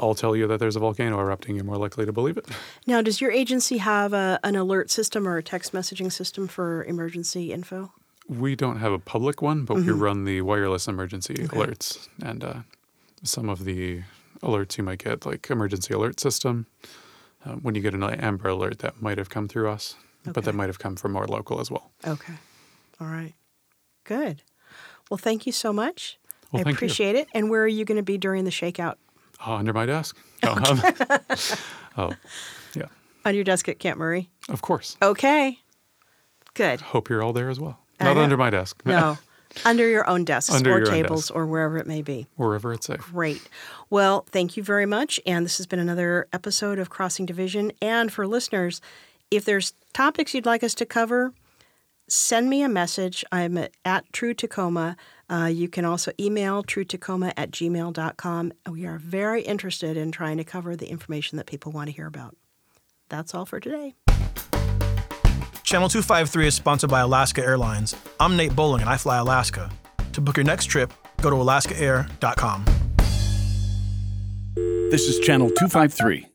all 0.00 0.14
tell 0.14 0.34
you 0.34 0.46
that 0.48 0.58
there's 0.58 0.76
a 0.76 0.80
volcano 0.80 1.20
erupting, 1.20 1.54
you're 1.54 1.64
more 1.64 1.76
likely 1.76 2.06
to 2.06 2.12
believe 2.12 2.36
it. 2.36 2.46
Now, 2.86 3.02
does 3.02 3.20
your 3.20 3.30
agency 3.30 3.78
have 3.78 4.12
a, 4.12 4.40
an 4.42 4.56
alert 4.56 4.90
system 4.90 5.28
or 5.28 5.36
a 5.36 5.42
text 5.42 5.72
messaging 5.72 6.10
system 6.10 6.48
for 6.48 6.84
emergency 6.84 7.52
info? 7.52 7.92
We 8.28 8.56
don't 8.56 8.78
have 8.78 8.92
a 8.92 8.98
public 8.98 9.42
one, 9.42 9.64
but 9.64 9.76
we 9.76 9.90
run 9.90 10.24
the 10.24 10.40
wireless 10.42 10.88
emergency 10.88 11.34
alerts. 11.34 12.08
And 12.22 12.44
uh, 12.44 12.54
some 13.22 13.48
of 13.48 13.64
the 13.64 14.02
alerts 14.42 14.78
you 14.78 14.84
might 14.84 15.02
get, 15.02 15.26
like 15.26 15.50
emergency 15.50 15.94
alert 15.94 16.20
system, 16.20 16.66
uh, 17.44 17.54
when 17.54 17.74
you 17.74 17.80
get 17.80 17.94
an 17.94 18.02
Amber 18.02 18.48
alert, 18.48 18.78
that 18.80 19.02
might 19.02 19.18
have 19.18 19.30
come 19.30 19.48
through 19.48 19.68
us, 19.70 19.96
but 20.24 20.44
that 20.44 20.54
might 20.54 20.68
have 20.68 20.78
come 20.78 20.96
from 20.96 21.12
more 21.12 21.26
local 21.26 21.60
as 21.60 21.70
well. 21.70 21.90
Okay. 22.06 22.34
All 23.00 23.08
right. 23.08 23.34
Good. 24.04 24.42
Well, 25.10 25.18
thank 25.18 25.46
you 25.46 25.52
so 25.52 25.72
much. 25.72 26.18
Well, 26.52 26.60
I 26.60 26.64
thank 26.64 26.74
you. 26.74 26.78
appreciate 26.78 27.16
it. 27.16 27.28
And 27.34 27.50
where 27.50 27.62
are 27.62 27.68
you 27.68 27.84
going 27.84 27.96
to 27.96 28.02
be 28.02 28.18
during 28.18 28.44
the 28.44 28.50
shakeout? 28.50 28.96
Oh, 29.46 29.52
under 29.54 29.72
my 29.72 29.86
desk. 29.86 30.16
Oh, 30.42 30.54
um, 30.54 30.80
oh, 31.98 32.12
yeah, 32.74 32.86
On 33.26 33.34
your 33.34 33.44
desk 33.44 33.68
at 33.68 33.78
Camp 33.78 33.98
Murray? 33.98 34.30
of 34.48 34.62
course. 34.62 34.96
Okay. 35.02 35.58
Good. 36.54 36.80
Hope 36.80 37.10
you're 37.10 37.22
all 37.22 37.34
there 37.34 37.50
as 37.50 37.60
well. 37.60 37.78
I 38.00 38.04
Not 38.04 38.16
know. 38.16 38.22
under 38.22 38.36
my 38.38 38.48
desk. 38.48 38.80
No, 38.86 39.18
under 39.66 39.86
your 39.86 40.08
own 40.08 40.24
desks 40.24 40.54
Under 40.54 40.72
or 40.74 40.78
your 40.78 40.86
tables 40.86 41.24
desk. 41.24 41.36
or 41.36 41.44
wherever 41.46 41.76
it 41.76 41.86
may 41.86 42.00
be. 42.00 42.26
Wherever 42.36 42.72
it's 42.72 42.86
safe. 42.86 43.00
Great. 43.00 43.46
Well, 43.90 44.24
thank 44.30 44.56
you 44.56 44.62
very 44.62 44.86
much. 44.86 45.20
And 45.26 45.44
this 45.44 45.58
has 45.58 45.66
been 45.66 45.78
another 45.78 46.26
episode 46.32 46.78
of 46.78 46.88
Crossing 46.88 47.26
Division. 47.26 47.70
And 47.82 48.10
for 48.10 48.26
listeners, 48.26 48.80
if 49.30 49.44
there's 49.44 49.74
topics 49.92 50.32
you'd 50.34 50.46
like 50.46 50.64
us 50.64 50.74
to 50.76 50.86
cover, 50.86 51.32
send 52.10 52.50
me 52.50 52.62
a 52.62 52.68
message. 52.68 53.24
I'm 53.32 53.56
at, 53.56 53.72
at 53.84 54.12
True 54.12 54.34
Tacoma. 54.34 54.96
Uh, 55.28 55.46
you 55.46 55.68
can 55.68 55.84
also 55.84 56.12
email 56.18 56.62
truetacoma 56.62 57.32
at 57.36 57.50
gmail.com. 57.52 58.52
We 58.68 58.86
are 58.86 58.98
very 58.98 59.42
interested 59.42 59.96
in 59.96 60.10
trying 60.12 60.36
to 60.38 60.44
cover 60.44 60.76
the 60.76 60.88
information 60.88 61.38
that 61.38 61.46
people 61.46 61.72
want 61.72 61.88
to 61.88 61.92
hear 61.92 62.06
about. 62.06 62.36
That's 63.08 63.34
all 63.34 63.46
for 63.46 63.60
today. 63.60 63.94
Channel 65.62 65.88
253 65.88 66.48
is 66.48 66.54
sponsored 66.54 66.90
by 66.90 67.00
Alaska 67.00 67.42
Airlines. 67.42 67.94
I'm 68.18 68.36
Nate 68.36 68.56
Bowling 68.56 68.80
and 68.80 68.90
I 68.90 68.96
fly 68.96 69.18
Alaska. 69.18 69.70
To 70.12 70.20
book 70.20 70.36
your 70.36 70.44
next 70.44 70.66
trip, 70.66 70.92
go 71.22 71.30
to 71.30 71.36
alaskaair.com. 71.36 72.64
This 74.90 75.06
is 75.06 75.20
Channel 75.20 75.48
253. 75.50 76.29